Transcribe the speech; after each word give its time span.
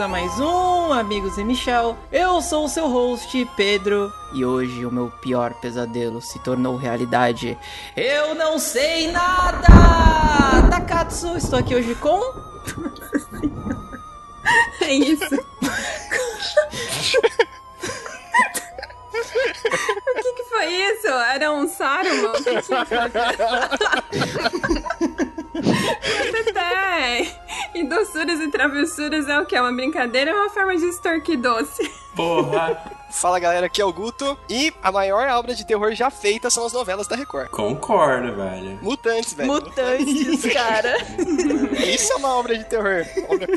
Bem-vindos 0.00 0.02
a 0.02 0.08
mais 0.08 0.40
um 0.40 0.92
Amigos 0.94 1.36
e 1.36 1.44
Michel. 1.44 1.94
Eu 2.10 2.40
sou 2.40 2.64
o 2.64 2.68
seu 2.68 2.88
host, 2.88 3.46
Pedro, 3.54 4.10
e 4.32 4.42
hoje 4.44 4.86
o 4.86 4.90
meu 4.90 5.10
pior 5.20 5.52
pesadelo 5.54 6.22
se 6.22 6.38
tornou 6.38 6.74
realidade. 6.76 7.58
Eu 7.94 8.34
não 8.34 8.58
sei 8.58 9.10
nada! 9.10 9.66
Takatsu, 10.70 11.36
estou 11.36 11.58
aqui 11.58 11.74
hoje 11.74 11.94
com. 11.96 12.18
É 14.80 14.94
isso. 14.94 15.34
o 15.34 15.38
que, 20.14 20.32
que 20.32 20.44
foi 20.44 20.66
isso? 20.66 21.06
Era 21.08 21.52
um 21.52 21.68
Saruman? 21.68 22.30
O 22.30 22.42
que 22.42 22.54
que 22.56 22.62
foi? 22.62 22.78
E 27.74 27.84
doçuras 27.84 28.40
e 28.40 28.48
travessuras 28.48 29.28
é 29.28 29.38
o 29.38 29.46
que? 29.46 29.54
É 29.54 29.60
uma 29.60 29.72
brincadeira 29.72 30.32
ou 30.32 30.38
uma 30.40 30.50
forma 30.50 30.76
de 30.76 30.86
extorquir 30.86 31.38
doce? 31.38 31.90
Porra! 32.14 32.82
Fala 33.10 33.38
galera, 33.38 33.66
aqui 33.66 33.80
é 33.82 33.84
o 33.84 33.92
Guto 33.92 34.38
e 34.48 34.72
a 34.82 34.90
maior 34.92 35.28
obra 35.28 35.54
de 35.54 35.64
terror 35.66 35.92
já 35.94 36.10
feita 36.10 36.48
são 36.48 36.64
as 36.64 36.72
novelas 36.72 37.06
da 37.06 37.16
Record. 37.16 37.50
Concordo, 37.50 38.34
velho. 38.34 38.78
Mutantes, 38.80 39.34
velho. 39.34 39.52
Mutantes, 39.52 40.42
cara. 40.52 40.96
Isso 41.86 42.12
é 42.12 42.16
uma 42.16 42.34
obra 42.36 42.56
de 42.56 42.64
terror. 42.64 43.04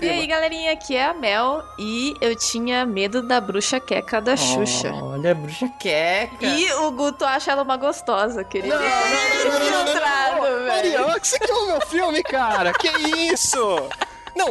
E 0.02 0.10
aí, 0.10 0.26
galerinha, 0.28 0.74
aqui 0.74 0.96
é 0.96 1.06
a 1.06 1.14
Mel 1.14 1.64
e 1.78 2.16
eu 2.20 2.36
tinha 2.36 2.86
medo 2.86 3.22
da 3.22 3.40
bruxa 3.40 3.80
queca 3.80 4.20
da 4.20 4.36
Xuxa. 4.36 4.92
Olha, 4.94 5.34
bruxa 5.36 5.70
queca. 5.80 6.46
E 6.46 6.72
o 6.74 6.92
Guto 6.92 7.24
acha 7.24 7.52
ela 7.52 7.62
uma 7.64 7.78
gostosa, 7.78 8.44
querido. 8.44 8.74
Não, 8.74 8.82
não, 8.82 8.90
não, 8.90 8.90
não, 8.90 9.60
não, 9.60 9.60
não, 9.60 9.72
não, 9.80 9.86
Filtrado, 9.94 10.36
não. 10.36 10.42
velho. 10.44 10.68
Mariana, 10.68 11.20
que 11.20 11.28
você 11.28 11.40
quer 11.40 11.54
o 11.54 11.68
meu 11.68 11.82
filme, 11.88 12.24
cara? 12.24 12.74
Que 12.74 12.88
isso? 13.32 13.58
Não, 13.60 13.90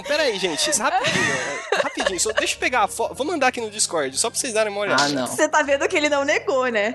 pera 0.02 0.22
aí, 0.24 0.38
gente. 0.38 0.70
Isso, 0.70 0.82
Rapidinho. 0.82 1.34
Rapidinho. 1.82 2.20
Só 2.20 2.32
deixa 2.32 2.54
eu 2.54 2.58
pegar 2.58 2.84
a 2.84 2.88
foto. 2.88 3.14
Vou 3.14 3.26
mandar 3.26 3.48
aqui 3.48 3.60
no 3.60 3.70
Discord, 3.70 4.16
só 4.18 4.30
pra 4.30 4.38
vocês 4.38 4.52
darem 4.52 4.72
uma 4.72 4.80
olhada. 4.80 5.02
Ah, 5.02 5.08
não. 5.08 5.26
Você 5.26 5.48
tá 5.48 5.62
vendo 5.62 5.86
que 5.88 5.96
ele 5.96 6.08
não 6.08 6.24
negou, 6.24 6.66
né? 6.68 6.94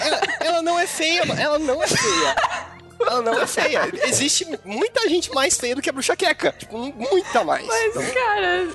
Ela, 0.00 0.20
ela 0.40 0.62
não 0.62 0.78
é 0.78 0.86
feia, 0.86 1.24
mano. 1.24 1.40
Ela 1.40 1.58
não 1.58 1.82
é 1.82 1.86
feia. 1.86 2.36
Ela 3.00 3.22
não 3.22 3.40
é 3.40 3.46
feia. 3.46 3.90
Existe 4.04 4.46
muita 4.64 5.08
gente 5.08 5.30
mais 5.32 5.56
feia 5.58 5.74
do 5.74 5.82
que 5.82 5.90
a 5.90 5.92
bruxa 5.92 6.16
queca. 6.16 6.52
Tipo, 6.52 6.78
muita 6.78 7.44
mais. 7.44 7.66
Mas, 7.66 8.12
cara. 8.12 8.68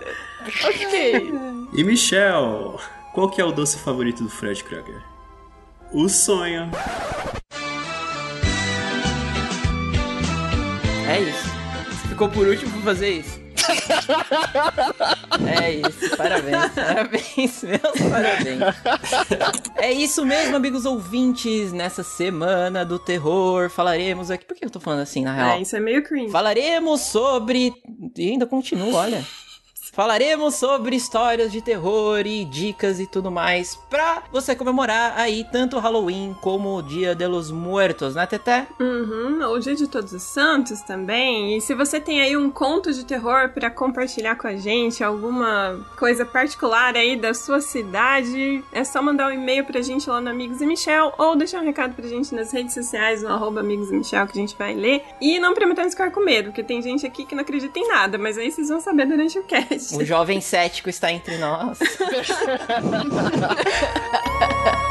Ok. 0.65 1.31
E 1.73 1.83
Michel, 1.83 2.79
qual 3.13 3.29
que 3.29 3.41
é 3.41 3.45
o 3.45 3.51
doce 3.51 3.77
favorito 3.77 4.23
do 4.23 4.29
Fred 4.29 4.63
Krueger? 4.63 5.01
O 5.91 6.07
sonho. 6.07 6.69
É 11.07 11.19
isso. 11.19 11.60
Ficou 12.11 12.27
por 12.27 12.45
último 12.45 12.69
pra 12.73 12.81
fazer 12.81 13.09
isso. 13.19 13.39
É 15.61 15.71
isso, 15.71 16.17
parabéns, 16.17 16.71
parabéns, 16.73 17.63
meus 17.63 18.09
parabéns. 18.09 18.59
É 19.77 19.91
isso 19.91 20.25
mesmo, 20.25 20.55
amigos 20.55 20.85
ouvintes. 20.85 21.71
Nessa 21.71 22.03
semana 22.03 22.83
do 22.83 22.99
terror, 22.99 23.69
falaremos 23.69 24.29
aqui. 24.29 24.45
Por 24.45 24.57
que 24.57 24.65
eu 24.65 24.69
tô 24.69 24.79
falando 24.79 24.99
assim, 25.01 25.23
na 25.23 25.33
real? 25.33 25.49
É, 25.51 25.61
isso 25.61 25.75
é 25.75 25.79
meio 25.79 26.03
cringe. 26.03 26.31
Falaremos 26.31 27.01
sobre. 27.01 27.73
E 28.17 28.31
ainda 28.31 28.45
continuo, 28.45 28.93
olha. 28.93 29.25
Falaremos 29.93 30.55
sobre 30.55 30.95
histórias 30.95 31.51
de 31.51 31.61
terror 31.61 32.25
e 32.25 32.45
dicas 32.45 32.97
e 32.97 33.05
tudo 33.05 33.29
mais 33.29 33.75
pra 33.89 34.23
você 34.31 34.55
comemorar 34.55 35.19
aí 35.19 35.45
tanto 35.51 35.75
o 35.75 35.79
Halloween 35.81 36.33
como 36.39 36.77
o 36.77 36.81
Dia 36.81 37.13
de 37.13 37.27
los 37.27 37.51
Muertos, 37.51 38.15
né, 38.15 38.25
Teté? 38.25 38.67
Uhum, 38.79 39.41
o 39.51 39.59
Dia 39.59 39.75
de 39.75 39.89
Todos 39.89 40.13
os 40.13 40.23
Santos 40.23 40.79
também. 40.81 41.57
E 41.57 41.61
se 41.61 41.75
você 41.75 41.99
tem 41.99 42.21
aí 42.21 42.37
um 42.37 42.49
conto 42.49 42.93
de 42.93 43.03
terror 43.03 43.49
pra 43.49 43.69
compartilhar 43.69 44.37
com 44.37 44.47
a 44.47 44.55
gente, 44.55 45.03
alguma 45.03 45.85
coisa 45.97 46.25
particular 46.25 46.95
aí 46.95 47.17
da 47.17 47.33
sua 47.33 47.59
cidade, 47.59 48.63
é 48.71 48.85
só 48.85 49.01
mandar 49.01 49.27
um 49.27 49.33
e-mail 49.33 49.65
pra 49.65 49.81
gente 49.81 50.09
lá 50.09 50.21
no 50.21 50.29
Amigos 50.29 50.61
e 50.61 50.65
Michel 50.65 51.13
ou 51.17 51.35
deixar 51.35 51.59
um 51.59 51.65
recado 51.65 51.95
pra 51.95 52.07
gente 52.07 52.33
nas 52.33 52.53
redes 52.53 52.73
sociais, 52.73 53.21
no 53.21 53.27
arroba 53.27 53.59
Amigos 53.59 53.91
e 53.91 53.95
Michel, 53.95 54.25
que 54.25 54.39
a 54.39 54.41
gente 54.41 54.55
vai 54.57 54.73
ler. 54.73 55.03
E 55.19 55.37
não 55.37 55.53
prometemos 55.53 55.91
ficar 55.91 56.11
com 56.11 56.21
medo, 56.21 56.45
porque 56.45 56.63
tem 56.63 56.81
gente 56.81 57.05
aqui 57.05 57.25
que 57.25 57.35
não 57.35 57.41
acredita 57.41 57.77
em 57.77 57.89
nada, 57.89 58.17
mas 58.17 58.37
aí 58.37 58.49
vocês 58.49 58.69
vão 58.69 58.79
saber 58.79 59.05
durante 59.05 59.37
o 59.37 59.43
cast. 59.43 59.80
O 59.93 60.05
jovem 60.05 60.41
cético 60.41 60.89
está 60.89 61.11
entre 61.11 61.37
nós. 61.37 61.79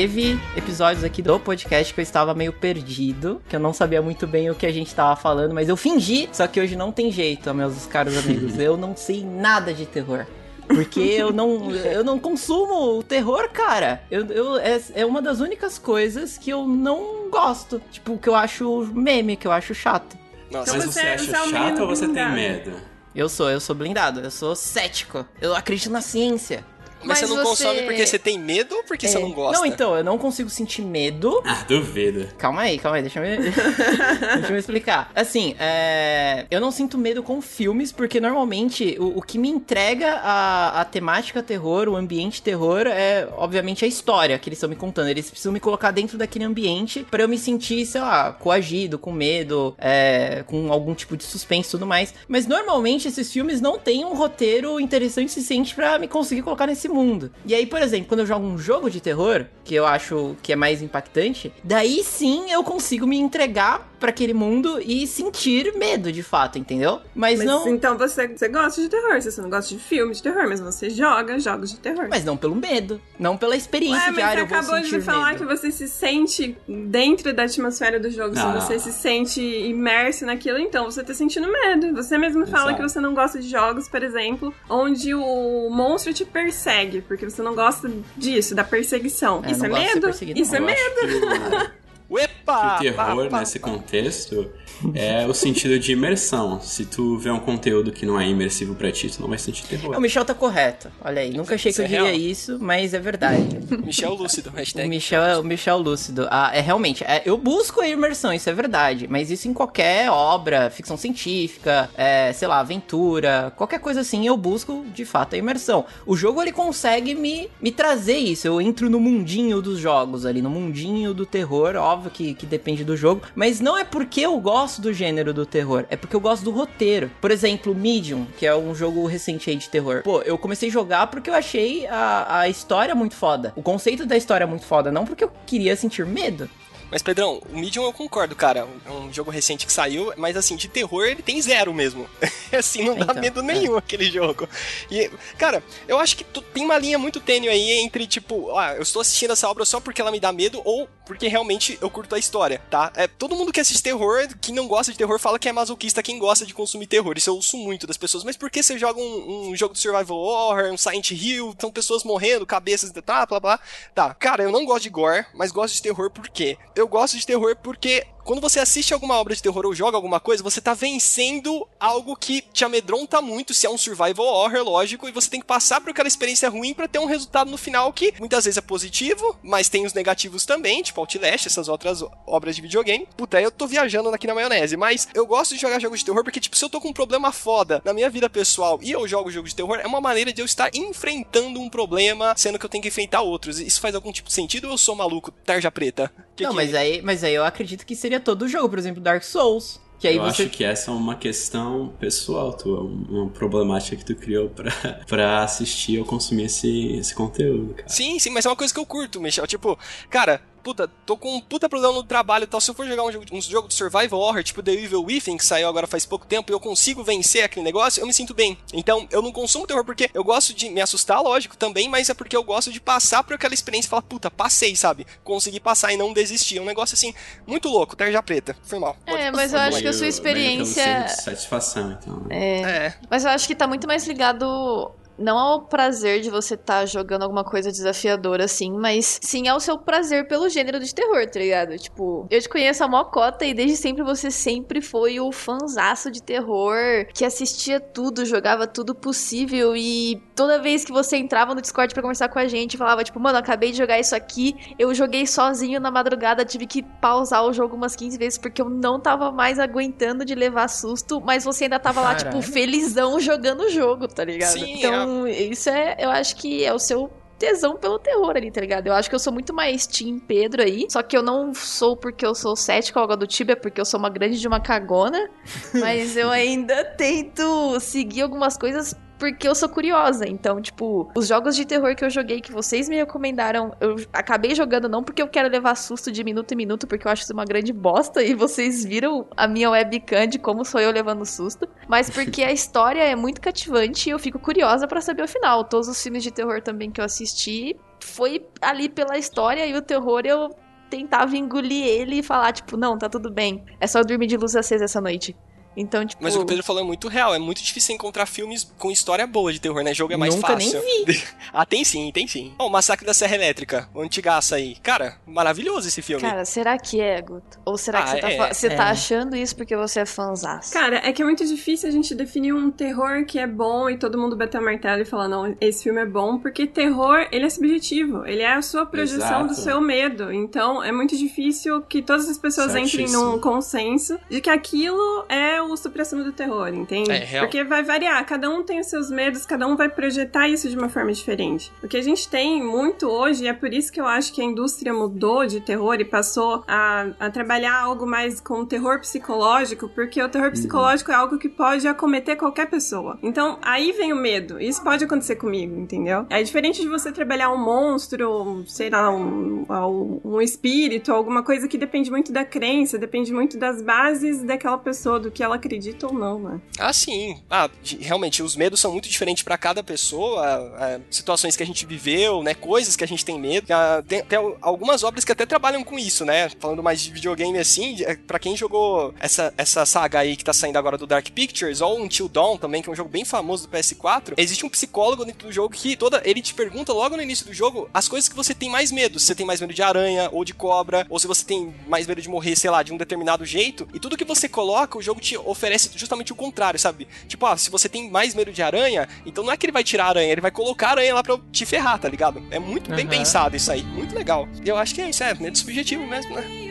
teve 0.00 0.40
episódios 0.56 1.04
aqui 1.04 1.20
do 1.20 1.38
podcast 1.38 1.92
que 1.92 2.00
eu 2.00 2.02
estava 2.02 2.32
meio 2.32 2.54
perdido, 2.54 3.42
que 3.46 3.54
eu 3.54 3.60
não 3.60 3.74
sabia 3.74 4.00
muito 4.00 4.26
bem 4.26 4.48
o 4.48 4.54
que 4.54 4.64
a 4.64 4.72
gente 4.72 4.86
estava 4.86 5.14
falando, 5.14 5.52
mas 5.52 5.68
eu 5.68 5.76
fingi. 5.76 6.26
Só 6.32 6.46
que 6.46 6.58
hoje 6.58 6.74
não 6.74 6.90
tem 6.90 7.12
jeito, 7.12 7.52
meus 7.52 7.84
caros 7.84 8.16
amigos. 8.16 8.58
Eu 8.58 8.78
não 8.78 8.96
sei 8.96 9.22
nada 9.22 9.74
de 9.74 9.84
terror. 9.84 10.24
Porque 10.66 11.00
eu 11.00 11.34
não, 11.34 11.70
eu 11.74 12.02
não 12.02 12.18
consumo 12.18 12.98
o 12.98 13.02
terror, 13.02 13.50
cara. 13.50 14.02
Eu, 14.10 14.24
eu, 14.28 14.56
é, 14.56 14.80
é 14.94 15.04
uma 15.04 15.20
das 15.20 15.40
únicas 15.40 15.78
coisas 15.78 16.38
que 16.38 16.48
eu 16.48 16.66
não 16.66 17.28
gosto. 17.28 17.82
Tipo, 17.90 18.16
que 18.16 18.28
eu 18.30 18.34
acho 18.34 18.90
meme, 18.94 19.36
que 19.36 19.46
eu 19.46 19.52
acho 19.52 19.74
chato. 19.74 20.16
Nossa, 20.50 20.72
Mas 20.72 20.82
Então 20.82 20.92
você, 20.92 21.00
você- 21.00 21.06
acha 21.08 21.24
você 21.24 21.36
é 21.36 21.42
um 21.42 21.50
chato 21.50 21.80
ou 21.82 21.88
você 21.88 22.08
tem 22.08 22.32
medo? 22.32 22.72
Eu 23.14 23.28
sou, 23.28 23.50
eu 23.50 23.60
sou 23.60 23.76
blindado, 23.76 24.20
eu 24.20 24.30
sou 24.30 24.56
cético. 24.56 25.26
Eu 25.42 25.54
acredito 25.54 25.90
na 25.90 26.00
ciência. 26.00 26.64
Mas, 27.04 27.18
você 27.18 27.26
não 27.26 27.36
você- 27.36 27.42
consome 27.64 27.82
porque 27.82 28.06
você 28.06 28.18
tem 28.18 28.38
medo 28.38 28.74
ou 28.76 28.84
porque 28.84 29.08
você 29.08 29.18
É. 29.18 29.20
não 29.20 29.32
gosta? 29.32 29.58
Não, 29.58 29.66
então, 29.66 29.96
eu 29.96 30.04
não 30.04 30.18
consigo 30.18 30.48
sentir 30.50 30.82
medo 30.82 31.42
Ah, 31.44 31.64
duvido. 31.68 32.28
Calma 32.38 32.62
aí, 32.62 32.78
calma 32.78 32.96
aí, 32.96 33.02
deixa 33.02 33.18
eu 33.20 33.22
me, 33.40 33.44
deixa 33.50 34.46
eu 34.48 34.52
me 34.52 34.58
explicar. 34.58 35.10
Assim, 35.14 35.54
é, 35.58 36.46
eu 36.50 36.60
não 36.60 36.70
sinto 36.70 36.96
medo 36.98 37.22
com 37.22 37.40
filmes, 37.40 37.92
porque 37.92 38.20
normalmente 38.20 38.96
o, 38.98 39.18
o 39.18 39.22
que 39.22 39.38
me 39.38 39.48
entrega 39.48 40.14
a, 40.22 40.80
a 40.80 40.84
temática 40.84 41.42
terror, 41.42 41.88
o 41.88 41.96
ambiente 41.96 42.42
terror, 42.42 42.86
é 42.86 43.28
obviamente 43.36 43.84
a 43.84 43.88
história 43.88 44.38
que 44.38 44.48
eles 44.48 44.56
estão 44.58 44.68
me 44.70 44.76
contando. 44.76 45.08
Eles 45.08 45.28
precisam 45.30 45.52
me 45.52 45.60
colocar 45.60 45.90
dentro 45.90 46.16
daquele 46.18 46.44
ambiente 46.44 47.06
pra 47.10 47.22
eu 47.22 47.28
me 47.28 47.38
sentir, 47.38 47.84
sei 47.86 48.00
lá, 48.00 48.32
coagido, 48.32 48.98
com 48.98 49.12
medo, 49.12 49.74
é, 49.78 50.44
com 50.46 50.72
algum 50.72 50.94
tipo 50.94 51.16
de 51.16 51.24
suspense 51.24 51.68
e 51.68 51.70
tudo 51.72 51.86
mais. 51.86 52.14
Mas 52.28 52.46
normalmente 52.46 53.08
esses 53.08 53.32
filmes 53.32 53.60
não 53.60 53.78
têm 53.78 54.04
um 54.04 54.14
roteiro 54.14 54.78
interessante 54.80 55.28
o 55.28 55.30
suficiente 55.32 55.74
pra 55.74 55.98
me 55.98 56.08
conseguir 56.08 56.42
colocar 56.42 56.66
nesse 56.66 56.88
mundo. 56.92 57.30
E 57.46 57.54
aí, 57.54 57.66
por 57.66 57.80
exemplo, 57.80 58.06
quando 58.08 58.20
eu 58.20 58.26
jogo 58.26 58.46
um 58.46 58.58
jogo 58.58 58.90
de 58.90 59.00
terror, 59.00 59.46
que 59.64 59.74
eu 59.74 59.86
acho 59.86 60.36
que 60.42 60.52
é 60.52 60.56
mais 60.56 60.82
impactante, 60.82 61.52
daí 61.62 62.02
sim 62.02 62.50
eu 62.50 62.62
consigo 62.64 63.06
me 63.06 63.16
entregar 63.18 63.88
pra 64.00 64.10
aquele 64.10 64.32
mundo 64.32 64.80
e 64.82 65.06
sentir 65.06 65.74
medo 65.76 66.10
de 66.10 66.22
fato, 66.22 66.58
entendeu? 66.58 67.00
Mas, 67.14 67.38
Mas 67.38 67.46
não. 67.46 67.68
então 67.68 67.98
você, 67.98 68.28
você 68.28 68.48
gosta 68.48 68.80
de 68.80 68.88
terror, 68.88 69.20
você 69.20 69.40
não 69.42 69.50
gosta 69.50 69.74
de 69.74 69.80
filme 69.80 70.14
de 70.14 70.22
terror, 70.22 70.48
mas 70.48 70.58
você 70.58 70.88
joga 70.88 71.38
jogos 71.38 71.70
de 71.70 71.78
terror. 71.78 72.06
Mas 72.08 72.24
não 72.24 72.34
pelo 72.36 72.56
medo, 72.56 72.98
não 73.18 73.36
pela 73.36 73.54
experiência 73.54 74.06
Ué, 74.06 74.12
mas 74.12 74.32
você 74.32 74.40
eu 74.40 74.46
vou 74.46 74.56
acabou 74.58 74.80
de 74.80 75.00
falar 75.02 75.32
medo. 75.32 75.38
que 75.40 75.44
você 75.44 75.70
se 75.70 75.86
sente 75.86 76.56
dentro 76.66 77.34
da 77.34 77.42
atmosfera 77.42 78.00
do 78.00 78.10
jogo, 78.10 78.34
Não, 78.34 78.58
se 78.60 78.66
você 78.66 78.78
se 78.78 78.92
sente 78.92 79.42
imerso 79.42 80.24
naquilo, 80.24 80.58
então 80.58 80.86
você 80.90 81.04
tá 81.04 81.12
sentindo 81.12 81.46
medo. 81.52 81.94
Você 81.94 82.16
mesmo 82.16 82.46
fala 82.46 82.70
Exato. 82.70 82.76
que 82.76 82.82
você 82.88 83.00
não 83.00 83.12
gosta 83.14 83.38
de 83.38 83.48
jogos, 83.50 83.86
por 83.86 84.02
exemplo, 84.02 84.54
onde 84.68 85.14
o 85.14 85.68
monstro 85.70 86.14
te 86.14 86.24
persegue, 86.24 86.79
porque 87.06 87.28
você 87.28 87.42
não 87.42 87.54
gosta 87.54 87.90
disso, 88.16 88.54
da 88.54 88.64
perseguição. 88.64 89.42
É, 89.44 89.50
Isso 89.52 89.64
é 89.64 89.68
medo? 89.68 90.10
Isso 90.36 90.56
é 90.56 90.60
medo. 90.60 91.70
Uepa! 92.10 92.30
Que 92.80 92.88
o 92.88 92.94
terror, 92.94 93.24
pá, 93.24 93.30
pá, 93.30 93.38
nesse 93.40 93.58
pá. 93.60 93.68
contexto, 93.68 94.50
é 94.94 95.26
o 95.26 95.34
sentido 95.34 95.78
de 95.78 95.92
imersão. 95.92 96.60
Se 96.60 96.84
tu 96.84 97.18
vê 97.18 97.30
um 97.30 97.38
conteúdo 97.40 97.92
que 97.92 98.06
não 98.06 98.20
é 98.20 98.26
imersivo 98.28 98.74
pra 98.74 98.90
ti, 98.90 99.08
tu 99.08 99.20
não 99.20 99.28
vai 99.28 99.38
sentir 99.38 99.66
terror. 99.66 99.96
O 99.96 100.00
Michel 100.00 100.24
tá 100.24 100.34
correto. 100.34 100.90
Olha 101.04 101.22
aí, 101.22 101.30
nunca 101.36 101.54
achei 101.54 101.72
que 101.72 101.80
Isso 101.80 101.82
eu 101.82 101.86
é 101.86 101.88
diria 101.88 102.12
isso, 102.12 102.58
mas 102.60 102.94
é 102.94 102.98
verdade. 102.98 103.60
Michel 103.84 104.14
Lúcido, 104.14 104.50
O 104.50 104.56
hashtag. 104.56 104.88
Michel 104.88 105.22
é 105.22 105.38
o 105.38 105.42
Michel 105.44 105.78
Lúcido. 105.78 106.26
Ah, 106.30 106.50
é 106.54 106.60
realmente, 106.60 107.04
é, 107.04 107.22
eu 107.24 107.36
busco 107.36 107.80
a 107.80 107.88
imersão, 107.88 108.32
isso 108.32 108.48
é 108.48 108.52
verdade. 108.52 109.06
Mas 109.08 109.30
isso 109.30 109.48
em 109.48 109.54
qualquer 109.54 110.10
obra, 110.10 110.70
ficção 110.70 110.96
científica, 110.96 111.88
é, 111.96 112.32
sei 112.32 112.48
lá, 112.48 112.60
aventura, 112.60 113.52
qualquer 113.56 113.80
coisa 113.80 114.00
assim, 114.00 114.26
eu 114.26 114.36
busco 114.36 114.84
de 114.94 115.04
fato 115.04 115.34
a 115.34 115.38
imersão. 115.38 115.84
O 116.06 116.16
jogo 116.16 116.40
ele 116.40 116.52
consegue 116.52 117.14
me, 117.14 117.48
me 117.60 117.70
trazer 117.72 118.16
isso. 118.16 118.46
Eu 118.46 118.60
entro 118.60 118.88
no 118.88 119.00
mundinho 119.00 119.60
dos 119.60 119.78
jogos 119.78 120.24
ali, 120.26 120.40
no 120.42 120.50
mundinho 120.50 121.12
do 121.14 121.26
terror, 121.26 121.76
óbvio 121.76 122.10
que, 122.10 122.34
que 122.34 122.46
depende 122.46 122.84
do 122.84 122.96
jogo. 122.96 123.22
Mas 123.34 123.60
não 123.60 123.76
é 123.76 123.84
porque 123.84 124.20
eu 124.20 124.38
gosto 124.38 124.69
do 124.78 124.92
gênero 124.92 125.32
do 125.32 125.46
terror, 125.46 125.86
é 125.88 125.96
porque 125.96 126.14
eu 126.14 126.20
gosto 126.20 126.44
do 126.44 126.50
roteiro. 126.50 127.10
Por 127.18 127.30
exemplo, 127.30 127.74
Medium, 127.74 128.26
que 128.36 128.44
é 128.46 128.54
um 128.54 128.74
jogo 128.74 129.06
recente 129.06 129.48
aí 129.48 129.56
de 129.56 129.70
terror. 129.70 130.02
Pô, 130.02 130.20
eu 130.22 130.36
comecei 130.36 130.68
a 130.68 130.72
jogar 130.72 131.06
porque 131.06 131.30
eu 131.30 131.34
achei 131.34 131.86
a, 131.86 132.40
a 132.40 132.48
história 132.48 132.94
muito 132.94 133.14
foda. 133.14 133.52
O 133.56 133.62
conceito 133.62 134.04
da 134.04 134.16
história 134.16 134.44
é 134.44 134.46
muito 134.46 134.66
foda, 134.66 134.92
não 134.92 135.06
porque 135.06 135.24
eu 135.24 135.32
queria 135.46 135.74
sentir 135.76 136.04
medo. 136.04 136.48
Mas, 136.90 137.02
Pedrão, 137.02 137.40
o 137.52 137.58
Medium 137.58 137.84
eu 137.84 137.92
concordo, 137.92 138.34
cara. 138.34 138.66
É 138.86 138.90
um 138.90 139.12
jogo 139.12 139.30
recente 139.30 139.66
que 139.66 139.72
saiu, 139.72 140.12
mas 140.16 140.36
assim, 140.36 140.56
de 140.56 140.68
terror 140.68 141.04
ele 141.06 141.22
tem 141.22 141.40
zero 141.40 141.72
mesmo. 141.72 142.08
assim, 142.56 142.82
não 142.82 142.96
dá 142.96 143.04
Então, 143.04 143.20
medo 143.20 143.40
é. 143.40 143.42
nenhum 143.44 143.76
aquele 143.76 144.10
jogo. 144.10 144.48
E, 144.90 145.10
cara, 145.38 145.62
eu 145.86 145.98
acho 145.98 146.16
que 146.16 146.24
tu- 146.24 146.42
tem 146.42 146.64
uma 146.64 146.78
linha 146.78 146.98
muito 146.98 147.20
tênue 147.20 147.48
aí 147.48 147.70
entre, 147.80 148.06
tipo, 148.06 148.56
ah, 148.56 148.74
eu 148.74 148.82
estou 148.82 149.00
assistindo 149.00 149.32
essa 149.32 149.48
obra 149.48 149.64
só 149.64 149.78
porque 149.80 150.00
ela 150.00 150.10
me 150.10 150.18
dá 150.20 150.32
medo 150.32 150.60
ou 150.64 150.88
porque 151.06 151.26
realmente 151.28 151.76
eu 151.80 151.90
curto 151.90 152.14
a 152.14 152.18
história, 152.18 152.60
tá? 152.70 152.92
É, 152.94 153.06
todo 153.08 153.34
mundo 153.34 153.52
que 153.52 153.58
assiste 153.60 153.82
terror, 153.82 154.28
que 154.40 154.52
não 154.52 154.68
gosta 154.68 154.92
de 154.92 154.98
terror, 154.98 155.18
fala 155.18 155.38
que 155.40 155.48
é 155.48 155.52
masoquista 155.52 156.02
quem 156.02 156.18
gosta 156.18 156.46
de 156.46 156.54
consumir 156.54 156.86
terror. 156.86 157.14
Isso 157.16 157.30
eu 157.30 157.34
ouço 157.34 157.56
muito 157.56 157.86
das 157.86 157.96
pessoas. 157.96 158.22
Mas 158.22 158.36
por 158.36 158.48
que 158.50 158.62
você 158.62 158.78
joga 158.78 159.00
um, 159.00 159.50
um 159.50 159.56
jogo 159.56 159.74
de 159.74 159.80
survival 159.80 160.16
horror, 160.18 160.72
um 160.72 160.76
Silent 160.76 161.10
Hill, 161.10 161.50
estão 161.50 161.70
pessoas 161.70 162.04
morrendo, 162.04 162.46
cabeças, 162.46 162.92
tá, 163.04 163.26
blá, 163.26 163.40
blá. 163.40 163.60
Tá, 163.94 164.14
cara, 164.14 164.44
eu 164.44 164.52
não 164.52 164.64
gosto 164.64 164.82
de 164.84 164.90
gore, 164.90 165.26
mas 165.34 165.50
gosto 165.50 165.74
de 165.74 165.82
terror 165.82 166.10
por 166.10 166.28
quê? 166.28 166.56
Eu 166.80 166.88
gosto 166.88 167.18
de 167.18 167.26
terror 167.26 167.54
porque 167.62 168.06
quando 168.24 168.40
você 168.40 168.60
assiste 168.60 168.92
alguma 168.92 169.16
obra 169.16 169.34
de 169.34 169.42
terror 169.42 169.64
ou 169.66 169.74
joga 169.74 169.96
alguma 169.96 170.20
coisa, 170.20 170.42
você 170.42 170.60
tá 170.60 170.74
vencendo 170.74 171.66
algo 171.78 172.16
que 172.16 172.42
te 172.52 172.64
amedronta 172.64 173.20
muito, 173.20 173.54
se 173.54 173.66
é 173.66 173.70
um 173.70 173.78
survival 173.78 174.26
horror, 174.26 174.62
lógico, 174.62 175.08
e 175.08 175.12
você 175.12 175.30
tem 175.30 175.40
que 175.40 175.46
passar 175.46 175.80
por 175.80 175.90
aquela 175.90 176.08
experiência 176.08 176.48
ruim 176.48 176.74
pra 176.74 176.88
ter 176.88 176.98
um 176.98 177.06
resultado 177.06 177.50
no 177.50 177.56
final 177.56 177.92
que 177.92 178.14
muitas 178.18 178.44
vezes 178.44 178.58
é 178.58 178.60
positivo, 178.60 179.38
mas 179.42 179.68
tem 179.68 179.86
os 179.86 179.94
negativos 179.94 180.44
também, 180.44 180.82
tipo 180.82 181.00
Outlast, 181.00 181.46
essas 181.46 181.68
outras 181.68 182.04
obras 182.26 182.56
de 182.56 182.62
videogame. 182.62 183.06
Puta, 183.16 183.38
aí 183.38 183.44
eu 183.44 183.50
tô 183.50 183.66
viajando 183.66 184.08
aqui 184.10 184.26
na 184.26 184.34
maionese, 184.34 184.76
mas 184.76 185.08
eu 185.14 185.26
gosto 185.26 185.54
de 185.54 185.60
jogar 185.60 185.80
jogos 185.80 186.00
de 186.00 186.04
terror 186.04 186.22
porque, 186.22 186.40
tipo, 186.40 186.56
se 186.56 186.64
eu 186.64 186.68
tô 186.68 186.80
com 186.80 186.88
um 186.88 186.92
problema 186.92 187.32
foda 187.32 187.80
na 187.84 187.92
minha 187.92 188.10
vida 188.10 188.28
pessoal 188.28 188.78
e 188.82 188.90
eu 188.90 189.06
jogo 189.06 189.30
jogo 189.30 189.48
de 189.48 189.54
terror, 189.54 189.78
é 189.82 189.86
uma 189.86 190.00
maneira 190.00 190.32
de 190.32 190.40
eu 190.40 190.46
estar 190.46 190.70
enfrentando 190.74 191.60
um 191.60 191.68
problema, 191.68 192.34
sendo 192.36 192.58
que 192.58 192.64
eu 192.64 192.70
tenho 192.70 192.82
que 192.82 192.88
enfrentar 192.88 193.20
outros. 193.20 193.58
Isso 193.58 193.80
faz 193.80 193.94
algum 193.94 194.12
tipo 194.12 194.28
de 194.28 194.34
sentido 194.34 194.66
ou 194.66 194.72
eu 194.72 194.78
sou 194.78 194.94
maluco, 194.94 195.30
tarja 195.30 195.70
preta? 195.70 196.12
Que 196.36 196.44
não, 196.44 196.50
que 196.50 196.56
mas 196.56 196.74
é? 196.74 196.78
aí, 196.78 197.02
mas 197.02 197.24
aí 197.24 197.34
eu 197.34 197.44
acredito 197.44 197.84
que 197.84 197.94
seria 198.10 198.20
todo 198.20 198.42
o 198.42 198.48
jogo, 198.48 198.68
por 198.68 198.78
exemplo, 198.78 199.00
Dark 199.00 199.22
Souls. 199.22 199.80
Que 200.00 200.08
aí 200.08 200.16
eu 200.16 200.22
você. 200.22 200.44
acho 200.44 200.50
que 200.50 200.64
essa 200.64 200.90
é 200.90 200.94
uma 200.94 201.14
questão 201.14 201.92
pessoal 202.00 202.54
tua, 202.54 202.80
uma 202.80 203.28
problemática 203.28 203.94
que 203.96 204.04
tu 204.04 204.16
criou 204.16 204.48
pra, 204.48 204.72
pra 205.06 205.44
assistir 205.44 205.98
ou 205.98 206.06
consumir 206.06 206.44
esse, 206.44 206.92
esse 206.92 207.14
conteúdo, 207.14 207.74
cara. 207.74 207.88
Sim, 207.88 208.18
sim, 208.18 208.30
mas 208.30 208.46
é 208.46 208.48
uma 208.48 208.56
coisa 208.56 208.72
que 208.72 208.80
eu 208.80 208.86
curto, 208.86 209.20
Michel. 209.20 209.46
Tipo, 209.46 209.78
cara, 210.08 210.40
puta, 210.62 210.88
tô 211.06 211.16
com 211.16 211.36
um 211.36 211.40
puta 211.40 211.68
problema 211.68 211.94
no 211.94 212.02
trabalho 212.02 212.44
e 212.44 212.46
tal. 212.46 212.60
Se 212.60 212.70
eu 212.70 212.74
for 212.74 212.86
jogar 212.86 213.04
um 213.04 213.12
jogo, 213.12 213.24
um 213.32 213.40
jogo 213.40 213.68
de 213.68 213.74
survival 213.74 214.20
horror, 214.20 214.42
tipo 214.42 214.62
The 214.62 214.72
Evil 214.72 215.04
Within, 215.04 215.36
que 215.36 215.44
saiu 215.44 215.68
agora 215.68 215.86
faz 215.86 216.06
pouco 216.06 216.26
tempo, 216.26 216.50
e 216.50 216.54
eu 216.54 216.60
consigo 216.60 217.02
vencer 217.02 217.44
aquele 217.44 217.64
negócio, 217.64 218.00
eu 218.00 218.06
me 218.06 218.12
sinto 218.12 218.34
bem. 218.34 218.56
Então, 218.72 219.06
eu 219.10 219.22
não 219.22 219.32
consumo 219.32 219.66
terror 219.66 219.84
porque 219.84 220.10
eu 220.14 220.22
gosto 220.22 220.54
de 220.54 220.68
me 220.68 220.80
assustar, 220.80 221.22
lógico, 221.22 221.56
também, 221.56 221.88
mas 221.88 222.08
é 222.08 222.14
porque 222.14 222.36
eu 222.36 222.42
gosto 222.42 222.72
de 222.72 222.80
passar 222.80 223.22
por 223.22 223.34
aquela 223.34 223.54
experiência 223.54 223.88
e 223.88 223.90
falar, 223.90 224.02
puta, 224.02 224.30
passei, 224.30 224.76
sabe? 224.76 225.06
Consegui 225.24 225.60
passar 225.60 225.92
e 225.92 225.96
não 225.96 226.12
desistir. 226.12 226.58
É 226.58 226.62
um 226.62 226.64
negócio 226.64 226.94
assim, 226.94 227.14
muito 227.46 227.68
louco, 227.68 227.96
tarja 227.96 228.22
preta. 228.22 228.56
Foi 228.62 228.78
mal. 228.78 228.96
É, 229.06 229.30
mas 229.30 229.52
eu 229.52 229.58
acho 229.60 229.80
que 229.80 229.88
a 229.88 229.92
sua 229.92 230.06
experiência. 230.06 231.08
satisfação, 231.08 231.92
então. 231.92 232.20
né? 232.26 232.86
É. 232.86 232.94
Mas 233.08 233.24
eu 233.24 233.30
acho 233.30 233.46
que 233.46 233.54
tá 233.54 233.66
muito 233.66 233.86
mais 233.86 234.06
ligado 234.06 234.94
não 235.20 235.38
ao 235.38 235.62
prazer 235.62 236.20
de 236.20 236.30
você 236.30 236.54
estar 236.54 236.86
jogando 236.86 237.22
alguma 237.22 237.44
coisa 237.44 237.70
desafiadora, 237.70 238.44
assim, 238.44 238.72
mas 238.72 239.20
sim 239.22 239.46
ao 239.46 239.60
seu 239.60 239.78
prazer 239.78 240.26
pelo 240.26 240.48
gênero 240.48 240.80
de 240.80 240.94
terror, 240.94 241.28
tá 241.28 241.38
ligado? 241.38 241.76
Tipo, 241.78 242.26
eu 242.30 242.40
te 242.40 242.48
conheço 242.48 242.82
a 242.82 242.88
mocota 242.88 243.44
e 243.44 243.54
desde 243.54 243.76
sempre 243.76 244.02
você 244.02 244.30
sempre 244.30 244.80
foi 244.80 245.20
o 245.20 245.30
fanzaço 245.30 246.10
de 246.10 246.22
terror, 246.22 247.06
que 247.12 247.24
assistia 247.24 247.78
tudo, 247.78 248.24
jogava 248.24 248.66
tudo 248.66 248.94
possível 248.94 249.76
e 249.76 250.20
toda 250.34 250.60
vez 250.60 250.84
que 250.84 250.92
você 250.92 251.16
entrava 251.16 251.54
no 251.54 251.60
Discord 251.60 251.92
pra 251.92 252.02
conversar 252.02 252.28
com 252.28 252.38
a 252.38 252.46
gente, 252.48 252.78
falava, 252.78 253.04
tipo, 253.04 253.20
mano, 253.20 253.38
acabei 253.38 253.70
de 253.72 253.78
jogar 253.78 254.00
isso 254.00 254.16
aqui, 254.16 254.54
eu 254.78 254.94
joguei 254.94 255.26
sozinho 255.26 255.78
na 255.80 255.90
madrugada, 255.90 256.44
tive 256.44 256.66
que 256.66 256.82
pausar 256.82 257.44
o 257.44 257.52
jogo 257.52 257.76
umas 257.76 257.94
15 257.94 258.16
vezes 258.16 258.38
porque 258.38 258.62
eu 258.62 258.70
não 258.70 258.98
tava 258.98 259.30
mais 259.30 259.58
aguentando 259.58 260.24
de 260.24 260.34
levar 260.34 260.68
susto, 260.68 261.20
mas 261.20 261.44
você 261.44 261.64
ainda 261.64 261.78
tava 261.78 262.00
lá, 262.00 262.14
tipo, 262.14 262.40
felizão 262.40 263.20
jogando 263.20 263.64
o 263.64 263.70
jogo, 263.70 264.08
tá 264.08 264.24
ligado? 264.24 264.52
Sim, 264.52 264.78
então, 264.78 265.09
isso 265.26 265.68
é, 265.70 265.96
eu 265.98 266.10
acho 266.10 266.36
que 266.36 266.64
é 266.64 266.72
o 266.72 266.78
seu 266.78 267.10
tesão 267.40 267.76
pelo 267.76 267.98
terror 267.98 268.36
ali, 268.36 268.50
tá 268.50 268.60
ligado? 268.60 268.86
Eu 268.86 268.92
acho 268.92 269.08
que 269.08 269.14
eu 269.14 269.18
sou 269.18 269.32
muito 269.32 269.54
mais 269.54 269.86
Team 269.86 270.18
Pedro 270.18 270.62
aí. 270.62 270.86
Só 270.90 271.02
que 271.02 271.16
eu 271.16 271.22
não 271.22 271.54
sou 271.54 271.96
porque 271.96 272.24
eu 272.24 272.34
sou 272.34 272.54
cético 272.54 272.98
ao 272.98 273.16
do 273.16 273.26
Tibia, 273.26 273.56
porque 273.56 273.80
eu 273.80 273.84
sou 273.84 273.98
uma 273.98 274.10
grande 274.10 274.38
de 274.38 274.46
uma 274.46 274.60
cagona. 274.60 275.30
mas 275.72 276.16
eu 276.16 276.30
ainda 276.30 276.84
tento 276.84 277.80
seguir 277.80 278.20
algumas 278.20 278.58
coisas 278.58 278.94
porque 279.20 279.46
eu 279.46 279.54
sou 279.54 279.68
curiosa. 279.68 280.26
Então, 280.26 280.60
tipo, 280.62 281.12
os 281.14 281.28
jogos 281.28 281.54
de 281.54 281.66
terror 281.66 281.94
que 281.94 282.02
eu 282.02 282.08
joguei 282.08 282.40
que 282.40 282.50
vocês 282.50 282.88
me 282.88 282.96
recomendaram, 282.96 283.76
eu 283.78 283.96
acabei 284.12 284.54
jogando 284.54 284.88
não 284.88 285.04
porque 285.04 285.20
eu 285.20 285.28
quero 285.28 285.48
levar 285.48 285.74
susto 285.74 286.10
de 286.10 286.24
minuto 286.24 286.52
em 286.52 286.56
minuto, 286.56 286.86
porque 286.86 287.06
eu 287.06 287.12
acho 287.12 287.22
isso 287.22 287.34
uma 287.34 287.44
grande 287.44 287.70
bosta 287.70 288.22
e 288.22 288.34
vocês 288.34 288.82
viram 288.82 289.28
a 289.36 289.46
minha 289.46 289.70
webcam 289.70 290.26
de 290.26 290.38
como 290.38 290.64
sou 290.64 290.80
eu 290.80 290.90
levando 290.90 291.26
susto, 291.26 291.68
mas 291.86 292.08
porque 292.08 292.42
a 292.42 292.50
história 292.50 293.02
é 293.02 293.14
muito 293.14 293.42
cativante 293.42 294.08
e 294.08 294.12
eu 294.12 294.18
fico 294.18 294.38
curiosa 294.38 294.88
pra 294.88 295.02
saber 295.02 295.22
o 295.22 295.28
final. 295.28 295.64
Todos 295.64 295.86
os 295.86 296.02
filmes 296.02 296.22
de 296.22 296.30
terror 296.30 296.62
também 296.62 296.90
que 296.90 297.00
eu 297.00 297.04
assisti 297.04 297.76
foi 298.02 298.46
ali 298.62 298.88
pela 298.88 299.18
história 299.18 299.66
e 299.66 299.76
o 299.76 299.82
terror 299.82 300.22
eu 300.24 300.48
tentava 300.88 301.36
engolir 301.36 301.86
ele 301.86 302.20
e 302.20 302.22
falar, 302.22 302.52
tipo, 302.52 302.76
não, 302.76 302.96
tá 302.96 303.08
tudo 303.08 303.30
bem. 303.30 303.62
É 303.78 303.86
só 303.86 304.02
dormir 304.02 304.26
de 304.26 304.38
luz 304.38 304.56
acesa 304.56 304.86
essa 304.86 305.00
noite. 305.00 305.36
Então, 305.80 306.06
tipo. 306.06 306.22
Mas 306.22 306.34
o 306.34 306.38
que 306.38 306.44
o 306.44 306.46
Pedro 306.46 306.62
falou 306.64 306.82
é 306.82 306.84
muito 306.84 307.08
real. 307.08 307.34
É 307.34 307.38
muito 307.38 307.62
difícil 307.62 307.94
encontrar 307.94 308.26
filmes 308.26 308.70
com 308.78 308.90
história 308.90 309.26
boa 309.26 309.52
de 309.52 309.60
terror, 309.60 309.82
né? 309.82 309.94
Jogo 309.94 310.12
é 310.12 310.16
mais 310.16 310.34
Nunca 310.34 310.48
fácil. 310.48 310.80
nem 310.82 311.04
vi. 311.04 311.22
ah, 311.52 311.64
tem 311.66 311.84
sim, 311.84 312.10
tem 312.12 312.26
sim. 312.26 312.54
Ó, 312.58 312.66
o 312.66 312.70
Massacre 312.70 313.06
da 313.06 313.14
Serra 313.14 313.34
Elétrica, 313.36 313.88
o 313.94 314.00
antigaço 314.00 314.54
aí. 314.54 314.76
Cara, 314.82 315.16
maravilhoso 315.26 315.88
esse 315.88 316.02
filme. 316.02 316.22
Cara, 316.22 316.44
será 316.44 316.78
que 316.78 317.00
é, 317.00 317.20
Guto? 317.22 317.58
Ou 317.64 317.76
será 317.78 318.02
que 318.02 318.08
Ah, 318.08 318.12
você, 318.12 318.20
tá, 318.20 318.30
é, 318.30 318.36
fa- 318.36 318.54
você 318.54 318.66
é. 318.66 318.74
tá 318.76 318.84
achando 318.90 319.36
isso 319.36 319.56
porque 319.56 319.76
você 319.76 320.00
é 320.00 320.06
fãzaço? 320.06 320.72
Cara, 320.72 320.96
é 321.04 321.12
que 321.12 321.22
é 321.22 321.24
muito 321.24 321.46
difícil 321.46 321.88
a 321.88 321.92
gente 321.92 322.14
definir 322.14 322.52
um 322.52 322.70
terror 322.70 323.24
que 323.24 323.38
é 323.38 323.46
bom 323.46 323.88
e 323.88 323.96
todo 323.98 324.18
mundo 324.18 324.36
bater 324.36 324.60
o 324.60 324.64
martelo 324.64 325.02
e 325.02 325.04
falar, 325.04 325.28
não, 325.28 325.56
esse 325.60 325.82
filme 325.84 326.00
é 326.00 326.06
bom, 326.06 326.38
porque 326.38 326.66
terror, 326.66 327.26
ele 327.32 327.46
é 327.46 327.50
subjetivo, 327.50 328.26
ele 328.26 328.42
é 328.42 328.52
a 328.52 328.62
sua 328.62 328.84
projeção 328.86 329.46
do 329.46 329.52
Exato. 329.52 329.60
seu 329.62 329.80
medo. 329.80 330.32
Então, 330.32 330.82
é 330.82 330.92
muito 330.92 331.16
difícil 331.16 331.80
que 331.82 332.02
todas 332.02 332.28
as 332.28 332.38
pessoas 332.38 332.70
entrem 332.70 332.86
Certíssimo. 333.06 333.24
num 333.24 333.38
consenso 333.40 334.18
de 334.28 334.40
que 334.40 334.50
aquilo 334.50 335.24
é 335.28 335.60
o 335.62 335.69
suprassumo 335.76 336.24
do 336.24 336.32
terror, 336.32 336.68
entende? 336.68 337.10
É, 337.10 337.24
real. 337.24 337.44
Porque 337.44 337.62
vai 337.64 337.82
variar, 337.82 338.24
cada 338.26 338.48
um 338.50 338.62
tem 338.62 338.80
os 338.80 338.86
seus 338.86 339.10
medos, 339.10 339.44
cada 339.46 339.66
um 339.66 339.76
vai 339.76 339.88
projetar 339.88 340.48
isso 340.48 340.68
de 340.68 340.76
uma 340.76 340.88
forma 340.88 341.12
diferente. 341.12 341.72
O 341.82 341.88
que 341.88 341.96
a 341.96 342.02
gente 342.02 342.28
tem 342.28 342.62
muito 342.62 343.06
hoje, 343.06 343.44
e 343.44 343.48
é 343.48 343.52
por 343.52 343.72
isso 343.72 343.92
que 343.92 344.00
eu 344.00 344.06
acho 344.06 344.32
que 344.32 344.40
a 344.40 344.44
indústria 344.44 344.92
mudou 344.92 345.46
de 345.46 345.60
terror 345.60 345.96
e 346.00 346.04
passou 346.04 346.64
a, 346.66 347.06
a 347.18 347.30
trabalhar 347.30 347.78
algo 347.78 348.06
mais 348.06 348.40
com 348.40 348.64
terror 348.64 349.00
psicológico, 349.00 349.88
porque 349.88 350.22
o 350.22 350.28
terror 350.28 350.50
psicológico 350.50 351.10
é 351.10 351.14
algo 351.14 351.38
que 351.38 351.48
pode 351.48 351.86
acometer 351.86 352.36
qualquer 352.36 352.68
pessoa. 352.68 353.18
Então, 353.22 353.58
aí 353.62 353.92
vem 353.92 354.12
o 354.12 354.16
medo. 354.16 354.60
Isso 354.60 354.82
pode 354.82 355.04
acontecer 355.04 355.36
comigo, 355.36 355.76
entendeu? 355.76 356.26
É 356.30 356.42
diferente 356.42 356.80
de 356.80 356.88
você 356.88 357.12
trabalhar 357.12 357.50
um 357.52 357.58
monstro, 357.58 358.64
sei 358.66 358.90
lá, 358.90 359.10
um, 359.10 359.64
um, 359.68 360.20
um 360.24 360.40
espírito, 360.40 361.12
alguma 361.12 361.42
coisa 361.42 361.68
que 361.68 361.78
depende 361.78 362.10
muito 362.10 362.32
da 362.32 362.44
crença, 362.44 362.98
depende 362.98 363.32
muito 363.32 363.58
das 363.58 363.82
bases 363.82 364.42
daquela 364.42 364.78
pessoa, 364.78 365.18
do 365.18 365.30
que 365.30 365.42
ela 365.42 365.49
ela 365.50 365.56
acredita 365.56 366.06
ou 366.06 366.12
não, 366.14 366.38
né? 366.40 366.60
Ah, 366.78 366.92
sim. 366.92 367.40
Ah, 367.50 367.68
realmente, 368.00 368.42
os 368.42 368.56
medos 368.56 368.80
são 368.80 368.92
muito 368.92 369.08
diferentes 369.08 369.42
pra 369.42 369.58
cada 369.58 369.82
pessoa, 369.82 371.00
situações 371.10 371.56
que 371.56 371.62
a 371.62 371.66
gente 371.66 371.84
viveu, 371.86 372.42
né, 372.42 372.54
coisas 372.54 372.96
que 372.96 373.04
a 373.04 373.08
gente 373.08 373.24
tem 373.24 373.38
medo. 373.38 373.66
Ah, 373.72 374.02
tem, 374.06 374.22
tem 374.24 374.38
algumas 374.60 375.02
obras 375.02 375.24
que 375.24 375.32
até 375.32 375.44
trabalham 375.46 375.82
com 375.84 375.98
isso, 375.98 376.24
né? 376.24 376.48
Falando 376.58 376.82
mais 376.82 377.00
de 377.00 377.10
videogame 377.10 377.58
assim, 377.58 377.94
de- 377.94 378.04
pra 378.26 378.38
quem 378.38 378.56
jogou 378.56 379.14
essa, 379.20 379.52
essa 379.56 379.84
saga 379.86 380.20
aí 380.20 380.36
que 380.36 380.44
tá 380.44 380.52
saindo 380.52 380.76
agora 380.76 380.96
do 380.98 381.06
Dark 381.06 381.28
Pictures, 381.30 381.80
ou 381.80 382.00
Until 382.00 382.28
Dawn 382.28 382.56
também, 382.56 382.82
que 382.82 382.88
é 382.88 382.92
um 382.92 382.96
jogo 382.96 383.10
bem 383.10 383.24
famoso 383.24 383.66
do 383.66 383.76
PS4, 383.76 384.34
existe 384.36 384.64
um 384.64 384.68
psicólogo 384.68 385.24
dentro 385.24 385.46
do 385.48 385.52
jogo 385.52 385.74
que 385.74 385.96
toda 385.96 386.20
ele 386.24 386.40
te 386.42 386.54
pergunta 386.54 386.92
logo 386.92 387.16
no 387.16 387.22
início 387.22 387.46
do 387.46 387.52
jogo 387.54 387.88
as 387.92 388.08
coisas 388.08 388.28
que 388.28 388.36
você 388.36 388.54
tem 388.54 388.68
mais 388.70 388.90
medo. 388.92 389.18
Se 389.18 389.26
você 389.26 389.34
tem 389.34 389.46
mais 389.46 389.60
medo 389.60 389.72
de 389.74 389.82
aranha 389.82 390.28
ou 390.32 390.44
de 390.44 390.54
cobra, 390.54 391.06
ou 391.08 391.18
se 391.18 391.26
você 391.26 391.44
tem 391.44 391.74
mais 391.88 392.06
medo 392.06 392.20
de 392.22 392.28
morrer, 392.28 392.56
sei 392.56 392.70
lá, 392.70 392.82
de 392.82 392.92
um 392.92 392.96
determinado 392.96 393.44
jeito. 393.44 393.88
E 393.92 393.98
tudo 393.98 394.16
que 394.16 394.24
você 394.24 394.48
coloca, 394.48 394.98
o 394.98 395.02
jogo 395.02 395.20
te 395.20 395.36
oferece 395.44 395.90
justamente 395.94 396.32
o 396.32 396.36
contrário, 396.36 396.78
sabe? 396.78 397.06
Tipo, 397.28 397.46
ah, 397.46 397.56
se 397.56 397.70
você 397.70 397.88
tem 397.88 398.10
mais 398.10 398.34
medo 398.34 398.52
de 398.52 398.62
aranha, 398.62 399.08
então 399.24 399.44
não 399.44 399.52
é 399.52 399.56
que 399.56 399.66
ele 399.66 399.72
vai 399.72 399.84
tirar 399.84 400.04
a 400.06 400.08
aranha, 400.08 400.32
ele 400.32 400.40
vai 400.40 400.50
colocar 400.50 400.88
a 400.88 400.90
aranha 400.92 401.14
lá 401.14 401.22
pra 401.22 401.38
te 401.50 401.64
ferrar, 401.66 401.98
tá 401.98 402.08
ligado? 402.08 402.42
É 402.50 402.58
muito 402.58 402.90
bem 402.90 403.06
Aham. 403.06 403.18
pensado 403.18 403.56
isso 403.56 403.70
aí, 403.70 403.82
muito 403.82 404.14
legal. 404.14 404.48
E 404.64 404.68
eu 404.68 404.76
acho 404.76 404.94
que 404.94 405.00
é 405.00 405.10
isso, 405.10 405.22
é 405.22 405.34
medo 405.34 405.56
subjetivo 405.56 406.06
mesmo, 406.06 406.34
né? 406.34 406.69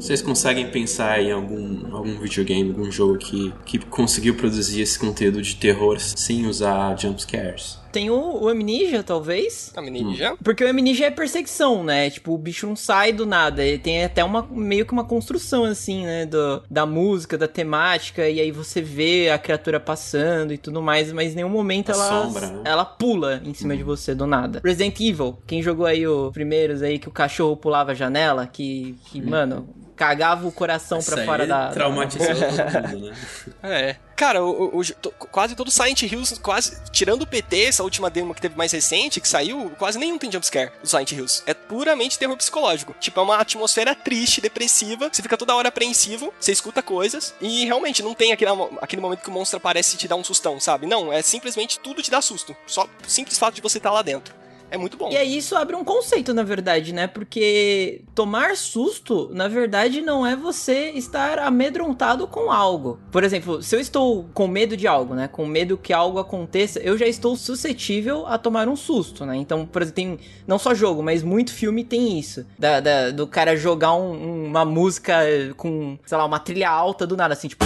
Vocês 0.00 0.22
conseguem 0.22 0.70
pensar 0.70 1.22
em 1.22 1.30
algum, 1.30 1.94
algum 1.94 2.18
videogame, 2.18 2.70
algum 2.70 2.90
jogo 2.90 3.18
que, 3.18 3.52
que 3.66 3.78
conseguiu 3.78 4.34
produzir 4.34 4.80
esse 4.80 4.98
conteúdo 4.98 5.42
de 5.42 5.54
terror 5.54 6.00
sem 6.00 6.46
usar 6.46 6.98
jumpscares? 6.98 7.79
Tem 7.92 8.10
o, 8.10 8.16
o 8.16 9.02
talvez. 9.04 9.72
A 9.76 9.82
menina 9.82 10.14
já. 10.14 10.36
Porque 10.42 10.64
o 10.64 10.68
Amnesia 10.68 11.06
é 11.06 11.10
perseguição, 11.10 11.82
né? 11.82 12.10
Tipo, 12.10 12.34
o 12.34 12.38
bicho 12.38 12.66
não 12.66 12.76
sai 12.76 13.12
do 13.12 13.26
nada. 13.26 13.64
Ele 13.64 13.78
tem 13.78 14.04
até 14.04 14.22
uma 14.24 14.46
meio 14.50 14.86
que 14.86 14.92
uma 14.92 15.04
construção, 15.04 15.64
assim, 15.64 16.04
né? 16.04 16.26
Do, 16.26 16.62
da 16.70 16.86
música, 16.86 17.36
da 17.36 17.48
temática. 17.48 18.28
E 18.28 18.40
aí 18.40 18.50
você 18.52 18.80
vê 18.80 19.30
a 19.30 19.38
criatura 19.38 19.80
passando 19.80 20.52
e 20.52 20.58
tudo 20.58 20.80
mais. 20.80 21.12
Mas 21.12 21.32
em 21.32 21.36
nenhum 21.36 21.48
momento 21.48 21.90
A 21.90 21.94
ela, 21.94 22.08
sombra, 22.08 22.46
né? 22.46 22.62
ela 22.64 22.84
pula 22.84 23.40
em 23.44 23.54
cima 23.54 23.76
de 23.76 23.82
você 23.82 24.14
do 24.14 24.26
nada. 24.26 24.60
Resident 24.64 25.00
Evil, 25.00 25.38
quem 25.46 25.62
jogou 25.62 25.86
aí 25.86 26.06
os 26.06 26.32
primeiros 26.32 26.82
aí 26.82 26.98
que 26.98 27.08
o 27.08 27.12
cachorro 27.12 27.56
pulava 27.56 27.92
a 27.92 27.94
janela, 27.94 28.46
que, 28.46 28.96
que 29.06 29.20
mano, 29.20 29.68
cagava 30.00 30.46
o 30.48 30.52
coração 30.52 30.98
pra 31.02 31.16
Isso 31.16 31.26
fora 31.26 31.42
aí 31.42 31.48
da. 31.48 31.68
Traumatizou 31.68 32.26
todo 32.34 32.88
mundo, 32.88 33.10
né? 33.10 33.14
É. 33.62 33.96
Cara, 34.20 34.44
o, 34.44 34.78
o- 34.78 34.84
to- 34.84 35.12
quase 35.30 35.54
todo 35.54 35.70
Silent 35.70 36.02
Hills, 36.02 36.38
quase, 36.40 36.76
tirando 36.92 37.22
o 37.22 37.26
PT, 37.26 37.64
essa 37.64 37.82
última 37.82 38.10
demo 38.10 38.34
que 38.34 38.40
teve 38.42 38.54
mais 38.54 38.70
recente, 38.70 39.18
que 39.18 39.26
saiu, 39.26 39.72
quase 39.78 39.98
nenhum 39.98 40.18
tem 40.18 40.30
jumpscare 40.30 40.70
do 40.82 40.86
Silent 40.86 41.12
Hills. 41.12 41.42
É 41.46 41.54
puramente 41.54 42.18
terror 42.18 42.36
psicológico. 42.36 42.94
Tipo, 43.00 43.18
é 43.18 43.22
uma 43.22 43.36
atmosfera 43.38 43.94
triste, 43.94 44.42
depressiva, 44.42 45.08
você 45.10 45.22
fica 45.22 45.38
toda 45.38 45.54
hora 45.54 45.68
apreensivo, 45.70 46.34
você 46.38 46.52
escuta 46.52 46.82
coisas, 46.82 47.32
e 47.40 47.64
realmente 47.64 48.02
não 48.02 48.12
tem 48.12 48.30
aquele, 48.30 48.50
aquele 48.82 49.00
momento 49.00 49.22
que 49.22 49.30
o 49.30 49.32
monstro 49.32 49.56
aparece 49.56 49.94
e 49.94 49.98
te 49.98 50.06
dá 50.06 50.16
um 50.16 50.22
sustão, 50.22 50.60
sabe? 50.60 50.86
Não, 50.86 51.10
é 51.10 51.22
simplesmente 51.22 51.78
tudo 51.80 52.02
te 52.02 52.10
dá 52.10 52.20
susto. 52.20 52.54
Só 52.66 52.84
o 52.84 53.08
simples 53.10 53.38
fato 53.38 53.54
de 53.54 53.62
você 53.62 53.78
estar 53.78 53.90
lá 53.90 54.02
dentro. 54.02 54.34
É 54.70 54.78
muito 54.78 54.96
bom. 54.96 55.10
E 55.10 55.16
aí 55.16 55.36
isso 55.36 55.56
abre 55.56 55.74
um 55.74 55.84
conceito, 55.84 56.32
na 56.32 56.42
verdade, 56.42 56.92
né? 56.94 57.06
Porque 57.06 58.02
tomar 58.14 58.56
susto, 58.56 59.28
na 59.32 59.48
verdade, 59.48 60.00
não 60.00 60.24
é 60.24 60.36
você 60.36 60.90
estar 60.90 61.38
amedrontado 61.40 62.26
com 62.26 62.50
algo. 62.52 62.98
Por 63.10 63.24
exemplo, 63.24 63.62
se 63.62 63.74
eu 63.74 63.80
estou 63.80 64.28
com 64.32 64.46
medo 64.46 64.76
de 64.76 64.86
algo, 64.86 65.14
né? 65.14 65.26
Com 65.28 65.44
medo 65.44 65.76
que 65.76 65.92
algo 65.92 66.18
aconteça, 66.18 66.78
eu 66.80 66.96
já 66.96 67.06
estou 67.06 67.34
suscetível 67.36 68.26
a 68.26 68.38
tomar 68.38 68.68
um 68.68 68.76
susto, 68.76 69.26
né? 69.26 69.36
Então, 69.36 69.66
por 69.66 69.82
exemplo, 69.82 69.96
tem 69.96 70.18
não 70.46 70.58
só 70.58 70.74
jogo, 70.74 71.02
mas 71.02 71.22
muito 71.22 71.52
filme 71.52 71.82
tem 71.84 72.18
isso. 72.18 72.46
Da, 72.58 72.80
da- 72.80 73.10
do 73.10 73.26
cara 73.26 73.56
jogar 73.56 73.94
um- 73.94 74.44
uma 74.46 74.64
música 74.64 75.18
com, 75.56 75.98
sei 76.06 76.16
lá, 76.16 76.24
uma 76.24 76.38
trilha 76.38 76.70
alta 76.70 77.06
do 77.06 77.16
nada, 77.16 77.34
assim, 77.34 77.48
tipo. 77.48 77.64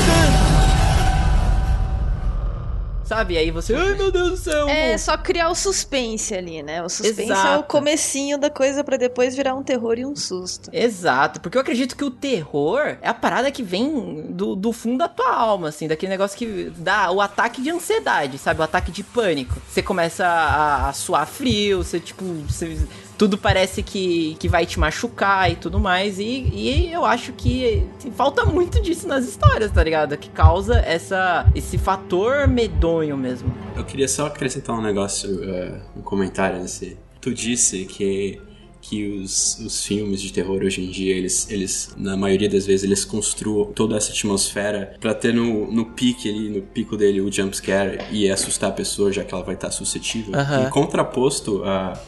Sabe? 3.04 3.34
E 3.34 3.38
aí 3.38 3.50
você. 3.50 3.74
Ai 3.74 3.94
meu 3.94 4.10
Deus 4.10 4.30
do 4.30 4.36
céu! 4.36 4.68
É 4.68 4.96
só 4.96 5.16
criar 5.16 5.50
o 5.50 5.54
suspense 5.54 6.34
ali, 6.34 6.62
né? 6.62 6.82
O 6.82 6.88
suspense 6.88 7.22
é 7.22 7.24
o 7.24 7.36
Exato. 7.36 7.64
comecinho 7.64 8.38
da 8.38 8.48
coisa 8.50 8.82
pra 8.82 8.96
depois 8.96 9.36
virar 9.36 9.54
um 9.54 9.62
terror 9.62 9.98
e 9.98 10.06
um 10.06 10.16
susto. 10.16 10.70
Exato, 10.72 11.40
porque 11.40 11.56
eu 11.56 11.60
acredito 11.62 11.96
que 11.96 12.04
o 12.04 12.10
terror 12.10 12.96
é 13.02 13.08
a 13.08 13.14
parada 13.14 13.50
que 13.50 13.62
vem 13.62 14.26
do, 14.30 14.56
do 14.56 14.72
fundo 14.72 14.98
da 14.98 15.08
tua 15.08 15.34
alma, 15.34 15.68
assim, 15.68 15.86
daquele 15.86 16.10
negócio 16.10 16.36
que 16.38 16.72
dá 16.78 17.10
o 17.10 17.20
ataque 17.20 17.60
de 17.62 17.70
ansiedade, 17.70 18.38
sabe? 18.38 18.60
O 18.60 18.62
ataque 18.64 18.90
de 18.90 19.02
pânico. 19.02 19.54
Você 19.68 19.82
começa 19.82 20.26
a, 20.26 20.88
a 20.88 20.92
suar 20.92 21.26
frio, 21.26 21.82
você, 21.84 22.00
tipo, 22.00 22.24
você- 22.48 22.78
tudo 23.16 23.38
parece 23.38 23.82
que, 23.82 24.36
que 24.38 24.48
vai 24.48 24.66
te 24.66 24.78
machucar 24.78 25.50
e 25.50 25.56
tudo 25.56 25.78
mais. 25.78 26.18
E, 26.18 26.50
e 26.52 26.92
eu 26.92 27.04
acho 27.04 27.32
que 27.32 27.86
falta 28.16 28.44
muito 28.44 28.80
disso 28.80 29.06
nas 29.06 29.26
histórias, 29.26 29.70
tá 29.70 29.82
ligado? 29.82 30.16
Que 30.16 30.28
causa 30.30 30.78
essa, 30.80 31.46
esse 31.54 31.78
fator 31.78 32.46
medonho 32.48 33.16
mesmo. 33.16 33.54
Eu 33.76 33.84
queria 33.84 34.08
só 34.08 34.26
acrescentar 34.26 34.76
um 34.76 34.82
negócio, 34.82 35.42
eh, 35.42 35.80
um 35.96 36.02
comentário 36.02 36.60
nesse. 36.60 36.96
Tu 37.20 37.32
disse 37.32 37.84
que, 37.84 38.40
que 38.88 39.06
os, 39.06 39.58
os 39.64 39.84
filmes 39.84 40.20
de 40.20 40.30
terror 40.30 40.62
hoje 40.62 40.82
em 40.82 40.90
dia, 40.90 41.16
eles, 41.16 41.50
eles, 41.50 41.94
na 41.96 42.16
maioria 42.16 42.48
das 42.50 42.66
vezes, 42.66 42.84
eles 42.84 43.04
construam 43.04 43.72
toda 43.72 43.96
essa 43.96 44.12
atmosfera 44.12 44.94
pra 45.00 45.14
ter 45.14 45.32
no, 45.32 45.72
no 45.72 45.86
pique 45.86 46.28
ali, 46.28 46.50
no 46.50 46.60
pico 46.60 46.94
dele, 46.94 47.20
o 47.22 47.32
jumpscare 47.32 48.04
e 48.12 48.30
assustar 48.30 48.70
a 48.70 48.72
pessoa, 48.72 49.10
já 49.10 49.24
que 49.24 49.32
ela 49.32 49.42
vai 49.42 49.54
estar 49.54 49.70
suscetível. 49.70 50.34
Aham. 50.34 50.66
Em 50.66 50.70
contraposto 50.70 51.64
à 51.64 51.98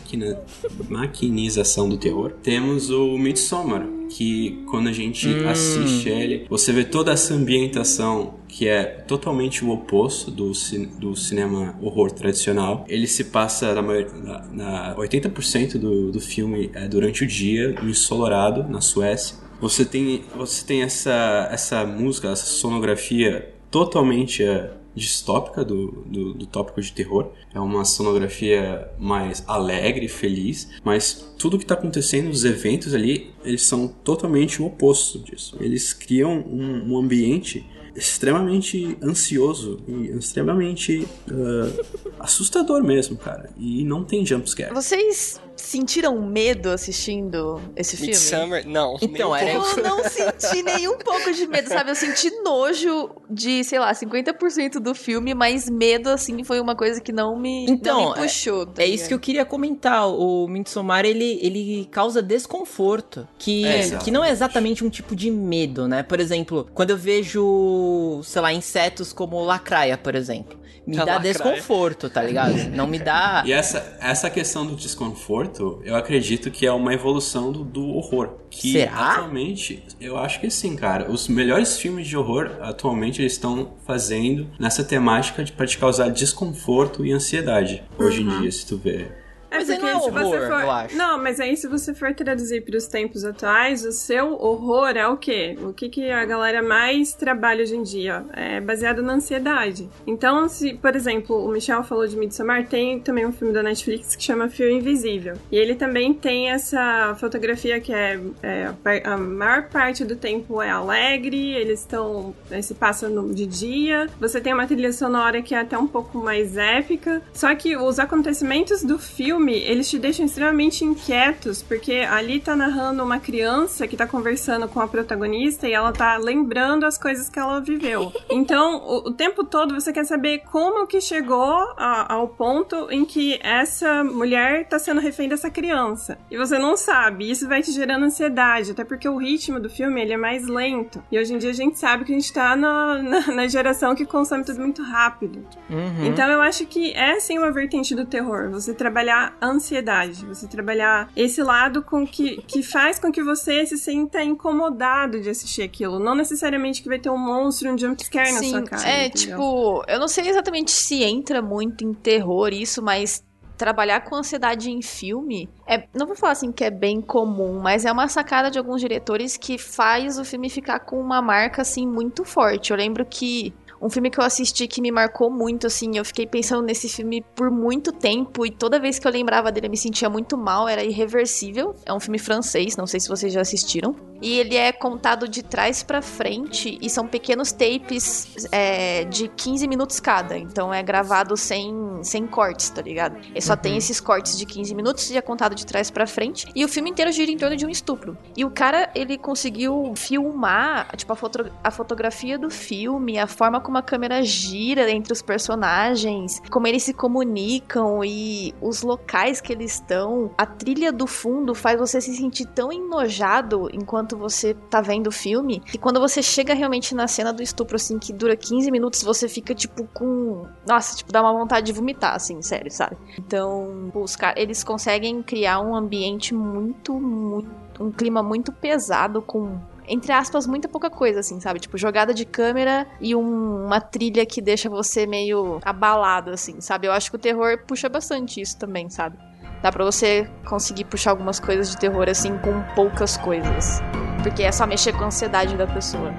maquinização 0.88 1.88
do 1.88 1.96
terror, 1.96 2.32
temos 2.42 2.90
o 2.90 3.16
Midsommar, 3.16 3.86
que 4.10 4.62
quando 4.70 4.88
a 4.88 4.92
gente 4.92 5.28
assiste 5.46 6.08
ele, 6.08 6.46
você 6.48 6.72
vê 6.72 6.84
toda 6.84 7.12
essa 7.12 7.32
ambientação 7.32 8.34
que 8.56 8.66
é 8.66 8.84
totalmente 8.84 9.62
o 9.62 9.70
oposto 9.70 10.30
do, 10.30 10.50
do 10.98 11.14
cinema 11.14 11.78
horror 11.78 12.10
tradicional. 12.10 12.86
Ele 12.88 13.06
se 13.06 13.24
passa 13.24 13.74
na, 13.74 13.82
na, 13.82 14.46
na 14.46 14.96
80% 14.96 15.76
do, 15.76 16.10
do 16.10 16.20
filme 16.20 16.70
é 16.72 16.88
durante 16.88 17.22
o 17.22 17.26
dia, 17.26 17.72
no 17.82 17.90
ensolarado, 17.90 18.66
na 18.66 18.80
Suécia. 18.80 19.36
Você 19.60 19.84
tem, 19.84 20.24
você 20.34 20.64
tem 20.64 20.80
essa, 20.80 21.50
essa 21.52 21.84
música, 21.84 22.30
essa 22.30 22.46
sonografia 22.46 23.54
totalmente 23.70 24.42
é, 24.42 24.72
distópica 24.94 25.62
do, 25.62 26.02
do, 26.06 26.32
do 26.32 26.46
tópico 26.46 26.80
de 26.80 26.92
terror. 26.92 27.32
É 27.54 27.60
uma 27.60 27.84
sonografia 27.84 28.90
mais 28.98 29.44
alegre, 29.46 30.08
feliz, 30.08 30.70
mas 30.82 31.34
tudo 31.38 31.58
que 31.58 31.64
está 31.64 31.74
acontecendo, 31.74 32.30
os 32.30 32.42
eventos 32.42 32.94
ali, 32.94 33.34
eles 33.44 33.64
são 33.64 33.86
totalmente 33.86 34.62
o 34.62 34.64
oposto 34.64 35.18
disso. 35.18 35.58
Eles 35.60 35.92
criam 35.92 36.38
um, 36.38 36.94
um 36.94 36.98
ambiente 36.98 37.66
extremamente 37.96 38.96
ansioso 39.02 39.80
e 39.88 40.08
extremamente 40.16 41.06
ah, 41.30 42.20
assustador 42.20 42.82
mesmo, 42.82 43.16
cara. 43.16 43.50
E 43.58 43.84
não 43.84 44.04
tem 44.04 44.24
jumpscare. 44.24 44.74
Vocês 44.74 45.40
sentiram 45.56 46.20
medo 46.20 46.70
assistindo 46.70 47.60
esse 47.74 47.96
filme? 47.96 48.12
Midsummer, 48.12 48.66
não. 48.66 48.96
Então, 49.00 49.10
nem 49.10 49.24
um 49.26 49.36
era- 49.36 49.60
pouco. 49.60 49.80
Eu 49.80 49.84
não 49.84 50.04
senti 50.04 50.62
nenhum 50.62 50.98
pouco 50.98 51.32
de 51.32 51.46
medo, 51.46 51.68
sabe? 51.68 51.90
Eu 51.90 51.94
senti 51.94 52.30
nojo 52.42 53.10
de, 53.30 53.64
sei 53.64 53.78
lá, 53.78 53.92
50% 53.92 54.78
do 54.80 54.94
filme, 54.94 55.34
mas 55.34 55.68
medo, 55.68 56.08
assim, 56.10 56.42
foi 56.44 56.60
uma 56.60 56.74
coisa 56.76 57.00
que 57.00 57.12
não 57.12 57.38
me, 57.38 57.66
Então, 57.68 58.00
não 58.02 58.08
me 58.10 58.16
puxou. 58.22 58.66
tá 58.66 58.82
É 58.82 58.86
isso 58.86 59.08
que 59.08 59.14
eu 59.14 59.18
queria 59.18 59.44
comentar. 59.44 60.08
O 60.08 60.46
Midsommar, 60.48 61.04
ele, 61.04 61.38
ele 61.42 61.88
causa 61.90 62.22
desconforto. 62.22 63.26
Que, 63.38 63.66
É, 63.66 63.96
que 63.98 64.10
não 64.10 64.24
é 64.24 64.30
exatamente 64.30 64.84
um 64.84 64.90
tipo 64.90 65.14
de 65.16 65.30
medo, 65.30 65.86
né? 65.88 66.02
Por 66.02 66.20
exemplo, 66.20 66.68
quando 66.74 66.90
eu 66.90 66.96
vejo, 66.96 68.20
sei 68.24 68.42
lá, 68.42 68.52
insetos 68.52 69.12
como 69.12 69.42
lacraia, 69.44 69.96
por 69.96 70.14
exemplo. 70.14 70.58
Me 70.86 70.96
dá 70.96 71.04
lacraia. 71.04 71.32
desconforto, 71.32 72.08
tá 72.08 72.22
ligado? 72.22 72.54
Não 72.70 72.86
me 72.86 72.98
dá... 72.98 73.42
E 73.44 73.52
essa, 73.52 73.96
essa 74.00 74.30
questão 74.30 74.64
do 74.64 74.76
desconforto, 74.76 75.80
eu 75.84 75.96
acredito 75.96 76.50
que 76.50 76.64
é 76.64 76.72
uma 76.72 76.94
evolução 76.94 77.50
do, 77.50 77.64
do 77.64 77.88
horror. 77.88 78.34
Que 78.48 78.72
Será? 78.72 79.12
atualmente, 79.12 79.82
eu 80.00 80.16
acho 80.16 80.40
que 80.40 80.48
sim, 80.48 80.76
cara. 80.76 81.10
Os 81.10 81.26
melhores 81.28 81.78
filmes 81.78 82.06
de 82.06 82.16
horror, 82.16 82.52
atualmente, 82.60 83.20
eles 83.20 83.32
estão 83.32 83.74
fazendo 83.84 84.48
nessa 84.58 84.84
temática 84.84 85.42
de, 85.42 85.52
pra 85.52 85.66
te 85.66 85.76
causar 85.76 86.08
desconforto 86.08 87.04
e 87.04 87.12
ansiedade. 87.12 87.82
Hoje 87.98 88.22
em 88.22 88.40
dia, 88.40 88.52
se 88.52 88.66
tu 88.66 88.76
vê. 88.76 89.08
É 89.56 89.58
Mas 89.58 89.68
porque 89.68 89.82
não 89.82 89.88
é 89.88 90.00
se 90.00 90.10
você 90.10 90.36
horror, 90.36 90.46
for. 90.48 90.60
eu 90.60 90.70
acho. 90.70 90.96
Não, 90.96 91.22
mas 91.22 91.40
aí 91.40 91.56
se 91.56 91.66
você 91.66 91.94
for 91.94 92.14
traduzir 92.14 92.62
para 92.62 92.76
os 92.76 92.86
tempos 92.86 93.24
atuais, 93.24 93.84
o 93.84 93.92
seu 93.92 94.32
horror 94.34 94.90
é 94.96 95.06
o 95.06 95.16
quê? 95.16 95.56
O 95.62 95.72
que, 95.72 95.88
que 95.88 96.10
a 96.10 96.24
galera 96.24 96.62
mais 96.62 97.14
trabalha 97.14 97.62
hoje 97.62 97.76
em 97.76 97.82
dia? 97.82 98.24
É 98.32 98.60
baseado 98.60 99.02
na 99.02 99.14
ansiedade. 99.14 99.88
Então, 100.06 100.48
se, 100.48 100.74
por 100.74 100.94
exemplo, 100.94 101.44
o 101.44 101.48
Michel 101.48 101.82
falou 101.84 102.06
de 102.06 102.16
Midsommar, 102.16 102.66
tem 102.66 103.00
também 103.00 103.26
um 103.26 103.32
filme 103.32 103.52
da 103.52 103.62
Netflix 103.62 104.14
que 104.14 104.22
chama 104.22 104.48
Fio 104.48 104.68
Invisível. 104.70 105.34
E 105.50 105.56
ele 105.56 105.74
também 105.74 106.12
tem 106.12 106.50
essa 106.50 107.14
fotografia 107.18 107.80
que 107.80 107.92
é, 107.92 108.20
é, 108.42 108.70
a 109.04 109.16
maior 109.16 109.68
parte 109.68 110.04
do 110.04 110.16
tempo 110.16 110.60
é 110.60 110.70
alegre, 110.70 111.52
eles 111.54 111.80
estão. 111.80 112.34
se 112.62 112.74
passa 112.74 113.08
de 113.32 113.46
dia. 113.46 114.08
Você 114.20 114.40
tem 114.40 114.52
uma 114.52 114.66
trilha 114.66 114.92
sonora 114.92 115.42
que 115.42 115.54
é 115.54 115.58
até 115.58 115.78
um 115.78 115.86
pouco 115.86 116.18
mais 116.18 116.56
épica. 116.56 117.22
Só 117.32 117.54
que 117.54 117.76
os 117.76 117.98
acontecimentos 117.98 118.82
do 118.82 118.98
filme, 118.98 119.45
eles 119.52 119.88
te 119.88 119.98
deixam 119.98 120.26
extremamente 120.26 120.84
inquietos, 120.84 121.62
porque 121.62 121.94
ali 122.08 122.40
tá 122.40 122.54
narrando 122.56 123.02
uma 123.02 123.18
criança 123.18 123.86
que 123.86 123.96
tá 123.96 124.06
conversando 124.06 124.68
com 124.68 124.80
a 124.80 124.88
protagonista 124.88 125.68
e 125.68 125.72
ela 125.72 125.92
tá 125.92 126.16
lembrando 126.16 126.84
as 126.84 126.98
coisas 126.98 127.28
que 127.28 127.38
ela 127.38 127.60
viveu. 127.60 128.12
Então, 128.28 128.76
o, 128.84 129.08
o 129.08 129.12
tempo 129.12 129.44
todo 129.44 129.74
você 129.74 129.92
quer 129.92 130.04
saber 130.04 130.40
como 130.50 130.86
que 130.86 131.00
chegou 131.00 131.52
a- 131.76 132.12
ao 132.12 132.28
ponto 132.28 132.88
em 132.90 133.04
que 133.04 133.38
essa 133.42 134.04
mulher 134.04 134.66
tá 134.68 134.78
sendo 134.78 135.00
refém 135.00 135.28
dessa 135.28 135.48
criança. 135.50 136.18
E 136.30 136.36
você 136.36 136.58
não 136.58 136.76
sabe, 136.76 137.30
isso 137.30 137.48
vai 137.48 137.62
te 137.62 137.72
gerando 137.72 138.04
ansiedade, 138.04 138.72
até 138.72 138.84
porque 138.84 139.08
o 139.08 139.16
ritmo 139.16 139.58
do 139.58 139.70
filme 139.70 140.00
ele 140.02 140.12
é 140.12 140.16
mais 140.16 140.46
lento. 140.46 141.02
E 141.10 141.18
hoje 141.18 141.34
em 141.34 141.38
dia 141.38 141.50
a 141.50 141.54
gente 141.54 141.78
sabe 141.78 142.04
que 142.04 142.12
a 142.12 142.14
gente 142.14 142.32
tá 142.32 142.54
na, 142.56 143.02
na, 143.02 143.26
na 143.32 143.46
geração 143.48 143.94
que 143.94 144.04
consome 144.04 144.44
tudo 144.44 144.60
muito 144.60 144.82
rápido. 144.82 145.46
Uhum. 145.70 146.06
Então 146.06 146.28
eu 146.30 146.40
acho 146.42 146.66
que 146.66 146.92
é 146.92 147.18
sim 147.18 147.38
uma 147.38 147.50
vertente 147.50 147.94
do 147.94 148.04
terror. 148.04 148.50
Você 148.50 148.74
trabalhar 148.74 149.35
a 149.40 149.46
ansiedade, 149.46 150.24
você 150.24 150.46
trabalhar 150.46 151.10
esse 151.14 151.42
lado 151.42 151.82
com 151.82 152.06
que, 152.06 152.42
que 152.42 152.62
faz 152.62 152.98
com 152.98 153.12
que 153.12 153.22
você 153.22 153.66
se 153.66 153.76
sinta 153.76 154.22
incomodado 154.22 155.20
de 155.20 155.28
assistir 155.28 155.62
aquilo. 155.62 155.98
Não 155.98 156.14
necessariamente 156.14 156.82
que 156.82 156.88
vai 156.88 156.98
ter 156.98 157.10
um 157.10 157.18
monstro, 157.18 157.72
um 157.72 157.78
jumpscare 157.78 158.32
na 158.32 158.42
sua 158.42 158.62
cara. 158.62 158.88
é 158.88 159.06
entendeu? 159.06 159.36
tipo, 159.36 159.84
eu 159.86 159.98
não 159.98 160.08
sei 160.08 160.28
exatamente 160.28 160.70
se 160.70 161.02
entra 161.02 161.42
muito 161.42 161.84
em 161.84 161.92
terror 161.92 162.52
isso, 162.52 162.82
mas 162.82 163.24
trabalhar 163.56 164.00
com 164.02 164.14
ansiedade 164.14 164.70
em 164.70 164.82
filme 164.82 165.48
é, 165.66 165.88
não 165.94 166.06
vou 166.06 166.14
falar 166.14 166.32
assim 166.32 166.52
que 166.52 166.62
é 166.62 166.70
bem 166.70 167.00
comum, 167.00 167.58
mas 167.58 167.84
é 167.84 167.92
uma 167.92 168.06
sacada 168.06 168.50
de 168.50 168.58
alguns 168.58 168.80
diretores 168.80 169.36
que 169.36 169.56
faz 169.56 170.18
o 170.18 170.24
filme 170.24 170.50
ficar 170.50 170.80
com 170.80 171.00
uma 171.00 171.22
marca 171.22 171.62
assim 171.62 171.86
muito 171.86 172.24
forte. 172.24 172.70
Eu 172.70 172.76
lembro 172.76 173.04
que 173.04 173.54
um 173.80 173.88
filme 173.90 174.10
que 174.10 174.18
eu 174.18 174.24
assisti 174.24 174.66
que 174.66 174.80
me 174.80 174.90
marcou 174.90 175.30
muito, 175.30 175.66
assim, 175.66 175.96
eu 175.96 176.04
fiquei 176.04 176.26
pensando 176.26 176.62
nesse 176.62 176.88
filme 176.88 177.24
por 177.34 177.50
muito 177.50 177.92
tempo 177.92 178.46
e 178.46 178.50
toda 178.50 178.80
vez 178.80 178.98
que 178.98 179.06
eu 179.06 179.12
lembrava 179.12 179.52
dele 179.52 179.66
eu 179.66 179.70
me 179.70 179.76
sentia 179.76 180.08
muito 180.08 180.36
mal, 180.36 180.68
era 180.68 180.82
Irreversível. 180.82 181.74
É 181.84 181.92
um 181.92 182.00
filme 182.00 182.18
francês, 182.18 182.76
não 182.76 182.86
sei 182.86 183.00
se 183.00 183.08
vocês 183.08 183.32
já 183.32 183.40
assistiram. 183.40 183.94
E 184.20 184.38
ele 184.38 184.56
é 184.56 184.72
contado 184.72 185.28
de 185.28 185.42
trás 185.42 185.82
pra 185.82 186.00
frente 186.00 186.78
e 186.80 186.88
são 186.88 187.06
pequenos 187.06 187.52
tapes 187.52 188.48
é, 188.50 189.04
de 189.04 189.28
15 189.28 189.68
minutos 189.68 190.00
cada. 190.00 190.38
Então 190.38 190.72
é 190.72 190.82
gravado 190.82 191.36
sem, 191.36 191.72
sem 192.02 192.26
cortes, 192.26 192.70
tá 192.70 192.80
ligado? 192.80 193.18
E 193.34 193.42
só 193.42 193.54
tem 193.56 193.76
esses 193.76 194.00
cortes 194.00 194.38
de 194.38 194.46
15 194.46 194.74
minutos 194.74 195.10
e 195.10 195.16
é 195.16 195.20
contado 195.20 195.54
de 195.54 195.66
trás 195.66 195.90
pra 195.90 196.06
frente. 196.06 196.46
E 196.54 196.64
o 196.64 196.68
filme 196.68 196.90
inteiro 196.90 197.12
gira 197.12 197.30
em 197.30 197.36
torno 197.36 197.56
de 197.56 197.66
um 197.66 197.68
estupro. 197.68 198.16
E 198.36 198.44
o 198.44 198.50
cara, 198.50 198.90
ele 198.94 199.18
conseguiu 199.18 199.92
filmar, 199.96 200.88
tipo, 200.96 201.12
a, 201.12 201.16
foto 201.16 201.50
a 201.62 201.70
fotografia 201.70 202.38
do 202.38 202.50
filme, 202.50 203.18
a 203.18 203.26
forma 203.26 203.60
como 203.66 203.78
a 203.78 203.82
câmera 203.82 204.22
gira 204.22 204.88
entre 204.88 205.12
os 205.12 205.20
personagens, 205.20 206.40
como 206.48 206.68
eles 206.68 206.84
se 206.84 206.94
comunicam 206.94 208.04
e 208.04 208.54
os 208.62 208.82
locais 208.82 209.40
que 209.40 209.52
eles 209.52 209.72
estão. 209.72 210.30
A 210.38 210.46
trilha 210.46 210.92
do 210.92 211.04
fundo 211.04 211.52
faz 211.52 211.76
você 211.76 212.00
se 212.00 212.14
sentir 212.14 212.46
tão 212.46 212.72
enojado 212.72 213.68
enquanto 213.72 214.16
você 214.16 214.54
tá 214.54 214.80
vendo 214.80 215.08
o 215.08 215.12
filme 215.12 215.58
que 215.58 215.78
quando 215.78 215.98
você 215.98 216.22
chega 216.22 216.54
realmente 216.54 216.94
na 216.94 217.08
cena 217.08 217.32
do 217.32 217.42
estupro, 217.42 217.74
assim, 217.74 217.98
que 217.98 218.12
dura 218.12 218.36
15 218.36 218.70
minutos, 218.70 219.02
você 219.02 219.28
fica, 219.28 219.52
tipo, 219.52 219.84
com. 219.92 220.46
Nossa, 220.64 220.96
tipo, 220.96 221.10
dá 221.10 221.20
uma 221.20 221.32
vontade 221.32 221.66
de 221.66 221.72
vomitar, 221.72 222.14
assim, 222.14 222.40
sério, 222.42 222.70
sabe? 222.70 222.96
Então, 223.18 223.90
os 223.96 224.14
caras, 224.14 224.40
eles 224.40 224.62
conseguem 224.62 225.24
criar 225.24 225.58
um 225.60 225.74
ambiente 225.74 226.32
muito, 226.32 226.94
muito. 226.94 227.82
um 227.82 227.90
clima 227.90 228.22
muito 228.22 228.52
pesado 228.52 229.20
com 229.20 229.58
entre 229.88 230.12
aspas, 230.12 230.46
muita 230.46 230.68
pouca 230.68 230.90
coisa, 230.90 231.20
assim, 231.20 231.38
sabe? 231.40 231.60
Tipo, 231.60 231.78
jogada 231.78 232.12
de 232.12 232.24
câmera 232.24 232.86
e 233.00 233.14
um- 233.14 233.64
uma 233.66 233.80
trilha 233.80 234.24
que 234.26 234.40
deixa 234.42 234.68
você 234.68 235.06
meio 235.06 235.60
abalado, 235.64 236.30
assim, 236.30 236.60
sabe? 236.60 236.86
Eu 236.86 236.92
acho 236.92 237.10
que 237.10 237.16
o 237.16 237.20
terror 237.20 237.58
puxa 237.66 237.88
bastante 237.88 238.40
isso 238.40 238.58
também, 238.58 238.88
sabe? 238.90 239.16
Dá 239.62 239.72
pra 239.72 239.84
você 239.84 240.28
conseguir 240.48 240.84
puxar 240.84 241.10
algumas 241.12 241.40
coisas 241.40 241.70
de 241.70 241.78
terror, 241.78 242.08
assim, 242.08 242.36
com 242.38 242.62
poucas 242.74 243.16
coisas. 243.16 243.80
Porque 244.22 244.42
é 244.42 244.52
só 244.52 244.66
mexer 244.66 244.92
com 244.92 245.04
a 245.04 245.06
ansiedade 245.06 245.56
da 245.56 245.66
pessoa. 245.66 246.12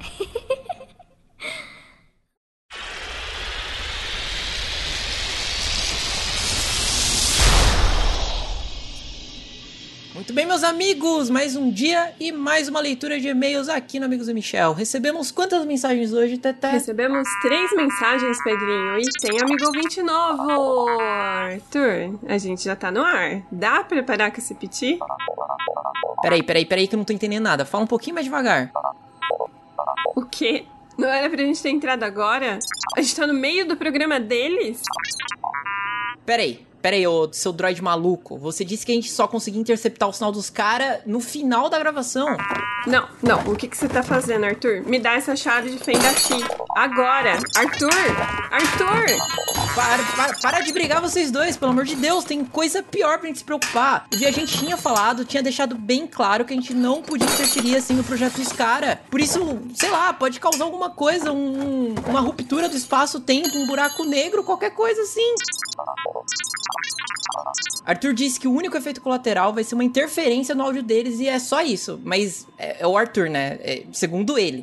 Muito 10.28 10.36
bem, 10.36 10.44
meus 10.44 10.62
amigos, 10.62 11.30
mais 11.30 11.56
um 11.56 11.70
dia 11.70 12.12
e 12.20 12.30
mais 12.30 12.68
uma 12.68 12.80
leitura 12.80 13.18
de 13.18 13.28
e-mails 13.28 13.66
aqui 13.66 13.98
no 13.98 14.04
Amigos 14.04 14.26
do 14.26 14.34
Michel. 14.34 14.74
Recebemos 14.74 15.30
quantas 15.30 15.64
mensagens 15.64 16.12
hoje, 16.12 16.36
Teté? 16.36 16.72
Recebemos 16.72 17.26
três 17.40 17.74
mensagens, 17.74 18.36
Pedrinho, 18.44 18.98
e 18.98 19.04
tem 19.22 19.40
amigo 19.40 19.64
ouvinte 19.64 20.02
novo. 20.02 20.86
Arthur, 21.00 22.18
a 22.28 22.36
gente 22.36 22.62
já 22.62 22.76
tá 22.76 22.90
no 22.90 23.02
ar. 23.02 23.40
Dá 23.50 23.82
pra 23.82 24.02
parar 24.02 24.30
com 24.30 24.36
esse 24.36 24.54
piti? 24.54 24.98
Peraí, 26.20 26.42
peraí, 26.42 26.66
peraí 26.66 26.86
que 26.86 26.94
eu 26.94 26.98
não 26.98 27.06
tô 27.06 27.14
entendendo 27.14 27.44
nada. 27.44 27.64
Fala 27.64 27.84
um 27.84 27.88
pouquinho 27.88 28.12
mais 28.12 28.26
devagar. 28.26 28.70
O 30.14 30.26
quê? 30.26 30.66
Não 30.98 31.08
era 31.08 31.30
pra 31.30 31.38
gente 31.38 31.62
ter 31.62 31.70
entrado 31.70 32.02
agora? 32.02 32.58
A 32.94 33.00
gente 33.00 33.16
tá 33.16 33.26
no 33.26 33.32
meio 33.32 33.66
do 33.66 33.78
programa 33.78 34.20
deles? 34.20 34.82
Peraí, 36.26 36.67
peraí, 36.80 37.06
ô 37.06 37.28
seu 37.32 37.52
droid 37.52 37.82
maluco. 37.82 38.36
Você 38.38 38.64
disse 38.64 38.84
que 38.84 38.92
a 38.92 38.94
gente 38.94 39.10
só 39.10 39.26
conseguia 39.26 39.60
interceptar 39.60 40.08
o 40.08 40.12
sinal 40.12 40.32
dos 40.32 40.50
caras 40.50 41.00
no 41.06 41.20
final 41.20 41.68
da 41.68 41.78
gravação. 41.78 42.36
Não, 42.86 43.08
não. 43.22 43.40
O 43.52 43.56
que, 43.56 43.68
que 43.68 43.76
você 43.76 43.88
tá 43.88 44.02
fazendo, 44.02 44.44
Arthur? 44.44 44.82
Me 44.86 44.98
dá 44.98 45.14
essa 45.14 45.34
chave 45.36 45.70
de 45.70 45.78
fenda 45.78 46.08
aqui. 46.10 46.42
Agora! 46.76 47.32
Arthur! 47.56 47.90
Arthur! 48.50 49.37
Para, 49.78 50.02
para, 50.16 50.34
para 50.40 50.60
de 50.62 50.72
brigar 50.72 51.00
vocês 51.00 51.30
dois, 51.30 51.56
pelo 51.56 51.70
amor 51.70 51.84
de 51.84 51.94
Deus. 51.94 52.24
Tem 52.24 52.44
coisa 52.44 52.82
pior 52.82 53.16
pra 53.18 53.28
gente 53.28 53.38
se 53.38 53.44
preocupar. 53.44 54.06
O 54.12 54.26
a 54.26 54.30
gente 54.32 54.58
tinha 54.58 54.76
falado, 54.76 55.24
tinha 55.24 55.40
deixado 55.40 55.76
bem 55.76 56.04
claro 56.04 56.44
que 56.44 56.52
a 56.52 56.56
gente 56.56 56.74
não 56.74 57.00
podia 57.00 57.28
interferir 57.28 57.76
assim 57.76 57.94
no 57.94 58.02
projeto 58.02 58.34
dos 58.38 58.52
caras. 58.52 58.98
Por 59.08 59.20
isso, 59.20 59.38
sei 59.76 59.88
lá, 59.88 60.12
pode 60.12 60.40
causar 60.40 60.64
alguma 60.64 60.90
coisa, 60.90 61.30
um- 61.32 61.94
uma 62.08 62.18
ruptura 62.18 62.68
do 62.68 62.76
espaço-tempo, 62.76 63.56
um 63.56 63.68
buraco 63.68 64.02
negro, 64.04 64.42
qualquer 64.42 64.70
coisa 64.70 65.00
assim. 65.02 65.32
Arthur 67.86 68.12
disse 68.14 68.40
que 68.40 68.48
o 68.48 68.52
único 68.52 68.76
efeito 68.76 69.00
colateral 69.00 69.52
vai 69.54 69.62
ser 69.62 69.76
uma 69.76 69.84
interferência 69.84 70.56
no 70.56 70.64
áudio 70.64 70.82
deles 70.82 71.20
e 71.20 71.28
é 71.28 71.38
só 71.38 71.60
isso. 71.62 72.00
Mas 72.02 72.48
é, 72.58 72.78
é 72.82 72.86
o 72.86 72.96
Arthur, 72.98 73.30
né? 73.30 73.58
É, 73.60 73.84
segundo 73.92 74.36
ele. 74.36 74.60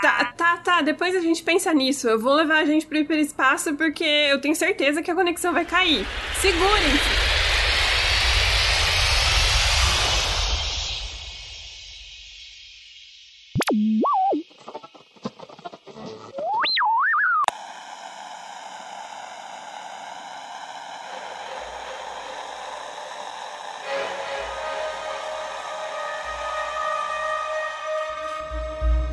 Tá, 0.00 0.32
tá, 0.34 0.56
tá. 0.56 0.80
Depois 0.80 1.14
a 1.14 1.20
gente 1.20 1.42
pensa 1.42 1.74
nisso. 1.74 2.08
Eu 2.08 2.18
vou 2.18 2.32
levar 2.32 2.62
a 2.62 2.64
gente 2.64 2.86
pro 2.86 2.96
hiperespaço 2.96 3.39
porque 3.74 4.04
eu 4.04 4.40
tenho 4.40 4.54
certeza 4.54 5.02
que 5.02 5.10
a 5.10 5.14
conexão 5.14 5.52
vai 5.52 5.64
cair. 5.64 6.06
Segurem-se! 6.40 7.39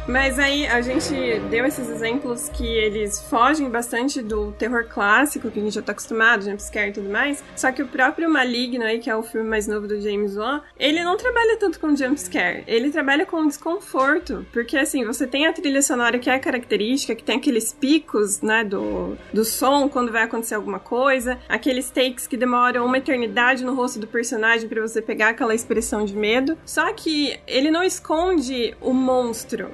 Mas 0.08 0.40
aí 0.40 0.66
a 0.66 0.82
gente 0.82 1.12
deu 1.50 1.66
esses 1.66 1.90
exemplos 1.90 2.48
que 2.48 2.66
eles 2.66 3.22
fogem 3.24 3.70
bastante 3.70 4.22
do 4.22 4.54
terror 4.54 4.86
clássico, 4.88 5.52
que 5.52 5.60
a 5.60 5.62
gente 5.62 5.74
já 5.74 5.82
tá 5.82 5.92
acostumado, 5.92 6.46
jumpscare 6.46 6.92
e 6.92 6.94
tudo 6.94 7.10
mais. 7.10 7.44
Só 7.58 7.74
que 7.74 7.84
o 7.84 7.88
próprio 7.88 8.30
Maligno 8.30 8.86
aí, 8.86 9.00
que 9.00 9.10
é 9.10 9.16
o 9.16 9.22
filme 9.22 9.50
mais 9.50 9.68
novo 9.68 9.86
do 9.86 10.00
James 10.00 10.38
Wan, 10.38 10.62
ele 10.80 11.04
não 11.04 11.18
trabalha 11.18 11.58
tanto 11.58 11.78
com 11.78 11.94
jumpscare. 11.94 12.64
Ele 12.68 12.90
trabalha 12.90 13.26
com 13.26 13.46
desconforto. 13.46 14.46
Porque 14.54 14.78
assim, 14.78 15.04
você 15.04 15.28
tem 15.28 15.46
a 15.46 15.52
trilha 15.52 15.82
sonora 15.82 16.18
que 16.18 16.30
é 16.30 16.40
característica, 16.40 17.14
que 17.14 17.24
tem 17.24 17.36
aqueles 17.36 17.74
picos, 17.74 18.42
né, 18.42 18.64
do, 18.64 19.18
do 19.34 19.44
som 19.44 19.90
quando 19.90 20.10
vai 20.10 20.24
acontecer 20.24 20.56
alguma 20.56 20.80
coisa, 20.80 21.38
aqueles 21.50 21.90
takes 21.90 22.26
que 22.26 22.38
demoram 22.38 22.86
uma 22.86 22.98
eternidade 22.98 23.66
no 23.66 23.76
rosto 23.76 24.00
do 24.00 24.08
personagem 24.08 24.70
para 24.70 24.82
você 24.82 25.02
pegar 25.02 25.30
aquela 25.30 25.54
expressão 25.54 26.06
de 26.06 26.16
medo. 26.16 26.58
Só 26.66 26.94
que 26.94 27.38
ele 27.46 27.70
não 27.70 27.84
esconde 27.84 28.74
o 28.80 28.94
monstro 28.94 29.70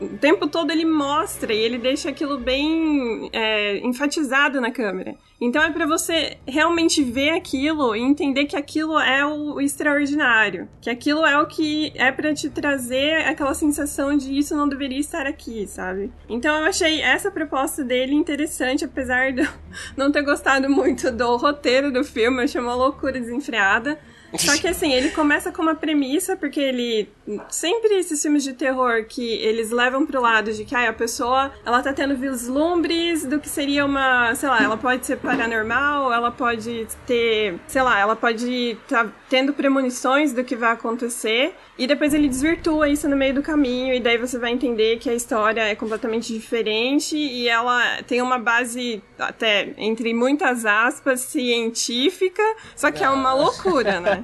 o 0.00 0.18
tempo 0.18 0.46
todo 0.48 0.70
ele 0.70 0.84
mostra 0.84 1.52
e 1.52 1.58
ele 1.58 1.78
deixa 1.78 2.08
aquilo 2.08 2.38
bem 2.38 3.30
é, 3.32 3.78
enfatizado 3.78 4.60
na 4.60 4.70
câmera. 4.70 5.14
Então 5.40 5.62
é 5.62 5.70
pra 5.70 5.86
você 5.86 6.38
realmente 6.46 7.02
ver 7.02 7.30
aquilo 7.30 7.94
e 7.94 8.00
entender 8.00 8.46
que 8.46 8.56
aquilo 8.56 8.98
é 8.98 9.26
o, 9.26 9.54
o 9.54 9.60
extraordinário, 9.60 10.68
que 10.80 10.88
aquilo 10.88 11.24
é 11.26 11.38
o 11.40 11.46
que 11.46 11.92
é 11.96 12.10
pra 12.10 12.32
te 12.32 12.48
trazer 12.48 13.26
aquela 13.26 13.54
sensação 13.54 14.16
de 14.16 14.38
isso 14.38 14.56
não 14.56 14.68
deveria 14.68 14.98
estar 14.98 15.26
aqui, 15.26 15.66
sabe? 15.66 16.10
Então 16.28 16.56
eu 16.56 16.64
achei 16.64 17.02
essa 17.02 17.30
proposta 17.30 17.84
dele 17.84 18.14
interessante, 18.14 18.84
apesar 18.84 19.32
de 19.32 19.42
eu 19.42 19.48
não 19.96 20.10
ter 20.10 20.22
gostado 20.22 20.70
muito 20.70 21.10
do 21.10 21.36
roteiro 21.36 21.92
do 21.92 22.04
filme, 22.04 22.38
eu 22.38 22.44
achei 22.44 22.60
uma 22.60 22.74
loucura 22.74 23.20
desenfreada. 23.20 23.98
Só 24.38 24.56
que 24.58 24.68
assim, 24.68 24.92
ele 24.92 25.10
começa 25.10 25.52
com 25.52 25.62
uma 25.62 25.74
premissa, 25.74 26.36
porque 26.36 26.60
ele. 26.60 27.08
Sempre 27.48 27.94
esses 27.94 28.20
filmes 28.20 28.44
de 28.44 28.52
terror 28.52 29.04
que 29.08 29.22
eles 29.22 29.70
levam 29.70 30.04
pro 30.06 30.20
lado 30.20 30.52
de 30.52 30.64
que 30.64 30.74
ai, 30.74 30.86
a 30.86 30.92
pessoa 30.92 31.52
ela 31.64 31.82
tá 31.82 31.92
tendo 31.92 32.16
vislumbres 32.16 33.24
do 33.24 33.38
que 33.38 33.48
seria 33.48 33.84
uma. 33.84 34.34
Sei 34.34 34.48
lá, 34.48 34.62
ela 34.62 34.76
pode 34.76 35.06
ser 35.06 35.16
paranormal, 35.16 36.12
ela 36.12 36.30
pode 36.30 36.86
ter. 37.06 37.58
Sei 37.66 37.82
lá, 37.82 37.98
ela 37.98 38.16
pode 38.16 38.76
tá 38.88 39.06
tendo 39.28 39.52
premonições 39.52 40.32
do 40.32 40.44
que 40.44 40.56
vai 40.56 40.72
acontecer. 40.72 41.54
E 41.76 41.86
depois 41.86 42.14
ele 42.14 42.28
desvirtua 42.28 42.88
isso 42.88 43.08
no 43.08 43.16
meio 43.16 43.34
do 43.34 43.42
caminho, 43.42 43.92
e 43.92 43.98
daí 43.98 44.16
você 44.16 44.38
vai 44.38 44.52
entender 44.52 44.98
que 44.98 45.10
a 45.10 45.14
história 45.14 45.60
é 45.60 45.74
completamente 45.74 46.32
diferente 46.32 47.16
e 47.16 47.48
ela 47.48 48.00
tem 48.06 48.22
uma 48.22 48.38
base, 48.38 49.02
até 49.18 49.74
entre 49.76 50.14
muitas 50.14 50.64
aspas, 50.64 51.20
científica, 51.20 52.42
só 52.76 52.92
que 52.92 53.02
é 53.02 53.10
uma 53.10 53.34
loucura, 53.34 54.00
né? 54.00 54.23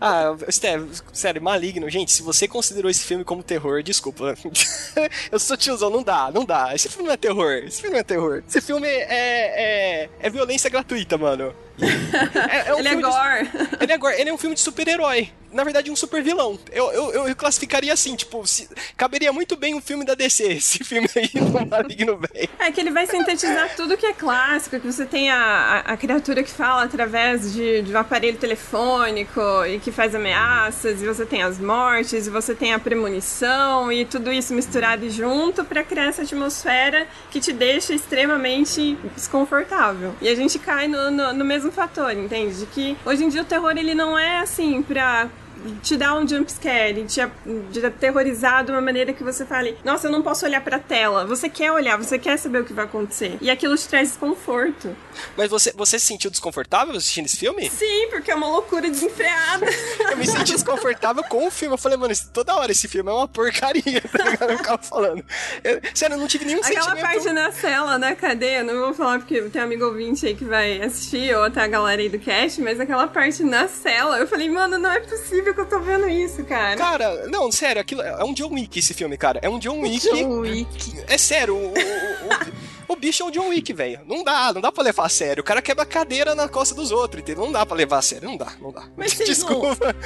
Ah, 0.00 0.34
Steve, 0.50 0.88
sério, 1.12 1.40
maligno. 1.42 1.88
Gente, 1.88 2.12
se 2.12 2.22
você 2.22 2.46
considerou 2.46 2.90
esse 2.90 3.02
filme 3.04 3.24
como 3.24 3.42
terror, 3.42 3.82
desculpa. 3.82 4.34
eu 5.32 5.38
sou 5.38 5.56
tiozão, 5.56 5.88
não 5.90 6.02
dá, 6.02 6.30
não 6.32 6.44
dá. 6.44 6.74
Esse 6.74 6.88
filme 6.88 7.06
não 7.06 7.14
é 7.14 7.16
terror. 7.16 7.52
Esse 7.66 7.80
filme 7.80 7.94
não 7.94 8.00
é 8.00 8.04
terror. 8.04 8.42
Esse 8.46 8.60
filme 8.60 8.86
é, 8.86 10.04
é, 10.04 10.08
é 10.20 10.30
violência 10.30 10.68
gratuita, 10.70 11.16
mano. 11.16 11.54
É, 12.50 12.68
é 12.70 12.74
um 12.74 12.78
Ele 12.78 12.88
é 12.88 12.90
filme 12.92 13.04
de- 13.04 13.10
gore. 13.10 13.50
Ele 13.80 13.92
é, 13.92 13.98
gore. 13.98 14.20
ele 14.20 14.30
é 14.30 14.32
um 14.32 14.38
filme 14.38 14.54
de 14.54 14.62
super-herói. 14.62 15.30
Na 15.52 15.62
verdade, 15.62 15.90
um 15.90 15.96
super 15.96 16.22
vilão. 16.22 16.58
Eu, 16.72 16.90
eu, 16.92 17.28
eu 17.28 17.36
classificaria 17.36 17.92
assim, 17.92 18.14
tipo, 18.16 18.46
se- 18.46 18.68
caberia 18.96 19.32
muito 19.32 19.56
bem 19.56 19.74
um 19.74 19.80
filme 19.80 20.04
da 20.04 20.14
DC, 20.14 20.44
esse 20.52 20.82
filme 20.84 21.08
aí 21.14 21.28
do 21.28 21.50
Maligno, 21.66 22.18
velho. 22.18 22.48
É 22.58 22.70
que 22.72 22.80
ele 22.80 22.90
vai 22.90 23.06
sintetizar 23.06 23.74
tudo 23.76 23.96
que 23.96 24.06
é 24.06 24.12
clássico, 24.14 24.78
que 24.80 24.86
você 24.90 25.04
tem 25.06 25.30
a, 25.30 25.38
a, 25.38 25.78
a 25.92 25.96
criatura 25.96 26.42
que 26.42 26.50
fala 26.50 26.84
através 26.84 27.52
de, 27.52 27.82
de 27.82 27.92
um 27.92 27.98
aparelho 27.98 28.38
telefônico 28.38 29.40
e 29.66 29.78
que 29.86 29.92
faz 29.92 30.16
ameaças, 30.16 31.00
e 31.00 31.06
você 31.06 31.24
tem 31.24 31.44
as 31.44 31.60
mortes, 31.60 32.26
e 32.26 32.30
você 32.30 32.56
tem 32.56 32.74
a 32.74 32.78
premonição, 32.78 33.92
e 33.92 34.04
tudo 34.04 34.32
isso 34.32 34.52
misturado 34.52 35.08
junto 35.08 35.64
pra 35.64 35.84
criar 35.84 36.06
essa 36.06 36.22
atmosfera 36.22 37.06
que 37.30 37.38
te 37.38 37.52
deixa 37.52 37.94
extremamente 37.94 38.98
desconfortável. 39.14 40.12
E 40.20 40.28
a 40.28 40.34
gente 40.34 40.58
cai 40.58 40.88
no, 40.88 41.08
no, 41.08 41.32
no 41.32 41.44
mesmo 41.44 41.70
fator, 41.70 42.12
entende? 42.14 42.58
De 42.58 42.66
que 42.66 42.96
hoje 43.06 43.22
em 43.22 43.28
dia 43.28 43.42
o 43.42 43.44
terror 43.44 43.78
ele 43.78 43.94
não 43.94 44.18
é 44.18 44.40
assim 44.40 44.82
pra 44.82 45.28
te 45.82 45.96
dar 45.96 46.14
um 46.16 46.26
jumpscare, 46.26 47.04
te, 47.04 47.20
te 47.72 47.86
aterrorizar 47.86 48.64
de 48.64 48.70
uma 48.72 48.80
maneira 48.80 49.12
que 49.12 49.22
você 49.24 49.44
fale, 49.44 49.76
nossa, 49.84 50.06
eu 50.06 50.12
não 50.12 50.22
posso 50.22 50.44
olhar 50.46 50.60
pra 50.62 50.78
tela. 50.78 51.24
Você 51.26 51.48
quer 51.48 51.72
olhar, 51.72 51.96
você 51.96 52.18
quer 52.18 52.36
saber 52.38 52.60
o 52.60 52.64
que 52.64 52.72
vai 52.72 52.84
acontecer. 52.84 53.36
E 53.40 53.50
aquilo 53.50 53.76
te 53.76 53.88
traz 53.88 54.08
desconforto. 54.08 54.94
Mas 55.36 55.50
você, 55.50 55.72
você 55.72 55.98
se 55.98 56.06
sentiu 56.06 56.30
desconfortável 56.30 56.94
assistindo 56.94 57.26
esse 57.26 57.36
filme? 57.36 57.68
Sim, 57.70 58.08
porque 58.10 58.30
é 58.30 58.34
uma 58.34 58.48
loucura 58.48 58.88
desenfreada. 58.88 59.66
Eu 60.10 60.16
me 60.16 60.26
senti 60.26 60.52
desconfortável 60.52 61.22
com 61.24 61.46
o 61.46 61.50
filme. 61.50 61.74
Eu 61.74 61.78
falei, 61.78 61.96
mano, 61.98 62.14
toda 62.32 62.54
hora 62.56 62.70
esse 62.72 62.86
filme 62.88 63.10
é 63.10 63.12
uma 63.12 63.28
porcaria, 63.28 64.00
tá? 64.12 64.44
Eu 64.48 64.56
ficava 64.58 64.82
falando. 64.82 65.24
Eu- 65.64 65.80
sério, 65.94 66.14
eu 66.14 66.18
não 66.20 66.26
tive 66.26 66.44
nenhum 66.44 66.60
Aquela 66.60 66.82
sentimento. 66.82 67.02
parte 67.02 67.32
na 67.32 67.52
cela, 67.52 67.98
na 67.98 68.14
cadeia, 68.14 68.62
não 68.62 68.74
vou 68.74 68.94
falar 68.94 69.18
porque 69.18 69.40
tem 69.42 69.60
amigo 69.62 69.84
ouvinte 69.86 70.26
aí 70.26 70.34
que 70.34 70.44
vai 70.44 70.80
assistir, 70.82 71.34
ou 71.36 71.44
até 71.44 71.60
a 71.62 71.66
galera 71.66 72.00
aí 72.02 72.08
do 72.08 72.18
cast, 72.18 72.60
mas 72.60 72.78
aquela 72.80 73.06
parte 73.08 73.42
na 73.42 73.68
cela, 73.68 74.18
eu 74.18 74.26
falei, 74.26 74.48
mano, 74.50 74.78
não 74.78 74.90
é 74.90 75.00
possível 75.00 75.54
que 75.56 75.62
eu 75.62 75.66
tô 75.66 75.80
vendo 75.80 76.08
isso, 76.08 76.44
cara. 76.44 76.76
Cara, 76.76 77.26
não, 77.28 77.50
sério, 77.50 77.80
aquilo 77.80 78.02
é 78.02 78.22
um 78.22 78.34
John 78.34 78.52
Wick 78.52 78.78
esse 78.78 78.92
filme, 78.92 79.16
cara. 79.16 79.40
É 79.42 79.48
um 79.48 79.58
John 79.58 79.80
Wick. 79.80 80.00
John 80.00 80.40
Wick. 80.40 81.02
É 81.08 81.16
sério, 81.16 81.56
o, 81.56 81.68
o, 81.68 81.72
o, 81.72 81.74
o 82.88 82.96
bicho 82.96 83.22
é 83.22 83.26
um 83.26 83.30
John 83.30 83.48
Wick, 83.48 83.72
velho. 83.72 84.00
Não 84.06 84.22
dá, 84.24 84.52
não 84.52 84.60
dá 84.60 84.70
pra 84.72 84.82
levar 84.84 85.06
a 85.06 85.08
sério. 85.08 85.40
O 85.40 85.44
cara 85.44 85.60
quebra 85.62 85.82
a 85.82 85.86
cadeira 85.86 86.34
na 86.34 86.48
costa 86.48 86.74
dos 86.74 86.90
outros, 86.90 87.22
entendeu? 87.22 87.44
Não 87.44 87.52
dá 87.52 87.64
pra 87.66 87.76
levar 87.76 87.98
a 87.98 88.02
sério, 88.02 88.28
não 88.28 88.36
dá, 88.36 88.52
não 88.60 88.72
dá. 88.72 88.84
Mas 88.96 89.12
vocês 89.12 89.38
não- 89.42 89.46
Desculpa. 89.48 89.96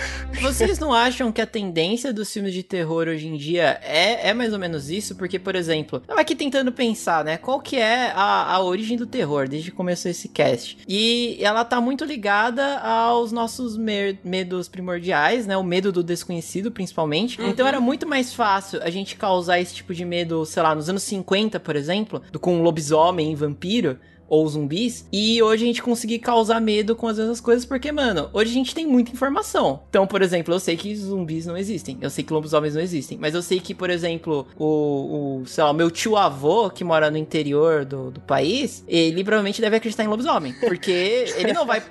Vocês 0.40 0.78
não 0.78 0.92
acham 0.92 1.30
que 1.32 1.40
a 1.40 1.46
tendência 1.46 2.12
dos 2.12 2.32
filmes 2.32 2.52
de 2.54 2.62
terror 2.62 3.08
hoje 3.08 3.26
em 3.26 3.36
dia 3.36 3.78
é, 3.82 4.28
é 4.30 4.34
mais 4.34 4.52
ou 4.52 4.58
menos 4.58 4.90
isso? 4.90 5.14
Porque, 5.16 5.38
por 5.38 5.54
exemplo, 5.54 6.02
eu 6.08 6.18
aqui 6.18 6.34
tentando 6.34 6.72
pensar, 6.72 7.24
né? 7.24 7.36
Qual 7.36 7.60
que 7.60 7.76
é 7.76 8.12
a, 8.14 8.52
a 8.54 8.62
origem 8.62 8.96
do 8.96 9.06
terror 9.06 9.48
desde 9.48 9.70
que 9.70 9.76
começou 9.76 10.10
esse 10.10 10.28
cast? 10.28 10.78
E 10.88 11.38
ela 11.40 11.64
tá 11.64 11.80
muito 11.80 12.04
ligada 12.04 12.78
aos 12.78 13.32
nossos 13.32 13.76
mer- 13.76 14.18
medos 14.24 14.68
primordiais, 14.68 15.46
né? 15.46 15.56
O 15.56 15.62
medo 15.62 15.92
do 15.92 16.02
desconhecido, 16.02 16.70
principalmente. 16.70 17.40
Então 17.42 17.66
era 17.66 17.80
muito 17.80 18.06
mais 18.06 18.32
fácil 18.34 18.82
a 18.82 18.90
gente 18.90 19.16
causar 19.16 19.60
esse 19.60 19.74
tipo 19.74 19.94
de 19.94 20.04
medo, 20.04 20.44
sei 20.46 20.62
lá, 20.62 20.74
nos 20.74 20.88
anos 20.88 21.02
50, 21.02 21.58
por 21.60 21.76
exemplo, 21.76 22.22
do 22.32 22.38
com 22.38 22.62
lobisomem 22.70 23.32
e 23.32 23.34
vampiro 23.34 23.98
ou 24.30 24.46
zumbis, 24.48 25.08
e 25.12 25.42
hoje 25.42 25.64
a 25.64 25.66
gente 25.66 25.82
conseguir 25.82 26.20
causar 26.20 26.60
medo 26.60 26.94
com 26.94 27.08
as 27.08 27.18
mesmas 27.18 27.40
coisas, 27.40 27.64
porque, 27.64 27.90
mano, 27.90 28.30
hoje 28.32 28.52
a 28.52 28.54
gente 28.54 28.72
tem 28.72 28.86
muita 28.86 29.10
informação. 29.10 29.82
Então, 29.90 30.06
por 30.06 30.22
exemplo, 30.22 30.54
eu 30.54 30.60
sei 30.60 30.76
que 30.76 30.94
zumbis 30.94 31.46
não 31.46 31.56
existem, 31.56 31.98
eu 32.00 32.08
sei 32.08 32.22
que 32.22 32.32
lobisomens 32.32 32.76
não 32.76 32.80
existem, 32.80 33.18
mas 33.18 33.34
eu 33.34 33.42
sei 33.42 33.58
que, 33.58 33.74
por 33.74 33.90
exemplo, 33.90 34.46
o, 34.56 35.40
o 35.40 35.46
sei 35.46 35.64
lá, 35.64 35.72
o 35.72 35.74
meu 35.74 35.90
tio 35.90 36.16
avô, 36.16 36.70
que 36.70 36.84
mora 36.84 37.10
no 37.10 37.18
interior 37.18 37.84
do, 37.84 38.12
do 38.12 38.20
país, 38.20 38.84
ele 38.86 39.24
provavelmente 39.24 39.60
deve 39.60 39.74
acreditar 39.74 40.04
em 40.04 40.08
lobisomem, 40.08 40.52
porque 40.60 41.24
ele 41.36 41.52
não 41.52 41.66
vai, 41.66 41.82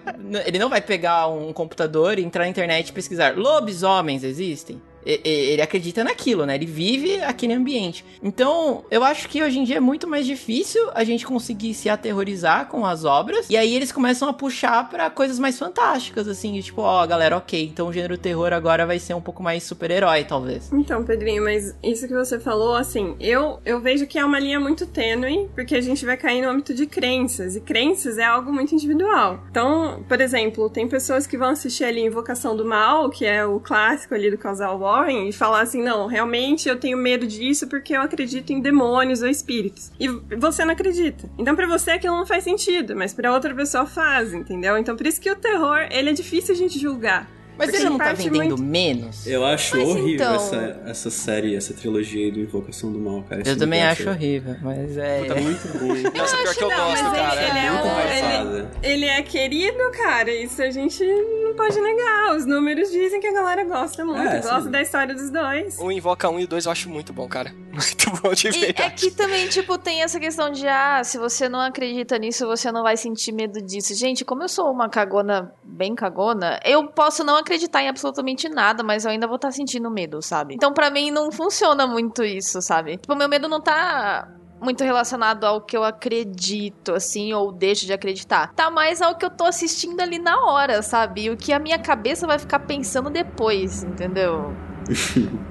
ele 0.46 0.58
não 0.58 0.70
vai 0.70 0.80
pegar 0.80 1.28
um 1.28 1.52
computador 1.52 2.18
e 2.18 2.24
entrar 2.24 2.46
na 2.46 2.50
internet 2.50 2.88
e 2.88 2.94
pesquisar, 2.94 3.38
lobisomens 3.38 4.24
existem? 4.24 4.82
Ele 5.24 5.62
acredita 5.62 6.04
naquilo, 6.04 6.46
né? 6.46 6.56
Ele 6.56 6.66
vive 6.66 7.22
aquele 7.22 7.54
ambiente. 7.54 8.06
Então, 8.22 8.84
eu 8.92 9.04
acho 9.04 9.28
que 9.28 9.42
hoje 9.42 9.60
em 9.60 9.64
dia 9.64 9.78
é 9.78 9.80
muito 9.80 10.08
mais 10.08 10.26
difícil 10.26 10.90
a 10.94 11.04
gente 11.04 11.26
conseguir 11.26 11.74
se 11.74 11.90
aterrorizar 11.90 12.68
com 12.68 12.86
as 12.86 13.06
obras. 13.06 13.50
E 13.50 13.58
aí 13.58 13.76
eles 13.76 13.92
começam 13.92 14.30
a 14.30 14.34
puxar 14.34 14.90
pra 14.90 15.10
coisas 15.10 15.40
mais 15.40 15.58
fantásticas, 15.58 16.28
assim, 16.28 16.60
tipo, 16.62 16.82
ó, 16.82 17.06
galera, 17.06 17.38
ok, 17.38 17.66
então 17.66 17.88
o 17.88 17.94
gênero 17.94 18.18
terror 18.18 18.54
agora 18.54 18.86
vai 18.86 19.00
ser 19.00 19.14
um 19.14 19.22
pouco 19.22 19.42
mais 19.42 19.64
super-herói, 19.64 20.24
talvez. 20.24 20.72
Então, 20.72 21.04
Pedrinho, 21.04 21.44
mas 21.44 21.76
isso 21.84 22.08
que 22.08 22.14
você 22.14 22.40
falou, 22.40 22.76
assim, 22.76 23.16
eu, 23.20 23.60
eu 23.66 23.80
vejo 23.80 24.08
que 24.08 24.18
é 24.18 24.26
uma 24.26 24.40
linha 24.40 24.60
muito 24.60 24.86
tênue, 24.86 25.50
porque 25.56 25.76
a 25.76 25.82
gente 25.82 26.06
vai 26.06 26.18
cair 26.18 26.42
no 26.42 26.50
âmbito 26.50 26.74
de 26.74 26.86
crenças, 26.86 27.56
e 27.56 27.62
crenças 27.62 28.18
é 28.18 28.24
algo 28.24 28.52
muito 28.52 28.74
individual. 28.74 29.44
Então, 29.50 30.04
por 30.08 30.22
exemplo, 30.22 30.70
tem 30.70 30.88
pessoas 30.88 31.26
que 31.26 31.38
vão 31.38 31.50
assistir 31.50 31.84
ali 31.84 32.02
Invocação 32.02 32.56
do 32.56 32.66
Mal, 32.66 33.10
que 33.10 33.26
é 33.26 33.46
o 33.46 33.60
clássico 33.60 34.14
ali 34.14 34.30
do 34.30 34.38
casal 34.38 34.78
Warren, 35.00 35.30
e 35.30 35.32
falar 35.32 35.62
assim, 35.62 35.82
não, 35.82 36.08
realmente 36.08 36.68
eu 36.68 36.78
tenho 36.78 36.98
medo 36.98 37.26
disso 37.26 37.68
porque 37.68 37.96
eu 37.96 38.02
acredito 38.02 38.52
em 38.52 38.62
demônios 38.62 39.22
ou 39.22 39.28
espíritos. 39.28 39.92
E 40.00 40.08
você 40.08 40.66
não 40.66 40.74
acredita. 40.74 41.30
Então, 41.38 41.56
pra 41.56 41.68
você 41.68 41.92
aquilo 41.92 42.18
não 42.18 42.26
faz 42.26 42.44
sentido, 42.44 42.96
mas 42.96 43.14
pra 43.14 43.34
outra 43.34 43.54
pessoa 43.54 43.86
faz, 43.86 44.34
entendeu? 44.34 44.78
Então, 44.78 44.96
por 44.96 45.08
isso 45.08 45.22
que 45.22 45.32
o 45.32 45.36
terror, 45.36 45.88
ele 45.90 46.10
é 46.10 46.14
difícil 46.14 46.54
a 46.54 46.58
gente 46.58 46.80
julgar. 46.80 47.28
Mas 47.60 47.74
ele 47.74 47.90
não 47.90 47.98
tá 47.98 48.14
vendendo 48.14 48.58
muito- 48.58 48.64
menos? 48.64 49.28
Eu 49.28 49.46
acho 49.46 49.78
Mas 49.78 49.88
horrível 49.90 50.14
então- 50.16 50.36
essa, 50.36 50.82
essa 50.88 51.10
série, 51.12 51.56
essa 51.56 51.74
trilogia 51.74 52.26
aí 52.26 52.32
do 52.32 52.40
Invocação 52.40 52.92
do 52.92 53.00
Mal, 53.00 53.24
cara. 53.30 53.42
Esse 53.42 53.52
Eu 53.52 53.58
também 53.58 53.82
negócio 53.82 54.10
acho 54.10 54.18
horrível, 54.18 54.56
mas 54.62 54.98
é... 54.98 55.24
Tá 55.26 55.36
muito 55.36 55.68
ruim. 55.78 56.04
Nossa, 56.16 56.38
pior 56.38 56.56
que 56.56 56.64
eu 56.64 56.70
não, 56.70 56.78
gosto, 56.78 57.04
mas 57.04 57.14
cara. 57.18 57.42
ele 57.42 57.58
é 57.60 57.72
muito 57.72 57.86
hypada. 57.86 58.72
Ele 58.82 59.06
é 59.06 59.22
querido, 59.22 59.92
cara. 59.92 60.32
Isso 60.32 60.62
a 60.64 60.72
gente 60.72 61.04
não 61.44 61.54
pode 61.56 61.80
negar. 61.80 62.36
Os 62.36 62.46
números 62.46 62.90
dizem 62.92 63.20
que 63.20 63.28
a 63.28 63.34
galera 63.34 63.64
gosta 63.66 64.06
muito. 64.06 64.22
É, 64.22 64.40
gosta 64.42 64.62
sim. 64.64 64.72
da 64.72 64.82
história 64.82 65.14
dos 65.14 65.30
dois. 65.30 65.78
O 65.80 65.92
Invoca 65.92 66.30
1 66.30 66.40
e 66.40 66.44
o 66.46 66.48
2 66.48 66.66
eu 66.66 66.72
acho 66.72 66.90
muito 66.90 67.12
bom, 67.14 67.28
cara. 67.28 67.52
Muito 67.80 68.22
bom 68.22 68.34
de 68.34 68.50
E 68.50 68.66
é 68.76 68.90
que 68.90 69.12
também, 69.12 69.48
tipo, 69.48 69.78
tem 69.78 70.02
essa 70.02 70.20
questão 70.20 70.50
de, 70.52 70.68
ah, 70.68 71.02
se 71.04 71.18
você 71.18 71.48
não 71.48 71.62
acredita 71.62 72.18
nisso, 72.18 72.46
você 72.48 72.72
não 72.72 72.82
vai 72.84 72.98
sentir 72.98 73.32
medo 73.32 73.62
disso. 73.62 73.94
Gente, 73.96 74.26
como 74.26 74.44
eu 74.44 74.50
sou 74.50 74.70
uma 74.72 74.90
cagona, 74.90 75.54
bem 75.64 75.94
cagona, 75.96 76.60
eu 76.66 76.88
posso 76.88 77.24
não 77.24 77.38
acreditar 77.38 77.49
em 77.56 77.88
absolutamente 77.88 78.48
nada, 78.50 78.84
mas 78.84 79.06
eu 79.06 79.12
ainda 79.12 79.28
vou 79.28 79.36
estar 79.36 79.52
sentindo 79.52 79.90
medo, 79.90 80.22
sabe? 80.22 80.56
Então, 80.56 80.74
pra 80.74 80.90
mim, 80.90 81.12
não 81.12 81.32
funciona 81.32 81.88
muito 81.88 82.24
isso, 82.24 82.62
sabe? 82.62 82.98
Tipo, 82.98 83.16
meu 83.16 83.30
medo 83.30 83.48
não 83.48 83.62
tá 83.62 84.28
muito 84.62 84.84
relacionado 84.84 85.46
ao 85.46 85.62
que 85.62 85.76
eu 85.76 85.84
acredito, 85.84 86.94
assim, 86.94 87.34
ou 87.34 87.52
deixo 87.52 87.86
de 87.86 87.94
acreditar. 87.94 88.54
Tá 88.54 88.70
mais 88.70 89.02
ao 89.02 89.16
que 89.16 89.26
eu 89.26 89.30
tô 89.30 89.46
assistindo 89.46 90.00
ali 90.02 90.20
na 90.20 90.46
hora, 90.46 90.82
sabe? 90.82 91.24
E 91.24 91.30
o 91.30 91.38
que 91.38 91.54
a 91.54 91.60
minha 91.60 91.80
cabeça 91.80 92.28
vai 92.28 92.38
ficar 92.38 92.60
pensando 92.60 93.10
depois, 93.10 93.84
entendeu? 93.84 94.54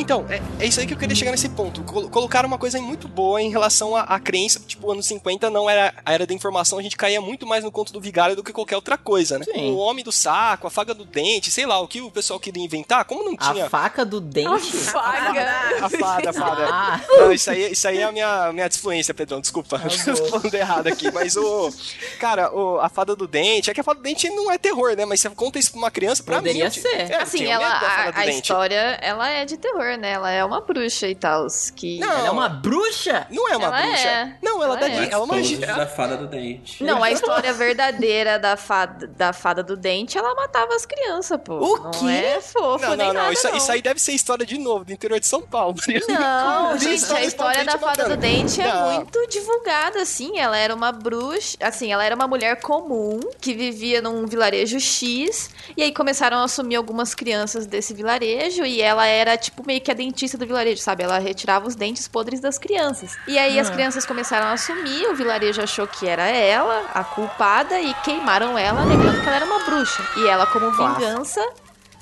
Então, 0.00 0.26
é, 0.28 0.40
é 0.58 0.66
isso 0.66 0.80
aí 0.80 0.86
que 0.86 0.94
eu 0.94 0.98
queria 0.98 1.14
chegar 1.14 1.30
nesse 1.30 1.48
ponto. 1.50 1.82
Col- 1.84 2.08
colocaram 2.10 2.46
uma 2.48 2.58
coisa 2.58 2.80
muito 2.80 3.06
boa 3.08 3.40
em 3.40 3.50
relação 3.50 3.94
à, 3.96 4.02
à 4.02 4.18
crença. 4.20 4.60
Tipo, 4.60 4.90
anos 4.90 5.06
50 5.06 5.48
não 5.50 5.68
era 5.68 5.94
a 6.04 6.12
era 6.12 6.26
da 6.26 6.34
informação, 6.34 6.78
a 6.78 6.82
gente 6.82 6.96
caía 6.96 7.20
muito 7.20 7.46
mais 7.46 7.62
no 7.64 7.70
conto 7.70 7.92
do 7.92 8.00
vigário 8.00 8.34
do 8.36 8.42
que 8.42 8.52
qualquer 8.52 8.76
outra 8.76 8.96
coisa, 8.98 9.38
né? 9.38 9.44
Sim. 9.44 9.70
O 9.72 9.76
homem 9.76 10.04
do 10.04 10.10
saco, 10.12 10.66
a 10.66 10.70
faga 10.70 10.92
do 10.94 11.04
dente, 11.04 11.50
sei 11.50 11.66
lá, 11.66 11.78
o 11.80 11.86
que 11.88 12.00
o 12.00 12.10
pessoal 12.10 12.38
queria 12.40 12.62
inventar, 12.64 13.04
como 13.04 13.22
não 13.24 13.36
tinha. 13.36 13.66
A 13.66 13.70
faca 13.70 14.04
do 14.04 14.20
dente? 14.20 14.72
Faga. 14.76 15.50
A 15.82 15.88
fada, 15.88 16.30
a 16.30 16.32
fada. 16.32 16.68
Ah. 16.70 17.00
Não, 17.08 17.32
isso 17.32 17.50
aí, 17.50 17.72
isso 17.72 17.86
aí 17.88 17.98
é 17.98 18.04
a 18.04 18.12
minha, 18.12 18.52
minha 18.52 18.68
desfluência, 18.68 19.12
Pedrão, 19.14 19.40
desculpa. 19.40 19.80
Tô 20.04 20.16
falando 20.26 20.54
errado 20.54 20.86
aqui. 20.86 21.10
Mas 21.12 21.36
o. 21.36 21.70
Cara, 22.18 22.52
o, 22.54 22.78
a 22.80 22.88
fada 22.88 23.14
do 23.16 23.26
dente. 23.26 23.70
É 23.70 23.74
que 23.74 23.80
a 23.80 23.84
fada 23.84 23.98
do 23.98 24.02
dente 24.02 24.28
não 24.30 24.50
é 24.50 24.58
terror, 24.58 24.96
né? 24.96 25.04
Mas 25.04 25.20
você 25.20 25.30
conta 25.30 25.58
isso 25.58 25.70
pra 25.72 25.78
uma 25.78 25.90
criança, 25.90 26.22
pra 26.22 26.36
Poderia 26.36 26.64
mim. 26.64 26.70
ti- 26.70 26.80
ser. 26.80 27.10
É, 27.10 27.16
Assim, 27.22 27.44
ela, 27.44 27.66
a, 27.66 28.18
a 28.20 28.26
história, 28.26 28.98
ela 29.02 29.28
é 29.28 29.44
de 29.44 29.56
terror, 29.56 29.89
né? 29.96 30.12
Ela 30.12 30.30
é 30.30 30.44
uma 30.44 30.60
bruxa 30.60 31.08
e 31.08 31.14
tal. 31.14 31.46
Que... 31.74 31.98
Não. 31.98 32.10
Ela 32.12 32.26
é 32.28 32.30
uma 32.30 32.48
bruxa? 32.48 33.26
Não 33.30 33.48
é 33.48 33.56
uma 33.56 33.66
Ela 33.68 33.82
bruxa. 33.82 34.08
é. 34.08 34.36
Não, 34.42 34.62
ela, 34.62 34.64
Ela 34.64 34.76
dá 34.76 34.88
é. 34.88 34.90
de- 35.06 35.12
ela 35.12 35.24
é 35.24 35.26
magia. 35.26 35.58
da 35.66 35.86
fada 35.86 36.16
do 36.16 36.26
dente. 36.26 36.82
Não, 36.82 37.02
a 37.02 37.10
história 37.12 37.52
verdadeira 37.52 38.38
da 38.38 38.56
fada, 38.56 39.06
da 39.06 39.32
fada 39.32 39.62
do 39.62 39.76
dente, 39.76 40.16
ela 40.18 40.34
matava 40.34 40.74
as 40.74 40.84
crianças, 40.86 41.38
pô. 41.44 41.54
O 41.58 41.76
não 41.78 41.90
quê? 41.90 42.06
é 42.06 42.40
fofo, 42.40 42.82
Não, 42.84 42.88
nem 42.96 42.98
não, 42.98 43.06
não. 43.06 43.12
nada, 43.14 43.32
Isso, 43.32 43.48
não. 43.48 43.56
isso 43.56 43.72
aí 43.72 43.82
deve 43.82 44.00
ser 44.00 44.12
história 44.12 44.44
de 44.46 44.58
novo, 44.58 44.84
do 44.84 44.92
interior 44.92 45.18
de 45.20 45.26
São 45.26 45.42
Paulo. 45.42 45.74
Não, 46.08 46.76
gente, 46.78 47.04
a 47.12 47.20
de 47.20 47.26
história 47.26 47.64
da 47.64 47.78
fada 47.78 48.08
do 48.08 48.16
dente 48.16 48.60
é 48.60 48.72
Não. 48.72 48.94
muito 48.94 49.26
divulgada, 49.28 50.00
assim. 50.02 50.38
Ela 50.38 50.56
era 50.56 50.74
uma 50.74 50.92
bruxa, 50.92 51.56
assim, 51.60 51.92
ela 51.92 52.04
era 52.04 52.14
uma 52.14 52.26
mulher 52.28 52.60
comum 52.60 53.20
que 53.40 53.54
vivia 53.54 54.00
num 54.02 54.26
vilarejo 54.26 54.78
X. 54.80 55.50
E 55.76 55.82
aí 55.82 55.92
começaram 55.92 56.38
a 56.38 56.44
assumir 56.44 56.76
algumas 56.76 57.14
crianças 57.14 57.66
desse 57.66 57.94
vilarejo. 57.94 58.64
E 58.64 58.80
ela 58.82 59.06
era, 59.06 59.36
tipo, 59.36 59.64
meio 59.66 59.79
que 59.80 59.90
a 59.90 59.94
dentista 59.94 60.38
do 60.38 60.46
vilarejo, 60.46 60.80
sabe? 60.80 61.02
Ela 61.02 61.18
retirava 61.18 61.66
os 61.66 61.74
dentes 61.74 62.06
podres 62.06 62.40
das 62.40 62.58
crianças. 62.58 63.16
E 63.26 63.38
aí 63.38 63.58
as 63.58 63.70
crianças 63.70 64.04
começaram 64.06 64.46
a 64.46 64.52
assumir, 64.52 65.06
o 65.08 65.14
vilarejo 65.14 65.62
achou 65.62 65.86
que 65.86 66.06
era 66.06 66.26
ela, 66.28 66.90
a 66.94 67.02
culpada, 67.02 67.80
e 67.80 67.92
queimaram 68.02 68.56
ela, 68.56 68.82
alegando 68.82 69.20
que 69.20 69.26
ela 69.26 69.36
era 69.36 69.44
uma 69.44 69.58
bruxa. 69.64 70.02
E 70.16 70.26
ela, 70.26 70.46
como 70.46 70.70
vingança, 70.70 71.40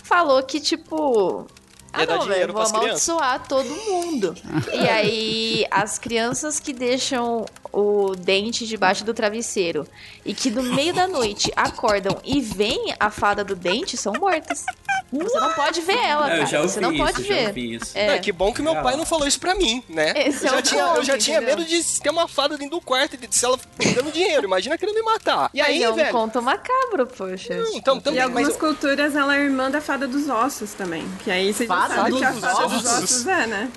falou 0.03 0.43
que, 0.43 0.61
tipo. 0.61 1.47
Ah, 1.93 2.05
não, 2.05 2.27
velho, 2.27 2.53
vou 2.53 2.57
pras 2.57 2.73
crianças. 2.73 3.09
amaldiçoar 3.09 3.49
todo 3.49 3.69
mundo. 3.69 4.35
e 4.73 4.89
aí, 4.89 5.67
as 5.71 5.99
crianças 5.99 6.61
que 6.61 6.73
deixam 6.73 7.47
o 7.81 8.17
dente 8.17 8.67
debaixo 8.67 9.05
do 9.05 9.15
travesseiro 9.15 9.87
e 10.25 10.35
que 10.35 10.51
no 10.51 10.63
meio 10.63 10.93
da 10.93 11.07
noite 11.07 11.53
acordam 11.55 12.19
e 12.25 12.41
veem 12.41 12.95
a 12.99 13.09
fada 13.11 13.45
do 13.45 13.55
dente 13.55 13.97
são 13.97 14.13
mortas. 14.15 14.65
Você 15.13 15.41
não 15.41 15.53
pode 15.55 15.81
ver 15.81 15.97
ela, 15.97 16.29
É, 16.31 16.35
eu 16.35 16.37
cara. 16.39 16.47
já 16.47 16.61
ouvi 16.61 16.73
Você 16.73 16.81
não 16.81 16.93
isso, 16.93 17.05
pode 17.05 17.23
já 17.23 17.35
ver. 17.35 17.47
ouvi 17.49 17.75
isso. 17.77 17.93
É. 17.97 18.07
Não, 18.09 18.15
é 18.15 18.19
que 18.19 18.31
bom 18.33 18.53
que 18.53 18.61
meu 18.61 18.75
pai 18.83 18.97
não 18.97 19.07
falou 19.07 19.27
isso 19.27 19.41
pra 19.41 19.55
mim, 19.55 19.83
né? 19.89 20.13
Esse 20.27 20.47
eu 20.47 20.51
é 20.51 20.55
já 20.55 20.59
o 20.59 20.63
tinha, 20.63 20.83
eu 20.97 21.05
já 21.05 21.19
tinha 21.19 21.41
medo 21.41 21.65
de 21.65 21.83
ter 22.01 22.11
uma 22.11 22.27
fada 22.29 22.59
dentro 22.59 22.77
do 22.79 22.81
quarto 22.81 23.15
e 23.15 23.17
de- 23.17 23.35
se 23.35 23.45
ela 23.45 23.59
dando 23.95 24.13
dinheiro. 24.13 24.45
Imagina 24.45 24.77
querendo 24.77 24.97
me 24.97 25.03
matar. 25.03 25.49
E 25.55 25.59
Mas 25.61 25.69
aí, 25.69 25.83
é 25.83 25.91
um 25.91 25.95
velho? 25.95 26.13
conto 26.13 26.43
macabro, 26.43 27.07
poxa. 27.07 27.55
Não, 27.57 27.75
então, 27.75 27.99
também, 28.01 28.19
E 28.19 28.23
algumas 28.23 28.45
mas 28.45 28.53
eu- 28.55 28.61
culturas 28.61 29.15
ela 29.17 29.37
é 29.37 29.41
irmã 29.45 29.71
da 29.71 29.81
fada 29.81 30.07
dos 30.07 30.29
ossos 30.29 30.73
também. 30.75 31.07
Que 31.25 31.31
aí 31.31 31.55
você 31.55 31.67
já 31.67 31.75
Fada 31.75 31.95
sabe 31.95 32.13
que 32.19 32.25
a 32.25 32.31
dos 32.33 32.41
fada 32.41 32.67
dos 32.69 32.85
ossos? 32.85 33.03
ossos 33.05 33.27
é, 33.27 33.47
né? 33.47 33.71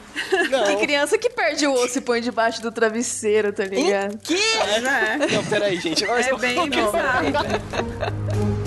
não. 0.49 0.63
Tem 0.65 0.77
criança 0.79 1.17
que 1.17 1.29
perde 1.29 1.65
o 1.67 1.73
osso 1.73 1.97
e 1.97 2.01
põe 2.01 2.19
debaixo 2.19 2.61
do 2.61 2.71
travesseiro, 2.71 3.53
tá 3.53 3.63
ligado? 3.63 3.85
Mas 3.91 4.83
é. 4.83 5.17
Não, 5.31 5.43
peraí, 5.45 5.79
gente. 5.79 6.05
Mas 6.05 6.27
É 6.27 6.35
bem 6.35 6.69
bizarro. 6.69 7.27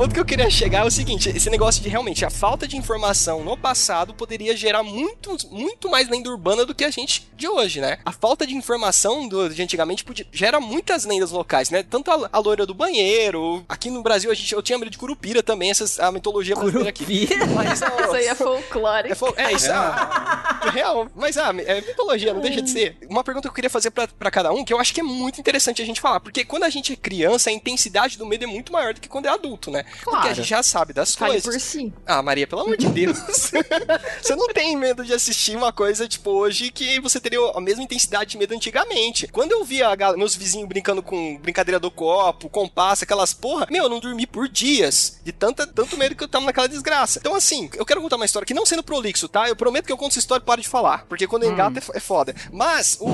ponto 0.00 0.14
que 0.14 0.20
eu 0.20 0.24
queria 0.24 0.48
chegar 0.48 0.78
é 0.78 0.84
o 0.84 0.90
seguinte: 0.90 1.28
esse 1.28 1.50
negócio 1.50 1.82
de 1.82 1.88
realmente 1.90 2.24
a 2.24 2.30
falta 2.30 2.66
de 2.66 2.74
informação 2.74 3.44
no 3.44 3.54
passado 3.54 4.14
poderia 4.14 4.56
gerar 4.56 4.82
muito, 4.82 5.36
muito 5.50 5.90
mais 5.90 6.08
lenda 6.08 6.30
urbana 6.30 6.64
do 6.64 6.74
que 6.74 6.84
a 6.84 6.90
gente 6.90 7.28
de 7.36 7.46
hoje, 7.46 7.82
né? 7.82 7.98
A 8.02 8.10
falta 8.10 8.46
de 8.46 8.54
informação 8.54 9.28
do, 9.28 9.50
de 9.50 9.62
antigamente 9.62 10.02
podia, 10.02 10.26
gera 10.32 10.58
muitas 10.58 11.04
lendas 11.04 11.30
locais, 11.30 11.68
né? 11.68 11.82
Tanto 11.82 12.10
a, 12.10 12.30
a 12.32 12.38
loira 12.38 12.64
do 12.64 12.72
banheiro, 12.72 13.62
aqui 13.68 13.90
no 13.90 14.02
Brasil 14.02 14.30
a 14.30 14.34
gente, 14.34 14.54
eu 14.54 14.62
tinha 14.62 14.78
medo 14.78 14.90
de 14.90 14.96
Curupira 14.96 15.42
também, 15.42 15.70
essas, 15.70 16.00
a 16.00 16.10
mitologia 16.10 16.56
brasileira 16.56 16.88
aqui. 16.88 17.28
Mas, 17.54 17.82
ó, 17.82 18.04
Isso 18.04 18.14
aí 18.14 18.26
é 18.26 18.34
folclore. 18.34 19.08
é, 19.08 19.42
é, 19.42 19.52
isso 19.52 19.70
é, 19.70 20.66
é 20.66 20.70
real. 20.70 21.10
Mas 21.14 21.36
ah, 21.36 21.52
é 21.58 21.82
mitologia, 21.82 22.32
não 22.32 22.40
deixa 22.40 22.62
de 22.62 22.70
ser. 22.70 22.96
Uma 23.06 23.22
pergunta 23.22 23.48
que 23.48 23.52
eu 23.52 23.54
queria 23.54 23.68
fazer 23.68 23.90
pra 23.90 24.30
cada 24.30 24.50
um, 24.50 24.64
que 24.64 24.72
eu 24.72 24.80
acho 24.80 24.94
que 24.94 25.00
é 25.00 25.04
muito 25.04 25.38
interessante 25.38 25.82
a 25.82 25.84
gente 25.84 26.00
falar. 26.00 26.20
Porque 26.20 26.42
quando 26.42 26.62
a 26.62 26.70
gente 26.70 26.94
é 26.94 26.96
criança, 26.96 27.50
a 27.50 27.52
intensidade 27.52 28.16
do 28.16 28.24
medo 28.24 28.44
é 28.44 28.46
muito 28.46 28.72
maior 28.72 28.94
do 28.94 29.00
que 29.00 29.08
quando 29.08 29.26
é 29.26 29.28
adulto, 29.28 29.70
né? 29.70 29.84
Porque 30.04 30.16
a 30.16 30.20
Claro. 30.20 30.34
gente 30.34 30.48
já 30.48 30.62
sabe 30.62 30.92
das 30.92 31.14
Fale 31.14 31.32
coisas. 31.40 31.54
por 31.54 31.60
si. 31.60 31.92
Ah, 32.06 32.22
Maria, 32.22 32.46
pelo 32.46 32.62
amor 32.62 32.76
de 32.76 32.86
Deus. 32.90 33.18
você 34.22 34.34
não 34.36 34.48
tem 34.48 34.76
medo 34.76 35.04
de 35.04 35.12
assistir 35.12 35.56
uma 35.56 35.72
coisa, 35.72 36.06
tipo, 36.08 36.30
hoje 36.30 36.70
que 36.70 37.00
você 37.00 37.20
teria 37.20 37.40
a 37.54 37.60
mesma 37.60 37.82
intensidade 37.82 38.30
de 38.30 38.38
medo 38.38 38.54
antigamente. 38.54 39.26
Quando 39.28 39.52
eu 39.52 39.64
via 39.64 39.88
meus 40.16 40.34
vizinhos 40.34 40.68
brincando 40.68 41.02
com 41.02 41.36
brincadeira 41.38 41.78
do 41.78 41.90
copo, 41.90 42.48
compasso, 42.48 43.04
aquelas 43.04 43.32
porra, 43.34 43.66
meu, 43.70 43.84
eu 43.84 43.88
não 43.90 44.00
dormi 44.00 44.26
por 44.26 44.48
dias. 44.48 45.18
De 45.24 45.32
tanta, 45.32 45.66
tanto 45.66 45.96
medo 45.96 46.14
que 46.14 46.24
eu 46.24 46.28
tava 46.28 46.44
naquela 46.46 46.68
desgraça. 46.68 47.18
Então, 47.18 47.34
assim, 47.34 47.68
eu 47.74 47.84
quero 47.86 48.00
contar 48.00 48.16
uma 48.16 48.24
história 48.24 48.46
que 48.46 48.54
não 48.54 48.66
sendo 48.66 48.82
prolixo, 48.82 49.28
tá? 49.28 49.48
Eu 49.48 49.56
prometo 49.56 49.86
que 49.86 49.92
eu 49.92 49.96
conto 49.98 50.12
essa 50.12 50.18
história 50.18 50.42
e 50.42 50.46
paro 50.46 50.60
de 50.62 50.68
falar. 50.68 51.04
Porque 51.08 51.26
quando 51.26 51.44
eu 51.44 51.52
engato 51.52 51.78
é 51.78 51.82
é 51.94 52.00
foda. 52.00 52.34
Mas 52.52 52.98
o, 53.00 53.08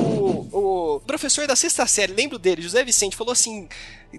o 0.96 1.00
professor 1.06 1.46
da 1.46 1.56
sexta 1.56 1.86
série, 1.86 2.12
lembro 2.12 2.38
dele, 2.38 2.62
José 2.62 2.84
Vicente, 2.84 3.16
falou 3.16 3.32
assim. 3.32 3.68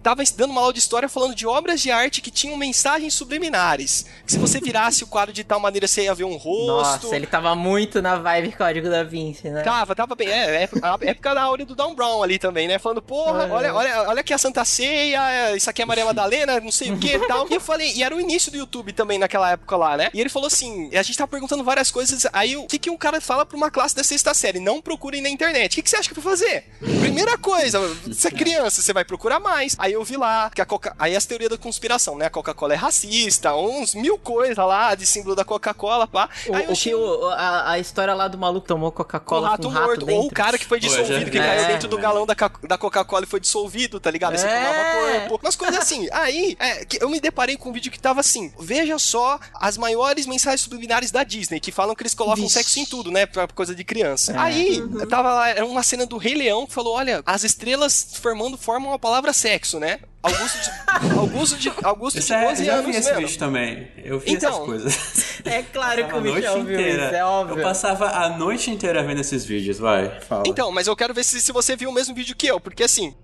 Tava 0.02 0.24
dando 0.36 0.52
uma 0.52 0.62
aula 0.62 0.74
de 0.74 0.80
história 0.80 1.10
falando 1.10 1.34
de 1.34 1.48
obras 1.48 1.82
de 1.82 1.90
arte 1.90 2.22
que 2.22 2.30
tinham 2.30 2.56
mensagens 2.58 3.14
subliminares. 3.14 4.06
Que 4.26 4.32
se 4.34 4.38
você 4.38 4.60
virasse 4.60 5.04
o 5.04 5.08
quadro 5.08 5.34
de 5.34 5.44
tal 5.44 5.60
maneira, 5.60 5.88
você 5.88 6.04
ia 6.04 6.14
ver 6.14 6.24
um 6.24 6.36
rosto. 6.36 6.68
Nossa, 7.06 7.16
ele 7.16 7.26
tava 7.26 7.56
muito 7.56 8.02
na 8.02 8.16
vibe 8.18 8.52
Código 8.54 8.90
da 8.90 9.04
Vinci, 9.04 9.50
né? 9.50 9.62
Tava, 9.64 9.96
tava 9.96 10.16
bem. 10.16 10.28
É, 10.30 10.64
é 10.64 10.70
a 10.82 10.98
época 11.02 11.34
da 11.34 11.42
áurea 11.42 11.66
do 11.66 11.76
Down 11.76 11.96
Brown 11.96 12.22
ali 12.22 12.38
também, 12.38 12.68
né? 12.68 12.78
Falando, 12.78 13.02
porra, 13.02 13.44
É. 13.46 13.52
olha, 13.52 13.74
olha, 13.74 14.10
olha 14.10 14.20
aqui 14.22 14.34
a 14.34 14.38
Santa 14.38 14.64
Ceia, 14.66 15.32
é, 15.32 15.56
isso 15.58 15.70
aqui 15.70 15.82
é 15.82 15.86
Maria 15.86 16.06
Madalena, 16.06 16.60
não 16.60 16.72
sei 16.72 16.92
o 16.92 16.98
que 16.98 17.16
e 17.16 17.28
tal. 17.28 17.48
E 17.50 17.54
eu 17.54 17.62
falei, 17.62 17.94
e 17.96 18.04
era 18.04 18.16
o 18.16 18.20
início 18.20 18.52
do 18.52 18.58
YouTube 18.58 18.94
também 18.94 19.18
naquela 19.18 19.52
época 19.52 19.76
lá, 19.78 19.98
né? 19.98 20.10
E 20.14 20.20
ele 20.20 20.30
falou 20.30 20.48
assim: 20.48 20.90
a 20.96 21.02
gente 21.02 21.18
tava 21.18 21.28
perguntando 21.30 21.64
várias 21.64 21.90
coisas. 21.90 22.28
Aí 22.34 22.56
o 22.56 22.66
que, 22.68 22.78
que 22.78 22.90
um 22.90 22.98
cara 22.98 23.20
fala 23.22 23.46
pra 23.46 23.58
uma 23.58 23.72
classe 23.72 23.96
da 23.96 24.04
sexta 24.04 24.34
série? 24.34 24.60
Não 24.60 24.82
procurem 24.82 25.22
na 25.22 25.30
internet. 25.30 25.74
O 25.74 25.76
que, 25.76 25.82
que 25.82 25.90
você 25.90 25.96
acha 25.98 26.10
que 26.14 26.18
eu 26.18 26.22
vou 26.22 26.32
fazer? 26.32 26.66
Primeira 26.80 27.38
coisa, 27.38 27.80
você 28.06 28.28
é 28.28 28.32
criança, 28.32 28.82
você 28.82 28.94
vai 28.94 29.06
procurar 29.06 29.40
mais. 29.40 29.76
Aí 29.78 29.94
eu 29.94 30.04
vi 30.04 30.18
lá 30.18 30.50
que 30.54 30.62
a 30.62 30.66
Coca. 30.66 30.96
Aí 30.98 31.16
as 31.16 31.26
teorias 31.26 31.50
da 31.50 31.58
conspiração, 31.58 32.18
né? 32.18 32.26
A 32.26 32.30
Coca-Cola 32.30 32.74
é 32.74 32.78
racista, 32.78 33.56
uns 33.56 33.94
mil 33.96 34.18
coisas 34.18 34.58
lá 34.58 34.96
de 34.96 35.06
símbolo 35.06 35.36
da 35.36 35.46
Coca-Cola, 35.46 36.08
pá. 36.08 36.30
O, 36.48 36.56
Aí 36.56 36.64
eu 36.64 36.70
o 36.70 36.72
achei 36.72 36.92
que 36.92 36.96
o, 36.96 37.28
a, 37.30 37.72
a 37.72 37.80
história 37.80 38.14
lá 38.14 38.28
do 38.28 38.38
maluco 38.38 38.68
tomou 38.68 38.92
Coca-Cola 38.92 39.50
rato 39.50 39.64
com 39.64 39.68
um 39.70 39.72
rato 39.72 39.88
morto. 39.88 40.06
dentro. 40.06 40.22
Ou 40.22 40.28
o 40.28 40.32
cara 40.32 40.58
que 40.58 40.66
foi 40.66 40.80
Pô, 40.80 40.88
já 40.88 41.02
dissolvido, 41.02 41.26
que 41.32 41.40
vi. 41.40 41.46
caiu 41.46 41.62
É. 41.64 41.68
dentro 41.68 41.88
do 41.88 41.98
galão 41.98 42.26
da, 42.26 42.36
da 42.64 42.78
Coca-Cola 42.78 43.24
e 43.24 43.28
foi 43.28 43.40
dissolvido, 43.40 44.00
tá 44.00 44.10
ligado? 44.12 44.34
Aí 44.34 44.38
você 44.40 44.48
É. 44.48 44.66
tomava 44.66 45.20
corpo. 45.30 45.46
Umas 45.46 45.56
coisas 45.56 45.80
assim. 45.80 46.08
Aí, 46.12 46.56
é, 46.60 46.86
que 46.86 47.02
eu 47.04 47.10
me 47.10 47.20
deparei 47.20 47.58
com 47.58 47.70
um 47.70 47.74
vídeo 47.74 47.92
que 47.92 48.00
tava 48.00 48.20
assim: 48.22 48.52
veja 48.60 48.98
só 49.00 49.40
as 49.56 49.78
maiores 49.78 50.26
mensagens 50.26 50.62
subliminares 50.62 51.12
da 51.12 51.24
Disney, 51.24 51.60
que 51.60 51.72
falam 51.72 51.96
que 51.96 52.02
eles 52.04 52.14
colocam 52.14 52.44
Vixe. 52.44 52.54
sexo 52.56 52.80
em 52.80 52.86
tudo, 52.86 53.12
né? 53.12 53.26
Pra 53.26 53.48
coisa 53.48 53.74
de 53.76 53.84
criança. 53.84 54.34
É. 54.34 54.38
Aí, 54.38 54.82
tava 55.10 55.34
lá, 55.34 55.50
era 55.50 55.66
uma 55.66 55.84
cena 55.84 56.06
do 56.06 56.18
Rei 56.18 56.36
Leão 56.36 56.66
que 56.66 56.74
falou: 56.74 56.96
olha, 56.96 57.22
as 57.26 57.44
estrelas 57.44 58.08
formando 58.22 58.58
formam 58.58 58.94
a 58.94 59.00
palavra 59.00 59.34
sexo, 59.34 59.67
né? 59.74 60.00
Augusto 60.24 60.58
de, 60.62 61.18
Augusto 61.18 61.58
de, 61.58 61.72
Augusto 61.84 62.18
de 62.18 62.24
Isso 62.24 62.34
é, 62.34 62.48
12 62.48 62.62
eu 62.62 62.66
já 62.66 62.82
vi 62.82 62.96
anos, 62.96 63.30
esse 63.30 63.38
também. 63.38 63.88
Eu 64.04 64.20
vi 64.20 64.32
Então. 64.32 64.50
essas 64.50 64.66
coisas. 64.66 65.38
É 65.48 65.62
claro 65.64 66.08
que 66.08 66.14
o 66.14 66.20
Michel 66.22 66.64
viu 66.64 66.78
inteira. 66.80 67.06
isso, 67.06 67.16
é 67.16 67.24
óbvio. 67.24 67.60
Eu 67.60 67.64
passava 67.64 68.10
a 68.10 68.30
noite 68.38 68.70
inteira 68.70 69.02
vendo 69.04 69.22
esses 69.22 69.46
vídeos, 69.46 69.78
vai. 69.80 70.20
Fala. 70.22 70.44
Então, 70.46 70.72
mas 70.72 70.88
eu 70.88 70.96
quero 70.96 71.14
ver 71.14 71.24
se, 71.24 71.40
se 71.40 71.52
você 71.54 71.76
viu 71.76 71.90
o 71.90 71.94
mesmo 71.94 72.14
vídeo 72.14 72.36
que 72.36 72.48
eu, 72.48 72.60
porque 72.60 72.84
assim, 72.84 73.16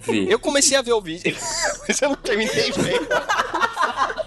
Vi. 0.00 0.28
Eu 0.30 0.38
comecei 0.38 0.76
a 0.76 0.82
ver 0.82 0.92
o 0.92 1.00
vídeo, 1.00 1.34
mas 1.88 2.00
eu 2.02 2.08
não 2.10 2.16
terminei 2.16 2.72
bem. 2.72 2.98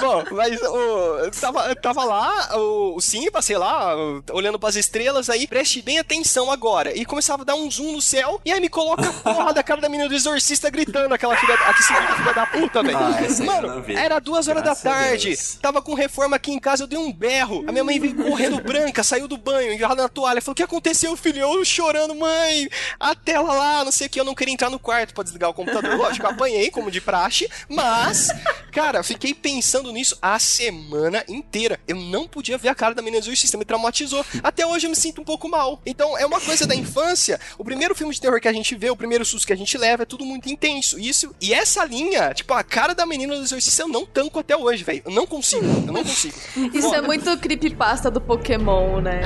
Bom, 0.00 0.24
mas 0.32 0.60
o, 0.62 1.30
tava, 1.40 1.74
tava 1.76 2.04
lá, 2.04 2.56
o, 2.58 2.96
o 2.96 3.00
Simba, 3.00 3.40
sei 3.40 3.56
lá, 3.56 3.94
olhando 4.32 4.58
pras 4.58 4.76
estrelas 4.76 5.30
aí, 5.30 5.46
preste 5.46 5.80
bem 5.82 5.98
atenção 5.98 6.50
agora. 6.50 6.96
E 6.96 7.04
começava 7.04 7.42
a 7.42 7.44
dar 7.44 7.54
um 7.54 7.70
zoom 7.70 7.92
no 7.92 8.02
céu, 8.02 8.40
e 8.44 8.52
aí 8.52 8.60
me 8.60 8.68
coloca 8.68 9.08
a 9.08 9.12
porra 9.12 9.54
da 9.54 9.62
cara 9.62 9.80
da 9.80 9.88
menina 9.88 10.08
do 10.08 10.14
exorcista 10.14 10.68
gritando 10.70 11.12
aquela 11.14 11.36
filha, 11.36 11.54
aqui, 11.54 11.82
filha 11.82 12.34
da 12.34 12.46
puta, 12.46 12.82
velho. 12.82 12.98
Ah, 12.98 13.44
Mano, 13.44 13.84
era 13.88 14.18
duas 14.18 14.48
horas 14.48 14.62
Graças 14.62 14.82
da 14.82 14.90
tarde, 14.90 15.36
tava 15.60 15.80
com 15.80 15.94
reforma 15.94 16.36
aqui 16.36 16.52
em 16.52 16.58
casa, 16.58 16.84
eu 16.84 16.86
dei 16.86 16.98
um 16.98 17.12
berro. 17.12 17.64
A 17.66 17.72
minha 17.72 17.84
mãe 17.84 17.98
veio 17.98 18.14
correndo 18.14 18.60
branca, 18.60 19.02
saiu 19.02 19.28
do 19.28 19.36
banho, 19.36 19.72
engarrada 19.72 20.02
na 20.02 20.08
toalha, 20.08 20.40
falou: 20.40 20.52
O 20.52 20.56
que 20.56 20.62
aconteceu, 20.62 21.16
filho? 21.16 21.40
Eu 21.40 21.64
chorando, 21.64 22.14
mãe, 22.14 22.68
a 22.98 23.14
tela 23.14 23.52
lá, 23.52 23.84
não 23.84 23.92
sei 23.92 24.06
o 24.06 24.10
que, 24.10 24.20
eu 24.20 24.24
não 24.24 24.34
queria 24.34 24.54
entrar 24.54 24.70
no 24.70 24.78
quarto 24.78 25.14
pra 25.14 25.24
desligar 25.24 25.50
o 25.50 25.54
computador. 25.54 25.96
Lógico, 25.96 26.26
apanhei, 26.26 26.70
como 26.70 26.90
de 26.90 27.00
praxe, 27.00 27.48
mas, 27.68 28.30
Cara, 28.76 28.95
fiquei 29.02 29.34
pensando 29.34 29.92
nisso 29.92 30.16
a 30.20 30.38
semana 30.38 31.24
inteira. 31.28 31.78
Eu 31.86 31.96
não 31.96 32.26
podia 32.26 32.58
ver 32.58 32.68
a 32.68 32.74
cara 32.74 32.94
da 32.94 33.02
menina 33.02 33.22
exorcista, 33.22 33.56
me 33.56 33.64
traumatizou. 33.64 34.24
Até 34.42 34.66
hoje 34.66 34.86
eu 34.86 34.90
me 34.90 34.96
sinto 34.96 35.20
um 35.20 35.24
pouco 35.24 35.48
mal. 35.48 35.80
Então 35.84 36.16
é 36.16 36.24
uma 36.26 36.40
coisa 36.40 36.66
da 36.66 36.74
infância. 36.74 37.40
O 37.58 37.64
primeiro 37.64 37.94
filme 37.94 38.12
de 38.12 38.20
terror 38.20 38.40
que 38.40 38.48
a 38.48 38.52
gente 38.52 38.74
vê, 38.74 38.90
o 38.90 38.96
primeiro 38.96 39.24
susto 39.24 39.46
que 39.46 39.52
a 39.52 39.56
gente 39.56 39.76
leva, 39.76 40.02
é 40.02 40.06
tudo 40.06 40.24
muito 40.24 40.48
intenso. 40.48 40.98
Isso, 40.98 41.34
e 41.40 41.52
essa 41.52 41.84
linha, 41.84 42.32
tipo, 42.34 42.52
a 42.54 42.62
cara 42.62 42.94
da 42.94 43.06
menina 43.06 43.36
do 43.36 43.42
exorcista 43.42 43.82
eu 43.82 43.88
não 43.88 44.04
tanco 44.06 44.38
até 44.38 44.56
hoje, 44.56 44.84
velho. 44.84 45.02
Eu 45.04 45.12
não 45.12 45.26
consigo, 45.26 45.64
eu 45.64 45.92
não 45.92 46.02
consigo. 46.02 46.34
Isso 46.72 46.94
é 46.94 47.00
muito 47.00 47.36
creepypasta 47.38 48.10
do 48.10 48.20
Pokémon, 48.20 49.00
né? 49.00 49.20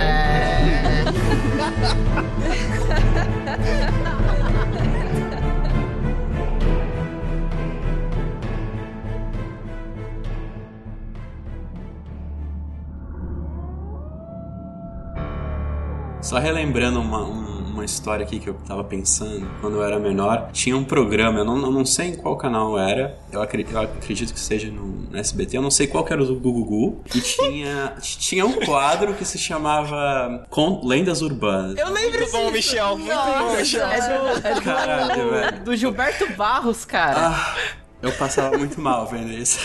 Só 16.22 16.38
relembrando 16.38 17.00
uma, 17.00 17.22
um- 17.24 17.60
uma 17.70 17.84
história 17.84 18.24
aqui 18.26 18.38
que 18.38 18.48
eu 18.48 18.54
tava 18.66 18.84
pensando, 18.84 19.48
quando 19.60 19.76
eu 19.76 19.84
era 19.84 19.98
menor, 19.98 20.50
tinha 20.52 20.76
um 20.76 20.84
programa, 20.84 21.38
eu 21.38 21.44
não, 21.46 21.56
eu 21.56 21.70
não 21.70 21.84
sei 21.86 22.08
em 22.08 22.14
qual 22.16 22.36
canal 22.36 22.78
era, 22.78 23.18
eu, 23.32 23.40
acre- 23.40 23.66
eu 23.70 23.80
acredito 23.80 24.34
que 24.34 24.40
seja 24.40 24.68
no, 24.70 24.84
no 25.10 25.16
SBT, 25.18 25.56
eu 25.56 25.62
não 25.62 25.70
sei 25.70 25.86
qual 25.86 26.04
que 26.04 26.12
era 26.12 26.22
o 26.22 26.26
do 26.26 26.34
Gugu, 26.34 27.02
e 27.14 27.20
tinha, 27.20 27.94
tinha 28.02 28.44
um 28.44 28.52
quadro 28.66 29.14
que 29.14 29.24
se 29.24 29.38
chamava 29.38 30.46
Con- 30.50 30.82
Lendas 30.84 31.22
Urbanas. 31.22 31.78
Eu 31.78 31.90
lembro 31.90 32.18
Muito 32.20 32.32
bom, 32.32 32.50
Michel. 32.50 32.98
Muito 32.98 33.14
bom, 33.16 33.56
Michel. 33.56 33.86
É 33.86 34.00
do, 34.18 34.46
é 34.48 34.54
do- 34.54 34.62
Caralho, 34.62 35.30
velho. 35.30 35.60
do 35.64 35.74
Gilberto 35.76 36.30
Barros, 36.34 36.84
cara. 36.84 37.28
Ah, 37.28 37.56
eu 38.02 38.12
passava 38.12 38.58
muito 38.58 38.78
mal 38.80 39.06
vendo 39.06 39.32
isso. 39.32 39.58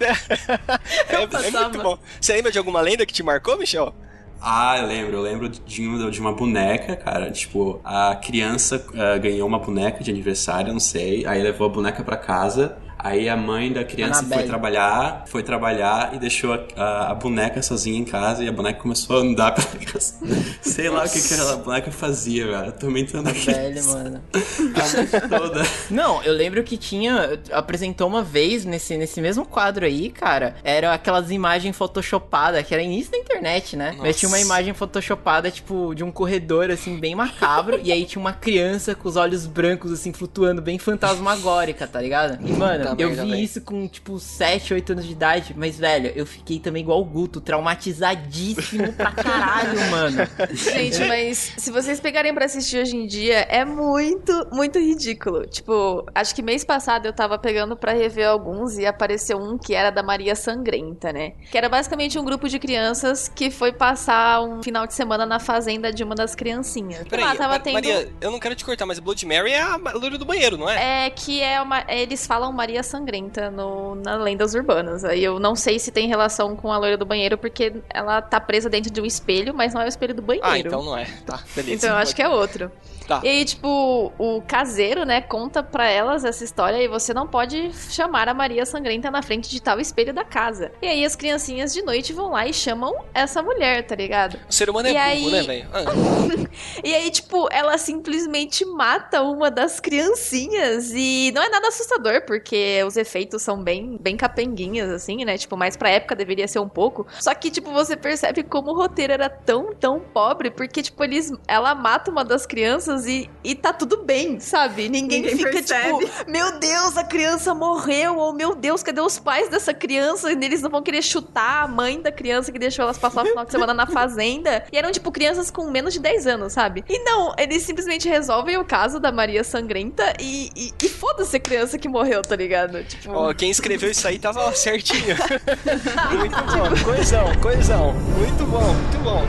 É, 0.00 1.22
é 1.46 1.50
muito 1.50 1.82
bom. 1.82 1.98
Você 2.18 2.32
lembra 2.32 2.50
de 2.50 2.56
alguma 2.56 2.80
lenda 2.80 3.04
que 3.04 3.12
te 3.12 3.22
marcou, 3.22 3.58
Michel? 3.58 3.94
Ah, 4.40 4.78
eu 4.78 4.86
lembro. 4.86 5.16
Eu 5.16 5.22
lembro 5.22 5.48
de 5.48 5.86
uma, 5.86 6.10
de 6.10 6.20
uma 6.20 6.32
boneca, 6.32 6.96
cara. 6.96 7.30
Tipo, 7.30 7.80
a 7.84 8.16
criança 8.16 8.84
eh, 8.94 9.18
ganhou 9.18 9.46
uma 9.46 9.58
boneca 9.58 10.02
de 10.02 10.10
aniversário, 10.10 10.72
não 10.72 10.80
sei. 10.80 11.26
Aí 11.26 11.42
levou 11.42 11.66
a 11.66 11.70
boneca 11.70 12.02
pra 12.02 12.16
casa. 12.16 12.78
Aí 13.02 13.28
a 13.28 13.36
mãe 13.36 13.72
da 13.72 13.84
criança 13.84 14.20
foi 14.22 14.26
Annabelle. 14.26 14.48
trabalhar, 14.48 15.24
foi 15.26 15.42
trabalhar 15.42 16.14
e 16.14 16.18
deixou 16.18 16.52
a, 16.54 16.60
a- 16.76 17.10
a 17.10 17.14
boneca 17.14 17.62
sozinha 17.62 17.98
em 17.98 18.04
casa 18.04 18.44
e 18.44 18.48
a 18.48 18.52
boneca 18.52 18.80
começou 18.80 19.16
a 19.18 19.20
andar 19.20 19.52
pela 19.54 19.84
casa. 19.84 20.14
Sei 20.60 20.88
lá 20.88 21.04
o 21.04 21.08
que, 21.08 21.20
que 21.20 21.34
aquela 21.34 21.56
boneca 21.56 21.90
fazia, 21.90 22.46
velho. 22.46 22.74
Aumentando 22.82 23.28
aqui. 23.28 23.46
Velho, 23.52 23.84
mano. 23.86 24.22
A 24.80 24.96
noite 24.96 25.28
toda. 25.28 25.62
Não, 25.90 26.22
eu 26.22 26.32
lembro 26.32 26.62
que 26.62 26.76
tinha. 26.76 27.38
Apresentou 27.52 28.06
uma 28.08 28.22
vez 28.22 28.64
nesse, 28.64 28.96
nesse 28.96 29.20
mesmo 29.20 29.44
quadro 29.44 29.84
aí, 29.86 30.10
cara. 30.10 30.56
Era 30.64 30.92
aquelas 30.92 31.30
imagens 31.30 31.76
photoshopadas, 31.76 32.64
que 32.66 32.74
era 32.74 32.82
início 32.82 33.12
da 33.12 33.18
internet, 33.18 33.76
né? 33.76 33.94
Mas 33.98 34.16
tinha 34.18 34.28
uma 34.28 34.36
Nossa. 34.38 34.46
imagem 34.46 34.74
photoshopada, 34.74 35.50
tipo, 35.50 35.94
de 35.94 36.02
um 36.04 36.10
corredor, 36.10 36.70
assim, 36.70 36.98
bem 36.98 37.14
macabro. 37.14 37.80
e 37.82 37.92
aí 37.92 38.04
tinha 38.04 38.20
uma 38.20 38.32
criança 38.32 38.94
com 38.94 39.08
os 39.08 39.16
olhos 39.16 39.46
brancos, 39.46 39.92
assim, 39.92 40.12
flutuando, 40.12 40.60
bem 40.62 40.78
fantasmagórica, 40.78 41.86
tá 41.86 42.00
ligado? 42.00 42.38
E, 42.46 42.52
mano, 42.52 42.89
Eu 42.98 43.10
vi 43.10 43.14
velho. 43.16 43.34
isso 43.36 43.60
com, 43.60 43.86
tipo, 43.88 44.18
7, 44.18 44.74
8 44.74 44.92
anos 44.92 45.06
de 45.06 45.12
idade. 45.12 45.54
Mas, 45.56 45.78
velho, 45.78 46.12
eu 46.14 46.24
fiquei 46.26 46.58
também 46.58 46.82
igual 46.82 47.00
o 47.00 47.04
Guto, 47.04 47.40
traumatizadíssimo 47.40 48.92
pra 48.92 49.10
caralho, 49.12 49.90
mano. 49.90 50.18
Gente, 50.52 51.04
mas 51.04 51.52
se 51.56 51.70
vocês 51.70 52.00
pegarem 52.00 52.32
pra 52.34 52.44
assistir 52.46 52.78
hoje 52.80 52.96
em 52.96 53.06
dia, 53.06 53.40
é 53.48 53.64
muito, 53.64 54.46
muito 54.52 54.78
ridículo. 54.78 55.46
Tipo, 55.46 56.06
acho 56.14 56.34
que 56.34 56.42
mês 56.42 56.64
passado 56.64 57.06
eu 57.06 57.12
tava 57.12 57.38
pegando 57.38 57.76
pra 57.76 57.92
rever 57.92 58.28
alguns 58.28 58.78
e 58.78 58.86
apareceu 58.86 59.38
um 59.38 59.58
que 59.58 59.74
era 59.74 59.90
da 59.90 60.02
Maria 60.02 60.34
Sangrenta, 60.34 61.12
né? 61.12 61.32
Que 61.50 61.58
era 61.58 61.68
basicamente 61.68 62.18
um 62.18 62.24
grupo 62.24 62.48
de 62.48 62.58
crianças 62.58 63.28
que 63.28 63.50
foi 63.50 63.72
passar 63.72 64.42
um 64.42 64.62
final 64.62 64.86
de 64.86 64.94
semana 64.94 65.26
na 65.26 65.38
fazenda 65.38 65.92
de 65.92 66.02
uma 66.04 66.14
das 66.14 66.34
criancinhas. 66.34 67.06
Peraí, 67.08 67.24
Lá 67.24 67.34
tava 67.34 67.54
Ma- 67.54 67.60
tendo... 67.60 67.74
Maria, 67.74 68.08
eu 68.20 68.30
não 68.30 68.38
quero 68.38 68.54
te 68.54 68.64
cortar, 68.64 68.86
mas 68.86 68.98
Blood 68.98 69.24
Mary 69.26 69.52
é 69.52 69.60
a 69.60 69.76
loira 69.76 70.18
do 70.18 70.24
banheiro, 70.24 70.56
não 70.56 70.68
é? 70.68 71.06
É 71.06 71.10
que 71.10 71.40
é 71.42 71.60
uma. 71.60 71.84
Eles 71.88 72.26
falam 72.26 72.52
Maria 72.52 72.79
Sangrenta 72.82 73.50
no, 73.50 73.94
na 73.94 74.16
Lendas 74.16 74.54
Urbanas. 74.54 75.04
Aí 75.04 75.22
eu 75.22 75.38
não 75.38 75.54
sei 75.54 75.78
se 75.78 75.90
tem 75.90 76.08
relação 76.08 76.54
com 76.56 76.72
a 76.72 76.78
loira 76.78 76.96
do 76.96 77.04
banheiro, 77.06 77.36
porque 77.38 77.72
ela 77.88 78.20
tá 78.22 78.40
presa 78.40 78.68
dentro 78.68 78.90
de 78.90 79.00
um 79.00 79.04
espelho, 79.06 79.54
mas 79.54 79.74
não 79.74 79.80
é 79.80 79.86
o 79.86 79.88
espelho 79.88 80.14
do 80.14 80.22
banheiro. 80.22 80.48
Ah, 80.48 80.58
então 80.58 80.82
não 80.82 80.96
é. 80.96 81.06
Tá, 81.26 81.40
beleza. 81.54 81.74
Então 81.86 81.90
eu 81.90 81.96
acho 82.02 82.14
que 82.14 82.22
é 82.22 82.28
outro. 82.28 82.70
Tá. 83.06 83.20
E 83.24 83.28
aí, 83.28 83.44
tipo, 83.44 84.12
o 84.18 84.40
caseiro, 84.46 85.04
né, 85.04 85.20
conta 85.20 85.64
pra 85.64 85.88
elas 85.88 86.24
essa 86.24 86.44
história 86.44 86.76
e 86.80 86.86
você 86.86 87.12
não 87.12 87.26
pode 87.26 87.72
chamar 87.92 88.28
a 88.28 88.34
Maria 88.34 88.64
Sangrenta 88.64 89.10
na 89.10 89.20
frente 89.20 89.50
de 89.50 89.60
tal 89.60 89.80
espelho 89.80 90.14
da 90.14 90.24
casa. 90.24 90.70
E 90.80 90.86
aí 90.86 91.04
as 91.04 91.16
criancinhas 91.16 91.72
de 91.72 91.82
noite 91.82 92.12
vão 92.12 92.30
lá 92.30 92.46
e 92.46 92.54
chamam 92.54 92.94
essa 93.12 93.42
mulher, 93.42 93.84
tá 93.84 93.96
ligado? 93.96 94.38
O 94.48 94.52
ser 94.52 94.70
humano 94.70 94.86
é 94.86 94.92
E 94.92 95.20
burro, 95.20 95.26
aí- 95.28 95.32
né, 95.32 95.42
velho? 95.42 95.68
Ah, 95.72 95.80
E 96.84 96.94
aí, 96.94 97.10
tipo, 97.10 97.48
ela 97.50 97.76
simplesmente 97.78 98.64
mata 98.64 99.22
uma 99.22 99.50
das 99.50 99.80
criancinhas 99.80 100.92
e 100.94 101.32
não 101.34 101.42
é 101.42 101.48
nada 101.48 101.68
assustador, 101.68 102.22
porque 102.26 102.69
os 102.84 102.96
efeitos 102.96 103.42
são 103.42 103.62
bem, 103.62 103.96
bem 104.00 104.16
capenguinhas, 104.16 104.90
assim, 104.90 105.24
né? 105.24 105.36
Tipo, 105.36 105.56
mais 105.56 105.76
pra 105.76 105.90
época 105.90 106.14
deveria 106.14 106.48
ser 106.48 106.58
um 106.58 106.68
pouco. 106.68 107.06
Só 107.20 107.34
que, 107.34 107.50
tipo, 107.50 107.70
você 107.72 107.96
percebe 107.96 108.42
como 108.42 108.70
o 108.70 108.74
roteiro 108.76 109.12
era 109.12 109.28
tão, 109.28 109.74
tão 109.74 110.00
pobre, 110.00 110.50
porque, 110.50 110.82
tipo, 110.82 111.02
eles, 111.04 111.32
ela 111.46 111.74
mata 111.74 112.10
uma 112.10 112.24
das 112.24 112.46
crianças 112.46 113.06
e, 113.06 113.28
e 113.44 113.54
tá 113.54 113.72
tudo 113.72 114.04
bem, 114.04 114.40
sabe? 114.40 114.88
Ninguém, 114.88 115.22
Ninguém 115.22 115.36
fica, 115.36 115.50
percebe. 115.50 116.06
tipo, 116.06 116.10
meu 116.30 116.58
Deus, 116.58 116.96
a 116.96 117.04
criança 117.04 117.54
morreu, 117.54 118.16
ou 118.16 118.32
meu 118.32 118.54
Deus, 118.54 118.82
cadê 118.82 119.00
os 119.00 119.18
pais 119.18 119.48
dessa 119.48 119.72
criança? 119.74 120.32
E 120.32 120.44
eles 120.44 120.62
não 120.62 120.70
vão 120.70 120.82
querer 120.82 121.02
chutar 121.02 121.64
a 121.64 121.68
mãe 121.68 122.00
da 122.00 122.12
criança 122.12 122.52
que 122.52 122.58
deixou 122.58 122.82
elas 122.84 122.98
passar 122.98 123.22
o 123.22 123.26
final 123.26 123.44
de 123.44 123.50
semana 123.52 123.74
na 123.74 123.86
fazenda. 123.86 124.64
E 124.72 124.76
eram, 124.76 124.90
tipo, 124.90 125.10
crianças 125.12 125.50
com 125.50 125.70
menos 125.70 125.92
de 125.94 126.00
10 126.00 126.26
anos, 126.26 126.52
sabe? 126.52 126.84
E 126.88 126.98
não, 127.04 127.34
eles 127.38 127.62
simplesmente 127.62 128.08
resolvem 128.08 128.56
o 128.56 128.64
caso 128.64 128.98
da 128.98 129.12
Maria 129.12 129.44
Sangrenta 129.44 130.12
e, 130.20 130.50
e, 130.56 130.72
e 130.82 130.88
foda-se 130.88 131.36
a 131.36 131.40
criança 131.40 131.78
que 131.78 131.88
morreu, 131.88 132.22
tá 132.22 132.36
ligado? 132.66 132.84
Tipo. 132.84 133.12
ó, 133.12 133.34
quem 133.34 133.50
escreveu 133.50 133.90
isso 133.90 134.06
aí 134.06 134.18
tava 134.18 134.52
certinho. 134.54 135.16
muito 136.18 136.36
bom. 136.36 136.84
Coesão, 136.84 137.34
coesão. 137.40 137.92
Muito 137.92 138.46
bom, 138.46 138.74
muito 138.74 138.98
bom. 139.02 139.24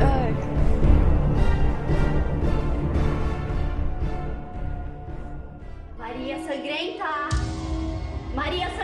ai, 0.00 0.34
cara. 0.34 0.50
Maria 5.98 6.38
Sangrenta! 6.38 7.28
Maria 8.34 8.66
Sangrenta! 8.68 8.79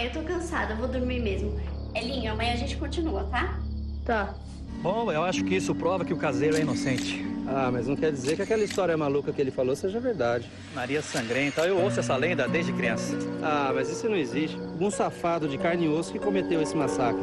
Mãe, 0.00 0.06
eu 0.06 0.12
tô 0.12 0.22
cansada, 0.22 0.72
eu 0.72 0.76
vou 0.78 0.88
dormir 0.88 1.20
mesmo. 1.20 1.60
Elinho, 1.94 2.32
amanhã 2.32 2.54
a 2.54 2.56
gente 2.56 2.76
continua, 2.76 3.24
tá? 3.24 3.58
Tá. 4.04 4.34
Bom, 4.82 5.12
eu 5.12 5.22
acho 5.22 5.44
que 5.44 5.56
isso 5.56 5.74
prova 5.74 6.04
que 6.04 6.14
o 6.14 6.16
caseiro 6.16 6.56
é 6.56 6.60
inocente. 6.60 7.26
Ah, 7.46 7.68
mas 7.70 7.86
não 7.86 7.96
quer 7.96 8.10
dizer 8.10 8.36
que 8.36 8.42
aquela 8.42 8.62
história 8.62 8.96
maluca 8.96 9.32
que 9.32 9.40
ele 9.40 9.50
falou 9.50 9.76
seja 9.76 10.00
verdade. 10.00 10.48
Maria 10.74 11.02
Sangrenta, 11.02 11.66
eu 11.66 11.78
ouço 11.78 12.00
essa 12.00 12.16
lenda 12.16 12.48
desde 12.48 12.72
criança. 12.72 13.14
Ah, 13.42 13.72
mas 13.74 13.90
isso 13.90 14.08
não 14.08 14.16
existe. 14.16 14.56
Um 14.80 14.90
safado 14.90 15.48
de 15.48 15.58
carne 15.58 15.86
e 15.86 15.88
osso 15.88 16.12
que 16.12 16.18
cometeu 16.18 16.62
esse 16.62 16.76
massacre. 16.76 17.22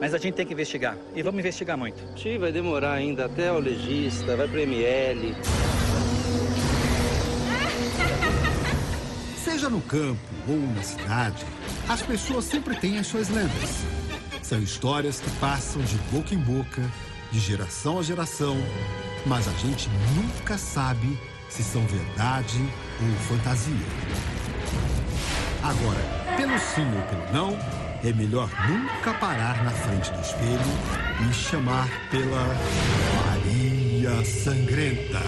Mas 0.00 0.12
a 0.12 0.18
gente 0.18 0.34
tem 0.34 0.44
que 0.44 0.52
investigar. 0.52 0.98
E 1.14 1.22
vamos 1.22 1.38
investigar 1.38 1.78
muito. 1.78 2.02
Ti 2.14 2.36
vai 2.36 2.50
demorar 2.50 2.92
ainda 2.92 3.26
até 3.26 3.52
o 3.52 3.58
legista, 3.58 4.36
vai 4.36 4.48
pro 4.48 4.58
ML. 4.58 5.34
Seja 9.62 9.70
no 9.70 9.80
campo 9.82 10.18
ou 10.48 10.58
na 10.74 10.82
cidade, 10.82 11.46
as 11.88 12.02
pessoas 12.02 12.46
sempre 12.46 12.74
têm 12.74 12.98
as 12.98 13.06
suas 13.06 13.28
lendas. 13.28 13.84
São 14.42 14.58
histórias 14.60 15.20
que 15.20 15.30
passam 15.38 15.80
de 15.82 15.96
boca 16.10 16.34
em 16.34 16.38
boca, 16.38 16.82
de 17.30 17.38
geração 17.38 18.00
a 18.00 18.02
geração, 18.02 18.56
mas 19.24 19.46
a 19.46 19.52
gente 19.52 19.88
nunca 20.16 20.58
sabe 20.58 21.16
se 21.48 21.62
são 21.62 21.86
verdade 21.86 22.58
ou 23.00 23.16
fantasia. 23.28 23.86
Agora, 25.62 26.36
pelo 26.36 26.58
sim 26.58 26.96
ou 26.96 27.02
pelo 27.02 27.32
não, 27.32 27.56
é 28.02 28.12
melhor 28.12 28.50
nunca 28.68 29.14
parar 29.14 29.62
na 29.62 29.70
frente 29.70 30.10
do 30.10 30.20
espelho 30.22 31.30
e 31.30 31.32
chamar 31.32 31.88
pela 32.10 32.48
Maria 33.28 34.24
Sangrenta. 34.24 35.20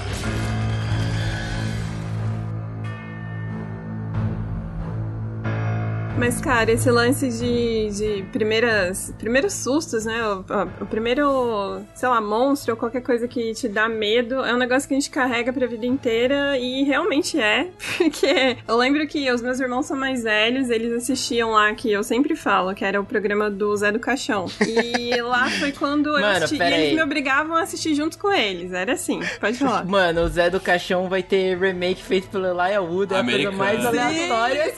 Mas, 6.17 6.41
cara, 6.41 6.71
esse 6.71 6.89
lance 6.91 7.29
de, 7.29 7.91
de 7.91 8.23
primeiras, 8.31 9.13
primeiros 9.19 9.53
sustos, 9.53 10.05
né? 10.05 10.15
O, 10.25 10.45
o 10.83 10.87
primeiro, 10.87 11.83
sei 11.95 12.09
lá, 12.09 12.21
monstro 12.21 12.75
ou 12.75 12.77
qualquer 12.79 13.03
coisa 13.03 13.27
que 13.27 13.53
te 13.53 13.69
dá 13.69 13.89
medo 13.89 14.37
é 14.45 14.55
um 14.55 14.57
negócio 14.57 14.89
que 14.89 14.95
a 14.95 14.99
gente 14.99 15.11
carrega 15.11 15.53
pra 15.53 15.67
vida 15.67 15.85
inteira 15.85 16.57
e 16.57 16.85
realmente 16.85 17.41
é. 17.41 17.69
Porque 17.99 18.57
eu 18.67 18.77
lembro 18.77 19.07
que 19.09 19.31
os 19.31 19.43
meus 19.43 19.59
irmãos 19.59 19.87
são 19.87 19.97
mais 19.97 20.23
velhos, 20.23 20.71
eles 20.71 20.93
assistiam 20.93 21.51
lá, 21.51 21.75
que 21.75 21.91
eu 21.91 22.05
sempre 22.05 22.37
falo, 22.37 22.75
que 22.75 22.85
era 22.85 23.01
o 23.01 23.05
programa 23.05 23.51
do 23.51 23.77
Zé 23.77 23.91
do 23.91 23.99
Caixão. 23.99 24.47
E 24.61 25.17
lá 25.21 25.51
foi 25.51 25.73
quando 25.73 26.17
eu 26.17 26.21
Mano, 26.21 26.45
assisti. 26.45 26.63
E 26.63 26.67
eles 26.67 26.89
aí. 26.91 26.95
me 26.95 27.03
obrigavam 27.03 27.57
a 27.57 27.63
assistir 27.63 27.95
junto 27.95 28.19
com 28.19 28.33
eles. 28.33 28.73
Era 28.73 28.93
assim, 28.93 29.21
pode 29.41 29.59
falar. 29.59 29.85
Mano, 29.85 30.23
o 30.23 30.29
Zé 30.29 30.49
do 30.49 30.61
Caixão 30.61 31.09
vai 31.09 31.25
ter 31.25 31.59
remake 31.59 32.03
feito 32.03 32.29
pelo 32.29 32.47
Elijah 32.47 32.81
Wood, 32.81 33.13
é 33.13 33.19
a 33.19 33.25
coisa 33.25 33.51
mais 33.51 33.81
Sim. 33.81 33.87
aleatória. 33.87 34.75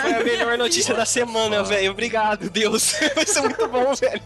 Foi 0.00 0.14
a 0.14 0.24
melhor 0.24 0.56
notícia 0.70 0.94
da 0.94 1.04
semana, 1.04 1.64
velho. 1.64 1.90
Obrigado, 1.90 2.48
Deus. 2.48 2.94
Vai 3.14 3.26
ser 3.26 3.40
muito 3.40 3.66
bom, 3.66 3.92
velho. 3.92 4.22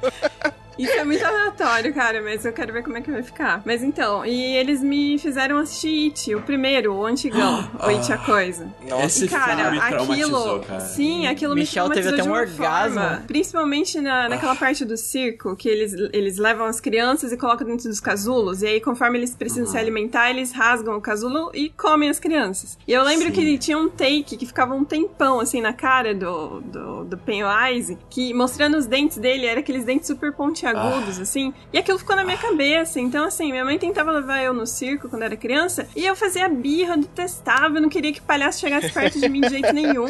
Isso 0.79 0.93
é 0.93 1.05
muito 1.05 1.25
aleatório, 1.25 1.93
cara, 1.95 2.23
mas 2.23 2.45
eu 2.45 2.53
quero 2.53 2.73
ver 2.73 2.83
como 2.83 2.97
é 2.97 3.01
que 3.01 3.11
vai 3.11 3.23
ficar. 3.23 3.63
Mas 3.65 3.83
então, 3.83 4.25
e 4.25 4.57
eles 4.57 4.83
me 4.83 5.19
fizeram 5.19 5.59
assistir 5.59 6.07
It, 6.07 6.35
o 6.35 6.43
primeiro, 6.43 6.95
o 6.95 7.05
antigão, 7.07 7.69
o 7.81 7.87
It 7.87 8.13
a 8.13 8.19
Coisa. 8.19 8.69
Esse 9.05 9.27
E, 9.27 9.29
cara, 9.29 9.71
filme 9.71 9.79
aquilo, 9.81 10.61
cara. 10.61 10.81
sim, 10.81 11.27
aquilo 11.27 11.55
Michel 11.55 11.89
me 11.89 11.95
teve 11.95 12.13
traumatizou 12.13 12.35
até 12.35 12.49
um 12.49 12.51
orgasmo. 12.51 13.01
forma. 13.01 13.23
Principalmente 13.27 14.01
na, 14.01 14.29
naquela 14.29 14.57
parte 14.57 14.85
do 14.85 14.97
circo, 14.97 15.55
que 15.57 15.69
eles, 15.69 15.93
eles 16.13 16.39
levam 16.39 16.67
as 16.67 16.81
crianças 16.81 17.33
e 17.33 17.37
colocam 17.37 17.67
dentro 17.67 17.89
dos 17.89 18.01
casulos, 18.01 18.63
e 18.63 18.67
aí 18.67 18.81
conforme 18.81 19.19
eles 19.19 19.35
precisam 19.35 19.67
se 19.67 19.77
alimentar, 19.79 20.31
eles 20.31 20.53
rasgam 20.53 20.97
o 20.97 21.01
casulo 21.01 21.51
e 21.55 21.69
comem 21.71 22.09
as 22.09 22.19
crianças. 22.19 22.79
E 22.87 22.93
eu 22.93 23.03
lembro 23.03 23.27
Sim. 23.27 23.33
que 23.33 23.59
tinha 23.59 23.79
um 23.79 23.89
take 23.89 24.37
que 24.37 24.47
ficava 24.47 24.75
um 24.75 24.85
tempão, 24.85 25.41
assim, 25.41 25.61
na 25.61 25.73
cara 25.73 26.15
do, 26.15 26.61
do, 26.61 27.05
do 27.05 27.17
Pennywise, 27.19 27.97
que 28.11 28.33
mostrando 28.35 28.77
os 28.77 28.87
dentes 28.87 29.19
dele, 29.19 29.47
era 29.47 29.61
aqueles 29.61 29.85
dentes 29.85 30.07
super 30.07 30.33
pontiagudos, 30.33 30.64
assim, 31.23 31.53
e 31.73 31.79
aquilo 31.79 31.99
ficou 31.99 32.17
na 32.17 32.25
minha 32.25 32.37
cabeça. 32.39 33.01
Então, 33.01 33.25
assim, 33.25 33.51
minha 33.51 33.65
mãe 33.65 33.79
tentava 33.79 34.11
levar 34.13 34.43
eu 34.43 34.53
no 34.55 34.67
circo 34.67 35.09
quando 35.09 35.23
era 35.23 35.37
criança, 35.37 35.87
e 35.95 36.05
eu 36.07 36.15
fazia 36.17 36.49
birra, 36.49 36.97
detestava, 36.97 37.77
eu 37.77 37.83
não 37.83 37.89
queria 37.89 38.13
que 38.13 38.21
palhaço 38.21 38.61
chegasse 38.61 38.91
perto 38.93 39.19
de 39.21 39.29
mim 39.29 39.41
de 39.41 39.49
jeito 39.51 39.73
nenhum. 39.73 40.07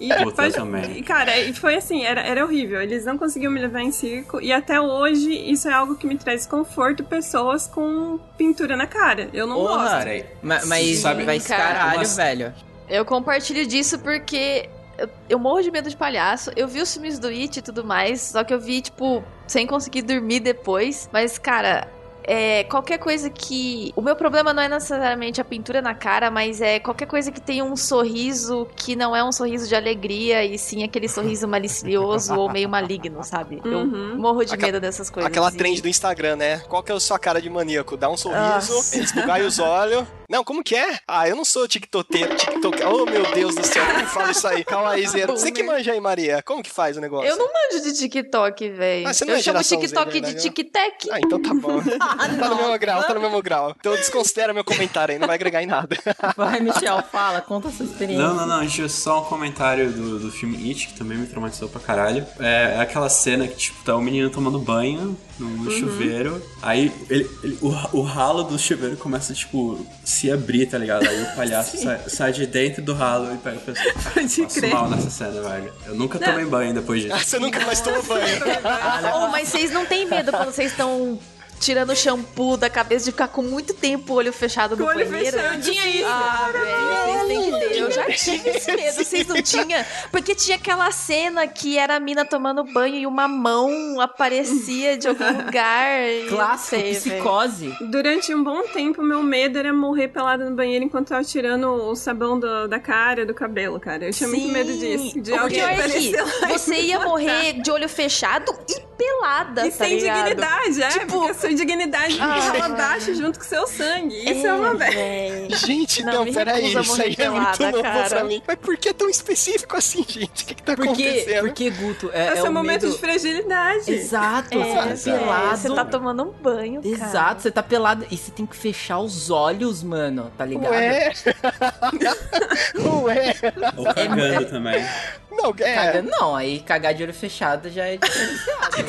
E, 0.00 0.08
também. 0.52 0.98
e, 0.98 1.02
cara, 1.02 1.38
e 1.38 1.52
foi 1.54 1.76
assim, 1.76 2.04
era, 2.04 2.20
era 2.20 2.44
horrível. 2.44 2.80
Eles 2.82 3.04
não 3.04 3.16
conseguiam 3.18 3.52
me 3.52 3.60
levar 3.60 3.80
em 3.82 3.92
circo, 3.92 4.40
e 4.40 4.52
até 4.52 4.80
hoje 4.80 5.32
isso 5.50 5.68
é 5.68 5.72
algo 5.72 5.94
que 5.96 6.06
me 6.06 6.16
traz 6.16 6.46
conforto, 6.46 7.04
pessoas 7.04 7.66
com 7.66 8.18
pintura 8.36 8.76
na 8.76 8.86
cara. 8.86 9.28
Eu 9.32 9.46
não 9.46 9.56
Porra. 9.56 9.76
gosto. 9.82 9.98
Peraí. 9.98 10.24
Ma- 10.42 10.60
Mas, 10.66 10.98
Sabe- 10.98 11.24
mas 11.24 11.46
Cara, 11.46 11.62
caralho, 11.74 12.08
velho. 12.08 12.54
Eu 12.88 13.04
compartilho 13.04 13.66
disso 13.66 13.98
porque 13.98 14.68
eu, 14.98 15.08
eu 15.28 15.38
morro 15.38 15.62
de 15.62 15.70
medo 15.70 15.88
de 15.88 15.96
palhaço. 15.96 16.50
Eu 16.56 16.68
vi 16.68 16.80
os 16.80 16.92
filmes 16.92 17.18
do 17.18 17.28
It 17.28 17.58
e 17.58 17.62
tudo 17.62 17.84
mais, 17.84 18.20
só 18.20 18.44
que 18.44 18.52
eu 18.52 18.60
vi, 18.60 18.80
tipo, 18.80 19.22
sem 19.46 19.66
conseguir 19.66 20.02
dormir 20.02 20.40
depois. 20.40 21.08
Mas, 21.12 21.38
cara. 21.38 21.88
É, 22.26 22.64
qualquer 22.64 22.96
coisa 22.96 23.28
que. 23.28 23.92
O 23.94 24.00
meu 24.00 24.16
problema 24.16 24.54
não 24.54 24.62
é 24.62 24.66
necessariamente 24.66 25.42
a 25.42 25.44
pintura 25.44 25.82
na 25.82 25.94
cara, 25.94 26.30
mas 26.30 26.58
é 26.62 26.80
qualquer 26.80 27.04
coisa 27.04 27.30
que 27.30 27.38
tenha 27.38 27.62
um 27.62 27.76
sorriso 27.76 28.66
que 28.74 28.96
não 28.96 29.14
é 29.14 29.22
um 29.22 29.30
sorriso 29.30 29.68
de 29.68 29.76
alegria, 29.76 30.42
e 30.42 30.56
sim 30.56 30.82
aquele 30.82 31.06
sorriso 31.06 31.46
malicioso 31.46 32.34
ou 32.34 32.50
meio 32.50 32.66
maligno, 32.66 33.22
sabe? 33.22 33.60
Uhum. 33.62 34.12
Eu 34.12 34.16
morro 34.16 34.42
de 34.42 34.56
medo 34.56 34.80
dessas 34.80 35.10
coisas. 35.10 35.30
Aquela 35.30 35.50
e- 35.50 35.56
trend 35.56 35.82
do 35.82 35.88
Instagram, 35.88 36.36
né? 36.36 36.60
Qual 36.60 36.82
que 36.82 36.90
é 36.90 36.94
a 36.94 37.00
sua 37.00 37.18
cara 37.18 37.42
de 37.42 37.50
maníaco? 37.50 37.94
Dá 37.94 38.08
um 38.08 38.16
sorriso, 38.16 38.72
Nossa. 38.74 38.96
esbugai 39.04 39.42
os 39.42 39.58
olhos. 39.58 40.06
Não, 40.34 40.42
como 40.42 40.64
que 40.64 40.74
é? 40.74 40.98
Ah, 41.06 41.28
eu 41.28 41.36
não 41.36 41.44
sou 41.44 41.68
tiktokeiro, 41.68 42.34
tiktok... 42.34 42.82
Oh, 42.82 43.06
meu 43.06 43.24
Deus 43.32 43.54
do 43.54 43.64
céu, 43.64 43.86
como 43.86 44.04
fala 44.08 44.32
isso 44.32 44.44
aí? 44.48 44.64
Calma 44.64 44.90
aí, 44.90 45.06
Zero. 45.06 45.30
Você 45.36 45.52
que 45.52 45.62
manja 45.62 45.92
aí, 45.92 46.00
Maria. 46.00 46.42
Como 46.42 46.60
que 46.60 46.70
faz 46.70 46.96
o 46.96 47.00
negócio? 47.00 47.28
Eu 47.30 47.36
não 47.36 47.46
manjo 47.46 47.84
de 47.84 47.96
TikTok, 47.96 48.68
velho. 48.70 49.06
Ah, 49.06 49.14
você 49.14 49.24
não 49.24 49.34
eu 49.34 49.38
é 49.38 49.42
chamo 49.42 49.58
geração 49.62 49.80
Z, 49.80 49.86
TikTok 49.86 50.12
de 50.12 50.20
verdade, 50.22 50.42
Tic-Tac. 50.50 51.08
Ah, 51.12 51.20
então 51.20 51.40
tá 51.40 51.54
bom. 51.54 51.80
tá 51.86 52.48
no 52.48 52.56
mesmo 52.56 52.78
grau, 52.80 53.02
tá 53.04 53.14
no 53.14 53.20
mesmo 53.20 53.40
grau. 53.40 53.76
Então 53.78 53.94
desconsidera 53.94 54.52
meu 54.52 54.64
comentário 54.64 55.12
aí, 55.12 55.20
não 55.20 55.28
vai 55.28 55.36
agregar 55.36 55.62
em 55.62 55.66
nada. 55.66 55.96
Vai, 56.36 56.58
Michel, 56.58 57.00
fala, 57.12 57.40
conta 57.40 57.68
a 57.68 57.70
sua 57.70 57.86
experiência. 57.86 58.26
Não, 58.26 58.34
não, 58.34 58.46
não, 58.46 58.66
gente, 58.66 58.90
só 58.90 59.20
um 59.20 59.24
comentário 59.26 59.92
do, 59.92 60.18
do 60.18 60.32
filme 60.32 60.56
It, 60.68 60.88
que 60.88 60.94
também 60.94 61.16
me 61.16 61.28
traumatizou 61.28 61.68
pra 61.68 61.80
caralho. 61.80 62.26
É 62.40 62.76
aquela 62.80 63.08
cena 63.08 63.46
que, 63.46 63.54
tipo, 63.56 63.84
tá 63.84 63.94
o 63.94 64.02
menino 64.02 64.30
tomando 64.30 64.58
banho 64.58 65.16
no 65.38 65.46
Uhum. 65.64 65.70
chuveiro, 65.70 66.42
aí 66.62 66.92
ele, 67.10 67.28
ele- 67.42 67.58
o, 67.60 67.68
o 67.98 68.02
ralo 68.02 68.44
do 68.44 68.58
chuveiro 68.58 68.96
começa, 68.96 69.34
tipo, 69.34 69.84
se 70.04 70.23
abrir, 70.30 70.66
tá 70.66 70.78
ligado? 70.78 71.06
Aí 71.08 71.22
o 71.22 71.34
palhaço 71.36 71.76
sai, 71.82 72.00
sai 72.06 72.32
de 72.32 72.46
dentro 72.46 72.82
do 72.82 72.92
ralo 72.94 73.34
e 73.34 73.38
pega 73.38 73.56
a 73.56 73.60
pessoa. 73.60 73.94
Pode 74.14 74.46
crer. 74.46 74.72
mal 74.72 74.88
nessa 74.90 75.10
cena, 75.10 75.40
velho. 75.42 75.72
Eu 75.86 75.94
nunca 75.94 76.18
tomei 76.18 76.44
banho 76.44 76.74
depois 76.74 77.02
disso. 77.02 77.14
Ah, 77.14 77.18
Você 77.18 77.38
nunca 77.38 77.60
mais 77.60 77.80
tomou 77.80 78.02
banho. 78.02 78.24
Oh, 79.14 79.28
mas 79.28 79.48
vocês 79.48 79.70
não 79.70 79.84
têm 79.86 80.08
medo 80.08 80.30
quando 80.30 80.50
vocês 80.52 80.70
estão 80.70 81.18
tirando 81.64 81.90
o 81.90 81.96
shampoo 81.96 82.56
da 82.56 82.68
cabeça 82.68 83.06
de 83.06 83.12
ficar 83.12 83.28
com 83.28 83.42
muito 83.42 83.72
tempo 83.74 84.12
o 84.12 84.16
olho 84.16 84.32
fechado 84.32 84.76
no 84.76 84.84
olho 84.86 85.08
banheiro? 85.08 85.38
fechado, 85.38 85.62
tinha 85.62 85.86
isso. 85.88 86.06
Ah, 86.08 86.50
velho, 86.52 86.66
vocês 87.04 87.26
têm 87.26 87.42
que 87.52 87.58
ter. 87.68 87.78
Eu 87.80 87.90
já 87.90 88.04
tive 88.06 88.50
esse 88.50 88.72
medo, 88.76 89.04
vocês 89.04 89.26
não 89.26 89.42
tinham? 89.42 89.84
Porque 90.10 90.34
tinha 90.34 90.56
aquela 90.56 90.90
cena 90.90 91.46
que 91.46 91.78
era 91.78 91.96
a 91.96 92.00
mina 92.00 92.24
tomando 92.24 92.62
banho 92.64 92.96
e 92.96 93.06
uma 93.06 93.26
mão 93.26 94.00
aparecia 94.00 94.96
de 94.96 95.08
algum 95.08 95.24
lugar. 95.44 96.00
eu 96.02 96.28
Clássico, 96.28 96.70
sei, 96.82 96.94
psicose. 96.94 97.74
Durante 97.90 98.34
um 98.34 98.42
bom 98.44 98.62
tempo, 98.68 99.02
meu 99.02 99.22
medo 99.22 99.58
era 99.58 99.72
morrer 99.72 100.08
pelada 100.08 100.48
no 100.48 100.54
banheiro 100.56 100.84
enquanto 100.84 101.08
tava 101.08 101.24
tirando 101.24 101.66
o 101.68 101.94
sabão 101.96 102.38
do- 102.38 102.68
da 102.68 102.78
cara, 102.78 103.24
do 103.24 103.32
cabelo, 103.34 103.78
cara. 103.80 104.06
Eu 104.06 104.12
tinha 104.12 104.28
muito 104.28 104.46
Sim. 104.46 104.52
medo 104.52 104.72
disso. 104.76 105.20
De 105.20 105.32
O 105.32 105.40
alguém 105.40 105.58
pior 105.58 105.70
é 105.70 105.74
que 105.74 105.80
aparecer 105.82 106.22
lá 106.42 106.48
você 106.58 106.80
ia 106.80 106.98
matar. 106.98 107.08
morrer 107.10 107.52
de 107.62 107.70
olho 107.70 107.88
fechado 107.88 108.54
e 108.68 108.80
pelada, 108.96 109.66
E 109.66 109.70
tá 109.70 109.84
sem 109.84 109.98
ligado? 109.98 110.16
dignidade, 110.24 110.82
é, 110.82 110.88
Tipo- 110.88 111.06
porque 111.12 111.30
a 111.30 111.34
sua 111.34 111.53
dignidade 111.54 112.16
Ah, 112.20 112.64
abaixo 112.66 113.14
junto 113.14 113.38
com 113.38 113.44
seu 113.44 113.66
sangue. 113.66 114.16
Isso 114.30 114.46
é, 114.46 114.52
uma 114.54 114.74
velha. 114.74 115.48
Gente, 115.56 116.02
Não, 116.02 116.24
não, 116.24 116.32
peraí, 116.32 116.72
isso 116.74 117.00
aí 117.02 117.14
é 117.18 117.28
muito 117.30 117.62
novo 117.62 117.82
cara. 117.82 118.08
pra 118.08 118.24
mim. 118.24 118.42
Mas 118.46 118.56
por 118.56 118.76
que 118.76 118.92
tão 118.92 119.08
específico 119.08 119.76
assim, 119.76 120.04
gente? 120.08 120.42
O 120.44 120.46
que 120.46 120.54
que 120.54 120.62
tá 120.62 120.74
Por 120.76 120.84
quê? 120.96 121.08
acontecendo? 121.08 121.40
Porque, 121.40 121.70
Guto, 121.70 122.10
é, 122.12 122.26
É, 122.26 122.26
é 122.28 122.36
seu 122.36 122.44
o 122.46 122.52
momento 122.52 122.82
medo... 122.82 122.94
de 122.94 122.98
fragilidade. 123.00 123.90
Exato, 123.92 124.58
É, 124.58 124.96
você 124.96 125.10
tá 125.12 125.18
pelado. 125.18 125.56
Você 125.56 125.74
tá 125.74 125.84
tomando 125.84 126.22
um 126.24 126.30
banho, 126.32 126.82
cara. 126.82 126.94
Exato, 126.94 127.42
você 127.42 127.50
tá 127.50 127.62
pelado 127.62 128.06
e 128.10 128.16
você 128.16 128.30
tem 128.30 128.46
que 128.46 128.56
fechar 128.56 128.98
os 128.98 129.30
olhos, 129.30 129.82
mano, 129.82 130.30
tá 130.36 130.44
ligado? 130.44 130.70
Ué? 130.72 131.12
Ué? 133.02 133.34
Ou 133.76 133.84
cagando 133.94 134.46
também. 134.46 134.84
Não, 135.30 135.50
é... 135.58 135.74
Caga, 135.74 136.02
não, 136.02 136.34
aí 136.36 136.60
cagar 136.60 136.94
de 136.94 137.02
olho 137.02 137.12
fechado 137.12 137.68
já 137.68 137.84
é 137.86 137.96
diferenciado. 137.96 138.84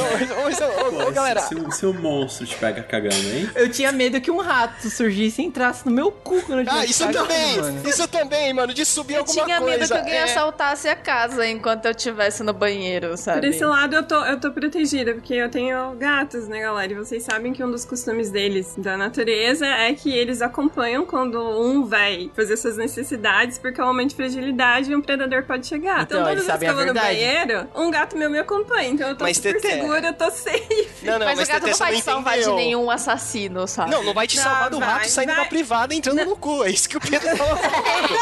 Ô, 1.07 1.11
galera, 1.11 1.41
se, 1.41 1.55
se 1.71 1.85
um- 1.85 1.89
um 1.89 1.93
monstro 2.01 2.45
te 2.55 2.59
pega 2.59 2.83
cagando, 2.83 3.15
hein? 3.15 3.49
Eu 3.55 3.69
tinha 3.69 3.91
medo 3.91 4.19
que 4.21 4.31
um 4.31 4.37
rato 4.39 4.89
surgisse 4.89 5.41
e 5.41 5.45
entrasse 5.45 5.85
no 5.85 5.91
meu 5.91 6.11
cu 6.11 6.41
quando 6.41 6.61
eu 6.61 6.65
Ah, 6.71 6.85
isso 6.85 7.07
também! 7.11 7.57
mano. 7.57 7.81
Isso 7.89 8.07
também, 8.07 8.53
mano, 8.53 8.73
de 8.73 8.85
subir 8.85 9.15
Eu 9.15 9.19
alguma 9.19 9.43
tinha 9.45 9.57
coisa. 9.59 9.77
medo 9.79 9.87
que 9.87 9.97
alguém 9.97 10.13
é. 10.15 10.23
assaltasse 10.23 10.87
a 10.87 10.95
casa 10.95 11.45
enquanto 11.47 11.85
eu 11.85 11.91
estivesse 11.91 12.43
no 12.43 12.53
banheiro, 12.53 13.15
sabe? 13.17 13.41
Por 13.41 13.47
esse 13.49 13.65
lado, 13.65 13.95
eu 13.95 14.03
tô, 14.03 14.23
eu 14.25 14.39
tô 14.39 14.51
protegida, 14.51 15.13
porque 15.13 15.33
eu 15.33 15.49
tenho 15.49 15.93
gatos, 15.95 16.47
né, 16.47 16.61
galera? 16.61 16.91
E 16.91 16.95
vocês 16.95 17.23
sabem 17.23 17.53
que 17.53 17.63
um 17.63 17.69
dos 17.71 17.85
costumes 17.85 18.29
deles, 18.29 18.73
da 18.77 18.95
natureza, 18.97 19.65
é 19.65 19.93
que 19.93 20.11
eles 20.11 20.41
acompanham 20.41 21.05
quando 21.05 21.39
um 21.39 21.85
vai 21.85 22.31
fazer 22.35 22.57
suas 22.57 22.77
necessidades, 22.77 23.57
porque 23.57 23.79
é 23.79 23.83
um 23.83 23.87
momento 23.87 24.09
de 24.09 24.15
fragilidade 24.15 24.91
e 24.91 24.95
um 24.95 25.01
predador 25.01 25.43
pode 25.43 25.67
chegar. 25.67 26.03
Então, 26.03 26.21
Então, 26.21 26.31
eles 26.31 26.43
todas 26.45 26.55
as 26.55 26.59
vezes 26.59 26.59
sabem 26.59 26.59
que 26.59 26.65
a 26.65 26.71
eu 26.71 26.75
vou 26.75 26.85
no 26.85 26.93
banheiro, 26.93 27.67
um 27.75 27.91
gato 27.91 28.17
meu 28.17 28.29
me 28.29 28.39
acompanha. 28.39 28.89
Então 28.89 29.09
eu 29.09 29.15
tô 29.15 29.23
Mas, 29.23 29.37
super 29.37 29.59
segura, 29.59 30.07
eu 30.07 30.13
tô 30.13 30.29
safe. 30.31 30.87
Não, 31.03 31.19
não, 31.19 31.25
mas, 31.25 31.37
mas, 31.39 31.49
o 31.49 31.51
gato 31.51 31.63
Tetê, 31.65 31.71
não 31.71 31.77
vai 31.77 31.93
te 31.95 32.01
salvar 32.03 32.34
de 32.35 32.39
entendeu. 32.41 32.55
nenhum 32.55 32.91
assassino, 32.91 33.67
sabe? 33.67 33.91
Não, 33.91 34.03
não 34.03 34.13
vai 34.13 34.27
te 34.27 34.37
Não, 34.37 34.43
salvar 34.43 34.69
do 34.69 34.79
vai, 34.79 34.89
rato 34.89 35.09
saindo 35.09 35.33
vai. 35.33 35.43
da 35.43 35.45
privada 35.49 35.93
e 35.93 35.97
entrando 35.97 36.25
no 36.25 36.35
cu. 36.35 36.63
É 36.63 36.69
isso 36.69 36.87
que 36.89 36.97
o 36.97 37.01
Pedro 37.01 37.27
tava 37.37 37.55
falando. 37.57 38.15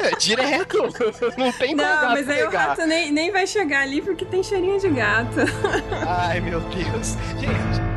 É, 0.00 0.10
direto. 0.16 0.78
Não 1.36 1.52
tem 1.52 1.76
como 1.76 1.82
o 1.82 1.86
Não, 1.86 2.08
mas 2.10 2.28
aí 2.28 2.42
o 2.42 2.46
pegar. 2.50 2.68
gato 2.68 2.86
nem, 2.86 3.10
nem 3.12 3.30
vai 3.30 3.46
chegar 3.46 3.82
ali 3.82 4.00
porque 4.02 4.24
tem 4.24 4.42
cheirinho 4.42 4.78
de 4.80 4.88
gato. 4.88 5.36
Ai, 6.06 6.40
meu 6.40 6.60
Deus. 6.60 7.16
Gente. 7.38 7.87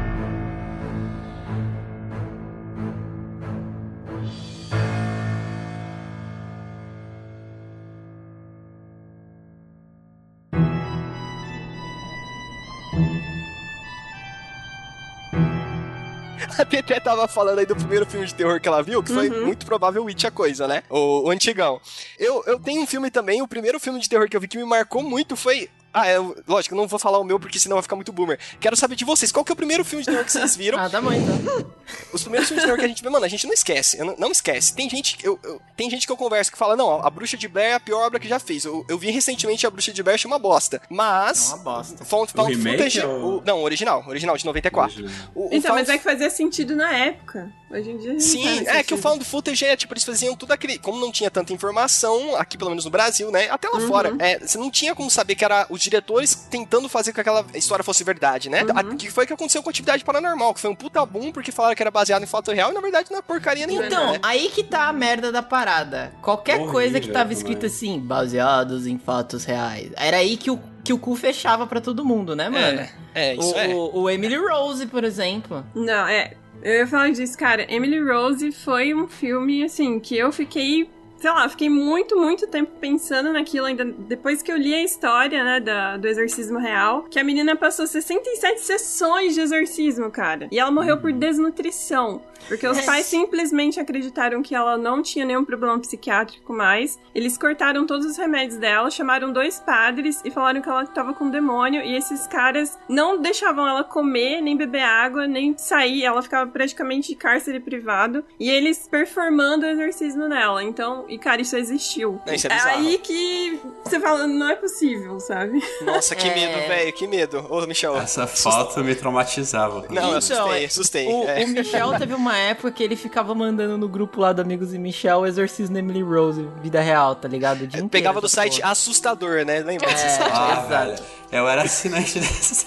A 16.58 16.66
Teté 16.66 17.00
tava 17.00 17.28
falando 17.28 17.60
aí 17.60 17.66
do 17.66 17.76
primeiro 17.76 18.06
filme 18.06 18.26
de 18.26 18.34
terror 18.34 18.60
que 18.60 18.68
ela 18.68 18.84
viu, 18.84 19.02
que 19.02 19.12
foi 19.12 19.30
muito 19.30 19.66
provável 19.66 20.08
It 20.08 20.28
a 20.28 20.32
coisa, 20.32 20.68
né? 20.68 20.84
O, 20.90 21.28
o 21.28 21.30
antigão. 21.30 21.80
Eu, 22.20 22.44
eu 22.46 22.60
tenho 22.60 22.82
um 22.82 22.88
filme 22.88 23.10
também, 23.10 23.42
o 23.42 23.48
primeiro 23.48 23.80
filme 23.80 24.00
de 24.00 24.10
terror 24.10 24.28
que 24.30 24.36
eu 24.36 24.42
vi 24.42 24.48
que 24.48 24.58
me 24.58 24.66
marcou 24.66 25.02
muito 25.02 25.36
foi 25.36 25.70
Ah, 25.94 26.10
eu, 26.10 26.36
lógico, 26.48 26.74
eu 26.74 26.78
não 26.78 26.88
vou 26.88 26.98
falar 26.98 27.20
o 27.20 27.24
meu 27.24 27.40
porque 27.40 27.60
senão 27.60 27.76
vai 27.76 27.84
ficar 27.84 27.96
muito 27.96 28.12
boomer. 28.14 28.40
Quero 28.60 28.76
saber 28.78 28.96
de 28.96 29.04
vocês, 29.04 29.32
qual 29.32 29.44
que 29.44 29.52
é 29.52 29.54
o 29.54 29.56
primeiro 29.56 29.84
filme 29.84 30.04
de 30.06 30.10
terror 30.12 30.24
que 30.26 30.32
vocês 30.32 30.56
viram? 30.56 30.80
Ah, 30.80 30.90
tá 30.90 31.02
bom 31.02 31.12
então. 31.12 31.72
Os 32.14 32.22
primeiros 32.22 32.48
filmes 32.48 32.64
de 32.64 32.68
terror 32.68 32.80
que 32.80 32.86
a 32.86 32.88
gente 32.88 33.04
vê, 33.04 33.10
mano, 33.10 33.26
a 33.26 33.28
gente 33.28 33.46
não 33.46 33.54
esquece. 33.54 33.98
eu 34.00 34.06
não, 34.06 34.16
não 34.18 34.32
esquece. 34.32 34.74
Tem 34.74 34.90
gente, 34.90 35.18
eu, 35.22 35.38
eu- 35.44 35.62
tem 35.76 35.90
gente 35.90 36.06
que 36.06 36.12
eu 36.12 36.18
converso 36.18 36.52
que 36.52 36.58
fala, 36.58 36.76
não, 36.76 37.06
a 37.06 37.10
Bruxa 37.10 37.36
de 37.36 37.48
Blair 37.48 37.72
é 37.72 37.74
a 37.74 37.80
pior 37.80 38.06
obra 38.08 38.20
que 38.20 38.28
já 38.28 38.40
fez. 38.40 38.64
Eu, 38.64 38.86
eu 38.88 38.98
vi 38.98 39.12
recentemente 39.12 39.68
a 39.68 39.70
Bruxa 39.70 39.92
de 39.92 40.02
Blair, 40.02 40.16
achei 40.16 40.30
uma 40.30 40.40
bosta. 40.40 40.82
Mas. 40.90 41.52
É 41.52 41.56
uma 41.56 41.64
bosta. 41.64 42.06
Found, 42.06 42.32
O 42.32 42.36
found 42.38 42.54
remake 42.56 42.78
footage. 42.78 43.06
ou- 43.06 43.40
o- 43.40 43.44
não, 43.46 43.60
o 43.60 43.64
original. 43.64 44.04
Original, 44.08 44.38
de 44.38 44.46
94. 44.46 45.06
O, 45.36 45.46
o 45.46 45.50
Então, 45.52 45.62
found- 45.72 45.76
mas 45.82 45.90
é 45.90 45.98
que 45.98 46.04
fazia 46.04 46.30
sentido 46.30 46.76
na 46.76 46.92
época. 46.94 47.52
Hoje 47.70 47.90
em 47.90 47.98
dia. 47.98 48.14
não 48.14 48.20
Sim, 48.20 48.68
é 48.68 48.84
que 48.84 48.94
o 48.94 48.98
found 48.98 49.24
footage 49.24 49.64
é 49.64 49.78
tipo, 49.78 49.94
eles 49.94 50.04
faziam 50.04 50.36
tudo 50.36 50.52
aquele. 50.52 50.78
Como 50.78 51.00
não 51.00 51.10
tinha 51.12 51.32
tanta 51.32 51.54
informação, 51.54 52.36
aqui 52.36 52.58
pelo 52.58 52.70
menos 52.70 52.84
no 52.86 52.92
Brasil, 52.92 53.32
né? 53.32 53.50
Até 53.50 53.70
lá 53.70 53.80
Uhum. 53.80 53.88
fora, 53.88 54.14
é, 54.20 54.40
você 54.40 54.58
não 54.58 54.70
tinha 54.70 54.94
como 54.94 55.10
saber 55.10 55.36
que 55.36 55.46
era 55.46 55.66
os 55.82 55.84
diretores 55.84 56.36
tentando 56.36 56.88
fazer 56.88 57.12
com 57.12 57.16
que 57.16 57.22
aquela 57.22 57.46
história 57.56 57.84
fosse 57.84 58.04
verdade, 58.04 58.50
né? 58.50 58.64
Uhum. 58.64 58.78
A- 58.94 58.96
que 58.96 59.10
foi 59.12 59.24
o 59.24 59.28
que 59.28 59.34
aconteceu 59.34 59.64
com 59.64 59.70
Atividade 59.70 60.04
Paranormal, 60.04 60.54
que 60.54 60.62
foi 60.62 60.70
um 60.70 60.76
puta 60.76 61.06
boom 61.06 61.32
porque 61.32 61.52
falaram 61.52 61.76
que 61.76 61.82
era 61.84 61.92
baseado 61.92 62.24
em 62.24 62.28
fato 62.28 62.52
real 62.52 62.72
e 62.72 62.74
na 62.74 62.82
verdade 62.82 63.10
não 63.12 63.18
é 63.20 63.22
porcaria 63.22 63.66
nenhuma. 63.66 63.88
Então, 63.88 64.14
né? 64.14 64.20
aí 64.22 64.50
que 64.50 64.64
tá 64.64 64.88
a 64.88 64.94
merda 64.94 65.32
da 65.32 65.42
parada. 65.42 66.14
Qualquer 66.22 66.56
Horrível 66.56 66.72
coisa 66.72 67.00
que 67.00 67.10
tava 67.10 67.34
escrito 67.34 67.62
também. 67.62 67.76
assim, 67.76 68.00
baseados 68.00 68.86
em 68.88 68.98
fatos 68.98 69.44
reais. 69.44 69.92
Era 69.98 70.18
aí 70.18 70.38
que 70.38 70.52
o, 70.52 70.60
que 70.84 70.94
o 70.94 70.98
cu 70.98 71.16
fechava 71.16 71.66
pra 71.66 71.82
todo 71.82 72.06
mundo, 72.06 72.36
né, 72.36 72.50
mano? 72.50 72.88
É, 73.14 73.36
isso 73.36 73.54
o, 73.54 73.58
é. 73.60 73.68
o, 73.70 73.92
o 74.02 74.10
Emily 74.10 74.38
Rose, 74.38 74.86
por 74.86 75.04
exemplo. 75.04 75.66
Não, 75.76 76.08
é. 76.08 76.34
Eu 76.64 76.74
ia 76.76 76.88
falar 76.88 77.10
disso, 77.12 77.36
cara. 77.38 77.66
Emily 77.74 78.00
Rose 78.00 78.52
foi 78.52 78.94
um 78.94 79.08
filme, 79.08 79.64
assim, 79.64 80.00
que 80.00 80.16
eu 80.16 80.32
fiquei. 80.32 80.90
Sei 81.22 81.30
lá, 81.30 81.48
fiquei 81.48 81.70
muito, 81.70 82.20
muito 82.20 82.48
tempo 82.48 82.72
pensando 82.82 83.32
naquilo 83.32 83.68
ainda. 83.68 83.86
Depois 83.86 84.42
que 84.42 84.52
eu 84.52 84.58
li 84.58 84.74
a 84.74 84.84
história, 84.84 85.44
né, 85.44 85.60
da, 85.60 85.96
do 85.96 86.08
exorcismo 86.08 86.58
real, 86.58 87.04
que 87.04 87.20
a 87.20 87.24
menina 87.24 87.56
passou 87.56 87.86
67 87.86 88.60
sessões 88.60 89.36
de 89.36 89.42
exorcismo, 89.42 90.10
cara. 90.10 90.48
E 90.52 90.58
ela 90.58 90.72
morreu 90.72 90.98
por 90.98 91.14
desnutrição. 91.14 92.24
Porque 92.48 92.68
os 92.68 92.82
pais 92.82 93.06
simplesmente 93.06 93.80
acreditaram 93.80 94.42
que 94.42 94.56
ela 94.56 94.78
não 94.78 95.04
tinha 95.04 95.24
nenhum 95.24 95.46
problema 95.46 95.80
psiquiátrico 95.80 96.52
mais. 96.52 97.00
Eles 97.14 97.38
cortaram 97.38 97.86
todos 97.86 98.06
os 98.06 98.18
remédios 98.18 98.58
dela, 98.58 98.90
chamaram 98.90 99.32
dois 99.32 99.60
padres 99.60 100.22
e 100.26 100.32
falaram 100.32 100.60
que 100.60 100.68
ela 100.68 100.86
tava 100.88 101.14
com 101.14 101.30
demônio. 101.30 101.82
E 101.82 101.96
esses 101.96 102.26
caras 102.28 102.80
não 102.90 103.22
deixavam 103.22 103.68
ela 103.68 103.84
comer, 103.84 104.42
nem 104.42 104.58
beber 104.58 104.82
água, 104.82 105.28
nem 105.28 105.56
sair. 105.58 106.04
Ela 106.04 106.22
ficava 106.22 106.50
praticamente 106.50 107.10
de 107.10 107.16
cárcere 107.16 107.60
privado. 107.60 108.26
E 108.40 108.50
eles 108.50 108.88
performando 108.88 109.66
o 109.66 109.70
exorcismo 109.70 110.28
nela. 110.28 110.64
Então, 110.64 111.06
e 111.14 111.18
cara, 111.18 111.42
isso 111.42 111.56
existiu. 111.58 112.22
Não, 112.26 112.34
isso 112.34 112.48
é 112.48 112.50
bizarro. 112.50 112.78
aí 112.80 112.98
que 112.98 113.60
você 113.84 114.00
fala, 114.00 114.26
não 114.28 114.50
é 114.50 114.56
possível, 114.56 115.20
sabe? 115.20 115.62
Nossa, 115.84 116.16
que 116.16 116.28
É. 116.28 116.34
medo, 116.34 116.68
velho, 116.68 116.94
que 116.94 117.08
medo. 117.08 117.46
Ô, 117.50 117.62
Michel. 117.68 117.98
Essa 117.98 118.26
foto 118.26 118.84
me 118.84 118.96
traumatizava. 118.96 119.86
Não, 119.90 120.12
eu 120.14 120.18
Então, 120.18 120.18
assustei, 120.18 120.64
é- 120.64 120.66
assustei. 120.66 121.08
O, 121.08 121.28
é. 121.30 121.44
o 121.44 121.48
Michel 121.50 121.94
teve 122.00 122.14
uma 122.14 122.38
época 122.38 122.72
que 122.72 122.84
ele 122.84 122.96
ficava 122.96 123.36
mandando 123.36 123.78
no 123.78 123.88
grupo 123.88 124.20
lá 124.22 124.32
do 124.34 124.42
Amigos 124.42 124.74
e 124.74 124.80
Michel 124.80 125.20
o 125.20 125.26
exorcismo 125.28 125.74
da 125.74 125.80
Emily 125.80 126.02
Rose, 126.02 126.48
vida 126.62 126.80
real, 126.82 127.16
tá 127.16 127.28
ligado? 127.28 127.62
O 127.64 127.68
dia 127.68 127.80
É, 127.80 127.84
inteiro 127.84 127.90
Pegava 127.90 128.22
do 128.22 128.30
site 128.30 128.60
porra. 128.62 128.72
assustador, 128.72 129.46
né? 129.46 129.60
Lembra 129.60 129.90
É. 129.90 130.20
Ah, 130.32 130.66
velho. 130.68 130.96
Eu 131.32 131.48
era 131.48 131.64
assinante 131.64 132.18
dessa. 132.20 132.66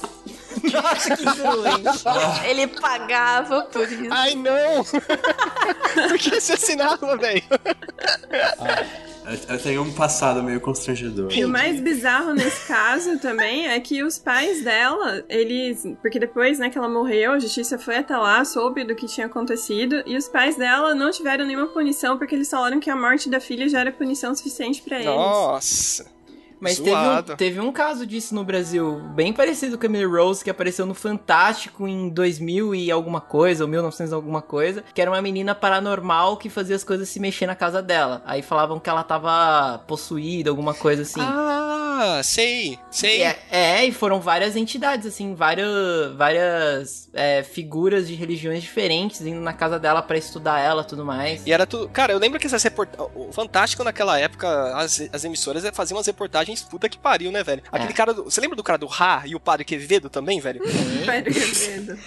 Nossa, 0.73 1.17
que 1.17 1.25
doente. 1.25 2.47
Ele 2.47 2.67
pagava 2.67 3.63
por 3.63 3.91
isso. 3.91 4.09
Ai, 4.11 4.35
não! 4.35 4.85
Por 6.09 6.19
que 6.19 6.41
você 6.41 6.55
assinava, 6.55 7.17
velho? 7.17 7.43
Eu, 9.25 9.55
eu 9.55 9.63
tenho 9.63 9.83
um 9.83 9.93
passado 9.93 10.43
meio 10.43 10.61
constrangedor. 10.61 11.33
E 11.33 11.45
o 11.45 11.49
mais 11.49 11.81
bizarro 11.81 12.35
nesse 12.35 12.67
caso 12.67 13.19
também 13.19 13.69
é 13.69 13.81
que 13.81 14.03
os 14.03 14.19
pais 14.19 14.63
dela, 14.63 15.25
eles. 15.29 15.83
Porque 16.03 16.19
depois, 16.19 16.59
né, 16.59 16.69
que 16.69 16.77
ela 16.77 16.89
morreu, 16.89 17.33
a 17.33 17.39
justiça 17.39 17.79
foi 17.79 17.97
até 17.97 18.17
lá, 18.17 18.45
soube 18.45 18.85
do 18.85 18.95
que 18.95 19.07
tinha 19.07 19.27
acontecido, 19.27 20.03
e 20.05 20.17
os 20.17 20.29
pais 20.29 20.57
dela 20.57 20.95
não 20.95 21.11
tiveram 21.11 21.47
nenhuma 21.47 21.69
punição, 21.69 22.19
porque 22.19 22.35
eles 22.35 22.51
falaram 22.51 22.79
que 22.81 22.91
a 22.91 22.97
morte 22.97 23.31
da 23.31 23.41
filha 23.41 23.69
já 23.69 23.81
era 23.81 23.93
punição 23.93 24.35
suficiente 24.35 24.83
pra 24.83 24.97
eles. 24.97 25.07
Nossa. 25.07 26.14
Mas 26.65 26.79
teve 26.79 26.97
um, 26.97 27.23
teve 27.37 27.61
um 27.61 27.71
caso 27.71 28.07
disso 28.07 28.35
no 28.35 28.43
Brasil, 28.43 29.01
bem 29.15 29.35
parecido 29.35 29.77
com 29.77 29.85
a 29.85 29.87
Emily 29.87 30.07
Rose, 30.07 30.43
que 30.43 30.49
apareceu 30.49 30.87
no 30.87 30.95
Fantástico 30.95 31.87
em 31.87 32.09
2000 32.09 32.75
e 32.75 32.91
alguma 32.91 33.21
coisa, 33.21 33.65
ou 33.65 33.69
1900 33.69 34.11
e 34.11 34.15
alguma 34.15 34.41
coisa, 34.41 34.83
que 34.95 35.03
era 35.03 35.11
uma 35.11 35.21
menina 35.21 35.55
paranormal 35.55 36.39
que 36.39 36.49
fazia 36.49 36.75
as 36.75 36.83
coisas 36.83 37.07
se 37.07 37.21
mexer 37.21 37.47
na 37.47 37.55
casa 37.55 37.83
dela. 37.83 38.23
Aí 38.25 38.41
falavam 38.41 38.81
que 38.81 38.89
ela 38.89 39.03
tava 39.03 39.79
possuída, 39.87 40.49
alguma 40.49 40.73
coisa 40.73 41.03
assim. 41.03 41.21
Ah, 41.21 41.84
sei, 42.23 42.79
sei. 42.91 43.19
E 43.19 43.23
é, 43.23 43.39
é, 43.51 43.85
e 43.85 43.93
foram 43.93 44.21
várias 44.21 44.57
entidades, 44.57 45.07
assim, 45.07 45.35
várias, 45.35 46.15
várias 46.17 47.09
é, 47.13 47.43
figuras 47.43 48.07
de 48.09 48.15
religiões 48.15 48.63
diferentes 48.63 49.21
indo 49.23 49.41
na 49.41 49.53
casa 49.53 49.79
dela 49.79 50.03
pra 50.03 50.17
estudar 50.17 50.61
ela 50.61 50.83
e 50.83 50.87
tudo 50.87 51.05
mais. 51.05 51.43
E 51.47 51.53
era 51.53 51.67
tudo. 51.67 51.89
Cara, 51.89 52.13
eu 52.13 52.19
lembro 52.19 52.39
que 52.39 52.47
essas 52.47 52.63
reportagens. 52.63 53.11
O 53.15 53.33
Fantástico 53.33 53.83
naquela 53.85 54.19
época, 54.19 54.77
as, 54.77 55.09
as 55.13 55.25
emissoras 55.25 55.65
faziam 55.75 55.97
umas 55.97 56.07
reportagens 56.07 56.63
puta 56.63 56.89
que 56.89 56.99
pariu, 56.99 57.31
né, 57.31 57.43
velho? 57.43 57.63
Aquele 57.71 57.91
É. 57.93 57.95
cara 57.95 58.13
do. 58.15 58.25
Você 58.25 58.41
lembra 58.41 58.57
do 58.57 58.63
cara 58.63 58.79
do 58.79 58.87
Ra 58.87 59.23
e 59.27 59.35
o 59.35 59.41
padre 59.41 59.65
Quevedo 59.65 60.09
também, 60.09 60.41
velho? 60.41 60.61
Pera, 61.05 61.23
que 61.23 61.69
medo. 61.69 61.99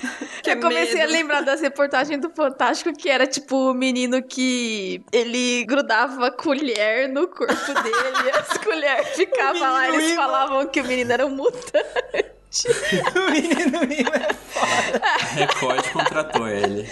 Que 0.44 0.52
Eu 0.52 0.60
comecei 0.60 0.96
medo. 0.96 1.10
a 1.10 1.12
lembrar 1.12 1.42
das 1.42 1.62
reportagens 1.62 2.20
do 2.22 2.30
Fantástico 2.30 2.94
que 2.94 3.10
era 3.10 3.26
tipo 3.28 3.72
o 3.72 3.74
menino 3.74 4.22
que 4.24 5.02
ele 5.12 5.66
grudava 5.66 6.32
colher 6.32 7.08
no 7.10 7.28
corpo 7.28 7.74
dele 7.84 8.18
e 8.26 8.30
as 8.32 8.58
colheres 8.64 9.10
ficavam 9.16 9.62
lá. 9.74 9.77
Eles 9.86 10.16
falavam 10.16 10.68
que 10.68 10.82
o 10.82 10.86
menino 10.86 11.12
era 11.12 11.26
um 11.26 11.30
mutante. 11.30 12.38
o 13.16 13.32
menino 13.32 13.80
Mimo 13.82 14.10
é 14.16 14.34
foda. 14.34 15.02
A 15.04 15.26
Record 15.34 15.92
contratou 15.92 16.48
ele. 16.48 16.90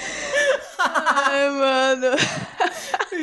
Ai, 0.78 1.50
mano. 1.50 2.18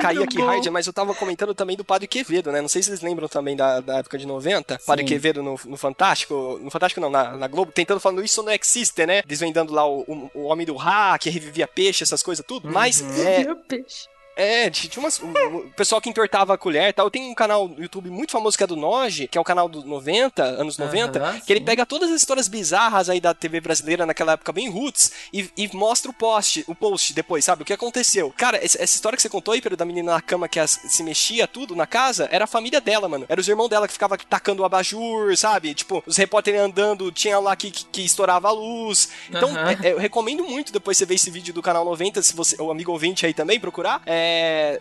Caí 0.01 0.23
aqui 0.23 0.39
bom. 0.39 0.47
hard, 0.47 0.67
mas 0.69 0.87
eu 0.87 0.93
tava 0.93 1.15
comentando 1.15 1.55
também 1.55 1.77
do 1.77 1.85
Padre 1.85 2.09
Quevedo, 2.09 2.51
né? 2.51 2.61
Não 2.61 2.69
sei 2.69 2.83
se 2.83 2.89
vocês 2.89 3.03
lembram 3.03 3.29
também 3.29 3.55
da, 3.55 3.81
da 3.81 3.99
época 3.99 4.19
de 4.19 4.27
90. 4.27 4.81
Padre 4.87 5.05
Sim. 5.05 5.09
Quevedo 5.09 5.43
no, 5.43 5.61
no 5.65 5.77
Fantástico. 5.77 6.59
No 6.61 6.71
Fantástico 6.71 7.01
não, 7.01 7.11
na, 7.11 7.37
na 7.37 7.47
Globo, 7.47 7.71
tentando 7.71 8.01
falando 8.01 8.25
isso 8.25 8.43
não 8.43 8.53
existe, 8.53 9.07
né? 9.07 9.23
Desvendando 9.27 9.73
lá 9.73 9.87
o, 9.87 10.01
o, 10.01 10.31
o 10.35 10.43
homem 10.45 10.67
do 10.67 10.75
Ra, 10.75 11.19
que 11.19 11.31
revivia 11.31 11.69
peixe, 11.69 12.03
essas 12.03 12.23
coisas 12.23 12.45
tudo. 12.47 12.69
Mas 12.71 13.03
é, 13.19 13.45
Meu 13.45 13.57
peixe. 13.57 14.09
É, 14.35 14.71
tinha 14.71 15.03
umas, 15.03 15.19
o, 15.21 15.71
pessoal 15.77 16.01
que 16.01 16.09
entortava 16.09 16.55
a 16.55 16.59
colher 16.59 16.89
e 16.89 16.93
tal. 16.93 17.11
Tem 17.11 17.31
um 17.31 17.35
canal 17.35 17.69
no 17.69 17.83
YouTube 17.83 18.09
muito 18.11 18.33
famoso 18.33 18.57
que 18.57 18.65
é 18.65 18.67
do 18.67 18.77
Noge, 18.77 19.29
que 19.29 19.37
é 19.37 19.41
o 19.41 19.45
canal 19.45 19.69
dos 19.69 19.85
90, 19.85 20.43
anos 20.43 20.79
90, 20.79 21.19
Aham, 21.19 21.41
que 21.41 21.53
ele 21.53 21.61
pega 21.61 21.85
todas 21.85 22.11
as 22.11 22.17
histórias 22.17 22.49
bizarras 22.49 23.11
aí 23.11 23.21
da 23.21 23.35
TV 23.35 23.61
brasileira 23.61 24.07
naquela 24.07 24.33
época 24.33 24.53
bem 24.53 24.71
roots 24.71 25.13
e, 25.33 25.51
e 25.57 25.69
mostra 25.77 26.11
o 26.11 26.15
post, 26.15 26.65
o 26.67 26.75
post 26.75 27.13
depois, 27.13 27.45
sabe? 27.45 27.63
O 27.63 27.65
que 27.65 27.73
aconteceu. 27.73 28.33
Cara, 28.37 28.57
essa, 28.63 28.83
história 28.83 29.17
que 29.17 29.23
você 29.23 29.29
contou 29.29 29.53
aí, 29.53 29.61
Pedro, 29.61 29.77
da 29.77 29.85
menina 29.85 30.13
na 30.15 30.21
cama 30.21 30.49
que 30.49 30.59
as- 30.59 30.81
se 30.89 31.03
mexia 31.03 31.47
tudo 31.47 31.77
na 31.77 31.87
casa, 31.87 32.29
era 32.33 32.45
a 32.45 32.49
família 32.49 32.81
dela, 32.81 33.09
mano. 33.09 33.27
Era 33.29 33.41
os 33.41 33.49
irmãos 33.49 33.69
dela 33.69 33.87
que 33.87 33.93
ficava 33.93 34.17
tacando 34.17 34.63
o 34.63 34.65
abajur, 34.65 35.37
sabe? 35.37 35.75
Tipo, 35.75 36.03
os 36.07 36.17
repórteres 36.17 36.61
andando, 36.61 37.13
tinha 37.13 37.39
lá 37.39 37.55
que, 37.55 37.71
que, 37.71 37.85
que 37.85 38.03
estourava 38.03 38.49
a 38.49 38.53
luz. 38.53 39.11
Então, 39.29 39.51
Aham. 39.51 39.77
é- 39.83 39.93
eu 39.93 39.99
recomendo 39.99 40.43
muito 40.45 40.73
depois 40.73 40.97
você 40.97 41.05
ver 41.05 41.17
esse 41.17 41.31
vídeo 41.31 41.53
do 41.53 41.61
canal 41.63 41.85
90, 41.85 42.23
se 42.23 42.35
você, 42.35 42.57
o 42.61 42.71
amigo 42.71 42.93
ouvinte 42.93 43.27
aí 43.27 43.35
também 43.35 43.61
procurar. 43.61 44.01
É. 44.07 44.23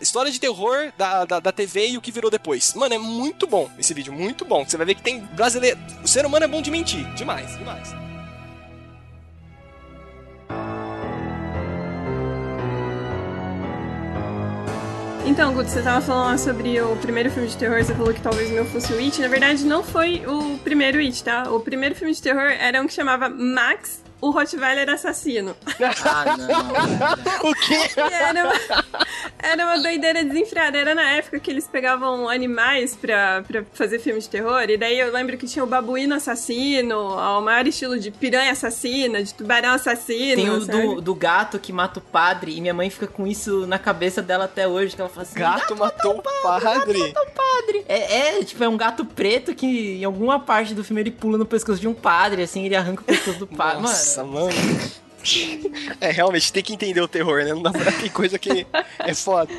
História 0.00 0.30
de 0.30 0.40
terror 0.40 0.92
da, 0.96 1.24
da, 1.24 1.40
da 1.40 1.52
TV 1.52 1.90
e 1.90 1.96
o 1.96 2.00
que 2.00 2.12
virou 2.12 2.30
depois. 2.30 2.74
Mano, 2.74 2.94
é 2.94 2.98
muito 2.98 3.46
bom 3.46 3.70
esse 3.78 3.94
vídeo, 3.94 4.12
muito 4.12 4.44
bom. 4.44 4.64
Você 4.64 4.76
vai 4.76 4.86
ver 4.86 4.94
que 4.94 5.02
tem 5.02 5.20
brasileiro. 5.20 5.78
O 6.02 6.08
ser 6.08 6.26
humano 6.26 6.44
é 6.44 6.48
bom 6.48 6.62
de 6.62 6.70
mentir. 6.70 7.04
Demais, 7.14 7.56
demais. 7.58 8.02
Então, 15.24 15.54
Guto, 15.54 15.70
você 15.70 15.80
tava 15.80 16.00
falando 16.04 16.36
sobre 16.36 16.80
o 16.80 16.96
primeiro 16.96 17.30
filme 17.30 17.48
de 17.48 17.56
terror, 17.56 17.82
você 17.82 17.94
falou 17.94 18.12
que 18.12 18.20
talvez 18.20 18.50
o 18.50 18.54
meu 18.54 18.66
fosse 18.66 18.92
o 18.92 18.98
It. 18.98 19.20
Na 19.20 19.28
verdade, 19.28 19.64
não 19.64 19.82
foi 19.82 20.26
o 20.26 20.58
primeiro 20.58 20.98
It, 20.98 21.22
tá? 21.22 21.50
O 21.50 21.60
primeiro 21.60 21.94
filme 21.94 22.12
de 22.12 22.20
terror 22.20 22.50
era 22.58 22.82
um 22.82 22.88
que 22.88 22.92
chamava 22.92 23.28
Max, 23.28 24.01
o 24.22 24.30
Rottweiler 24.30 24.88
assassino. 24.88 25.56
Ah, 26.04 26.36
não. 26.36 27.42
O 27.50 27.54
quê? 27.54 27.90
Era 27.96 28.44
uma, 28.44 28.84
era 29.36 29.66
uma 29.66 29.78
doideira 29.80 30.22
desenfreada. 30.22 30.78
Era 30.78 30.94
na 30.94 31.10
época 31.10 31.40
que 31.40 31.50
eles 31.50 31.66
pegavam 31.66 32.28
animais 32.28 32.94
pra, 32.94 33.42
pra 33.42 33.64
fazer 33.74 33.98
filme 33.98 34.20
de 34.20 34.28
terror. 34.28 34.62
E 34.62 34.76
daí 34.76 34.98
eu 34.98 35.12
lembro 35.12 35.36
que 35.36 35.46
tinha 35.46 35.64
o 35.64 35.66
babuíno 35.66 36.14
assassino, 36.14 36.94
ao 36.94 37.42
maior 37.42 37.66
estilo 37.66 37.98
de 37.98 38.12
piranha 38.12 38.52
assassina, 38.52 39.22
de 39.22 39.34
tubarão 39.34 39.72
assassino. 39.72 40.36
Tem 40.36 40.50
o 40.50 40.60
do, 40.60 41.00
do 41.00 41.14
gato 41.14 41.58
que 41.58 41.72
mata 41.72 41.98
o 41.98 42.02
padre, 42.02 42.56
e 42.56 42.60
minha 42.60 42.74
mãe 42.74 42.88
fica 42.90 43.08
com 43.08 43.26
isso 43.26 43.66
na 43.66 43.78
cabeça 43.78 44.22
dela 44.22 44.44
até 44.44 44.68
hoje, 44.68 44.94
que 44.94 45.00
ela 45.00 45.10
fala 45.10 45.22
assim, 45.22 45.38
Gato 45.40 45.76
matou 45.76 46.18
o 46.18 46.22
padre. 46.22 47.12
padre. 47.34 47.84
É, 47.88 48.38
é, 48.38 48.44
tipo, 48.44 48.62
é 48.62 48.68
um 48.68 48.76
gato 48.76 49.04
preto 49.04 49.52
que 49.54 49.96
em 50.00 50.04
alguma 50.04 50.38
parte 50.38 50.74
do 50.74 50.84
filme 50.84 51.00
ele 51.02 51.10
pula 51.10 51.36
no 51.36 51.44
pescoço 51.46 51.80
de 51.80 51.88
um 51.88 51.94
padre, 51.94 52.42
assim, 52.42 52.64
ele 52.64 52.76
arranca 52.76 53.02
o 53.02 53.04
pescoço 53.04 53.38
do 53.40 53.46
padre. 53.46 53.82
Nossa, 54.12 54.24
mano. 54.24 54.52
É, 56.00 56.10
realmente, 56.10 56.52
tem 56.52 56.62
que 56.62 56.74
entender 56.74 57.00
o 57.00 57.08
terror, 57.08 57.44
né? 57.44 57.54
Não 57.54 57.62
dá 57.62 57.70
pra... 57.70 57.92
Tem 57.92 58.10
coisa 58.10 58.38
que 58.38 58.66
é 58.98 59.14
foda. 59.14 59.50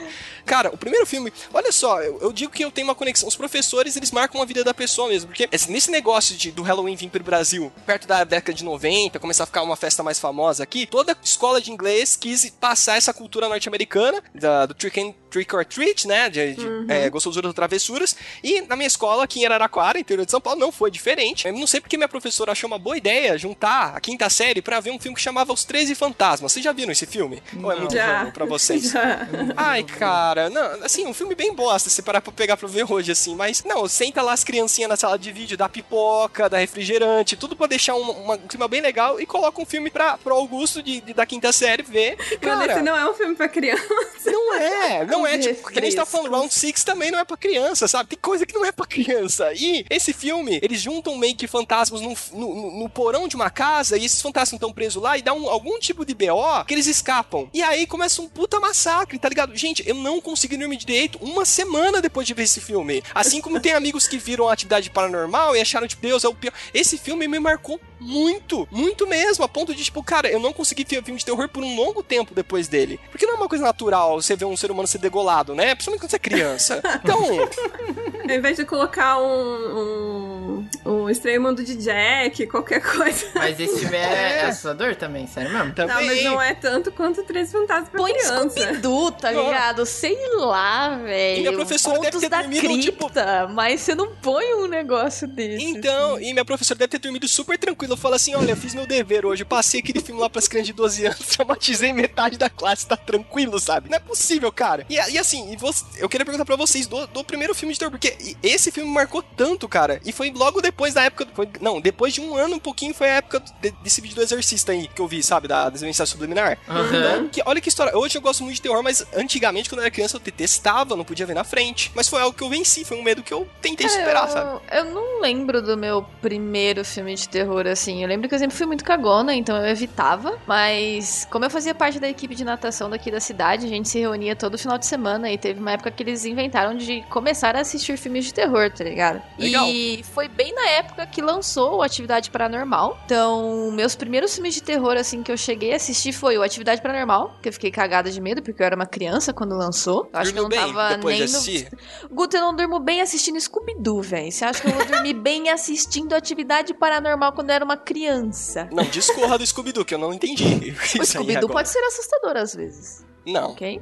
Cara, 0.46 0.70
o 0.74 0.78
primeiro 0.78 1.06
filme, 1.06 1.32
olha 1.54 1.72
só, 1.72 2.02
eu, 2.02 2.20
eu 2.22 2.32
digo 2.34 2.52
que 2.52 2.64
eu 2.64 2.72
tenho 2.72 2.88
uma 2.88 2.96
conexão. 2.96 3.28
Os 3.28 3.36
professores, 3.36 3.96
eles 3.96 4.12
marcam 4.12 4.41
a 4.41 4.46
vida 4.46 4.64
da 4.64 4.74
pessoa 4.74 5.08
mesmo. 5.08 5.28
Porque 5.30 5.48
esse- 5.52 5.72
nesse 5.72 5.89
negócio 5.89 6.36
de, 6.36 6.52
do 6.52 6.62
Halloween 6.64 6.96
vir 6.96 7.10
pro 7.10 7.24
Brasil, 7.24 7.72
perto 7.86 8.08
da 8.08 8.24
década 8.24 8.54
de 8.54 8.64
90, 8.64 9.20
começar 9.20 9.44
a 9.44 9.48
ficar 9.48 9.64
uma 9.64 9.76
festa 9.76 10.04
mais 10.04 10.20
famosa 10.20 10.64
aqui, 10.64 10.86
toda 10.86 11.18
escola 11.24 11.62
de 11.62 11.72
inglês 11.72 12.16
quis 12.16 12.50
passar 12.50 12.98
essa 12.98 13.14
cultura 13.14 13.48
norte-americana, 13.48 14.22
do 14.68 14.74
trick, 14.74 15.00
and, 15.00 15.14
trick 15.30 15.56
or 15.56 15.66
treat, 15.66 16.08
né? 16.08 16.30
De, 16.30 16.56
de 16.56 16.68
é, 16.89 17.10
gostosuras 17.10 17.48
ou 17.48 17.54
travessuras. 17.54 18.16
E 18.44 18.62
na 18.62 18.76
minha 18.76 18.88
escola, 18.88 19.24
aqui 19.24 19.39
em 19.41 19.46
Araraquara, 19.46 20.00
interior 20.00 20.26
de 20.26 20.32
São 20.32 20.41
Paulo, 20.41 20.60
não 20.60 20.72
foi 20.72 20.91
diferente. 20.91 21.48
Eu 21.48 21.54
não 21.54 21.66
sei 21.68 21.80
porque 21.80 21.98
minha 21.98 22.08
professora 22.10 22.52
achou 22.52 22.68
uma 22.68 22.78
boa 22.80 22.98
ideia 22.98 23.38
juntar 23.38 23.96
a 23.96 24.00
quinta 24.02 24.30
série 24.30 24.62
pra 24.62 24.80
ver 24.80 24.91
um 24.91 25.00
filme 25.00 25.16
que 25.16 25.22
chamava 25.22 25.54
Os 25.54 25.64
13 25.64 25.96
Fantasmas. 25.96 26.52
Vocês 26.52 26.64
já 26.64 26.72
viram 26.72 26.91
esse 26.91 27.06
filme? 27.06 27.41
Ou 27.62 27.72
é 27.72 27.76
muito 27.76 27.94
Já. 27.94 28.20
novo 28.20 28.32
pra 28.34 28.46
vocês? 28.46 28.84
Já. 28.91 29.28
Ai, 29.56 29.84
cara, 29.84 30.32
não, 30.49 30.84
assim, 30.86 31.05
um 31.05 31.13
filme 31.13 31.36
bem 31.36 31.53
bosta, 31.53 31.89
se 31.89 32.01
parar 32.01 32.21
pra 32.21 32.31
pegar 32.31 32.57
pra 32.57 32.67
ver 32.67 32.86
hoje, 32.91 33.11
assim, 33.11 33.36
mas, 33.36 33.63
não, 33.63 33.88
senta 33.88 34.21
lá 34.21 34.34
as 34.34 34.43
criancinhas 34.43 34.89
na 34.89 34.95
sala 34.95 35.17
de 35.17 35.31
vídeo, 35.31 35.57
dá 35.57 35.67
pipoca, 35.69 36.49
dá 36.49 36.57
refrigerante, 36.57 37.36
tudo 37.36 37.55
pra 37.55 37.67
deixar 37.67 37.95
um, 37.95 38.01
uma- 38.11 38.36
um 38.36 38.47
clima 38.47 38.67
bem 38.67 38.81
legal 38.81 39.19
e 39.19 39.25
coloca 39.25 39.61
um 39.61 39.65
filme 39.65 39.89
pra, 39.89 40.17
pro 40.17 40.34
Augusto 40.36 40.81
de, 40.81 41.01
de- 41.01 41.13
da 41.13 41.25
quinta 41.25 41.51
série 41.51 41.84
ver. 41.84 42.15
Cara, 42.39 42.65
esse 42.73 42.81
não 42.81 42.95
é 42.97 43.09
um 43.09 43.13
filme 43.13 43.36
pra 43.36 43.47
criança. 43.47 43.84
não 44.25 44.53
é, 44.55 45.05
não 45.05 45.27
é, 45.27 45.38
tipo, 45.38 45.69
que 45.69 45.79
a 45.79 45.81
gente 45.81 45.95
tá 45.95 46.05
falando. 46.05 46.31
Round 46.31 46.53
Six 46.53 46.84
também 46.84 47.11
não 47.11 47.19
é 47.19 47.25
pra 47.25 47.38
criança, 47.38 47.88
sabe? 47.88 48.09
Tem 48.09 48.19
coisa 48.19 48.45
que 48.45 48.53
não 48.53 48.65
é 48.65 48.71
pra 48.71 48.86
criança. 48.86 49.51
E 49.53 49.86
esse 49.89 50.13
filme, 50.13 50.59
eles 50.61 50.79
juntam 50.81 51.15
meio 51.17 51.36
que 51.36 51.47
fantasmas 51.47 52.01
no, 52.01 52.15
no, 52.34 52.55
no- 52.55 52.79
no 52.84 52.89
porão 52.89 53.27
de 53.27 53.36
uma 53.36 53.49
casa 53.49 53.97
e 53.97 54.05
esses 54.05 54.21
fantasmas 54.21 54.53
estão 54.57 54.71
presos 54.71 55.01
lá 55.01 55.17
e 55.17 55.21
dá 55.21 55.34
um- 55.34 55.49
algum 55.49 55.77
tipo 55.79 56.05
de 56.05 56.13
BO 56.13 56.63
que 56.67 56.73
eles 56.73 56.88
escapam. 56.88 57.49
E 57.53 57.61
aí 57.61 57.86
começa 57.86 58.21
um 58.21 58.27
puta 58.29 58.59
massacre, 58.59 59.19
tá 59.19 59.29
ligado? 59.29 59.55
Gente, 59.55 59.88
eu 59.88 59.95
não 59.95 60.19
consegui 60.24 60.57
dormir 60.57 60.78
direito 60.78 61.19
uma 61.21 61.45
semana 61.45 62.01
depois 62.01 62.26
de 62.26 62.34
ver 62.34 62.43
esse 62.43 62.59
filme. 62.59 63.03
Assim 63.13 63.41
como 63.41 63.59
tem 63.59 63.74
amigos 63.74 64.07
que 64.07 64.17
viram 64.17 64.49
a 64.49 64.53
atividade 64.53 64.89
paranormal 64.89 65.55
e 65.55 65.61
acharam, 65.61 65.88
tipo, 65.88 66.01
Deus 66.01 66.24
é 66.24 66.28
o 66.28 66.34
pior. 66.34 66.53
Esse 66.74 66.97
filme 66.97 67.28
me 67.28 67.39
marcou 67.39 67.80
muito, 67.99 68.67
muito 68.71 69.05
mesmo, 69.07 69.43
a 69.43 69.47
ponto 69.47 69.74
de, 69.74 69.84
tipo, 69.84 70.03
cara, 70.03 70.30
eu 70.30 70.39
não 70.39 70.51
consegui 70.51 70.84
ver 70.84 71.03
filme 71.03 71.19
de 71.19 71.26
terror 71.26 71.47
por 71.49 71.63
um 71.63 71.76
longo 71.76 72.01
tempo 72.01 72.34
depois 72.34 72.67
dele. 72.67 72.99
Porque 73.11 73.26
não 73.26 73.36
é 73.36 73.38
uma 73.38 73.49
coisa 73.49 73.63
natural 73.63 74.21
você 74.21 74.36
ver 74.36 74.45
um 74.45 74.57
ser 74.57 74.71
humano 74.71 74.88
ser 74.88 74.97
degolado, 74.97 75.53
né? 75.53 75.76
Principalmente 75.76 76.01
quando 76.01 76.09
você 76.09 76.15
é 76.15 76.19
criança. 76.19 76.82
Então, 77.03 77.19
Ao 78.24 78.36
invés 78.36 78.55
de 78.55 78.65
colocar 78.65 79.19
um, 79.19 80.65
um, 80.86 80.91
um 80.91 81.09
Estranho 81.09 81.41
Mundo 81.41 81.63
de 81.63 81.76
Jack, 81.76 82.47
qualquer 82.47 82.82
coisa. 82.82 83.26
Mas 83.36 83.59
esse 83.59 83.80
filme 83.80 83.97
é, 83.97 84.39
é 84.39 84.45
assustador 84.45 84.95
também, 84.95 85.28
sério 85.28 85.51
mesmo? 85.51 85.74
também. 85.74 85.95
Não, 85.95 86.05
mas 86.05 86.24
não 86.24 86.41
é 86.41 86.53
tanto 86.53 86.91
quanto 86.91 87.24
Três 87.24 87.51
Fantasmas 87.51 87.89
pra 87.89 87.99
Põe 87.99 88.13
criança. 88.13 88.49
Scooby-Doo, 88.49 89.11
tá 89.11 89.32
ligado? 89.32 89.86
Sei 89.86 90.12
lá, 90.38 90.97
velho. 90.97 91.41
minha 91.41 91.53
professora 91.53 91.95
deve 91.99 92.05
Contos 92.11 92.22
ter 92.22 92.30
da 92.30 92.41
dormido, 92.41 92.80
tipo- 92.80 93.09
cripta, 93.09 93.47
mas 93.47 93.82
você 93.82 93.95
não 93.95 94.16
põe 94.16 94.53
um 94.55 94.68
negócio 94.68 95.28
desse. 95.28 95.64
Então, 95.66 96.20
e 96.20 96.32
minha 96.34 96.45
professora 96.45 96.78
deve 96.78 96.89
ter 96.89 96.99
dormido 96.99 97.28
super 97.28 97.57
tranquila. 97.57 97.95
Fala 97.97 98.16
assim: 98.16 98.36
olha, 98.36 98.51
eu 98.51 98.57
fiz 98.57 98.74
meu 98.74 98.86
dever 98.86 99.26
hoje. 99.26 99.43
Eu 99.43 99.47
passei 99.47 99.80
aquele 99.80 99.99
filme 100.01 100.20
lá 100.22 100.30
pras 100.30 100.47
crianças 100.47 100.68
de 100.68 100.74
12 100.74 101.05
anos, 101.05 101.20
traumatizei 101.36 101.93
metade 101.93 102.38
da 102.38 102.49
classe, 102.49 102.86
tá 102.86 102.95
tranquilo, 102.97 103.59
sabe? 103.59 103.89
Não 103.89 103.97
é 103.97 103.99
possível, 103.99 104.51
cara. 104.51 104.86
E, 104.89 104.95
e 104.95 105.18
assim, 105.18 105.51
e 105.51 105.57
você- 105.57 105.84
eu 105.97 106.09
queria 106.09 106.26
perguntar 106.26 106.45
pra 106.45 106.55
vocês 106.55 106.88
do, 106.88 107.05
do 107.07 107.24
primeiro 107.24 107.53
filme 107.55 107.74
de 107.74 107.80
terror, 107.80 107.91
porque 107.91 108.36
esse 108.41 108.72
filme 108.72 108.91
marcou 108.91 109.22
tanto, 109.22 109.68
cara. 109.68 109.99
E 110.05 110.11
foi 110.11 110.32
logo 110.32 110.61
depois 110.61 110.93
da 110.93 111.03
época. 111.03 111.28
foi- 111.34 111.49
não, 111.61 111.80
depois 111.82 112.14
de 112.14 112.22
um 112.22 112.36
ano, 112.36 112.55
um 112.55 112.59
pouquinho, 112.59 112.93
foi 112.93 113.09
a 113.09 113.16
época 113.16 113.41
de- 113.61 113.72
desse 113.84 114.01
vídeo 114.01 114.16
do 114.16 114.22
Exorcista 114.22 114.72
aí 114.72 114.88
que 114.88 115.01
eu 115.01 115.07
vi, 115.07 115.22
sabe? 115.24 115.47
Da 115.47 115.70
desmensagem 115.70 116.11
subliminar. 116.11 116.57
Aham. 116.68 116.88
Então, 116.88 117.28
que- 117.30 117.41
olha 117.45 117.61
que 117.61 117.70
história. 117.70 117.95
Hoje 117.97 118.18
eu 118.18 118.22
gosto 118.22 118.43
muito 118.43 118.55
de 118.55 118.61
terror, 118.61 118.82
mas 118.84 119.05
antigamente, 119.16 119.70
quando 119.70 119.80
eu 119.80 119.84
era 119.86 119.91
criança, 119.91 120.03
eu 120.12 120.20
detestava, 120.20 120.95
não 120.95 121.06
podia 121.06 121.26
ver 121.26 121.34
na 121.34 121.43
frente. 121.43 121.91
Mas 121.95 122.10
foi 122.10 122.22
algo 122.22 122.36
que 122.36 122.43
eu 122.43 122.49
venci, 122.49 122.84
foi 122.84 122.97
um 122.97 123.04
medo 123.04 123.24
que 123.24 123.34
eu 123.34 123.47
tentei 123.62 123.88
superar, 123.88 124.30
sabe? 124.30 124.62
eu, 124.72 124.86
não 124.86 125.22
lembro 125.22 125.62
do 125.62 125.78
meu 125.78 126.04
primeiro 126.22 126.84
filme 126.84 127.16
de 127.16 127.30
terror, 127.30 127.68
assim. 127.68 128.01
Eu 128.01 128.08
lembro 128.08 128.28
que 128.28 128.36
eu 128.36 128.39
sempre 128.39 128.56
fui 128.56 128.66
muito 128.66 128.84
cagona, 128.84 129.34
então 129.34 129.56
eu 129.58 129.68
evitava. 129.68 130.38
Mas, 130.47 131.28
como 131.30 131.45
eu 131.45 131.49
fazia 131.49 131.74
parte 131.74 131.99
da 131.99 132.10
equipe 132.10 132.36
de 132.36 132.43
natação 132.43 132.89
daqui 132.89 133.12
da 133.12 133.20
cidade, 133.20 133.66
a 133.66 133.70
gente 133.70 133.88
se 133.88 133.99
reunia 133.99 134.36
todo 134.36 134.58
final 134.58 134.78
de 134.78 134.86
semana. 134.86 135.32
E 135.32 135.38
teve 135.38 135.60
uma 135.60 135.72
época 135.72 135.91
que 135.91 136.04
eles 136.04 136.26
inventaram 136.26 136.76
de 136.76 137.01
começar 137.10 137.56
a 137.56 137.62
assistir 137.62 137.97
filmes 137.97 138.26
de 138.26 138.34
terror, 138.34 138.72
tá 138.72 138.84
ligado? 138.84 139.22
Legal. 139.38 139.68
E 139.68 140.04
foi 140.14 140.28
bem 140.28 140.54
na 140.54 140.68
época 140.70 141.06
que 141.06 141.22
lançou 141.22 141.78
o 141.78 141.82
Atividade 141.82 142.30
Paranormal. 142.30 142.99
Então, 143.06 143.72
meus 143.72 143.95
primeiros 143.95 144.34
filmes 144.34 144.54
de 144.54 144.64
terror, 144.64 144.97
assim, 144.97 145.24
que 145.24 145.32
eu 145.32 145.38
cheguei 145.38 145.74
a 145.74 145.76
assistir 145.76 146.12
foi 146.12 146.38
o 146.38 146.43
Atividade 146.43 146.82
Paranormal, 146.82 147.36
que 147.41 147.49
eu 147.49 147.54
fiquei 147.54 147.72
cagada 147.72 148.10
de 148.10 148.20
medo, 148.20 148.41
porque 148.41 148.62
eu 148.62 148.66
era 148.66 148.76
uma 148.76 148.86
criança 148.86 149.34
quando 149.34 149.56
lançou. 149.56 149.93
Eu 150.02 150.20
acho 150.20 150.34
Dormiu 150.34 150.34
que 150.34 150.39
eu 150.39 150.44
não 150.44 150.50
bem 150.50 150.74
tava 150.74 150.96
depois 150.96 151.18
nem 151.20 151.28
de 151.28 151.70
no. 151.72 152.10
Guto, 152.16 152.38
eu 152.38 152.41
não 152.41 152.56
durmo 152.56 152.80
bem 152.80 153.02
assistindo 153.02 153.39
Scooby-Doo, 153.39 154.02
velho. 154.02 154.32
Você 154.32 154.46
acha 154.46 154.62
que 154.62 154.68
eu 154.68 154.74
vou 154.74 154.86
dormir 154.86 155.14
bem 155.14 155.50
assistindo 155.50 156.14
Atividade 156.14 156.74
Paranormal 156.74 157.34
quando 157.34 157.50
eu 157.50 157.56
era 157.56 157.66
uma 157.66 157.78
criança? 157.78 158.68
Não, 158.72 158.84
discorra 158.84 159.38
do 159.38 159.46
Scooby-Doo, 159.46 159.86
que 159.86 159.94
eu 159.94 160.00
não 160.00 160.14
entendi. 160.14 160.74
O 161.00 161.06
Scooby-Doo 161.06 161.50
pode 161.50 161.70
ser 161.70 161.80
assustador 161.80 162.38
às 162.38 162.54
vezes, 162.56 163.06
Não, 163.26 163.52
ok? 163.52 163.82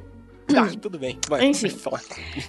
Tá, 0.54 0.68
tudo 0.80 0.98
bem. 0.98 1.18
Vai, 1.28 1.44
Enfim. 1.44 1.76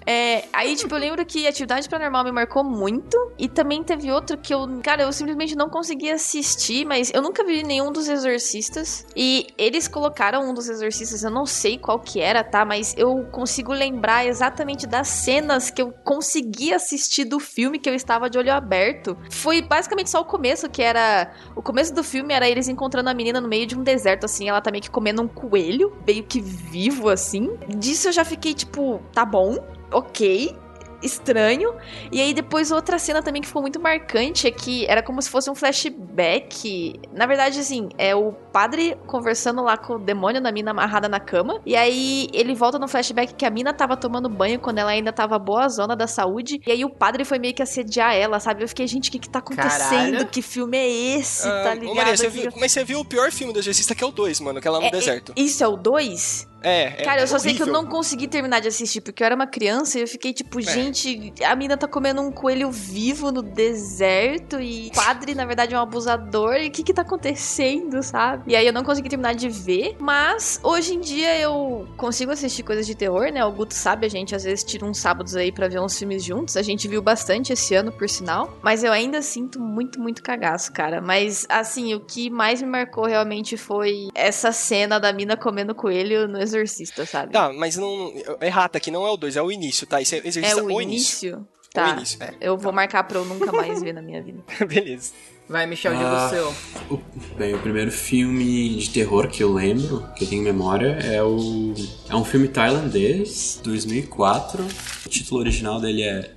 É, 0.05 0.45
aí, 0.53 0.75
tipo, 0.75 0.93
eu 0.95 0.99
lembro 0.99 1.25
que 1.25 1.47
Atividade 1.47 1.87
Paranormal 1.89 2.23
me 2.23 2.31
marcou 2.31 2.63
muito. 2.63 3.17
E 3.37 3.47
também 3.47 3.83
teve 3.83 4.11
outro 4.11 4.37
que 4.37 4.53
eu, 4.53 4.67
cara, 4.83 5.03
eu 5.03 5.13
simplesmente 5.13 5.55
não 5.55 5.69
consegui 5.69 6.09
assistir, 6.09 6.85
mas 6.85 7.11
eu 7.13 7.21
nunca 7.21 7.43
vi 7.43 7.63
nenhum 7.63 7.91
dos 7.91 8.07
Exorcistas. 8.07 9.05
E 9.15 9.47
eles 9.57 9.87
colocaram 9.87 10.49
um 10.49 10.53
dos 10.53 10.69
Exorcistas, 10.69 11.23
eu 11.23 11.31
não 11.31 11.45
sei 11.45 11.77
qual 11.77 11.99
que 11.99 12.19
era, 12.19 12.43
tá? 12.43 12.65
Mas 12.65 12.93
eu 12.97 13.25
consigo 13.31 13.73
lembrar 13.73 14.25
exatamente 14.25 14.85
das 14.85 15.07
cenas 15.07 15.69
que 15.69 15.81
eu 15.81 15.91
consegui 16.03 16.73
assistir 16.73 17.25
do 17.25 17.39
filme 17.39 17.79
que 17.79 17.89
eu 17.89 17.95
estava 17.95 18.29
de 18.29 18.37
olho 18.37 18.51
aberto. 18.51 19.17
Foi 19.29 19.61
basicamente 19.61 20.09
só 20.09 20.21
o 20.21 20.25
começo, 20.25 20.69
que 20.69 20.81
era. 20.81 21.33
O 21.55 21.61
começo 21.61 21.93
do 21.93 22.03
filme 22.03 22.33
era 22.33 22.47
eles 22.47 22.67
encontrando 22.67 23.09
a 23.09 23.13
menina 23.13 23.39
no 23.39 23.47
meio 23.47 23.65
de 23.65 23.77
um 23.77 23.83
deserto, 23.83 24.25
assim. 24.25 24.49
Ela 24.49 24.61
tá 24.61 24.71
meio 24.71 24.83
que 24.83 24.89
comendo 24.89 25.21
um 25.21 25.27
coelho, 25.27 25.95
meio 26.05 26.23
que 26.23 26.41
vivo, 26.41 27.09
assim. 27.09 27.57
Disso 27.93 28.07
eu 28.07 28.11
já 28.11 28.25
fiquei 28.25 28.55
tipo, 28.55 28.99
tá 29.13 29.23
bom, 29.23 29.63
ok. 29.91 30.55
Estranho. 31.03 31.75
E 32.13 32.21
aí, 32.21 32.33
depois, 32.33 32.71
outra 32.71 32.97
cena 32.97 33.21
também 33.21 33.41
que 33.41 33.47
ficou 33.49 33.61
muito 33.61 33.77
marcante 33.77 34.47
é 34.47 34.51
que 34.51 34.85
era 34.87 35.03
como 35.03 35.21
se 35.21 35.29
fosse 35.29 35.49
um 35.51 35.53
flashback. 35.53 36.99
Na 37.11 37.25
verdade, 37.25 37.59
assim, 37.59 37.89
é 37.97 38.15
o 38.15 38.31
padre 38.31 38.97
conversando 39.05 39.61
lá 39.61 39.75
com 39.75 39.95
o 39.95 39.99
demônio 39.99 40.41
da 40.41 40.49
mina 40.49 40.71
amarrada 40.71 41.09
na 41.09 41.19
cama. 41.19 41.59
E 41.65 41.75
aí, 41.75 42.29
ele 42.33 42.55
volta 42.55 42.79
no 42.79 42.87
flashback 42.87 43.33
que 43.35 43.45
a 43.45 43.49
mina 43.49 43.73
tava 43.73 43.97
tomando 43.97 44.29
banho 44.29 44.59
quando 44.61 44.77
ela 44.77 44.91
ainda 44.91 45.11
tava 45.11 45.37
boa 45.37 45.67
zona 45.67 45.93
da 45.93 46.07
saúde. 46.07 46.61
E 46.65 46.71
aí, 46.71 46.85
o 46.85 46.89
padre 46.89 47.25
foi 47.25 47.37
meio 47.37 47.53
que 47.53 47.61
assediar 47.61 48.15
ela, 48.15 48.39
sabe? 48.39 48.63
Eu 48.63 48.67
fiquei, 48.69 48.87
gente, 48.87 49.09
o 49.09 49.11
que 49.11 49.19
que 49.19 49.29
tá 49.29 49.39
acontecendo? 49.39 50.11
Caralho. 50.13 50.27
Que 50.29 50.41
filme 50.41 50.77
é 50.77 50.89
esse? 50.89 51.47
Ah, 51.47 51.63
tá 51.65 51.71
ô, 51.71 51.73
ligado? 51.73 51.95
Maria, 51.95 52.15
você 52.17 52.29
viu- 52.29 52.49
mas 52.57 52.71
você 52.71 52.83
viu 52.85 53.01
o 53.01 53.05
pior 53.05 53.29
filme 53.29 53.51
do 53.51 53.59
Exorcista, 53.59 53.93
que 53.93 54.03
é 54.03 54.07
o 54.07 54.11
2, 54.11 54.39
mano, 54.39 54.61
que 54.61 54.67
é 54.69 54.71
lá 54.71 54.79
no 54.79 54.85
É, 54.85 54.87
é- 54.87 54.91
deserto. 54.91 55.33
Isso 55.35 55.61
é 55.63 55.67
o 55.67 55.75
2? 55.75 56.47
É, 56.63 57.01
é 57.01 57.03
Cara, 57.03 57.21
eu 57.21 57.27
só 57.27 57.37
sei 57.37 57.53
que 57.53 57.61
eu 57.61 57.65
horrível. 57.67 57.83
não 57.83 57.89
consegui 57.89 58.27
terminar 58.27 58.59
de 58.59 58.67
assistir, 58.67 59.01
porque 59.01 59.21
eu 59.21 59.25
era 59.25 59.35
uma 59.35 59.47
criança 59.47 59.97
e 59.97 60.01
eu 60.01 60.07
fiquei 60.07 60.33
tipo, 60.33 60.61
gente, 60.61 61.33
a 61.45 61.55
mina 61.55 61.77
tá 61.77 61.87
comendo 61.87 62.21
um 62.21 62.31
coelho 62.31 62.71
vivo 62.71 63.31
no 63.31 63.41
deserto 63.41 64.59
e 64.59 64.87
o 64.87 64.95
padre, 64.95 65.35
na 65.35 65.45
verdade, 65.45 65.73
é 65.73 65.77
um 65.77 65.81
abusador. 65.81 66.55
E 66.55 66.67
o 66.67 66.71
que 66.71 66.83
que 66.83 66.93
tá 66.93 67.01
acontecendo, 67.01 68.01
sabe? 68.01 68.51
E 68.51 68.55
aí 68.55 68.65
eu 68.65 68.73
não 68.73 68.83
consegui 68.83 69.09
terminar 69.09 69.35
de 69.35 69.49
ver, 69.49 69.95
mas 69.99 70.59
hoje 70.63 70.95
em 70.95 70.99
dia 70.99 71.37
eu 71.39 71.87
consigo 71.97 72.31
assistir 72.31 72.63
coisas 72.63 72.85
de 72.85 72.95
terror, 72.95 73.31
né? 73.31 73.43
O 73.43 73.51
Guto 73.51 73.73
sabe, 73.73 74.05
a 74.05 74.09
gente 74.09 74.35
às 74.35 74.43
vezes 74.43 74.63
tira 74.63 74.85
uns 74.85 74.99
sábados 74.99 75.35
aí 75.35 75.51
pra 75.51 75.67
ver 75.67 75.79
uns 75.79 75.97
filmes 75.97 76.23
juntos. 76.23 76.57
A 76.57 76.61
gente 76.61 76.87
viu 76.87 77.01
bastante 77.01 77.53
esse 77.53 77.75
ano, 77.75 77.91
por 77.91 78.07
sinal. 78.09 78.57
Mas 78.61 78.83
eu 78.83 78.91
ainda 78.91 79.21
sinto 79.21 79.59
muito, 79.59 79.99
muito 79.99 80.23
cagaço, 80.23 80.71
cara. 80.71 81.01
Mas, 81.01 81.45
assim, 81.49 81.93
o 81.93 81.99
que 81.99 82.29
mais 82.29 82.61
me 82.61 82.67
marcou 82.67 83.05
realmente 83.05 83.57
foi 83.57 84.07
essa 84.15 84.51
cena 84.51 84.99
da 84.99 85.11
mina 85.11 85.35
comendo 85.35 85.75
coelho 85.75 86.27
no 86.27 86.39
Exorcista, 86.53 87.05
sabe? 87.05 87.31
Tá, 87.33 87.51
mas 87.53 87.75
não. 87.77 88.13
Errata 88.41 88.77
aqui, 88.77 88.91
não 88.91 89.05
é 89.05 89.09
o 89.11 89.17
2, 89.17 89.35
é 89.35 89.41
o 89.41 89.51
início, 89.51 89.85
tá? 89.87 90.01
Isso 90.01 90.15
é 90.15 90.19
É 90.19 90.27
Exorcista 90.27 90.63
o 90.63 90.67
o 90.73 90.81
início? 90.81 91.47
Tá. 91.73 91.87
O 91.87 91.97
início, 91.97 92.21
é. 92.21 92.33
Eu 92.39 92.57
vou 92.57 92.71
marcar 92.71 93.03
pra 93.03 93.17
eu 93.17 93.25
nunca 93.25 93.51
mais 93.51 93.81
ver 93.81 93.93
na 93.93 94.01
minha 94.01 94.21
vida. 94.21 94.43
Beleza. 94.67 95.11
Vai, 95.49 95.65
Michel, 95.65 95.93
diga 95.93 96.07
Ah. 96.07 96.27
o 96.27 96.29
seu. 96.29 96.53
O- 96.89 97.01
bem, 97.35 97.53
o 97.53 97.59
primeiro 97.59 97.91
filme 97.91 98.75
de 98.75 98.89
terror 98.91 99.27
que 99.27 99.43
eu 99.43 99.51
lembro, 99.51 100.07
que 100.15 100.23
eu 100.23 100.29
tenho 100.29 100.41
memória, 100.43 100.99
é 101.03 101.21
o. 101.21 101.73
É 102.09 102.15
um 102.15 102.23
filme 102.23 102.47
tailandês, 102.47 103.59
2004. 103.63 104.63
O 105.05 105.09
título 105.09 105.39
original 105.41 105.81
dele 105.81 106.03
é 106.03 106.31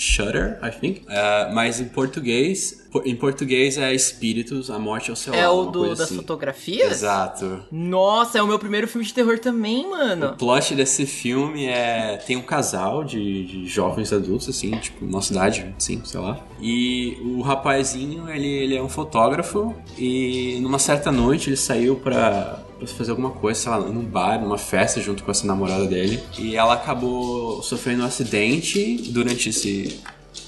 Shutter, 0.00 0.58
I 0.62 0.70
think. 0.70 1.02
Ah, 1.08 1.50
mas 1.52 1.78
em 1.80 1.84
português. 1.84 2.80
po- 2.90 3.02
Em 3.04 3.14
português 3.14 3.76
é 3.78 3.94
Espíritos, 3.94 4.70
a 4.70 4.78
Morte 4.78 5.10
ao 5.10 5.16
Seu 5.16 5.32
É 5.34 5.46
Lado, 5.46 5.54
o 5.58 5.62
uma 5.64 5.70
do, 5.72 5.88
das 5.90 6.00
assim. 6.00 6.16
fotografias? 6.16 6.90
Exato. 6.90 7.62
Nossa, 7.70 8.38
é 8.38 8.42
o 8.42 8.46
meu 8.46 8.58
primeiro 8.58 8.88
filme 8.88 9.06
de 9.06 9.12
terror 9.14 9.38
também, 9.38 9.84
O 9.86 9.90
mano. 9.90 10.34
plot 10.38 10.74
desse 10.74 11.04
filme 11.06 11.66
é. 11.66 12.16
Tem 12.26 12.36
um 12.36 12.42
casal 12.42 13.04
de, 13.04 13.44
de 13.46 13.66
jovens 13.68 14.12
adultos, 14.12 14.48
assim, 14.48 14.70
tipo, 14.78 15.04
nossa 15.04 15.32
idade, 15.32 15.74
assim, 15.76 16.00
sei 16.04 16.18
lá. 16.20 16.38
E 16.60 17.16
o 17.22 17.40
rapazinho, 17.42 18.28
ele, 18.28 18.48
ele 18.48 18.76
é 18.76 18.82
um 18.82 18.88
fotógrafo 18.88 19.74
e 19.98 20.58
numa 20.62 20.78
certa 20.78 21.12
noite 21.12 21.50
ele 21.50 21.56
saiu 21.56 21.96
pra, 21.96 22.58
pra 22.88 22.96
fazer 22.96 23.10
alguma 23.12 23.30
coisa, 23.30 23.60
sei 23.60 23.70
lá, 23.70 23.78
num 23.80 24.04
bar, 24.04 24.40
numa 24.40 24.58
festa 24.58 25.00
junto 25.00 25.22
com 25.24 25.30
essa 25.30 25.46
namorada 25.46 25.86
dele. 25.86 26.20
E 26.38 26.56
ela 26.56 26.74
acabou 26.74 27.62
sofrendo 27.62 28.02
um 28.02 28.06
acidente 28.06 28.96
durante 29.12 29.48
esse, 29.50 30.00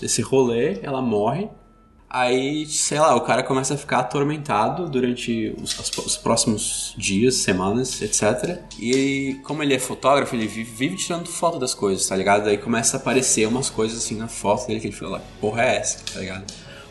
esse 0.02 0.20
rolê, 0.22 0.78
ela 0.82 1.00
morre. 1.02 1.48
Aí, 2.14 2.66
sei 2.66 3.00
lá, 3.00 3.16
o 3.16 3.22
cara 3.22 3.42
começa 3.42 3.72
a 3.72 3.76
ficar 3.78 4.00
atormentado 4.00 4.86
durante 4.86 5.54
os, 5.62 5.78
os- 5.78 5.96
os 6.06 6.16
próximos 6.18 6.94
dias, 6.98 7.36
semanas, 7.36 8.02
etc. 8.02 8.58
E 8.78 9.40
como 9.44 9.62
ele 9.62 9.72
é 9.72 9.78
fotógrafo, 9.78 10.36
ele 10.36 10.46
vive, 10.46 10.70
vive 10.70 10.96
tirando 10.96 11.26
foto 11.26 11.58
das 11.58 11.72
coisas, 11.72 12.06
tá 12.06 12.14
ligado? 12.14 12.48
Aí 12.50 12.58
começa 12.58 12.98
a 12.98 13.00
aparecer 13.00 13.48
umas 13.48 13.70
coisas 13.70 13.96
assim 13.96 14.14
na 14.16 14.28
foto 14.28 14.66
dele 14.66 14.78
que 14.80 14.88
ele 14.88 14.94
fala, 14.94 15.22
porra 15.40 15.62
é 15.62 15.76
essa, 15.76 16.00
tá 16.12 16.20
ligado? 16.20 16.44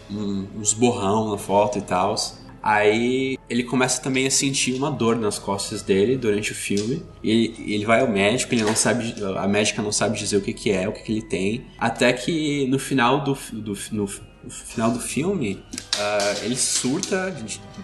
Um- 0.09 0.47
uns 0.57 0.73
borrão 0.73 1.29
na 1.29 1.37
foto 1.37 1.77
e 1.77 1.81
tal. 1.81 2.15
Aí 2.63 3.37
ele 3.49 3.63
começa 3.63 4.01
também 4.01 4.27
a 4.27 4.31
sentir 4.31 4.73
uma 4.73 4.91
dor 4.91 5.15
nas 5.15 5.39
costas 5.39 5.81
dele 5.81 6.15
durante 6.15 6.51
o 6.51 6.55
filme. 6.55 7.03
E 7.23 7.73
ele, 7.75 7.85
vai 7.85 8.01
ao 8.01 8.07
médico, 8.07 8.53
ele 8.53 8.63
não 8.63 8.75
sabe, 8.75 9.15
a 9.37 9.47
médica 9.47 9.81
não 9.81 9.91
sabe 9.91 10.17
dizer 10.17 10.37
o 10.37 10.41
que, 10.41 10.53
que 10.53 10.71
é, 10.71 10.87
o 10.87 10.93
que, 10.93 11.03
que 11.03 11.11
ele 11.11 11.21
tem. 11.21 11.65
Até 11.79 12.13
que 12.13 12.67
no 12.67 12.77
final 12.77 13.23
do, 13.23 13.37
do, 13.51 13.77
no, 13.91 14.09
no 14.43 14.49
final 14.49 14.91
do 14.91 14.99
filme, 14.99 15.63
ah, 15.97 16.35
ele 16.43 16.55
surta, 16.55 17.35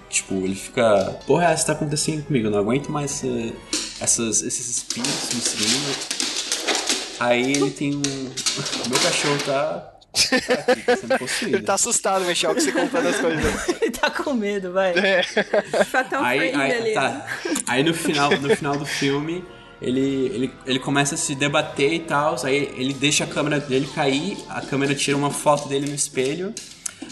tipo, 0.09 0.35
ele 0.35 0.55
fica. 0.55 1.19
Porra, 1.25 1.53
isso 1.53 1.65
tá 1.65 1.73
acontecendo 1.73 2.23
comigo, 2.25 2.47
eu 2.47 2.51
não 2.51 2.59
aguento 2.59 2.91
mais 2.91 3.23
eh, 3.23 3.53
essas, 3.99 4.41
esses 4.41 4.69
espíritos 4.69 5.33
me 5.33 5.41
seguindo. 5.41 6.27
Aí 7.19 7.53
ele 7.53 7.71
tem 7.71 7.95
um. 7.95 8.01
Meu 8.89 8.99
cachorro 8.99 9.37
tá. 9.45 9.93
tá 10.47 10.71
aqui, 10.71 10.81
tá 10.83 10.97
sendo 10.97 11.17
possuído. 11.17 11.57
Ele 11.57 11.63
tá 11.63 11.73
assustado, 11.73 12.25
Michel, 12.25 12.53
que 12.55 12.61
você 12.61 12.71
contando 12.71 13.07
as 13.07 13.19
coisas. 13.19 13.43
Tá 14.09 14.23
com 14.23 14.33
medo, 14.33 14.71
vai. 14.71 14.93
Fatal 15.85 16.23
aí, 16.23 16.53
aí, 16.53 16.71
ali. 16.73 16.93
tá. 16.93 17.25
aí 17.67 17.83
no 17.83 17.93
final, 17.93 18.29
no 18.31 18.55
final 18.55 18.77
do 18.77 18.85
filme, 18.85 19.43
ele, 19.81 19.99
ele, 20.33 20.53
ele 20.65 20.79
começa 20.79 21.15
a 21.15 21.17
se 21.17 21.35
debater 21.35 21.93
e 21.93 21.99
tal. 21.99 22.35
Aí 22.43 22.73
ele 22.77 22.93
deixa 22.93 23.23
a 23.23 23.27
câmera 23.27 23.59
dele 23.59 23.87
cair, 23.93 24.37
a 24.49 24.61
câmera 24.61 24.95
tira 24.95 25.17
uma 25.17 25.31
foto 25.31 25.67
dele 25.67 25.87
no 25.87 25.95
espelho. 25.95 26.53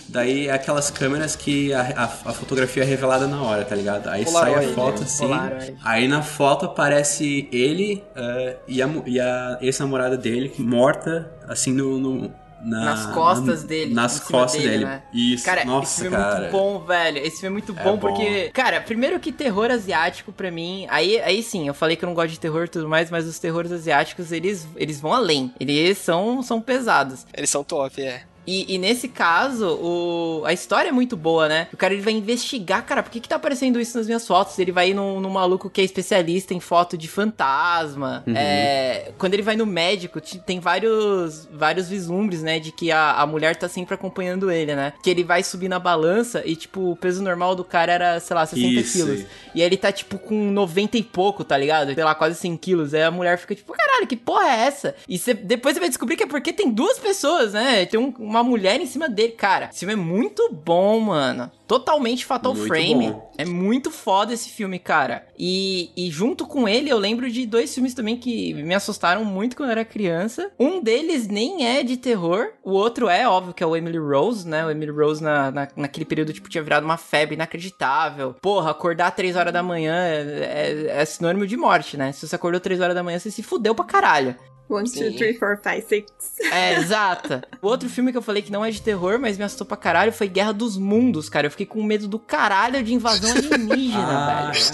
Daí 0.07 0.47
é 0.47 0.51
aquelas 0.53 0.89
câmeras 0.89 1.35
que 1.35 1.73
a, 1.73 1.81
a, 1.81 2.03
a 2.29 2.33
fotografia 2.33 2.83
é 2.83 2.85
revelada 2.85 3.27
na 3.27 3.41
hora, 3.41 3.63
tá 3.65 3.75
ligado? 3.75 4.07
Aí 4.07 4.25
sai 4.25 4.51
Polaroid, 4.51 4.71
a 4.71 4.75
foto 4.75 4.99
né? 4.99 5.05
assim. 5.05 5.27
Polaroid. 5.27 5.75
Aí 5.83 6.07
na 6.07 6.21
foto 6.21 6.65
aparece 6.65 7.47
ele 7.51 8.03
eh, 8.15 8.57
e 8.67 8.81
a, 8.81 8.89
e 9.05 9.19
a 9.19 9.57
ex-namorada 9.61 10.17
dele 10.17 10.51
morta, 10.57 11.31
assim, 11.47 11.71
no. 11.71 11.99
no- 11.99 12.44
na- 12.61 12.85
nas 12.85 13.05
costas 13.07 13.61
na- 13.61 13.67
dele. 13.67 13.93
Nas 13.93 14.19
costas 14.19 14.61
dele. 14.61 14.85
né? 14.85 15.03
Isso, 15.13 15.45
Cara, 15.45 15.63
nossa, 15.65 15.91
esse 15.93 16.01
filme 16.01 16.17
cara. 16.17 16.35
é 16.35 16.39
muito 16.39 16.51
bom, 16.51 16.79
velho. 16.79 17.17
Esse 17.19 17.39
filme 17.41 17.47
é 17.47 17.61
muito 17.61 17.79
É 17.79 17.83
bom 17.83 17.97
bom. 17.97 18.09
porque, 18.09 18.49
cara, 18.53 18.81
primeiro 18.81 19.19
que 19.19 19.31
terror 19.31 19.69
asiático 19.71 20.31
pra 20.31 20.49
mim, 20.51 20.85
aí, 20.89 21.19
aí 21.21 21.41
sim, 21.43 21.67
eu 21.67 21.73
falei 21.73 21.95
que 21.95 22.03
eu 22.03 22.07
não 22.07 22.13
gosto 22.15 22.31
de 22.31 22.39
terror 22.39 22.65
e 22.65 22.69
tudo 22.69 22.87
mais, 22.89 23.09
mas 23.11 23.25
os 23.27 23.37
terrores 23.39 23.71
asiáticos, 23.71 24.31
eles, 24.31 24.67
eles 24.75 24.99
vão 24.99 25.13
além. 25.13 25.53
Eles 25.59 25.97
são, 25.97 26.41
são 26.41 26.59
pesados. 26.61 27.25
Eles 27.33 27.49
são 27.49 27.63
top, 27.63 28.01
é. 28.01 28.23
E, 28.47 28.73
e 28.75 28.77
nesse 28.77 29.07
caso, 29.07 29.67
o, 29.81 30.43
a 30.45 30.53
história 30.53 30.89
é 30.89 30.91
muito 30.91 31.15
boa, 31.17 31.47
né? 31.47 31.67
O 31.73 31.77
cara 31.77 31.93
ele 31.93 32.01
vai 32.03 32.13
investigar, 32.13 32.85
cara, 32.85 33.01
por 33.03 33.09
que 33.11 33.19
que 33.19 33.29
tá 33.29 33.35
aparecendo 33.37 33.79
isso 33.79 33.97
nas 33.97 34.05
minhas 34.07 34.25
fotos? 34.27 34.57
Ele 34.59 34.71
vai 34.71 34.93
num, 34.93 35.19
num 35.19 35.29
maluco 35.29 35.69
que 35.69 35.81
é 35.81 35.83
especialista 35.83 36.53
em 36.53 36.59
foto 36.59 36.97
de 36.97 37.07
fantasma. 37.07 38.23
Uhum. 38.27 38.33
É, 38.35 39.11
quando 39.17 39.33
ele 39.33 39.43
vai 39.43 39.55
no 39.55 39.65
médico, 39.65 40.19
tem 40.21 40.59
vários, 40.59 41.47
vários 41.51 41.87
vislumbres, 41.89 42.41
né? 42.43 42.59
De 42.59 42.71
que 42.71 42.91
a, 42.91 43.13
a 43.13 43.25
mulher 43.27 43.55
tá 43.55 43.67
sempre 43.67 43.93
acompanhando 43.95 44.51
ele, 44.51 44.75
né? 44.75 44.93
Que 45.03 45.09
ele 45.09 45.23
vai 45.23 45.43
subir 45.43 45.67
na 45.69 45.79
balança 45.79 46.43
e, 46.45 46.55
tipo, 46.55 46.91
o 46.91 46.95
peso 46.95 47.23
normal 47.23 47.55
do 47.55 47.63
cara 47.63 47.91
era, 47.93 48.19
sei 48.19 48.35
lá, 48.35 48.45
60 48.45 48.67
Isso. 48.67 48.93
quilos. 48.97 49.25
E 49.53 49.61
aí 49.61 49.67
ele 49.67 49.77
tá, 49.77 49.91
tipo, 49.91 50.17
com 50.17 50.51
90 50.51 50.97
e 50.97 51.03
pouco, 51.03 51.43
tá 51.43 51.57
ligado? 51.57 51.93
Sei 51.93 52.03
lá, 52.03 52.13
quase 52.15 52.35
100 52.35 52.57
quilos. 52.57 52.93
Aí 52.93 53.03
a 53.03 53.11
mulher 53.11 53.37
fica, 53.37 53.55
tipo, 53.55 53.73
caralho, 53.73 54.07
que 54.07 54.15
porra 54.15 54.47
é 54.47 54.65
essa? 54.67 54.95
E 55.07 55.17
cê- 55.17 55.33
depois 55.33 55.73
você 55.75 55.79
vai 55.79 55.89
descobrir 55.89 56.15
que 56.15 56.23
é 56.23 56.27
porque 56.27 56.51
tem 56.53 56.69
duas 56.71 56.99
pessoas, 56.99 57.53
né? 57.53 57.85
Tem 57.85 57.99
um- 57.99 58.13
uma 58.35 58.43
mulher 58.43 58.79
em 58.79 58.85
cima 58.85 59.07
dele. 59.09 59.33
Cara, 59.33 59.69
esse 59.71 59.79
filme 59.79 59.93
é 59.93 59.97
muito 59.97 60.49
bom, 60.51 60.99
mano. 60.99 61.51
Totalmente 61.67 62.25
Fatal 62.25 62.53
Muito 62.53 62.67
Frame. 62.67 63.09
bom. 63.11 63.33
É 63.37 63.43
muito 63.45 63.89
foda 63.89 64.33
esse 64.33 64.49
filme, 64.49 64.77
cara. 64.77 65.25
E, 65.37 65.89
e 65.97 66.11
junto 66.11 66.45
com 66.45 66.67
ele, 66.69 66.89
eu 66.89 66.97
lembro 66.99 67.29
de 67.29 67.43
dois 67.45 67.73
filmes 67.73 67.93
também 67.95 68.17
que 68.17 68.53
me 68.53 68.75
assustaram 68.75 69.25
muito 69.25 69.55
quando 69.57 69.69
eu 69.69 69.71
era 69.71 69.83
criança. 69.83 70.51
Um 70.59 70.79
deles 70.81 71.27
nem 71.27 71.65
é 71.65 71.81
de 71.83 71.97
terror. 71.97 72.49
O 72.63 72.71
outro 72.71 73.09
é, 73.09 73.27
óbvio, 73.27 73.53
que 73.53 73.63
é 73.63 73.65
o 73.65 73.75
Emily 73.75 73.97
Rose, 73.97 74.47
né? 74.47 74.63
O 74.63 74.69
Emily 74.69 74.91
Rose 74.91 75.23
na, 75.23 75.49
na- 75.51 75.67
naquele 75.75 76.05
período, 76.05 76.31
tipo, 76.33 76.47
tinha 76.49 76.63
virado 76.63 76.83
uma 76.85 76.97
febre 76.97 77.33
inacreditável. 77.35 78.35
Porra, 78.41 78.71
acordar 78.71 79.11
três 79.15 79.35
horas 79.35 79.51
da 79.51 79.63
manhã 79.63 79.95
é, 79.95 80.85
é- 80.89 81.01
é 81.01 81.05
sinônimo 81.05 81.47
de 81.47 81.57
morte, 81.57 81.97
né? 81.97 82.11
Se 82.11 82.27
você 82.27 82.35
acordou 82.35 82.59
três 82.61 82.79
horas 82.79 82.93
da 82.95 83.01
manhã, 83.03 83.17
você 83.17 83.31
se 83.31 83.41
fudeu 83.41 83.73
pra 83.73 83.85
caralho. 83.85 84.35
One, 84.67 84.89
two, 84.89 85.13
three, 85.15 85.33
four, 85.37 85.59
five, 85.63 85.83
six. 85.87 86.11
É, 86.51 86.73
exata. 86.79 87.43
O 87.61 87.67
outro 87.67 87.87
filme 87.87 88.11
que 88.11 88.17
eu 88.17 88.21
falei 88.21 88.41
que 88.41 88.51
não 88.51 88.65
é 88.65 88.71
de 88.71 88.81
terror, 88.81 89.19
mas 89.19 89.37
me 89.37 89.43
assustou 89.43 89.67
pra 89.67 89.77
caralho, 89.77 90.11
foi 90.11 90.27
Guerra 90.27 90.51
dos 90.53 90.75
Mundos, 90.75 91.29
cara. 91.29 91.45
Eu 91.45 91.51
fiquei 91.51 91.67
com 91.67 91.83
medo 91.83 92.07
do 92.07 92.17
caralho 92.17 92.81
de 92.81 92.93
invasão 92.93 93.29
alienígena, 93.53 94.03
Ah, 94.07 94.51
velho. 94.51 94.65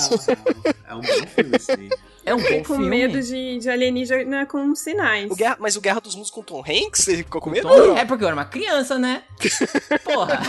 é, 0.88 0.92
é 0.92 0.96
um 0.96 1.02
bom 1.02 1.28
filme 1.28 1.56
esse 1.58 1.72
aí. 1.74 1.90
É 2.24 2.36
um 2.36 2.40
Fiquei 2.40 2.58
bom 2.60 2.64
com 2.66 2.74
filme. 2.76 2.90
medo 2.90 3.20
de, 3.22 3.58
de 3.60 3.70
alienígena 3.70 4.46
com 4.46 4.76
sinais. 4.76 5.30
O 5.32 5.36
Guerra, 5.36 5.58
mas 5.60 5.76
o 5.76 5.82
Guerra 5.82 6.00
dos 6.00 6.14
Mundos 6.16 6.30
com 6.30 6.42
Tom 6.44 6.60
Hanks, 6.62 7.02
você 7.04 7.18
ficou 7.18 7.42
com 7.42 7.50
medo? 7.50 7.68
Tom- 7.68 7.98
É 7.98 8.06
porque 8.06 8.24
eu 8.24 8.28
era 8.28 8.36
uma 8.36 8.46
criança, 8.46 9.00
né? 9.00 9.24
Porra. 10.04 10.40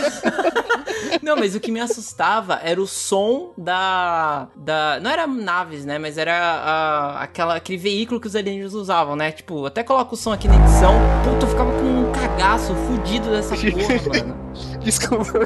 Não, 1.21 1.35
mas 1.35 1.55
o 1.55 1.59
que 1.59 1.71
me 1.71 1.79
assustava 1.79 2.59
era 2.63 2.81
o 2.81 2.85
som 2.87 3.53
da. 3.57 4.47
da 4.55 4.99
não 5.01 5.09
era 5.11 5.25
naves, 5.27 5.85
né? 5.85 5.97
Mas 5.97 6.17
era 6.17 6.35
a- 6.37 7.23
aquela, 7.23 7.55
aquele 7.55 7.77
veículo 7.77 8.19
que 8.19 8.27
os 8.27 8.35
alienígenas 8.35 8.73
usavam, 8.73 9.15
né? 9.15 9.31
Tipo, 9.31 9.65
até 9.65 9.83
coloca 9.83 10.13
o 10.13 10.17
som 10.17 10.31
aqui 10.33 10.47
na 10.47 10.55
edição. 10.55 10.93
Puta, 11.23 11.45
eu 11.45 11.49
ficava 11.49 11.71
com 11.71 11.83
um 11.85 12.11
cagaço 12.11 12.75
fudido 12.87 13.29
dessa 13.31 13.55
porra, 13.57 14.23
mano. 14.25 14.42
Desculpa. 14.83 15.39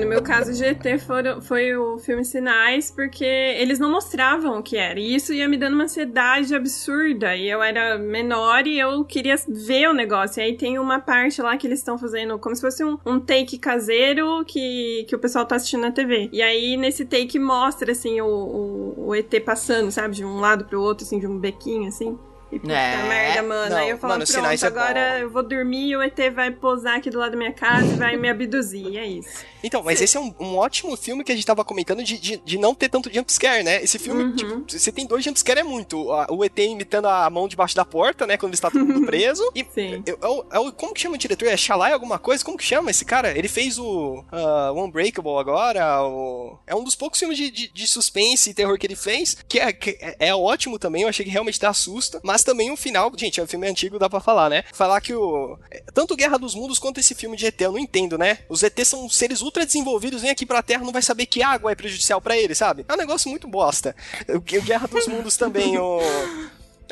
No 0.00 0.06
meu 0.06 0.22
caso, 0.22 0.52
GT 0.52 0.98
foram, 0.98 1.40
foi 1.40 1.74
o 1.76 1.98
filme 1.98 2.24
Sinais, 2.24 2.90
porque 2.90 3.24
eles 3.24 3.78
não 3.78 3.90
mostravam 3.90 4.58
o 4.58 4.62
que 4.62 4.76
era. 4.76 4.98
E 4.98 5.14
isso 5.14 5.32
ia 5.32 5.48
me 5.48 5.56
dando 5.56 5.74
uma 5.74 5.84
ansiedade 5.84 6.54
absurda. 6.54 7.34
E 7.34 7.48
eu 7.48 7.62
era 7.62 7.98
menor 7.98 8.66
e 8.66 8.78
eu 8.78 9.04
queria 9.04 9.36
ver 9.48 9.88
o 9.88 9.94
negócio. 9.94 10.40
E 10.40 10.44
aí 10.44 10.56
tem 10.56 10.78
uma 10.78 11.00
parte 11.00 11.40
lá 11.40 11.56
que 11.56 11.66
eles 11.66 11.78
estão 11.78 11.96
fazendo 11.98 12.38
como 12.38 12.54
se 12.54 12.60
fosse 12.60 12.84
um, 12.84 12.98
um 13.06 13.18
take 13.18 13.58
caseiro 13.58 14.44
que, 14.44 15.04
que 15.08 15.16
o 15.16 15.18
pessoal 15.18 15.46
tá 15.46 15.56
assistindo 15.56 15.82
na 15.82 15.92
TV. 15.92 16.28
E 16.32 16.42
aí 16.42 16.76
nesse 16.76 17.04
take 17.04 17.38
mostra, 17.38 17.92
assim, 17.92 18.20
o, 18.20 18.26
o, 18.26 19.08
o 19.08 19.14
ET 19.14 19.32
passando, 19.44 19.90
sabe? 19.90 20.16
De 20.16 20.24
um 20.24 20.38
lado 20.40 20.64
pro 20.64 20.80
outro, 20.80 21.04
assim, 21.04 21.18
de 21.18 21.26
um 21.26 21.38
bequinho, 21.38 21.88
assim. 21.88 22.18
E 22.52 22.58
puta 22.58 22.72
É. 22.72 23.02
merda, 23.08 23.42
mano. 23.42 23.70
Não, 23.70 23.76
aí 23.78 23.88
eu 23.90 23.96
falo, 23.98 24.12
mano, 24.12 24.26
pronto, 24.26 24.46
é 24.46 24.66
agora 24.66 25.10
bom. 25.14 25.18
eu 25.20 25.30
vou 25.30 25.42
dormir 25.42 25.88
e 25.88 25.96
o 25.96 26.02
ET 26.02 26.18
vai 26.34 26.50
pousar 26.50 26.98
aqui 26.98 27.08
do 27.10 27.18
lado 27.18 27.30
da 27.32 27.36
minha 27.38 27.52
casa 27.52 27.86
e 27.86 27.96
vai 27.96 28.16
me 28.16 28.28
abduzir. 28.28 28.98
É 28.98 29.06
isso. 29.06 29.28
Então, 29.64 29.82
mas 29.82 30.00
esse 30.02 30.16
é 30.16 30.20
um, 30.20 30.34
um 30.40 30.56
ótimo 30.56 30.96
filme 30.96 31.22
que 31.24 31.30
a 31.32 31.34
gente 31.34 31.46
tava 31.46 31.64
comentando 31.64 32.02
de, 32.02 32.18
de, 32.18 32.36
de 32.36 32.58
não 32.58 32.74
ter 32.74 32.88
tanto 32.88 33.12
jumpscare, 33.12 33.62
né? 33.62 33.82
Esse 33.82 33.98
filme, 33.98 34.24
Uhum. 34.24 34.36
tipo, 34.36 34.64
você 34.68 34.90
tem 34.92 35.06
dois 35.06 35.24
jumpscare 35.24 35.60
é 35.60 35.62
muito. 35.62 36.08
O 36.28 36.44
ET 36.44 36.58
imitando 36.58 37.06
a 37.06 37.30
mão 37.30 37.46
debaixo 37.48 37.74
da 37.74 37.84
porta, 37.84 38.26
né? 38.26 38.36
Quando 38.36 38.52
está 38.54 38.70
todo 38.70 38.84
mundo 38.84 39.06
preso. 39.06 39.50
E 39.54 39.64
Sim. 39.72 40.02
é 40.06 40.10
é 40.10 40.70
como 40.72 40.92
que 40.92 41.00
chama 41.00 41.14
o 41.14 41.18
diretor? 41.18 41.46
É 41.46 41.56
Shalai 41.56 41.92
alguma 41.92 42.18
coisa? 42.18 42.44
Como 42.44 42.58
que 42.58 42.64
chama 42.64 42.90
esse 42.90 43.04
cara? 43.04 43.36
Ele 43.38 43.48
fez 43.48 43.78
o 43.78 44.22
o 44.30 44.84
Unbreakable 44.84 45.38
agora. 45.38 46.02
o- 46.02 46.58
É 46.66 46.74
um 46.74 46.84
dos 46.84 46.94
poucos 46.96 47.18
filmes 47.18 47.38
de, 47.38 47.50
de, 47.50 47.68
de 47.72 47.86
suspense 47.88 48.50
e 48.50 48.54
terror 48.54 48.76
que 48.76 48.86
ele 48.86 48.96
fez, 48.96 49.36
que 49.48 49.58
é, 49.60 49.72
que 49.72 49.90
é- 50.00 50.16
é 50.28 50.34
ótimo 50.34 50.78
também. 50.78 51.02
Eu 51.02 51.08
achei 51.08 51.24
que 51.24 51.30
realmente 51.30 51.58
dá 51.60 51.70
assusta. 51.70 52.20
Mas 52.24 52.41
também 52.44 52.70
o 52.70 52.76
final, 52.76 53.10
gente, 53.16 53.40
é 53.40 53.42
um 53.42 53.46
filme 53.46 53.68
antigo, 53.68 53.98
dá 53.98 54.08
pra 54.08 54.20
falar, 54.20 54.48
né? 54.50 54.64
Falar 54.72 55.00
que 55.00 55.14
o. 55.14 55.58
Tanto 55.94 56.16
Guerra 56.16 56.38
dos 56.38 56.54
Mundos 56.54 56.78
quanto 56.78 57.00
esse 57.00 57.14
filme 57.14 57.36
de 57.36 57.46
ET, 57.46 57.60
eu 57.60 57.72
não 57.72 57.78
entendo, 57.78 58.16
né? 58.18 58.38
Os 58.48 58.62
ETs 58.62 58.88
são 58.88 59.08
seres 59.08 59.40
ultra 59.42 59.64
desenvolvidos, 59.66 60.22
vem 60.22 60.30
aqui 60.30 60.44
pra 60.46 60.62
Terra, 60.62 60.84
não 60.84 60.92
vai 60.92 61.02
saber 61.02 61.26
que 61.26 61.42
água 61.42 61.72
é 61.72 61.74
prejudicial 61.74 62.20
pra 62.20 62.36
eles, 62.36 62.58
sabe? 62.58 62.84
É 62.88 62.92
um 62.92 62.96
negócio 62.96 63.28
muito 63.30 63.46
bosta. 63.48 63.94
O, 64.28 64.40
Guerra 64.40 64.86
dos 64.88 65.06
Mundos 65.06 65.36
também, 65.36 65.78
o. 65.78 66.00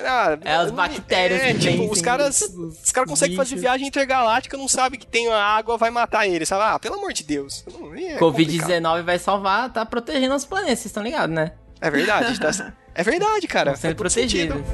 Ah, 0.02 0.38
É 0.44 0.54
as 0.54 0.68
não- 0.68 0.76
bactérias 0.76 1.42
É, 1.42 1.52
que 1.52 1.58
tipo, 1.58 1.72
vencem 1.72 1.90
os 1.90 2.00
caras, 2.00 2.40
os 2.40 2.82
os 2.84 2.90
caras 2.92 3.10
conseguem 3.10 3.36
fazer 3.36 3.56
viagem 3.56 3.86
intergaláctica, 3.86 4.56
não 4.56 4.66
sabe 4.68 4.96
que 4.96 5.06
tem 5.06 5.28
a 5.28 5.36
água, 5.42 5.76
vai 5.76 5.90
matar 5.90 6.26
eles, 6.26 6.48
sabe? 6.48 6.62
Ah, 6.64 6.78
pelo 6.78 6.94
amor 6.94 7.12
de 7.12 7.22
Deus. 7.22 7.64
É 7.68 7.70
complicado. 7.72 8.18
Covid-19 8.18 9.02
vai 9.02 9.18
salvar, 9.18 9.70
tá 9.70 9.84
protegendo 9.84 10.34
os 10.34 10.44
planetas, 10.46 10.78
vocês 10.78 10.86
estão 10.86 11.02
ligados, 11.02 11.34
né? 11.34 11.52
É 11.82 11.90
verdade, 11.90 12.38
tá- 12.40 12.72
é 12.94 13.02
verdade, 13.02 13.46
cara. 13.46 13.72
Estão 13.72 13.90
sendo 13.90 13.96
todo 13.98 14.08
sentido. 14.10 14.64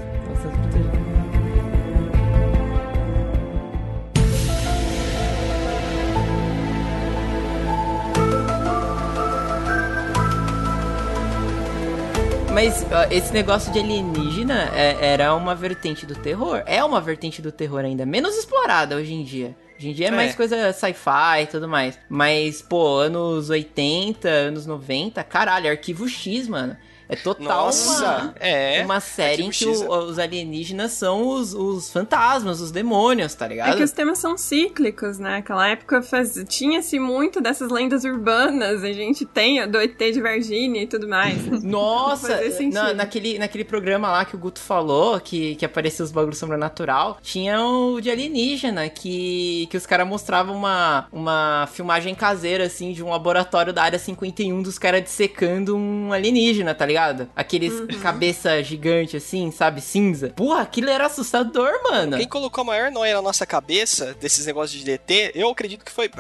Mas 12.57 12.87
ó, 12.91 13.13
esse 13.13 13.35
negócio 13.35 13.71
de 13.71 13.79
alienígena 13.81 14.71
é- 14.75 15.13
era 15.13 15.35
uma 15.35 15.55
vertente 15.55 16.07
do 16.07 16.15
terror. 16.15 16.63
É 16.65 16.83
uma 16.83 17.03
vertente 17.03 17.43
do 17.43 17.53
terror 17.53 17.81
ainda, 17.85 18.07
menos 18.07 18.35
explorada 18.35 18.97
hoje 18.97 19.13
em 19.13 19.23
dia. 19.23 19.55
Hoje 19.79 19.91
em 19.91 19.93
dia 19.93 20.09
é 20.09 20.11
mais 20.11 20.31
É. 20.31 20.35
coisa 20.35 20.73
sci-fi 20.73 21.43
e 21.43 21.47
tudo 21.49 21.69
mais. 21.69 21.99
Mas, 22.09 22.63
pô, 22.63 22.97
anos 22.97 23.51
80, 23.51 24.27
anos 24.31 24.65
90, 24.65 25.23
caralho, 25.23 25.69
Arquivo 25.71 26.09
X, 26.09 26.49
mano. 26.49 26.75
É 27.09 27.15
total 27.17 27.67
Nossa, 27.67 28.05
uma, 28.05 28.35
é. 28.41 28.83
uma 28.85 29.01
série 29.01 29.45
em 29.45 29.51
que 29.51 29.65
o- 29.67 29.89
os 29.93 30.19
alienígenas 30.19 30.93
são 30.93 31.29
os, 31.29 31.55
os 31.55 31.91
fantasmas, 31.91 32.61
os 32.61 32.71
demônios, 32.73 33.35
tá 33.35 33.47
É 33.47 33.49
ligado? 33.49 33.77
que 33.77 33.83
os 33.83 33.93
temas 33.93 34.19
são 34.19 34.37
cíclicos, 34.37 35.19
né? 35.19 35.37
Aquela 35.37 35.69
época 35.69 36.03
faz... 36.03 36.35
tinha-se 36.49 36.99
muito 36.99 37.41
dessas 37.41 37.71
lendas 37.71 38.03
urbanas. 38.05 38.83
A 38.83 38.93
gente 38.93 39.25
tem 39.25 39.61
a 39.61 39.67
do 39.67 39.79
ET 39.81 39.97
de 39.99 40.21
Varginha 40.21 40.83
e 40.83 40.87
tudo 40.87 41.09
mais. 41.09 41.37
Nossa, 41.63 42.41
na- 42.73 42.93
naquele, 42.95 43.39
naquele 43.39 43.65
programa 43.65 44.11
lá 44.11 44.25
que 44.25 44.35
o 44.35 44.39
Guto 44.39 44.61
falou, 44.61 45.21
que, 45.21 45.55
que 45.57 45.65
aparecia 45.65 46.05
os 46.05 46.11
bagulhos 46.11 46.39
sobrenatural, 46.39 47.19
tinha 47.23 47.61
o 47.65 48.01
de 48.01 48.11
alienígena, 48.11 48.89
que, 48.89 49.69
que 49.71 49.77
os 49.77 49.87
caras 49.87 50.07
mostravam 50.09 50.57
uma, 50.57 51.07
uma 51.13 51.69
filmagem 51.73 52.15
caseira, 52.15 52.65
assim, 52.65 52.93
de 52.93 53.03
um 53.03 53.11
laboratório 53.11 53.73
da 53.73 53.83
área 53.85 53.99
51 53.99 54.61
dos 54.63 54.79
caras 54.79 55.03
dissecando 55.05 55.77
um 55.77 56.13
alienígena, 56.13 56.75
tá 56.75 56.85
ligado? 56.85 56.96
Aqueles 57.35 57.73
Uhum. 57.73 57.87
cabeça 58.01 58.63
gigante, 58.63 59.17
assim, 59.17 59.51
sabe, 59.51 59.81
cinza. 59.81 60.31
Porra, 60.37 60.63
aquilo 60.63 60.89
era 60.91 61.07
assustador, 61.07 61.71
mano. 61.91 62.17
Quem 62.17 62.29
colocou 62.29 62.63
a 62.63 62.65
maior 62.65 62.91
noia 62.91 63.15
na 63.15 63.23
nossa 63.23 63.45
cabeça 63.47 64.15
desses 64.21 64.47
negócios 64.47 64.79
de 64.79 64.85
DT, 64.85 65.33
eu 65.35 65.49
acredito 65.51 65.85
que 65.85 65.93
foi 65.93 66.11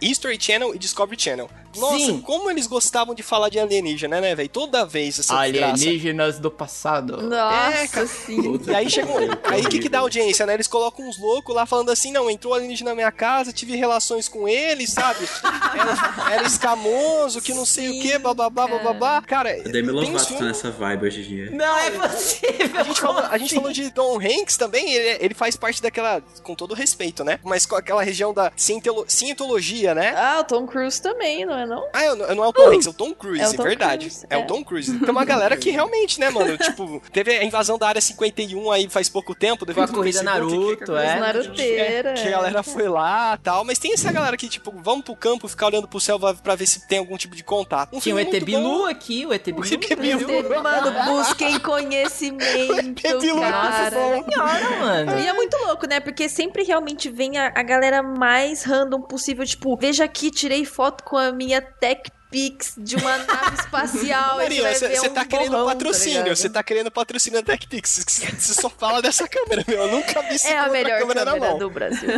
History 0.00 0.38
Channel 0.40 0.74
e 0.74 0.78
Discovery 0.78 1.20
Channel. 1.20 1.48
Nossa, 1.76 1.98
Sim. 1.98 2.20
como 2.20 2.50
eles 2.50 2.66
gostavam 2.66 3.14
de 3.14 3.22
falar 3.22 3.48
de 3.48 3.58
alienígena, 3.58 4.20
né, 4.20 4.34
velho? 4.34 4.48
Toda 4.48 4.84
vez 4.84 5.18
essa 5.18 5.34
desgraça. 5.42 5.72
Alienígenas 5.74 6.38
do 6.38 6.50
passado. 6.50 7.22
Nossa, 7.22 7.78
É, 7.78 7.88
cara. 7.88 8.06
sim. 8.06 8.60
E 8.66 8.74
aí 8.74 8.90
chegou. 8.90 9.16
Aí 9.44 9.62
o 9.62 9.68
que, 9.68 9.78
que 9.78 9.88
dá 9.88 10.00
audiência, 10.00 10.44
né? 10.46 10.54
Eles 10.54 10.66
colocam 10.66 11.08
uns 11.08 11.18
loucos 11.18 11.54
lá 11.54 11.64
falando 11.66 11.90
assim: 11.90 12.12
não, 12.12 12.30
entrou 12.30 12.54
alienígena 12.54 12.90
na 12.90 12.94
minha 12.94 13.12
casa, 13.12 13.52
tive 13.52 13.76
relações 13.76 14.28
com 14.28 14.46
ele, 14.48 14.86
sabe? 14.86 15.26
Era, 15.74 16.32
era 16.34 16.46
escamoso, 16.46 17.40
que 17.40 17.54
não 17.54 17.64
sei 17.64 17.88
o 17.90 18.02
que, 18.02 18.18
bababá, 18.18 18.66
bababá. 18.66 19.22
Cara, 19.22 19.50
A 19.50 19.54
Demi 19.68 19.88
tem 19.88 19.90
uns 19.90 20.22
Lovato 20.22 20.34
tá 20.34 20.44
nessa 20.44 20.70
vibe 20.70 21.06
hoje 21.06 21.20
em 21.20 21.24
dia. 21.24 21.50
Não 21.52 21.78
é 21.78 21.90
possível. 21.90 22.80
A 22.80 22.82
gente, 22.82 23.00
falou, 23.00 23.22
a 23.22 23.38
gente 23.38 23.54
falou 23.54 23.72
de 23.72 23.90
Tom 23.90 24.18
Hanks 24.20 24.56
também, 24.56 24.92
ele, 24.92 25.24
ele 25.24 25.34
faz 25.34 25.56
parte 25.56 25.80
daquela, 25.82 26.20
com 26.42 26.54
todo 26.54 26.74
respeito, 26.74 27.24
né? 27.24 27.38
Mas 27.44 27.66
com 27.66 27.76
aquela 27.76 28.02
região 28.02 28.32
da 28.34 28.52
cientolo- 28.56 29.04
cientologia, 29.08 29.94
né? 29.94 30.14
Ah, 30.16 30.40
o 30.40 30.44
Tom 30.44 30.66
Cruise 30.66 31.00
também, 31.00 31.44
não 31.44 31.56
é 31.56 31.61
não? 31.66 31.86
Ah, 31.92 32.04
eu, 32.04 32.16
não 32.34 32.44
é 32.44 32.48
o 32.48 32.52
Tom 32.52 32.68
Hanks, 32.72 32.86
é 32.86 32.90
o 32.90 32.92
Tom 32.92 33.14
Cruise, 33.14 33.42
É 33.42 33.48
o 33.48 33.54
Tom 33.56 33.62
verdade. 33.62 34.06
Cruise, 34.06 34.26
é. 34.30 34.34
é. 34.34 34.38
o 34.38 34.46
Tom 34.46 34.64
Cruise. 34.64 34.98
Tem 34.98 35.10
uma 35.10 35.24
galera 35.24 35.56
que 35.56 35.70
realmente, 35.72 36.18
né, 36.20 36.30
mano? 36.30 36.56
Tipo, 36.58 37.02
teve 37.12 37.32
a 37.32 37.44
invasão 37.44 37.78
da 37.78 37.88
área 37.88 38.00
51 38.00 38.70
aí 38.70 38.88
faz 38.88 39.08
pouco 39.08 39.34
tempo. 39.34 39.64
Com 39.72 39.80
a 39.82 39.88
corrida 39.88 40.22
Naruto, 40.22 40.96
é. 40.96 41.18
Naruteira. 41.20 42.14
Que 42.14 42.28
a 42.28 42.30
galera 42.30 42.62
foi 42.62 42.88
lá 42.88 43.36
tal, 43.42 43.64
mas 43.64 43.78
tem 43.78 43.92
essa 43.92 44.10
galera 44.12 44.36
que, 44.36 44.48
tipo, 44.48 44.72
vamos 44.82 45.04
pro 45.04 45.16
campo 45.16 45.48
ficar 45.48 45.66
olhando 45.66 45.88
pro 45.88 46.00
céu 46.00 46.18
pra- 46.18 46.54
ver 46.54 46.66
se 46.66 46.86
tem 46.86 46.98
algum 46.98 47.16
tipo 47.16 47.34
de 47.34 47.42
contato. 47.44 47.94
Um 47.96 48.00
Tinha 48.00 48.14
o 48.14 48.18
ET. 48.18 48.30
Bilu 48.44 48.86
aqui, 48.86 49.24
o 49.26 49.32
ET 49.32 49.44
Bilu. 49.44 49.64
ET 49.64 49.96
Bilu. 49.98 50.62
Mano, 50.62 50.92
busquem 51.04 51.58
conhecimento, 51.60 53.02
Bilu, 53.20 53.40
cara. 53.40 53.90
Senhora, 53.90 54.70
mano. 54.80 55.18
E 55.18 55.26
é 55.26 55.32
muito 55.32 55.56
louco, 55.58 55.86
né? 55.86 56.00
Porque 56.00 56.28
sempre 56.28 56.62
realmente 56.62 57.08
vem 57.10 57.38
a, 57.38 57.52
a 57.54 57.62
galera 57.62 58.02
mais 58.02 58.64
random 58.64 59.00
possível. 59.02 59.44
Tipo, 59.44 59.76
veja 59.76 60.04
aqui, 60.04 60.30
tirei 60.30 60.64
foto 60.64 61.04
com 61.04 61.16
a 61.16 61.32
minha 61.32 61.51
Tech 61.60 62.08
Pix 62.32 62.74
de 62.78 62.96
uma 62.96 63.18
nave 63.18 63.54
espacial. 63.60 64.36
Maria, 64.38 64.74
você 64.74 65.08
um 65.08 65.14
tá 65.14 65.24
querendo 65.24 65.50
borrão, 65.50 65.66
tá 65.66 65.72
patrocínio, 65.72 66.34
você 66.36 66.48
tá 66.50 66.62
querendo 66.62 66.90
patrocínio 66.90 67.42
da 67.42 67.52
TechPix. 67.52 68.04
Você 68.38 68.54
só 68.54 68.68
fala 68.70 69.00
dessa 69.02 69.28
câmera, 69.28 69.64
meu. 69.68 69.82
Eu 69.82 69.88
nunca 69.92 70.20
vi 70.22 70.36
É 70.46 70.58
a 70.58 70.68
melhor 70.68 70.98
câmera, 71.00 71.24
na 71.24 71.32
câmera 71.32 71.50
mão. 71.50 71.58
do 71.58 71.70
Brasil. 71.70 72.08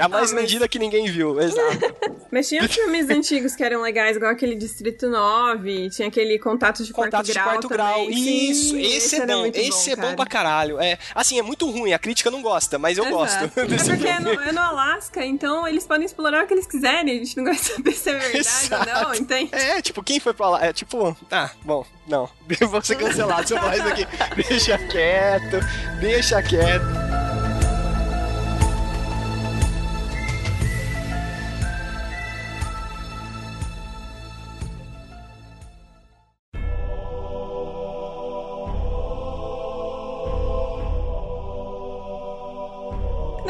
A 0.00 0.08
mais 0.08 0.32
vendida 0.32 0.68
que 0.68 0.78
ninguém 0.78 1.06
viu, 1.10 1.40
exato. 1.40 1.78
Mas 2.30 2.46
tinha 2.48 2.68
filmes 2.68 3.08
antigos 3.08 3.56
que 3.56 3.64
eram 3.64 3.80
legais, 3.80 4.16
igual 4.16 4.30
aquele 4.30 4.54
Distrito 4.54 5.08
9, 5.08 5.88
tinha 5.90 6.08
aquele 6.08 6.38
Contatos 6.38 6.86
de 6.86 6.92
Contato 6.92 7.10
Quarto 7.12 7.26
de 7.26 7.32
Grau 7.32 7.44
quarto 7.46 7.68
grau. 7.68 7.94
também. 8.04 8.50
Isso, 8.50 8.70
Sim, 8.74 8.82
esse, 8.82 9.16
é 9.16 9.26
bom. 9.26 9.46
Esse 9.46 9.90
é 9.92 9.96
bom 9.96 10.02
cara. 10.02 10.16
pra 10.16 10.26
caralho. 10.26 10.78
É, 10.80 10.98
assim, 11.14 11.38
é 11.38 11.42
muito 11.42 11.68
ruim, 11.70 11.92
a 11.94 11.98
crítica 11.98 12.30
não 12.30 12.42
gosta, 12.42 12.78
mas 12.78 12.98
eu 12.98 13.04
Exato. 13.04 13.16
gosto 13.48 13.60
É 13.60 13.64
desse 13.66 13.90
porque 13.90 14.06
é 14.06 14.20
no, 14.20 14.30
é 14.42 14.52
no 14.52 14.60
Alasca, 14.60 15.24
então 15.24 15.66
eles 15.66 15.86
podem 15.86 16.04
explorar 16.04 16.44
o 16.44 16.46
que 16.46 16.52
eles 16.52 16.66
quiserem, 16.66 17.14
a 17.14 17.24
gente 17.24 17.36
não 17.38 17.44
vai 17.44 17.54
saber 17.56 17.92
se 17.92 18.10
é 18.10 18.12
verdade 18.18 18.38
Exato. 18.38 18.90
ou 18.90 19.02
não, 19.04 19.14
entende? 19.14 19.37
É, 19.52 19.82
tipo, 19.82 20.02
quem 20.02 20.18
foi 20.18 20.32
pra 20.32 20.48
lá? 20.48 20.64
É 20.64 20.72
tipo, 20.72 21.16
ah, 21.30 21.50
bom, 21.64 21.84
não. 22.06 22.28
Vou 22.68 22.82
ser 22.82 22.96
cancelado 22.96 23.46
se 23.46 23.54
eu 23.54 23.72
isso 23.72 23.88
aqui. 23.88 24.06
Deixa 24.48 24.78
quieto, 24.78 25.60
deixa 26.00 26.42
quieto. 26.42 27.17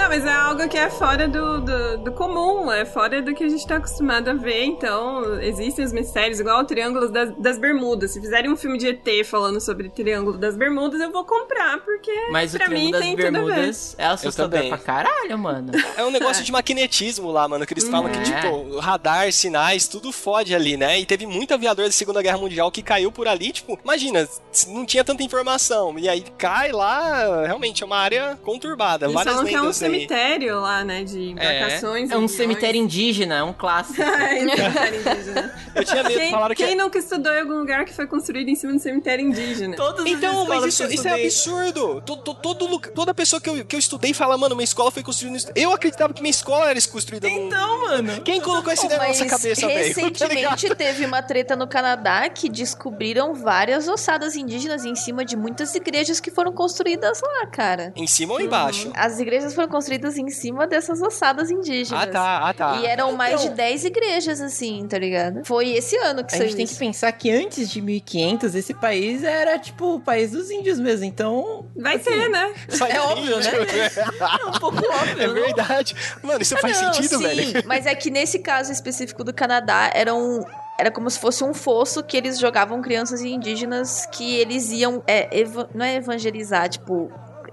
Não, 0.08 0.16
mas 0.16 0.24
é 0.24 0.32
algo 0.32 0.66
que 0.70 0.78
é 0.78 0.88
fora 0.88 1.28
do, 1.28 1.60
do, 1.60 1.98
do 1.98 2.12
comum, 2.12 2.72
é 2.72 2.86
fora 2.86 3.20
do 3.20 3.34
que 3.34 3.44
a 3.44 3.48
gente 3.48 3.66
tá 3.66 3.76
acostumado 3.76 4.30
a 4.30 4.32
ver. 4.32 4.64
Então, 4.64 5.38
existem 5.38 5.84
os 5.84 5.92
mistérios, 5.92 6.40
igual 6.40 6.62
o 6.62 6.64
Triângulo 6.64 7.10
das, 7.12 7.30
das 7.36 7.58
Bermudas. 7.58 8.12
Se 8.12 8.18
fizerem 8.18 8.50
um 8.50 8.56
filme 8.56 8.78
de 8.78 8.88
ET 8.88 9.06
falando 9.26 9.60
sobre 9.60 9.88
o 9.88 9.90
Triângulo 9.90 10.38
das 10.38 10.56
Bermudas, 10.56 10.98
eu 10.98 11.12
vou 11.12 11.26
comprar, 11.26 11.84
porque 11.84 12.10
Mas 12.30 12.52
pra 12.56 12.70
mim 12.70 12.90
tem 12.90 13.14
tudo 13.14 13.26
a 13.26 13.30
ver. 13.30 13.32
Bermudas 13.32 13.94
é 13.98 14.06
assustador 14.06 14.50
também. 14.50 14.70
pra 14.70 14.78
caralho, 14.78 15.38
mano. 15.38 15.72
É 15.98 16.04
um 16.04 16.10
negócio 16.10 16.44
de 16.44 16.52
maquinetismo 16.52 17.30
lá, 17.30 17.46
mano, 17.48 17.66
que 17.66 17.74
eles 17.74 17.88
falam 17.88 18.10
que, 18.10 18.18
É. 18.18 18.22
tipo, 18.22 18.78
radar, 18.78 19.30
sinais, 19.32 19.88
tudo 19.88 20.12
fode 20.12 20.54
ali, 20.54 20.76
né? 20.76 20.98
E 21.00 21.04
teve 21.04 21.26
muito 21.26 21.52
aviador 21.52 21.84
da 21.86 21.92
Segunda 21.92 22.22
Guerra 22.22 22.38
Mundial 22.38 22.70
que 22.70 22.82
caiu 22.82 23.10
por 23.10 23.26
ali, 23.26 23.50
tipo, 23.52 23.78
imagina, 23.84 24.26
não 24.68 24.86
tinha 24.86 25.02
tanta 25.04 25.22
informação. 25.22 25.98
E 25.98 26.08
aí 26.08 26.24
cai 26.38 26.70
lá, 26.72 27.44
realmente, 27.44 27.82
é 27.82 27.86
uma 27.86 27.98
área 27.98 28.38
conturbada. 28.44 29.06
Eles 29.06 29.14
várias 29.14 29.34
falam 29.34 29.48
que 29.48 29.54
é 29.54 29.58
um 29.60 29.62
lendas. 29.64 29.76
Cemitério 29.98 30.60
lá, 30.60 30.84
né, 30.84 31.04
de 31.04 31.30
embarcações. 31.30 32.10
É 32.10 32.14
um 32.14 32.16
aviões. 32.16 32.30
cemitério 32.32 32.80
indígena, 32.80 33.36
é 33.36 33.42
um 33.42 33.52
clássico. 33.52 34.02
É, 34.18 34.40
cemitério 34.40 35.00
indígena. 35.00 35.54
Eu 35.74 35.84
tinha 35.84 36.02
medo, 36.02 36.18
Quem, 36.18 36.30
falaram 36.30 36.54
que 36.54 36.64
quem 36.64 36.76
nunca 36.76 36.98
estudou 36.98 37.32
em 37.32 37.40
algum 37.40 37.58
lugar 37.58 37.84
que 37.84 37.92
foi 37.92 38.06
construído 38.06 38.48
em 38.48 38.54
cima 38.54 38.72
de 38.72 38.78
um 38.78 38.80
cemitério 38.80 39.24
indígena? 39.24 39.76
Todos 39.76 40.04
os 40.04 40.10
Então, 40.10 40.46
mas 40.46 40.64
isso, 40.64 40.84
isso 40.84 41.06
é 41.06 41.24
absurdo. 41.24 42.02
Todo, 42.04 42.34
todo, 42.34 42.78
toda 42.94 43.14
pessoa 43.14 43.40
que 43.40 43.48
eu, 43.48 43.64
que 43.64 43.76
eu 43.76 43.80
estudei 43.80 44.12
fala, 44.12 44.36
mano, 44.36 44.54
minha 44.54 44.64
escola 44.64 44.90
foi 44.90 45.02
construída. 45.02 45.38
Eu 45.54 45.72
acreditava 45.72 46.12
que 46.12 46.20
minha 46.20 46.30
escola 46.30 46.70
era 46.70 46.80
construída 46.88 47.28
num... 47.28 47.46
Então, 47.46 47.80
mano. 47.86 48.20
Quem 48.22 48.40
colocou 48.40 48.72
essa 48.72 48.82
Pô, 48.82 48.88
ideia 48.88 49.02
na 49.02 49.08
nossa 49.08 49.26
cabeça, 49.26 49.66
velho? 49.66 49.78
Tá 49.88 50.00
recentemente 50.00 50.74
teve 50.74 51.04
uma 51.04 51.22
treta 51.22 51.56
no 51.56 51.66
Canadá 51.66 52.28
que 52.28 52.48
descobriram 52.48 53.34
várias 53.34 53.88
ossadas 53.88 54.36
indígenas 54.36 54.84
em 54.84 54.94
cima 54.94 55.24
de 55.24 55.36
muitas 55.36 55.74
igrejas 55.74 56.20
que 56.20 56.30
foram 56.30 56.52
construídas 56.52 57.20
lá, 57.20 57.46
cara. 57.46 57.92
Em 57.96 58.06
cima 58.06 58.34
ou 58.34 58.40
embaixo? 58.40 58.90
As 58.94 59.18
igrejas 59.18 59.54
foram 59.54 59.68
construídas 59.68 59.87
em 59.92 60.30
cima 60.30 60.66
dessas 60.66 61.00
ossadas 61.02 61.50
indígenas. 61.50 62.02
Ah, 62.02 62.06
tá, 62.06 62.48
ah, 62.48 62.54
tá. 62.54 62.80
E 62.80 62.86
eram 62.86 63.12
mais 63.12 63.34
Então- 63.40 63.50
de 63.50 63.56
10 63.56 63.84
igrejas, 63.84 64.40
assim, 64.40 64.86
tá 64.88 64.98
ligado? 64.98 65.44
Foi 65.44 65.68
esse 65.70 65.96
ano 65.96 66.24
que 66.24 66.34
A 66.34 66.38
saiu 66.38 66.48
gente 66.48 66.56
tem 66.56 66.66
que 66.66 66.72
isso. 66.72 66.78
pensar 66.80 67.10
que 67.12 67.30
antes 67.30 67.70
de 67.70 67.80
1500 67.80 68.54
esse 68.54 68.74
país 68.74 69.22
era 69.24 69.58
tipo 69.58 69.94
o 69.94 70.00
país 70.00 70.30
dos 70.32 70.50
índios 70.50 70.78
mesmo, 70.78 71.04
então. 71.04 71.66
Vai 71.76 71.96
assim, 71.96 72.04
ser, 72.10 72.28
né? 72.28 72.54
Faz 72.68 72.94
É 72.94 73.00
óbvio, 73.00 73.36
né? 73.36 73.42
sentido. 73.42 74.08
É 74.40 74.46
um 74.46 74.52
pouco 74.52 74.78
óbvio. 74.78 75.22
É 75.22 75.28
verdade. 75.28 75.94
Mano, 76.22 76.42
isso 76.42 76.56
faz 76.58 76.80
Não, 76.80 76.92
sentido, 76.92 77.16
sim, 77.18 77.22
velho. 77.22 77.62
Mas 77.66 77.86
é 77.86 77.94
que 77.94 78.10
nesse 78.10 78.38
caso 78.38 78.72
específico 78.72 79.24
do 79.24 79.32
Canadá, 79.32 79.90
era 79.94 80.14
um. 80.14 80.40
Era 80.78 80.90
como 80.92 81.10
se 81.10 81.18
fosse 81.18 81.42
um 81.42 81.52
fosso 81.52 82.04
que 82.04 82.16
eles 82.16 82.38
jogavam 82.38 82.80
crianças 82.80 83.20
indígenas 83.20 84.06
que 84.12 84.36
eles 84.36 84.70
iam. 84.70 85.02
É, 85.06 85.40
eva- 85.40 85.68
não 85.74 85.84
é 85.84 85.96
evangelizar, 85.96 86.68
tipo. 86.68 87.10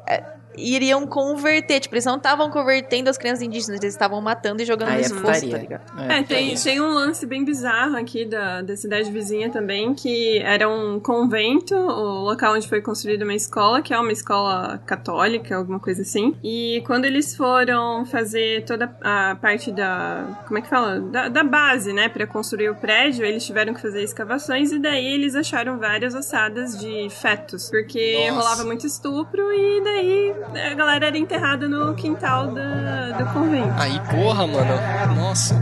é, 0.07 0.23
iriam 0.57 1.05
converter. 1.07 1.79
Tipo, 1.79 1.95
eles 1.95 2.05
não 2.05 2.17
estavam 2.17 2.49
convertendo 2.49 3.09
as 3.09 3.17
crianças 3.17 3.41
indígenas, 3.41 3.79
eles 3.81 3.93
estavam 3.93 4.21
matando 4.21 4.61
e 4.61 4.65
jogando 4.65 4.91
é 4.91 4.97
nesse 4.97 5.13
fosso, 5.13 5.45
putaria. 5.45 5.51
tá 5.51 5.57
ligado? 5.57 6.11
É, 6.11 6.23
tem, 6.23 6.55
tem 6.55 6.81
um 6.81 6.93
lance 6.93 7.25
bem 7.25 7.43
bizarro 7.43 7.97
aqui 7.97 8.25
da, 8.25 8.61
da 8.61 8.75
cidade 8.75 9.11
vizinha 9.11 9.49
também, 9.49 9.93
que 9.93 10.39
era 10.39 10.67
um 10.67 10.99
convento, 10.99 11.75
o 11.75 12.23
local 12.23 12.55
onde 12.55 12.67
foi 12.67 12.81
construída 12.81 13.23
uma 13.23 13.33
escola, 13.33 13.81
que 13.81 13.93
é 13.93 13.99
uma 13.99 14.11
escola 14.11 14.81
católica, 14.85 15.55
alguma 15.55 15.79
coisa 15.79 16.01
assim. 16.01 16.35
E 16.43 16.83
quando 16.85 17.05
eles 17.05 17.35
foram 17.35 18.05
fazer 18.05 18.63
toda 18.65 18.95
a 19.01 19.35
parte 19.41 19.71
da. 19.71 20.43
Como 20.47 20.57
é 20.57 20.61
que 20.61 20.69
fala? 20.69 20.99
Da, 20.99 21.29
da 21.29 21.43
base, 21.43 21.93
né, 21.93 22.09
pra 22.09 22.25
construir 22.27 22.69
o 22.69 22.75
prédio, 22.75 23.25
eles 23.25 23.45
tiveram 23.45 23.73
que 23.73 23.81
fazer 23.81 24.03
escavações 24.03 24.71
e 24.71 24.79
daí 24.79 25.05
eles 25.05 25.35
acharam 25.35 25.77
várias 25.77 26.13
ossadas 26.15 26.77
de 26.79 27.07
fetos, 27.09 27.69
porque 27.69 28.27
Nossa. 28.29 28.39
rolava 28.39 28.63
muito 28.63 28.85
estupro 28.85 29.51
e 29.53 29.83
daí 29.83 30.35
a 30.53 30.73
galera 30.73 31.07
era 31.07 31.17
enterrada 31.17 31.67
no 31.67 31.93
quintal 31.95 32.47
da, 32.47 33.11
do 33.11 33.25
convento. 33.33 33.73
Aí, 33.77 33.99
porra, 34.11 34.47
mano. 34.47 35.15
Nossa. 35.15 35.55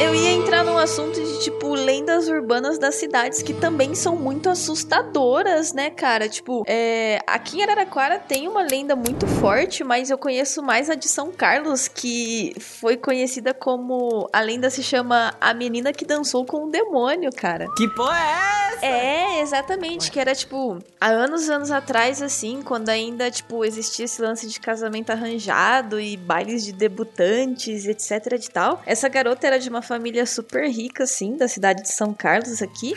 Eu 0.00 0.14
ia 0.14 0.31
entrar 0.52 0.64
num 0.64 0.76
assunto 0.76 1.14
de, 1.14 1.40
tipo, 1.40 1.72
lendas 1.74 2.28
urbanas 2.28 2.78
das 2.78 2.96
cidades 2.96 3.40
que 3.40 3.54
também 3.54 3.94
são 3.94 4.14
muito 4.14 4.50
assustadoras, 4.50 5.72
né, 5.72 5.88
cara? 5.88 6.28
Tipo, 6.28 6.62
é, 6.66 7.20
aqui 7.26 7.58
em 7.58 7.62
Araraquara 7.62 8.18
tem 8.18 8.46
uma 8.46 8.60
lenda 8.60 8.94
muito 8.94 9.26
forte, 9.26 9.82
mas 9.82 10.10
eu 10.10 10.18
conheço 10.18 10.62
mais 10.62 10.90
a 10.90 10.94
de 10.94 11.08
São 11.08 11.32
Carlos, 11.32 11.88
que 11.88 12.54
foi 12.60 12.98
conhecida 12.98 13.54
como. 13.54 14.28
A 14.30 14.42
lenda 14.42 14.68
se 14.68 14.82
chama 14.82 15.32
A 15.40 15.54
Menina 15.54 15.90
que 15.90 16.04
Dançou 16.04 16.44
com 16.44 16.66
o 16.66 16.70
Demônio, 16.70 17.30
cara. 17.34 17.66
Que 17.74 17.88
porra 17.88 18.18
é 18.18 18.74
essa? 18.74 18.86
É, 18.86 19.40
exatamente. 19.40 20.10
Que 20.10 20.20
era, 20.20 20.34
tipo, 20.34 20.78
há 21.00 21.06
anos 21.06 21.48
anos 21.48 21.70
atrás, 21.70 22.20
assim, 22.20 22.60
quando 22.62 22.90
ainda, 22.90 23.30
tipo, 23.30 23.64
existia 23.64 24.04
esse 24.04 24.20
lance 24.20 24.46
de 24.46 24.60
casamento 24.60 25.10
arranjado 25.10 25.98
e 25.98 26.14
bailes 26.14 26.62
de 26.62 26.72
debutantes, 26.72 27.86
etc 27.86 28.38
de 28.38 28.50
tal. 28.50 28.82
Essa 28.84 29.08
garota 29.08 29.46
era 29.46 29.58
de 29.58 29.70
uma 29.70 29.80
família 29.80 30.26
super 30.26 30.41
rica, 30.68 31.04
assim, 31.04 31.36
da 31.36 31.48
cidade 31.48 31.82
de 31.82 31.92
São 31.92 32.12
Carlos 32.12 32.62
aqui. 32.62 32.94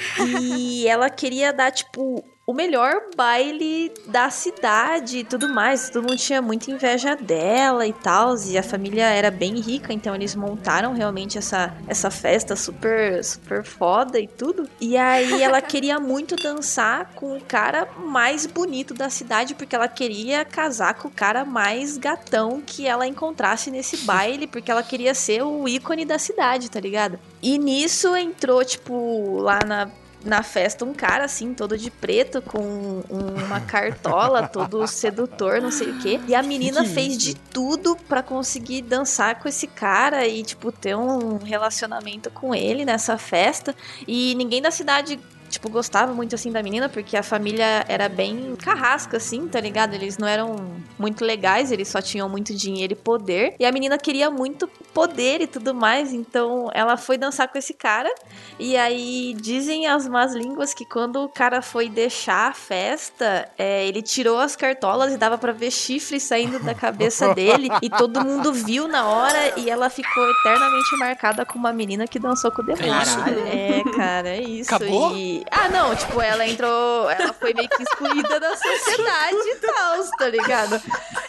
E 0.49 0.87
ela 0.87 1.09
queria 1.09 1.51
dar, 1.51 1.71
tipo, 1.71 2.23
o 2.47 2.53
melhor 2.53 3.01
baile 3.15 3.91
da 4.05 4.29
cidade 4.29 5.19
e 5.19 5.23
tudo 5.23 5.49
mais. 5.49 5.89
Todo 5.89 6.03
mundo 6.03 6.17
tinha 6.17 6.41
muita 6.41 6.69
inveja 6.69 7.15
dela 7.15 7.87
e 7.87 7.93
tal. 7.93 8.35
E 8.45 8.55
a 8.57 8.61
família 8.61 9.05
era 9.05 9.31
bem 9.31 9.59
rica, 9.59 9.91
então 9.91 10.13
eles 10.13 10.35
montaram 10.35 10.93
realmente 10.93 11.39
essa, 11.39 11.75
essa 11.87 12.11
festa 12.11 12.55
super, 12.55 13.23
super 13.23 13.63
foda 13.63 14.19
e 14.19 14.27
tudo. 14.27 14.69
E 14.79 14.95
aí 14.95 15.41
ela 15.41 15.59
queria 15.59 15.99
muito 15.99 16.35
dançar 16.35 17.11
com 17.15 17.35
o 17.35 17.41
cara 17.41 17.87
mais 17.97 18.45
bonito 18.45 18.93
da 18.93 19.09
cidade, 19.09 19.55
porque 19.55 19.75
ela 19.75 19.87
queria 19.87 20.45
casar 20.45 20.93
com 20.93 21.07
o 21.07 21.11
cara 21.11 21.43
mais 21.43 21.97
gatão 21.97 22.61
que 22.63 22.85
ela 22.85 23.07
encontrasse 23.07 23.71
nesse 23.71 23.97
baile, 24.05 24.45
porque 24.45 24.69
ela 24.69 24.83
queria 24.83 25.15
ser 25.15 25.41
o 25.41 25.67
ícone 25.67 26.05
da 26.05 26.19
cidade, 26.19 26.69
tá 26.69 26.79
ligado? 26.79 27.19
E 27.41 27.57
nisso 27.57 28.15
entrou, 28.15 28.63
tipo, 28.63 29.39
lá 29.39 29.59
na 29.65 29.89
na 30.25 30.41
festa 30.41 30.83
um 30.83 30.93
cara 30.93 31.25
assim, 31.25 31.53
todo 31.53 31.77
de 31.77 31.91
preto, 31.91 32.41
com 32.41 33.03
uma 33.09 33.61
cartola, 33.61 34.47
todo 34.49 34.85
sedutor, 34.87 35.61
não 35.61 35.71
sei 35.71 35.91
o 35.91 35.99
quê. 35.99 36.19
E 36.27 36.33
a 36.33 36.41
menina 36.41 36.83
Que 36.83 36.89
fez 36.89 37.17
de 37.17 37.35
tudo 37.35 37.95
pra 37.95 38.23
conseguir 38.23 38.81
dançar 38.81 39.39
com 39.39 39.47
esse 39.47 39.67
cara 39.67 40.27
e, 40.27 40.43
tipo, 40.43 40.71
ter 40.71 40.95
um 40.95 41.37
relacionamento 41.37 42.29
com 42.31 42.53
ele 42.53 42.83
nessa 42.83 43.17
festa. 43.17 43.75
E 44.07 44.33
ninguém 44.35 44.61
da 44.61 44.71
cidade. 44.71 45.19
Tipo, 45.55 45.69
gostava 45.69 46.13
muito 46.13 46.35
assim 46.35 46.51
da 46.51 46.61
menina, 46.61 46.89
porque 46.89 47.15
a 47.15 47.23
família 47.23 47.85
era 47.87 48.09
bem 48.09 48.57
carrasca, 48.57 49.15
assim, 49.15 49.47
tá 49.47 49.57
ligado? 49.57 49.93
Eles 49.93 50.17
não 50.17 50.27
eram 50.27 50.75
muito 50.99 51.23
legais, 51.23 51.71
eles 51.71 51.87
só 51.87 52.01
tinham 52.01 52.27
muito 52.27 52.53
dinheiro 52.53 52.91
e 52.91 52.95
poder. 52.95 53.55
E 53.57 53.65
a 53.65 53.71
menina 53.71 53.97
queria 53.97 54.29
muito 54.29 54.67
poder 54.93 55.39
e 55.39 55.47
tudo 55.47 55.73
mais, 55.73 56.11
então 56.11 56.69
ela 56.73 56.97
foi 56.97 57.17
dançar 57.17 57.47
com 57.47 57.57
esse 57.57 57.73
cara. 57.73 58.13
E 58.59 58.75
aí 58.75 59.33
dizem 59.39 59.87
as 59.87 60.09
más 60.09 60.35
línguas 60.35 60.73
que 60.73 60.85
quando 60.85 61.23
o 61.23 61.29
cara 61.29 61.61
foi 61.61 61.87
deixar 61.87 62.49
a 62.49 62.53
festa, 62.53 63.49
é, 63.57 63.87
ele 63.87 64.01
tirou 64.01 64.37
as 64.37 64.57
cartolas 64.57 65.13
e 65.13 65.17
dava 65.17 65.37
pra 65.37 65.53
ver 65.53 65.71
chifre 65.71 66.19
saindo 66.19 66.59
da 66.59 66.73
cabeça 66.73 67.31
dele. 67.35 67.69
E 67.81 67.89
todo 67.89 68.25
mundo 68.25 68.51
viu 68.51 68.89
na 68.89 69.07
hora 69.07 69.57
e 69.57 69.69
ela 69.69 69.89
ficou 69.89 70.29
eternamente 70.31 70.97
marcada 70.97 71.45
como 71.45 71.65
uma 71.65 71.71
menina 71.71 72.05
que 72.07 72.19
dançou 72.19 72.51
com 72.51 72.61
o 72.61 72.65
demônio. 72.65 72.89
Caralho. 72.89 73.47
É, 73.47 73.83
cara, 73.95 74.29
é 74.29 74.41
isso. 74.41 74.75
Acabou? 74.75 75.15
E... 75.15 75.44
Ah, 75.51 75.69
não, 75.69 75.95
tipo, 75.95 76.21
ela 76.21 76.45
entrou. 76.47 77.09
Ela 77.09 77.33
foi 77.33 77.53
meio 77.53 77.69
que 77.69 77.81
excluída 77.83 78.39
da 78.39 78.55
sociedade 78.55 79.37
e 79.37 79.55
tal, 79.55 80.09
tá 80.17 80.27
ligado? 80.27 80.81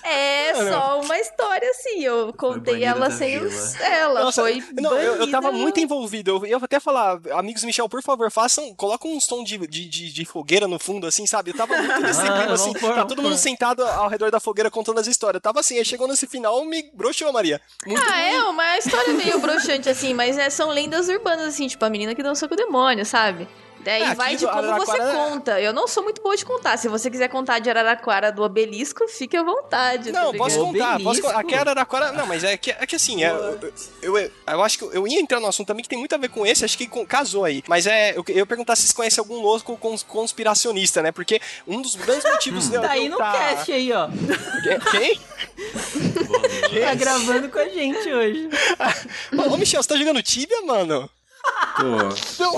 É 0.03 0.53
Mano. 0.55 0.71
só 0.73 1.01
uma 1.01 1.19
história 1.19 1.69
assim. 1.71 2.03
Eu 2.05 2.33
contei 2.33 2.85
ela 2.85 3.11
sem 3.11 3.39
os. 3.39 3.75
Ela 3.81 4.23
Nossa, 4.25 4.43
foi. 4.43 4.63
Não, 4.81 4.95
eu, 4.97 5.17
eu 5.17 5.31
tava 5.31 5.51
muito 5.53 5.81
envolvido. 5.81 6.31
Eu 6.31 6.47
ia 6.47 6.57
até 6.57 6.79
falar, 6.81 7.19
amigos 7.33 7.65
Michel, 7.65 7.89
por 7.89 8.03
favor, 8.03 8.31
façam, 8.31 8.75
coloquem 8.75 9.17
um 9.17 9.21
som 9.21 9.43
de, 9.43 9.59
de, 9.67 9.89
de, 9.89 10.13
de 10.13 10.25
fogueira 10.25 10.67
no 10.69 10.79
fundo, 10.79 11.07
assim, 11.07 11.27
sabe? 11.27 11.51
Eu 11.51 11.57
tava 11.57 11.77
muito 11.77 12.01
nesse 12.01 12.21
Ah, 12.21 12.25
clima, 12.25 12.57
vamos 12.57 12.77
assim. 12.77 12.95
tá 12.95 13.05
todo 13.05 13.23
mundo 13.23 13.37
sentado 13.37 13.85
ao 13.85 14.09
redor 14.09 14.31
da 14.31 14.41
fogueira 14.41 14.71
contando 14.71 14.99
as 14.99 15.07
histórias. 15.07 15.43
Tava 15.43 15.61
assim, 15.61 15.79
aí 15.79 15.85
chegou 15.85 16.07
nesse 16.09 16.27
final, 16.27 16.65
me 16.65 16.91
broxou, 16.95 17.33
Maria. 17.33 17.61
Muito 17.87 18.03
Ah, 18.03 18.21
é 18.21 18.43
uma 18.45 18.79
história 18.79 19.13
meio 19.15 19.39
broxante, 19.41 19.89
assim, 19.89 20.15
mas 20.15 20.39
é, 20.39 20.49
são 20.51 20.71
lendas 20.71 21.09
urbanas, 21.09 21.47
assim, 21.49 21.67
tipo, 21.69 21.85
a 21.85 21.91
menina 21.91 22.15
que 22.15 22.23
dançou 22.23 22.49
com 22.49 22.55
o 22.55 22.57
demônio, 22.57 23.05
sabe? 23.05 23.49
Daí 23.87 24.03
É, 24.03 24.15
vai 24.17 24.35
aqui 24.35 24.37
de 24.39 24.47
como 24.47 24.63
você 24.63 24.69
Araraquara- 24.91 25.13
conta. 25.13 25.61
Eu 25.61 25.73
não 25.73 25.87
sou 25.87 26.03
muito 26.03 26.21
boa 26.21 26.37
de 26.37 26.45
contar. 26.45 26.77
Se 26.77 26.89
você 26.89 27.09
quiser 27.09 27.29
contar 27.29 27.61
de 27.61 27.71
Araraquara 27.71 28.33
do 28.33 28.43
obelisco, 28.43 29.07
fique 29.07 29.37
à 29.37 29.45
vontade. 29.45 30.11
tá 30.11 30.21
Não, 30.25 30.33
ligado? 30.33 30.39
posso 30.45 30.59
contar, 30.59 31.01
posso 31.01 31.23
contar. 31.23 31.39
Aqui 31.39 31.55
é 31.55 31.59
Araraquara. 31.59 32.11
Não, 32.11 32.27
mas 32.27 32.43
é 32.43 32.57
que, 32.57 32.73
é 32.73 32.85
que 32.85 32.97
assim, 32.97 33.23
é, 33.23 33.31
eu, 33.31 34.17
eu, 34.19 34.31
eu 34.49 34.63
acho 34.65 34.77
que 34.79 34.85
eu 34.85 35.07
ia 35.07 35.21
entrar 35.21 35.39
no 35.39 35.47
assunto 35.47 35.69
também 35.69 35.85
que 35.85 35.89
tem 35.89 35.99
muito 36.01 36.13
a 36.15 36.19
ver 36.19 36.31
com 36.31 36.45
esse, 36.45 36.65
acho 36.65 36.77
que 36.77 36.89
com- 36.89 37.07
casou 37.07 37.45
aí. 37.45 37.63
Mas 37.69 37.87
é, 37.87 38.11
eu, 38.19 38.25
eu 38.29 38.37
ia 38.39 38.47
perguntar 38.47 38.75
se 38.75 38.83
vocês 38.83 38.93
conhecem 38.93 39.23
algum 39.23 39.41
louco 39.41 39.77
cons- 39.77 40.03
conspiracionista, 40.03 41.01
né? 41.01 41.13
Porque 41.13 41.41
um 41.65 41.81
dos 41.81 41.95
grandes 41.95 42.25
motivos 42.29 42.69
Tá 42.69 42.91
aí 42.91 43.09
no 43.09 43.19
tá- 43.19 43.33
cast 43.33 43.71
aí, 43.73 43.93
ó. 43.93 44.09
Quem? 44.91 45.21
Tá 46.83 46.95
gravando 46.95 47.49
com 47.51 47.59
a 47.61 47.69
gente 47.69 48.13
hoje. 48.13 48.49
Ô, 49.49 49.57
Michel, 49.57 49.81
você 49.81 49.89
tá 49.89 49.97
jogando 49.97 50.21
Tibia, 50.25 50.61
mano? 50.63 51.09
Pô, 51.77 52.43
Não, 52.43 52.53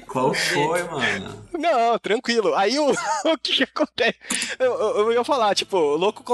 qual 0.08 0.34
foi, 0.34 0.82
mano? 0.84 1.46
não, 1.58 1.98
tranquilo. 1.98 2.54
Aí 2.54 2.78
o, 2.78 2.90
o 3.24 3.38
que 3.42 3.52
que 3.56 3.62
acontece? 3.62 4.16
Eu, 4.58 4.72
eu, 4.74 4.96
eu 4.98 5.12
ia 5.12 5.24
falar, 5.24 5.54
tipo, 5.54 5.78
louco 5.78 6.24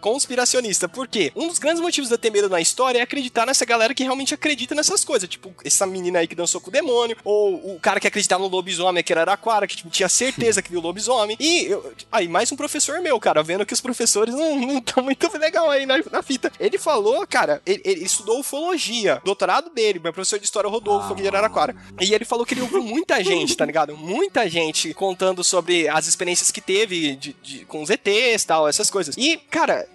conspiracionista. 0.00 0.88
Por 0.88 1.06
quê? 1.06 1.30
Um 1.36 1.48
dos 1.48 1.58
grandes 1.58 1.80
motivos 1.82 2.08
de 2.08 2.14
eu 2.14 2.18
ter 2.18 2.30
medo 2.30 2.48
na 2.48 2.60
história 2.60 2.98
é 2.98 3.02
acreditar 3.02 3.46
nessa 3.46 3.64
galera 3.64 3.94
que 3.94 4.02
realmente 4.02 4.32
acredita 4.34 4.74
nessas 4.74 5.04
coisas. 5.04 5.28
Tipo, 5.28 5.52
essa 5.64 5.86
menina 5.86 6.20
aí 6.20 6.26
que 6.26 6.34
dançou 6.34 6.60
com 6.60 6.68
o 6.68 6.72
demônio, 6.72 7.16
ou 7.24 7.74
o 7.74 7.80
cara 7.80 8.00
que 8.00 8.06
acreditava 8.08 8.42
no 8.42 8.48
lobisomem, 8.48 9.02
que 9.04 9.12
era 9.12 9.20
Araquara, 9.22 9.66
que 9.66 9.76
tipo, 9.76 9.90
tinha 9.90 10.08
certeza 10.08 10.62
que 10.62 10.70
viu 10.70 10.80
o 10.80 10.82
lobisomem. 10.82 11.36
E 11.38 11.66
eu- 11.66 11.92
aí, 12.10 12.28
mais 12.28 12.50
um 12.50 12.56
professor 12.56 13.00
meu, 13.00 13.18
cara, 13.20 13.42
vendo 13.42 13.66
que 13.66 13.74
os 13.74 13.80
professores 13.80 14.34
não 14.34 14.78
estão 14.78 15.02
muito 15.04 15.30
legal 15.38 15.68
aí 15.70 15.84
na, 15.86 15.98
na 16.10 16.22
fita. 16.22 16.50
Ele 16.58 16.78
falou, 16.78 17.26
cara, 17.26 17.60
ele, 17.66 17.82
ele 17.84 18.04
estudou 18.04 18.40
ufologia, 18.40 19.20
doutorado 19.24 19.49
dele, 19.58 19.98
meu 19.98 20.12
professor 20.12 20.38
de 20.38 20.44
história 20.44 20.70
Rodolfo 20.70 21.12
aqui 21.12 21.22
de 21.22 21.28
Araraquara. 21.28 21.74
E 22.00 22.14
ele 22.14 22.24
falou 22.24 22.46
que 22.46 22.54
ele 22.54 22.60
ouviu 22.62 22.82
muita 22.82 23.22
gente, 23.24 23.56
tá 23.56 23.64
ligado? 23.64 23.96
Muita 23.96 24.48
gente 24.48 24.94
contando 24.94 25.42
sobre 25.42 25.88
as 25.88 26.06
experiências 26.06 26.50
que 26.52 26.60
teve 26.60 27.16
de, 27.16 27.32
de- 27.42 27.64
com 27.64 27.82
os 27.82 27.90
ETs 27.90 28.44
tal, 28.44 28.68
essas 28.68 28.90
coisas. 28.90 29.16
E, 29.18 29.36
cara, 29.50 29.88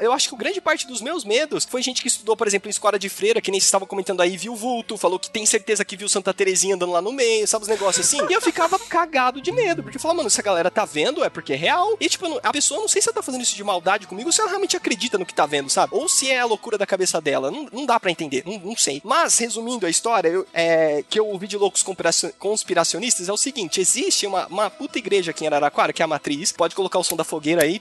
eu 0.00 0.12
acho 0.12 0.28
que 0.28 0.36
grande 0.36 0.60
parte 0.60 0.86
dos 0.86 1.00
meus 1.00 1.24
medos 1.24 1.64
foi 1.68 1.82
gente 1.82 2.00
que 2.02 2.08
estudou, 2.08 2.36
por 2.36 2.46
exemplo, 2.46 2.68
em 2.68 2.70
escola 2.70 2.98
de 2.98 3.08
freira, 3.08 3.40
que 3.40 3.50
nem 3.50 3.58
vocês 3.58 3.66
estavam 3.66 3.86
comentando 3.88 4.20
aí, 4.20 4.36
viu 4.36 4.54
vulto, 4.54 4.96
falou 4.96 5.18
que 5.18 5.30
tem 5.30 5.44
certeza 5.44 5.84
que 5.84 5.96
viu 5.96 6.08
Santa 6.08 6.32
Terezinha 6.32 6.74
andando 6.76 6.92
lá 6.92 7.02
no 7.02 7.12
meio, 7.12 7.46
sabe 7.48 7.62
os 7.62 7.68
negócios 7.68 8.06
assim? 8.06 8.24
E 8.28 8.32
eu 8.32 8.40
ficava 8.40 8.78
cagado 8.78 9.40
de 9.40 9.50
medo, 9.50 9.82
porque 9.82 9.96
eu 9.96 10.00
falava, 10.00 10.18
mano, 10.18 10.30
se 10.30 10.40
a 10.40 10.44
galera 10.44 10.70
tá 10.70 10.84
vendo, 10.84 11.24
é 11.24 11.30
porque 11.30 11.52
é 11.52 11.56
real. 11.56 11.96
E, 12.00 12.08
tipo, 12.08 12.26
a 12.42 12.52
pessoa, 12.52 12.80
não 12.80 12.88
sei 12.88 13.00
se 13.02 13.08
ela 13.08 13.14
tá 13.14 13.22
fazendo 13.22 13.42
isso 13.42 13.56
de 13.56 13.64
maldade 13.64 14.06
comigo, 14.06 14.28
ou 14.28 14.32
se 14.32 14.40
ela 14.40 14.50
realmente 14.50 14.76
acredita 14.76 15.18
no 15.18 15.26
que 15.26 15.34
tá 15.34 15.46
vendo, 15.46 15.68
sabe? 15.70 15.94
Ou 15.94 16.08
se 16.08 16.30
é 16.30 16.38
a 16.40 16.44
loucura 16.44 16.76
da 16.76 16.86
cabeça 16.86 17.20
dela. 17.20 17.50
Não, 17.50 17.66
não 17.72 17.86
dá 17.86 17.98
pra 17.98 18.10
entender, 18.10 18.42
não, 18.46 18.58
não 18.58 18.76
sei. 18.76 18.99
Mas, 19.04 19.38
resumindo 19.38 19.86
a 19.86 19.90
história, 19.90 20.28
eu, 20.28 20.46
é, 20.52 21.04
que 21.08 21.18
eu 21.18 21.26
ouvi 21.26 21.46
de 21.46 21.56
loucos 21.56 21.82
conspiracio- 21.82 22.32
conspiracionistas 22.38 23.28
é 23.28 23.32
o 23.32 23.36
seguinte: 23.36 23.80
existe 23.80 24.26
uma, 24.26 24.46
uma 24.46 24.70
puta 24.70 24.98
igreja 24.98 25.30
aqui 25.30 25.44
em 25.44 25.46
Araraquara, 25.46 25.92
que 25.92 26.02
é 26.02 26.04
a 26.04 26.08
Matriz. 26.08 26.52
Pode 26.52 26.74
colocar 26.74 26.98
o 26.98 27.04
som 27.04 27.16
da 27.16 27.24
fogueira 27.24 27.62
aí. 27.62 27.80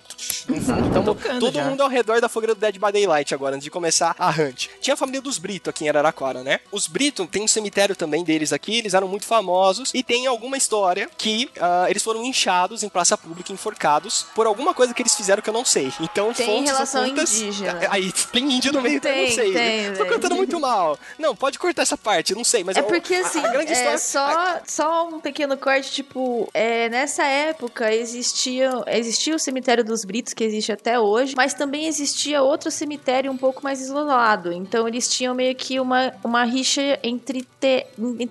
Então, 0.89 1.15
todo 1.39 1.53
já. 1.53 1.63
mundo 1.65 1.81
ao 1.81 1.89
redor 1.89 2.19
da 2.19 2.27
fogueira 2.29 2.53
do 2.55 2.59
Dead 2.59 2.75
by 2.75 2.91
Daylight 2.91 3.33
agora, 3.33 3.55
antes 3.55 3.63
de 3.63 3.71
começar 3.71 4.15
a 4.17 4.29
hunt. 4.29 4.67
Tinha 4.81 4.93
a 4.93 4.97
família 4.97 5.21
dos 5.21 5.37
Brito 5.37 5.69
aqui 5.69 5.85
em 5.85 5.89
Araraquara, 5.89 6.43
né? 6.43 6.59
Os 6.71 6.87
Brito 6.87 7.25
tem 7.27 7.43
um 7.43 7.47
cemitério 7.47 7.95
também 7.95 8.23
deles 8.23 8.51
aqui, 8.51 8.77
eles 8.77 8.93
eram 8.93 9.07
muito 9.07 9.25
famosos. 9.25 9.91
E 9.93 10.03
tem 10.03 10.27
alguma 10.27 10.57
história 10.57 11.09
que 11.17 11.49
ah, 11.59 11.85
eles 11.89 12.03
foram 12.03 12.23
inchados 12.23 12.83
em 12.83 12.89
praça 12.89 13.17
pública, 13.17 13.51
enforcados, 13.53 14.25
por 14.35 14.45
alguma 14.45 14.73
coisa 14.73 14.93
que 14.93 15.01
eles 15.01 15.15
fizeram 15.15 15.41
que 15.41 15.49
eu 15.49 15.53
não 15.53 15.63
sei. 15.65 15.91
Então, 15.99 16.33
Tem 16.33 16.45
fontes 16.47 16.71
relação 16.71 17.03
ocultas- 17.03 17.39
indígena. 17.41 17.79
Aí 17.89 18.11
tem 18.31 18.51
índio 18.51 18.73
no 18.73 18.81
meio, 18.81 18.97
eu 18.97 19.01
Tem, 19.01 19.27
não 19.29 19.35
sei. 19.35 19.53
tem, 19.53 19.91
Tô 19.93 19.97
velho. 20.03 20.09
cantando 20.09 20.35
muito 20.35 20.59
mal. 20.59 20.97
Não, 21.17 21.35
pode 21.35 21.57
cortar 21.59 21.81
essa 21.81 21.97
parte, 21.97 22.31
eu 22.31 22.37
não 22.37 22.43
sei, 22.43 22.63
mas 22.63 22.77
É 22.77 22.79
eu- 22.79 22.83
porque 22.85 23.13
a- 23.15 23.21
assim, 23.21 23.39
a, 23.39 23.47
grande 23.49 23.71
é 23.71 23.73
história 23.73 23.97
só, 23.97 24.61
só 24.67 25.07
um 25.07 25.19
pequeno 25.19 25.57
corte, 25.57 25.91
tipo, 25.91 26.49
é, 26.53 26.87
nessa 26.89 27.23
época 27.25 27.93
existia, 27.93 28.69
existia 28.87 29.35
o 29.35 29.39
cemitério 29.39 29.83
dos 29.83 30.03
Britos, 30.05 30.33
que 30.33 30.43
existe 30.43 30.71
até 30.71 30.99
hoje, 30.99 31.33
mas 31.35 31.53
também 31.53 31.85
existia 31.87 32.41
outro 32.41 32.69
cemitério 32.71 33.31
um 33.31 33.37
pouco 33.37 33.63
mais 33.63 33.81
isolado. 33.81 34.51
Então 34.53 34.87
eles 34.87 35.07
tinham 35.09 35.33
meio 35.33 35.55
que 35.55 35.79
uma, 35.79 36.13
uma 36.23 36.43
rixa 36.43 36.99
entre, 37.03 37.45
te- 37.59 37.85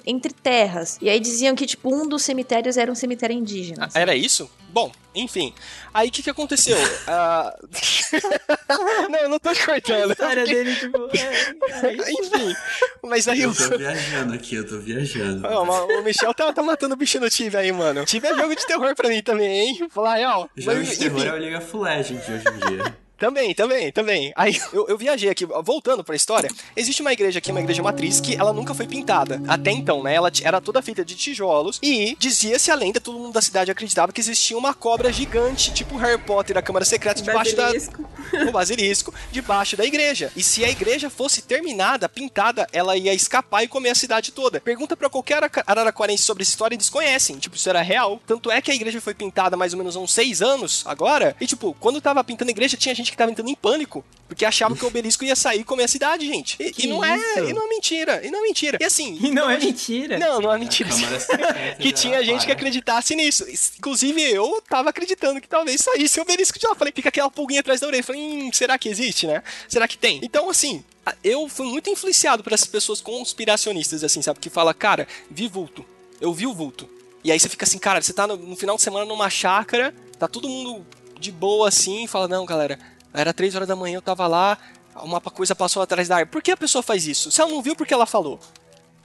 entre 0.07 0.33
terras. 0.33 0.99
E 1.01 1.09
aí 1.11 1.20
diziam 1.20 1.55
que, 1.55 1.66
tipo, 1.66 1.95
um 1.95 2.07
dos 2.09 2.22
cemitérios 2.22 2.76
era 2.76 2.91
um 2.91 2.95
cemitério 2.95 3.35
indígena. 3.37 3.89
Era 3.95 4.14
isso? 4.14 4.51
Bom, 4.79 4.93
enfim. 5.12 5.53
Aí 5.93 6.09
o 6.09 6.12
que, 6.12 6.22
que 6.22 6.31
aconteceu? 6.31 6.76
Ah, 7.11 7.53
não, 9.11 9.18
eu 9.18 9.29
não 9.29 9.39
tô 9.39 9.51
cortando. 9.55 10.11
A 10.11 10.12
história 10.12 10.45
dele, 10.45 10.74
tipo. 10.76 11.09
é, 11.16 11.89
é. 11.89 12.12
Enfim, 12.12 12.55
mas 13.03 13.26
aí 13.26 13.43
Eu 13.43 13.51
o. 13.51 13.55
tô 13.55 13.76
viajando 13.76 14.35
aqui, 14.35 14.55
eu 14.55 14.68
tô 14.68 14.79
viajando. 14.79 15.41
Não, 15.41 15.64
o 15.64 16.03
Michel 16.05 16.33
tá, 16.35 16.53
tá 16.53 16.62
matando 16.62 16.95
o 16.95 16.97
bicho 16.97 17.18
no 17.18 17.29
Tibia 17.31 17.61
aí, 17.61 17.72
mano. 17.72 18.05
Tibia 18.05 18.31
é 18.31 18.37
jogo 18.37 18.55
de 18.55 18.66
terror 18.66 18.95
pra 18.95 19.09
mim 19.09 19.22
também, 19.22 19.49
hein? 19.49 19.89
Falar 19.91 20.16
real. 20.16 20.51
Jogo 20.57 20.79
Mas, 20.79 20.91
de 20.91 20.99
terror 20.99 21.26
é 21.26 21.33
o 21.33 21.39
League 21.39 21.57
of 21.57 21.76
Legends 21.76 22.29
hoje 22.29 22.45
em 22.47 22.76
dia. 22.76 22.97
Também, 23.18 23.54
também, 23.54 23.90
também. 23.92 24.32
Aí 24.36 24.58
eu, 24.72 24.86
eu 24.88 24.96
viajei 24.96 25.28
aqui, 25.28 25.44
voltando 25.44 26.04
pra 26.04 26.14
história. 26.16 26.48
Existe 26.76 27.02
uma 27.02 27.12
igreja 27.12 27.38
aqui, 27.38 27.50
uma 27.50 27.60
igreja 27.60 27.82
matriz, 27.82 28.20
que 28.20 28.36
ela 28.36 28.52
nunca 28.52 28.72
foi 28.72 28.86
pintada. 28.86 29.42
Até 29.48 29.70
então, 29.72 30.02
né? 30.02 30.14
Ela 30.14 30.30
era 30.42 30.60
toda 30.60 30.80
feita 30.80 31.04
de 31.04 31.16
tijolos. 31.16 31.78
E 31.82 32.16
dizia-se 32.18 32.70
a 32.70 32.74
lenda, 32.74 33.00
todo 33.00 33.18
mundo 33.18 33.32
da 33.32 33.42
cidade 33.42 33.70
acreditava 33.70 34.12
que 34.12 34.20
existia 34.20 34.56
uma 34.56 34.72
cobra 34.72 35.12
gigante, 35.12 35.72
tipo 35.72 35.96
Harry 35.96 36.18
Potter 36.18 36.54
da 36.54 36.62
Câmara 36.62 36.84
Secreta, 36.84 37.20
debaixo 37.20 37.56
Basilisco. 37.56 38.02
da. 38.02 38.08
O 38.48 38.52
basilisco, 38.52 39.14
debaixo 39.32 39.74
da 39.74 39.86
igreja. 39.86 40.30
E 40.36 40.42
se 40.42 40.62
a 40.62 40.68
igreja 40.68 41.08
fosse 41.08 41.40
terminada, 41.40 42.08
pintada, 42.10 42.66
ela 42.72 42.94
ia 42.94 43.14
escapar 43.14 43.62
e 43.62 43.68
comer 43.68 43.90
a 43.90 43.94
cidade 43.94 44.32
toda. 44.32 44.60
Pergunta 44.60 44.94
pra 44.94 45.08
qualquer 45.08 45.42
araraquarense 45.66 46.24
sobre 46.24 46.42
essa 46.42 46.50
história 46.50 46.74
e 46.74 46.76
eles 46.76 46.90
conhecem. 46.90 47.38
Tipo, 47.38 47.56
isso 47.56 47.68
era 47.68 47.80
real. 47.80 48.20
Tanto 48.26 48.50
é 48.50 48.60
que 48.60 48.70
a 48.70 48.74
igreja 48.74 49.00
foi 49.00 49.14
pintada 49.14 49.56
mais 49.56 49.72
ou 49.72 49.78
menos 49.78 49.96
há 49.96 50.00
uns 50.00 50.12
seis 50.12 50.42
anos 50.42 50.82
agora. 50.86 51.34
E, 51.40 51.46
tipo, 51.46 51.74
quando 51.80 52.00
tava 52.02 52.22
pintando 52.22 52.50
a 52.50 52.52
igreja, 52.52 52.76
tinha 52.76 52.94
gente 52.94 53.07
que 53.11 53.16
tava 53.16 53.30
entrando 53.30 53.48
em 53.48 53.54
pânico. 53.54 54.04
Porque 54.28 54.44
achava 54.44 54.76
que 54.76 54.84
o 54.84 54.88
obelisco 54.88 55.24
ia 55.24 55.34
sair 55.34 55.61
e 55.61 55.64
comer 55.64 55.84
a 55.84 55.88
cidade, 55.88 56.26
gente. 56.26 56.56
E, 56.61 56.84
e 56.84 56.86
não 56.86 57.02
é. 57.02 57.16
isso? 57.16 57.48
E 57.48 57.52
não 57.54 57.64
é 57.64 57.68
mentira. 57.68 58.26
E 58.26 58.30
não 58.30 58.40
é 58.40 58.42
mentira. 58.42 58.78
E 58.80 58.84
assim. 58.84 59.18
E 59.22 59.30
não 59.30 59.50
é 59.50 59.59
mentira. 59.59 60.18
Não, 60.18 60.40
não 60.40 60.52
é 60.52 60.59
mentira. 60.59 60.90
Câmara 60.90 61.20
secreta 61.20 61.74
que 61.80 61.92
tinha 61.92 62.22
gente 62.22 62.44
que 62.44 62.52
acreditasse 62.52 63.16
nisso. 63.16 63.46
Inclusive 63.78 64.20
eu 64.20 64.62
tava 64.68 64.90
acreditando 64.90 65.40
que 65.40 65.48
talvez 65.48 65.80
saísse 65.80 66.18
o 66.18 66.22
obelisco 66.22 66.59
de 66.59 66.66
lá. 66.66 66.74
Falei, 66.74 66.92
fica 66.94 67.09
aquela 67.09 67.30
pulguinha 67.30 67.61
atrás 67.61 67.80
da 67.80 67.86
orelha. 67.86 68.02
Falei, 68.02 68.20
hum, 68.20 68.50
será 68.52 68.76
que 68.76 68.90
existe, 68.90 69.26
né? 69.26 69.42
Será 69.66 69.88
que 69.88 69.96
tem? 69.96 70.20
Então, 70.22 70.50
assim, 70.50 70.84
eu 71.24 71.48
fui 71.48 71.66
muito 71.66 71.88
influenciado 71.88 72.42
por 72.42 72.52
essas 72.52 72.68
pessoas 72.68 73.00
conspiracionistas, 73.00 74.04
assim, 74.04 74.20
sabe? 74.20 74.40
Que 74.40 74.50
fala, 74.50 74.74
cara, 74.74 75.09
vi 75.30 75.48
vulto. 75.48 75.86
Eu 76.20 76.34
vi 76.34 76.46
o 76.46 76.52
vulto. 76.52 76.88
E 77.24 77.32
aí 77.32 77.40
você 77.40 77.48
fica 77.48 77.64
assim, 77.64 77.78
cara, 77.78 78.00
você 78.02 78.12
tá 78.12 78.26
no, 78.26 78.36
no 78.36 78.56
final 78.56 78.76
de 78.76 78.82
semana 78.82 79.04
numa 79.04 79.30
chácara, 79.30 79.94
tá 80.18 80.28
todo 80.28 80.48
mundo 80.48 80.86
de 81.18 81.32
boa 81.32 81.68
assim, 81.68 82.04
e 82.04 82.09
fala, 82.09 82.28
não, 82.28 82.46
galera, 82.46 82.78
era 83.18 83.32
três 83.34 83.54
horas 83.54 83.66
da 83.68 83.74
manhã, 83.76 83.96
eu 83.96 84.02
tava 84.02 84.26
lá, 84.26 84.56
uma 85.02 85.20
coisa 85.20 85.54
passou 85.54 85.82
atrás 85.82 86.08
da 86.08 86.16
árvore. 86.16 86.30
Por 86.30 86.42
que 86.42 86.50
a 86.50 86.56
pessoa 86.56 86.82
faz 86.82 87.06
isso? 87.06 87.30
Se 87.30 87.40
ela 87.40 87.50
não 87.50 87.60
viu, 87.60 87.74
por 87.74 87.86
que 87.86 87.92
ela 87.92 88.06
falou? 88.06 88.38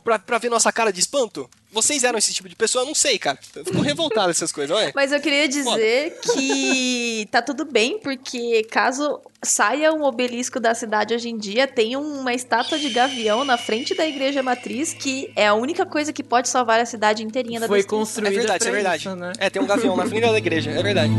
Pra, 0.03 0.19
pra 0.19 0.37
ver 0.37 0.49
nossa 0.49 0.69
cara 0.69 0.91
de 0.91 0.99
espanto? 0.99 1.49
Vocês 1.71 2.03
eram 2.03 2.19
esse 2.19 2.33
tipo 2.33 2.49
de 2.49 2.57
pessoa? 2.57 2.81
Eu 2.83 2.87
não 2.87 2.93
sei, 2.93 3.17
cara. 3.17 3.39
Eu 3.55 3.63
fico 3.63 3.79
revoltado 3.81 4.29
essas 4.29 4.51
coisas, 4.51 4.75
olha. 4.75 4.91
Mas 4.93 5.13
eu 5.13 5.21
queria 5.21 5.47
dizer 5.47 6.19
que 6.21 7.25
tá 7.31 7.41
tudo 7.41 7.63
bem, 7.63 7.97
porque 7.99 8.63
caso 8.69 9.21
saia 9.41 9.93
um 9.93 10.03
obelisco 10.03 10.59
da 10.59 10.75
cidade 10.75 11.13
hoje 11.15 11.29
em 11.29 11.37
dia, 11.37 11.67
tem 11.67 11.95
uma 11.95 12.33
estátua 12.33 12.77
de 12.77 12.89
gavião 12.89 13.45
na 13.45 13.57
frente 13.57 13.95
da 13.95 14.05
igreja 14.05 14.43
matriz, 14.43 14.93
que 14.93 15.31
é 15.37 15.47
a 15.47 15.53
única 15.53 15.85
coisa 15.85 16.11
que 16.11 16.21
pode 16.21 16.49
salvar 16.49 16.81
a 16.81 16.85
cidade 16.85 17.23
inteirinha 17.23 17.61
da 17.61 17.67
Foi 17.67 17.77
destruição. 17.79 18.05
construída 18.05 18.35
É 18.35 18.37
verdade, 18.37 18.63
isso 18.63 18.69
é 18.69 18.71
verdade. 18.73 19.07
isso, 19.07 19.15
né? 19.15 19.31
É, 19.37 19.49
tem 19.49 19.61
um 19.61 19.65
gavião 19.65 19.95
na 19.95 20.05
frente 20.05 20.21
da 20.21 20.37
igreja, 20.37 20.69
é 20.69 20.83
verdade. 20.83 21.13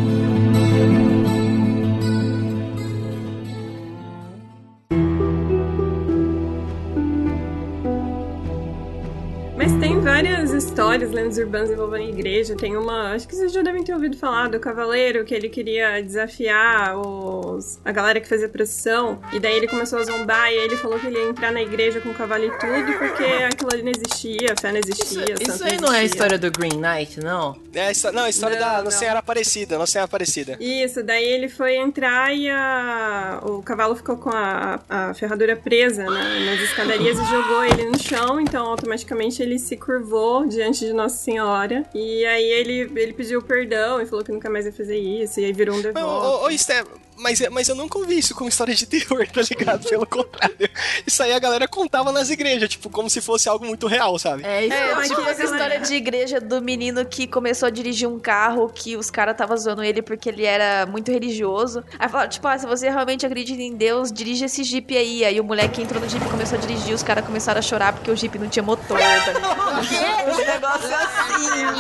Histórias, 10.54 11.10
lendas 11.10 11.36
urbanas 11.38 11.70
envolvendo 11.70 12.04
a 12.06 12.08
igreja. 12.10 12.54
Tem 12.56 12.76
uma, 12.76 13.12
acho 13.14 13.26
que 13.26 13.34
vocês 13.34 13.52
já 13.52 13.62
devem 13.62 13.82
ter 13.82 13.92
ouvido 13.94 14.16
falar 14.16 14.48
do 14.48 14.58
cavaleiro, 14.60 15.24
que 15.24 15.34
ele 15.34 15.48
queria 15.48 16.00
desafiar 16.02 16.96
os, 16.98 17.78
a 17.84 17.90
galera 17.92 18.20
que 18.20 18.28
fazia 18.28 18.48
procissão. 18.48 19.18
E 19.32 19.38
daí 19.40 19.56
ele 19.56 19.66
começou 19.68 19.98
a 19.98 20.04
zombar 20.04 20.52
e 20.52 20.58
aí 20.58 20.64
ele 20.64 20.76
falou 20.76 20.98
que 20.98 21.06
ele 21.06 21.18
ia 21.18 21.28
entrar 21.28 21.52
na 21.52 21.62
igreja 21.62 22.00
com 22.00 22.10
o 22.10 22.14
cavalo 22.14 22.44
e 22.44 22.50
tudo, 22.50 22.98
porque 22.98 23.24
aquilo 23.24 23.70
ali 23.72 23.82
não 23.82 23.92
existia, 23.92 24.52
a 24.56 24.60
fé 24.60 24.70
não 24.72 24.78
existia. 24.78 25.24
Isso, 25.40 25.50
isso 25.52 25.64
aí 25.64 25.80
não 25.80 25.92
é 25.92 26.00
a 26.00 26.04
história 26.04 26.38
do 26.38 26.50
Green 26.50 26.78
Knight, 26.80 27.20
não? 27.20 27.56
É 27.74 27.88
a 27.90 28.12
não, 28.12 28.22
a 28.24 28.28
história 28.30 28.58
Não, 28.58 28.66
da 28.66 28.76
não. 28.78 28.84
Nossa 28.84 28.98
Senhora 28.98 29.18
Aparecida, 29.18 29.78
Nossa 29.78 29.92
Senhora 29.92 30.06
Aparecida. 30.06 30.56
Isso, 30.60 31.02
daí 31.02 31.24
ele 31.24 31.48
foi 31.48 31.76
entrar 31.76 32.34
e 32.34 32.48
a- 32.48 33.40
o 33.42 33.62
cavalo 33.62 33.96
ficou 33.96 34.16
com 34.16 34.30
a, 34.30 34.80
a 34.88 35.14
ferradura 35.14 35.56
presa 35.56 36.04
na- 36.04 36.40
nas 36.40 36.60
escadarias 36.60 37.18
e 37.18 37.24
jogou 37.24 37.64
ele 37.64 37.86
no 37.86 37.98
chão, 37.98 38.40
então 38.40 38.66
automaticamente 38.66 39.42
ele 39.42 39.58
se 39.58 39.76
curvou 39.76 40.46
diante 40.54 40.86
de 40.86 40.92
Nossa 40.92 41.16
Senhora. 41.16 41.84
E 41.94 42.24
aí 42.24 42.44
ele, 42.44 42.92
ele 42.96 43.12
pediu 43.12 43.42
perdão 43.42 44.00
e 44.00 44.06
falou 44.06 44.24
que 44.24 44.32
nunca 44.32 44.48
mais 44.48 44.66
ia 44.66 44.72
fazer 44.72 44.96
isso, 44.98 45.40
e 45.40 45.44
aí 45.44 45.52
virou 45.52 45.76
um 45.76 45.82
devoto. 45.82 46.04
ô, 46.04 46.44
ô, 46.44 46.46
ô, 46.46 46.58
Sté, 46.58 46.84
mas, 47.16 47.40
mas 47.50 47.68
eu 47.68 47.74
nunca 47.74 47.98
ouvi 47.98 48.18
isso 48.18 48.34
como 48.34 48.48
história 48.48 48.74
de 48.74 48.86
terror, 48.86 49.26
tá 49.28 49.40
ligado? 49.42 49.88
Pelo 49.88 50.06
contrário. 50.06 50.70
Isso 51.06 51.22
aí 51.22 51.32
a 51.32 51.38
galera 51.38 51.66
contava 51.68 52.12
nas 52.12 52.30
igrejas, 52.30 52.68
tipo, 52.68 52.90
como 52.90 53.08
se 53.08 53.20
fosse 53.20 53.48
algo 53.48 53.64
muito 53.64 53.86
real, 53.86 54.18
sabe? 54.18 54.44
É 54.44 54.66
isso. 54.66 54.74
É, 54.74 54.94
Não, 54.94 55.02
tipo 55.02 55.20
aqui 55.20 55.30
essa 55.30 55.42
a 55.42 55.44
história 55.44 55.80
de 55.80 55.94
igreja 55.94 56.40
do 56.40 56.60
menino 56.60 57.04
que 57.04 57.26
começou 57.26 57.66
a 57.66 57.70
dirigir 57.70 58.08
um 58.08 58.18
carro 58.18 58.68
que 58.72 58.96
os 58.96 59.10
caras 59.10 59.32
estavam 59.32 59.56
zoando 59.56 59.82
ele 59.82 60.02
porque 60.02 60.28
ele 60.28 60.44
era 60.44 60.86
muito 60.86 61.10
religioso. 61.10 61.84
Aí 61.98 62.08
falaram, 62.08 62.30
tipo, 62.30 62.46
ah, 62.46 62.58
se 62.58 62.66
você 62.66 62.88
realmente 62.90 63.24
acredita 63.26 63.62
em 63.62 63.74
Deus, 63.74 64.12
dirige 64.12 64.44
esse 64.44 64.62
Jeep 64.64 64.96
aí. 64.96 65.24
Aí 65.24 65.40
o 65.40 65.44
moleque 65.44 65.82
entrou 65.82 66.00
no 66.00 66.08
Jeep 66.08 66.24
e 66.24 66.28
começou 66.28 66.58
a 66.58 66.60
dirigir, 66.60 66.94
os 66.94 67.02
caras 67.02 67.24
começaram 67.24 67.58
a 67.58 67.62
chorar 67.62 67.92
porque 67.92 68.10
o 68.10 68.16
Jeep 68.16 68.38
não 68.38 68.48
tinha 68.48 68.62
motor, 68.62 68.98
tá 68.98 69.32
ligado? 69.32 70.24
Um 70.34 70.36
negócio 70.36 70.94
assim, 70.94 71.23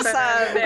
sabe? 0.02 0.60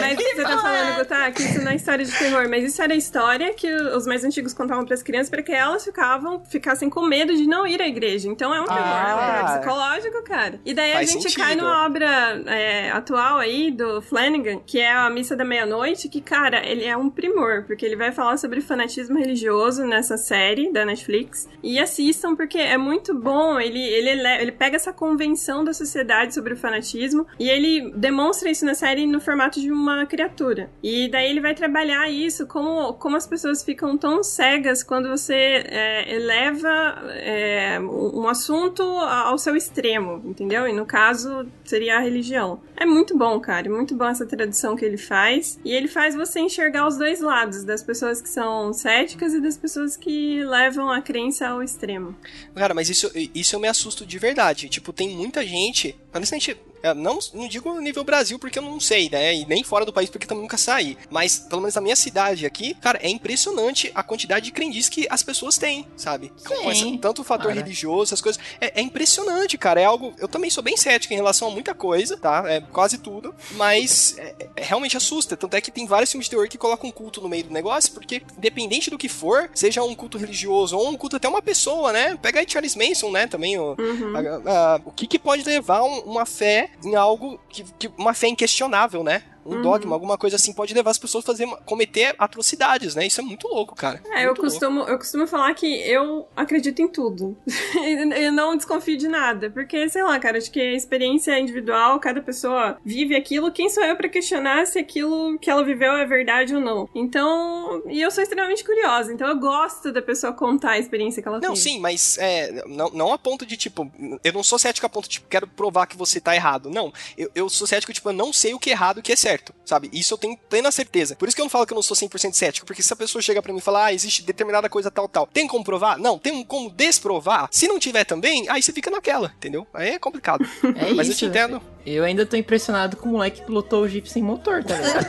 Mas 0.00 0.16
você 0.18 0.42
tá 0.42 0.58
falando, 0.58 0.96
Gutá, 0.98 1.30
que 1.30 1.42
isso 1.42 1.62
não 1.62 1.70
é 1.72 1.76
história 1.76 2.04
de 2.04 2.12
terror, 2.16 2.48
mas 2.48 2.64
isso 2.64 2.80
era 2.82 2.94
história 2.94 3.52
que 3.54 3.70
os 3.72 4.06
mais 4.06 4.24
antigos 4.24 4.52
contavam 4.54 4.84
pras 4.84 5.02
crianças 5.02 5.30
para 5.30 5.42
que 5.42 5.52
elas 5.52 5.84
ficavam, 5.84 6.42
ficassem 6.44 6.88
com 6.90 7.02
medo 7.06 7.34
de 7.36 7.46
não 7.46 7.66
ir 7.66 7.80
à 7.80 7.86
igreja. 7.88 8.28
Então 8.28 8.54
é 8.54 8.60
um 8.60 8.66
terror, 8.66 8.80
é 8.80 9.14
um 9.14 9.18
terror 9.18 9.44
Ah. 9.44 9.58
psicológico, 9.58 10.22
cara. 10.24 10.60
E 10.64 10.74
daí 10.74 10.92
a 10.92 11.02
gente 11.02 11.22
sentido. 11.22 11.42
cai 11.42 11.54
numa 11.56 11.86
obra 11.86 12.42
é, 12.46 12.90
atual 12.90 13.38
aí 13.38 13.70
do 13.70 14.00
Flanagan, 14.02 14.60
que 14.66 14.80
é 14.80 14.90
a 14.92 15.08
Missa 15.10 15.36
da 15.36 15.44
Meia-Noite, 15.44 16.08
que, 16.08 16.20
cara, 16.20 16.64
ele 16.66 16.84
é 16.84 16.96
um 16.96 17.08
primor, 17.10 17.64
porque 17.66 17.84
ele 17.84 17.96
vai 17.96 18.12
falar 18.12 18.36
sobre 18.36 18.60
fanatismo 18.60 19.18
religioso 19.18 19.84
nessa 19.84 20.16
série 20.16 20.72
da 20.72 20.84
Netflix. 20.84 21.48
E 21.62 21.78
assistam, 21.78 22.34
porque 22.36 22.58
é 22.58 22.76
muito 22.76 23.14
bom. 23.14 23.58
Ele, 23.58 23.80
ele, 23.82 24.10
ele 24.40 24.52
pega 24.52 24.76
essa 24.76 24.92
convenção 24.92 25.64
da 25.64 25.72
sociedade 25.72 26.34
sobre 26.34 26.54
o 26.54 26.56
fanatismo 26.56 27.26
e 27.38 27.48
ele 27.48 27.87
demonstra 27.94 28.50
isso 28.50 28.64
na 28.64 28.74
série 28.74 29.06
no 29.06 29.20
formato 29.20 29.60
de 29.60 29.70
uma 29.70 30.06
criatura. 30.06 30.70
E 30.82 31.08
daí 31.08 31.30
ele 31.30 31.40
vai 31.40 31.54
trabalhar 31.54 32.10
isso, 32.10 32.46
como, 32.46 32.94
como 32.94 33.16
as 33.16 33.26
pessoas 33.26 33.62
ficam 33.62 33.96
tão 33.96 34.22
cegas 34.22 34.82
quando 34.82 35.08
você 35.08 35.34
é, 35.34 36.14
eleva 36.14 36.68
é, 37.10 37.80
um 37.80 38.28
assunto 38.28 38.82
ao 38.82 39.38
seu 39.38 39.56
extremo, 39.56 40.22
entendeu? 40.24 40.66
E 40.66 40.72
no 40.72 40.86
caso 40.86 41.46
seria 41.64 41.96
a 41.96 42.00
religião. 42.00 42.60
É 42.80 42.86
muito 42.86 43.16
bom, 43.18 43.40
cara. 43.40 43.66
é 43.66 43.70
Muito 43.70 43.94
bom 43.94 44.06
essa 44.06 44.24
tradução 44.24 44.76
que 44.76 44.84
ele 44.84 44.96
faz. 44.96 45.58
E 45.64 45.72
ele 45.72 45.88
faz 45.88 46.14
você 46.14 46.38
enxergar 46.38 46.86
os 46.86 46.96
dois 46.96 47.20
lados, 47.20 47.64
das 47.64 47.82
pessoas 47.82 48.22
que 48.22 48.28
são 48.28 48.72
céticas 48.72 49.34
e 49.34 49.40
das 49.40 49.56
pessoas 49.56 49.96
que 49.96 50.44
levam 50.44 50.90
a 50.90 51.02
crença 51.02 51.48
ao 51.48 51.62
extremo. 51.62 52.14
Cara, 52.54 52.74
mas 52.74 52.88
isso, 52.88 53.10
isso 53.34 53.56
eu 53.56 53.60
me 53.60 53.66
assusto 53.66 54.06
de 54.06 54.18
verdade. 54.18 54.68
Tipo, 54.68 54.92
tem 54.92 55.10
muita 55.10 55.44
gente. 55.44 55.98
Honestamente, 56.14 56.56
não, 56.94 57.18
não 57.34 57.48
digo 57.48 57.80
nível 57.80 58.04
Brasil 58.04 58.38
porque 58.38 58.58
eu 58.58 58.62
não 58.62 58.78
sei, 58.80 59.08
né? 59.10 59.34
E 59.34 59.46
nem 59.46 59.62
fora 59.62 59.84
do 59.84 59.92
país 59.92 60.08
porque 60.10 60.26
também 60.26 60.42
nunca 60.42 60.56
saí. 60.56 60.96
Mas, 61.10 61.38
pelo 61.38 61.60
menos 61.62 61.74
na 61.74 61.80
minha 61.80 61.96
cidade 61.96 62.46
aqui, 62.46 62.74
cara, 62.74 62.98
é 63.02 63.08
impressionante 63.08 63.90
a 63.94 64.02
quantidade 64.02 64.46
de 64.46 64.52
crendices 64.52 64.88
que 64.88 65.06
as 65.10 65.22
pessoas 65.22 65.56
têm, 65.58 65.86
sabe? 65.96 66.32
Com 66.46 66.70
essa- 66.70 66.98
tanto 66.98 67.22
o 67.22 67.24
fator 67.24 67.52
religioso, 67.52 68.04
essas 68.04 68.20
coisas. 68.20 68.40
É, 68.60 68.80
é 68.80 68.82
impressionante, 68.82 69.56
cara. 69.58 69.80
É 69.80 69.84
algo. 69.84 70.14
Eu 70.18 70.28
também 70.28 70.50
sou 70.50 70.62
bem 70.62 70.76
cético 70.76 71.12
em 71.12 71.16
relação 71.16 71.48
a 71.48 71.50
muita 71.50 71.74
coisa, 71.74 72.16
tá? 72.16 72.44
É 72.46 72.60
quase 72.60 72.98
tudo. 72.98 73.34
Mas 73.52 74.16
é- 74.18 74.34
é- 74.56 74.62
realmente 74.62 74.96
assusta. 74.96 75.36
Tanto 75.36 75.54
é 75.54 75.60
que 75.60 75.70
tem 75.70 75.86
vários 75.86 76.10
filmes 76.10 76.26
de 76.26 76.30
terror 76.30 76.48
que 76.48 76.58
colocam 76.58 76.88
um 76.88 76.92
culto 76.92 77.20
no 77.20 77.28
meio 77.28 77.44
do 77.44 77.52
negócio, 77.52 77.92
porque 77.92 78.22
independente 78.36 78.90
do 78.90 78.98
que 78.98 79.08
for, 79.08 79.50
seja 79.54 79.82
um 79.82 79.94
culto 79.94 80.18
religioso 80.18 80.76
ou 80.76 80.88
um 80.88 80.96
culto 80.96 81.16
até 81.16 81.28
uma 81.28 81.42
pessoa, 81.42 81.92
né? 81.92 82.16
Pega 82.20 82.40
aí 82.40 82.46
Charles 82.48 82.74
Manson, 82.76 83.10
né? 83.10 83.26
Também 83.26 83.58
o, 83.58 83.76
a- 84.14 84.50
a- 84.74 84.80
o 84.84 84.90
que, 84.92 85.06
que 85.06 85.18
pode 85.18 85.42
levar 85.44 85.82
um- 85.82 86.00
uma 86.00 86.24
fé 86.26 86.67
em 86.84 86.94
algo 86.94 87.40
que, 87.48 87.64
que- 87.78 87.90
uma 87.98 88.14
fé 88.14 88.28
inquestionável, 88.28 89.02
né? 89.02 89.22
Um 89.48 89.54
Uhum. 89.56 89.62
dogma, 89.62 89.94
alguma 89.94 90.18
coisa 90.18 90.36
assim, 90.36 90.52
pode 90.52 90.74
levar 90.74 90.90
as 90.90 90.98
pessoas 90.98 91.24
a 91.24 91.26
fazer, 91.26 91.46
cometer 91.64 92.14
atrocidades, 92.18 92.94
né? 92.94 93.06
Isso 93.06 93.20
é 93.20 93.24
muito 93.24 93.48
louco, 93.48 93.74
cara. 93.74 94.02
É, 94.12 94.22
eu 94.22 94.26
louco. 94.28 94.42
costumo, 94.42 94.80
eu 94.82 94.98
costumo 94.98 95.26
falar 95.26 95.54
que 95.54 95.66
eu 95.66 96.28
acredito 96.36 96.80
em 96.82 96.88
tudo. 96.88 97.36
eu 98.16 98.32
não 98.32 98.56
desconfio 98.56 98.96
de 98.96 99.08
nada. 99.08 99.50
Porque, 99.50 99.88
sei 99.88 100.02
lá, 100.02 100.18
cara, 100.18 100.38
acho 100.38 100.50
que 100.50 100.60
a 100.60 100.74
experiência 100.74 101.32
é 101.32 101.40
individual, 101.40 101.98
cada 101.98 102.20
pessoa 102.20 102.78
vive 102.84 103.16
aquilo. 103.16 103.50
Quem 103.50 103.68
sou 103.70 103.82
eu 103.84 103.96
pra 103.96 104.08
questionar 104.08 104.66
se 104.66 104.78
aquilo 104.78 105.38
que 105.38 105.50
ela 105.50 105.64
viveu 105.64 105.92
é 105.92 106.04
verdade 106.04 106.54
ou 106.54 106.60
não? 106.60 106.88
Então, 106.94 107.82
e 107.88 108.00
eu 108.00 108.10
sou 108.10 108.22
extremamente 108.22 108.64
curiosa. 108.64 109.12
Então 109.12 109.26
eu 109.28 109.38
gosto 109.38 109.92
da 109.92 110.02
pessoa 110.02 110.32
contar 110.32 110.72
a 110.72 110.78
experiência 110.78 111.22
que 111.22 111.28
ela 111.28 111.40
Não, 111.40 111.50
teve. 111.54 111.60
sim, 111.62 111.80
mas 111.80 112.18
é, 112.18 112.62
não, 112.66 112.90
não 112.90 113.12
a 113.12 113.18
ponto 113.18 113.46
de, 113.46 113.56
tipo, 113.56 113.90
eu 114.22 114.32
não 114.32 114.42
sou 114.42 114.58
cético 114.58 114.86
a 114.86 114.90
ponto 114.90 115.04
de, 115.04 115.10
tipo, 115.10 115.28
quero 115.28 115.46
provar 115.46 115.86
que 115.86 115.96
você 115.96 116.20
tá 116.20 116.34
errado. 116.34 116.70
Não, 116.70 116.92
eu, 117.16 117.30
eu 117.34 117.48
sou 117.48 117.66
cético, 117.66 117.92
tipo, 117.92 118.08
eu 118.08 118.12
não 118.12 118.32
sei 118.32 118.54
o 118.54 118.58
que 118.58 118.70
é 118.70 118.72
errado 118.72 118.98
e 118.98 119.00
o 119.00 119.02
que 119.02 119.12
é 119.12 119.16
certo, 119.16 119.37
sabe? 119.64 119.90
Isso 119.92 120.14
eu 120.14 120.18
tenho 120.18 120.36
plena 120.48 120.70
certeza. 120.70 121.16
Por 121.16 121.28
isso 121.28 121.36
que 121.36 121.40
eu 121.40 121.44
não 121.44 121.50
falo 121.50 121.66
que 121.66 121.72
eu 121.72 121.76
não 121.76 121.82
sou 121.82 121.96
100% 121.96 122.32
cético, 122.32 122.66
porque 122.66 122.82
se 122.82 122.92
a 122.92 122.96
pessoa 122.96 123.22
chega 123.22 123.42
pra 123.42 123.52
mim 123.52 123.58
e 123.58 123.62
fala, 123.62 123.86
ah, 123.86 123.92
existe 123.92 124.22
determinada 124.22 124.68
coisa 124.68 124.90
tal, 124.90 125.08
tal, 125.08 125.26
tem 125.26 125.46
como 125.46 125.64
provar? 125.64 125.98
Não, 125.98 126.18
tem 126.18 126.42
como 126.44 126.70
desprovar? 126.70 127.48
Se 127.50 127.68
não 127.68 127.78
tiver 127.78 128.04
também, 128.04 128.48
aí 128.48 128.62
você 128.62 128.72
fica 128.72 128.90
naquela, 128.90 129.32
entendeu? 129.36 129.66
Aí 129.72 129.90
é 129.90 129.98
complicado. 129.98 130.44
É 130.78 130.92
mas 130.92 131.08
isso. 131.08 131.24
eu 131.24 131.30
te 131.30 131.38
entendo. 131.38 131.62
Eu 131.84 132.04
ainda 132.04 132.24
tô 132.26 132.36
impressionado 132.36 132.96
com 132.96 133.08
o 133.08 133.12
moleque 133.12 133.40
que 133.40 133.46
pilotou 133.46 133.82
o 133.82 133.88
Jeep 133.88 134.08
sem 134.08 134.22
motor, 134.22 134.62
tá 134.62 134.76
ligado? 134.76 135.06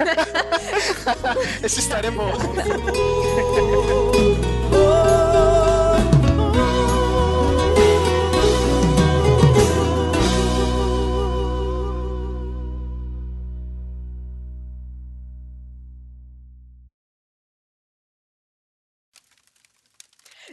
Essa 1.61 1.79
história 1.79 2.07
é 2.07 2.11
boa. 2.11 2.31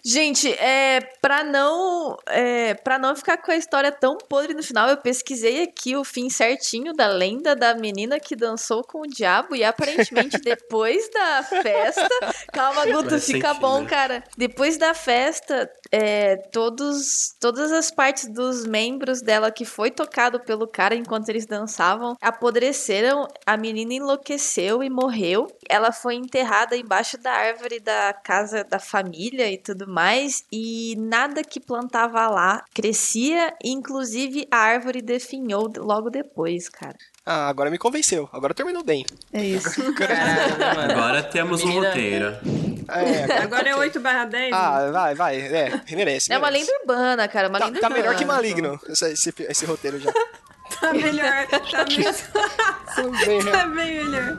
Gente, 0.09 0.53
é, 0.53 1.01
pra 1.21 1.43
não 1.43 2.17
é, 2.29 2.75
para 2.75 2.97
não 2.97 3.17
ficar 3.17 3.39
com 3.39 3.51
a 3.51 3.57
história 3.57 3.91
tão 3.91 4.17
podre 4.17 4.55
no 4.55 4.63
final, 4.63 4.89
eu 4.89 4.97
pesquisei 4.99 5.65
aqui 5.65 5.97
o 5.97 6.05
fim 6.05 6.31
certinho 6.31 6.95
da 6.95 7.09
lenda 7.09 7.57
da 7.57 7.75
menina 7.75 8.21
que 8.21 8.37
dançou 8.37 8.85
com 8.85 9.01
o 9.01 9.07
diabo 9.09 9.57
e 9.57 9.65
aparentemente 9.65 10.39
depois 10.39 11.11
da 11.11 11.43
festa, 11.43 12.09
calma 12.53 12.87
Guto, 12.87 13.19
fica 13.19 13.49
sentido, 13.49 13.61
bom, 13.61 13.81
né? 13.81 13.89
cara. 13.89 14.25
Depois 14.39 14.77
da 14.77 14.95
festa, 14.95 15.69
é, 15.91 16.37
todos 16.53 17.35
todas 17.41 17.73
as 17.73 17.91
partes 17.91 18.33
dos 18.33 18.65
membros 18.65 19.21
dela 19.21 19.51
que 19.51 19.65
foi 19.65 19.91
tocado 19.91 20.39
pelo 20.39 20.69
cara 20.69 20.95
enquanto 20.95 21.31
eles 21.31 21.47
dançavam 21.47 22.17
apodreceram, 22.21 23.27
a 23.45 23.57
menina 23.57 23.95
enlouqueceu 23.95 24.85
e 24.85 24.89
morreu. 24.89 25.49
Ela 25.69 25.91
foi 25.91 26.15
enterrada 26.15 26.77
embaixo 26.77 27.19
da 27.19 27.33
árvore 27.33 27.81
da 27.81 28.13
casa 28.13 28.63
da 28.63 28.79
família 28.79 29.51
e 29.51 29.59
tudo 29.59 29.89
mais, 29.89 29.96
e 30.53 30.95
nada 30.99 31.43
que 31.43 31.59
plantava 31.61 32.27
lá 32.29 32.63
crescia, 32.75 33.55
inclusive 33.65 34.47
a 34.51 34.57
árvore 34.59 35.01
definhou 35.01 35.73
logo 35.77 36.11
depois, 36.11 36.69
cara. 36.69 36.97
Ah, 37.25 37.49
agora 37.49 37.71
me 37.71 37.79
convenceu. 37.79 38.29
Agora 38.33 38.55
terminou 38.55 38.85
bem. 38.85 39.05
É 39.33 39.43
isso. 39.43 39.81
Caramba. 39.95 40.93
Agora 40.93 41.23
temos 41.23 41.63
um 41.65 41.73
roteiro. 41.73 42.27
É, 42.89 43.43
Agora 43.43 43.69
é 43.69 43.75
8 43.75 43.99
barra 43.99 44.25
10. 44.27 44.53
ah, 44.53 44.91
vai, 44.93 45.15
vai. 45.15 45.41
É, 45.41 45.81
merece. 45.91 46.33
É 46.33 46.39
uma 46.39 46.51
merece. 46.51 46.71
lenda 46.71 46.81
urbana, 46.83 47.27
cara, 47.29 47.49
uma 47.49 47.59
Tá, 47.59 47.65
lenda 47.67 47.81
tá 47.81 47.87
urbana. 47.89 48.03
melhor 48.05 48.17
que 48.17 48.25
Maligno, 48.25 48.81
esse, 48.89 49.13
esse, 49.13 49.35
esse 49.41 49.67
roteiro 49.67 49.99
já. 49.99 50.13
Tá 50.81 50.93
melhor. 50.93 51.47
Tá, 51.49 51.85
me... 51.85 53.27
Bem, 53.27 53.45
tá 53.45 53.67
bem 53.67 54.05
melhor. 54.05 54.39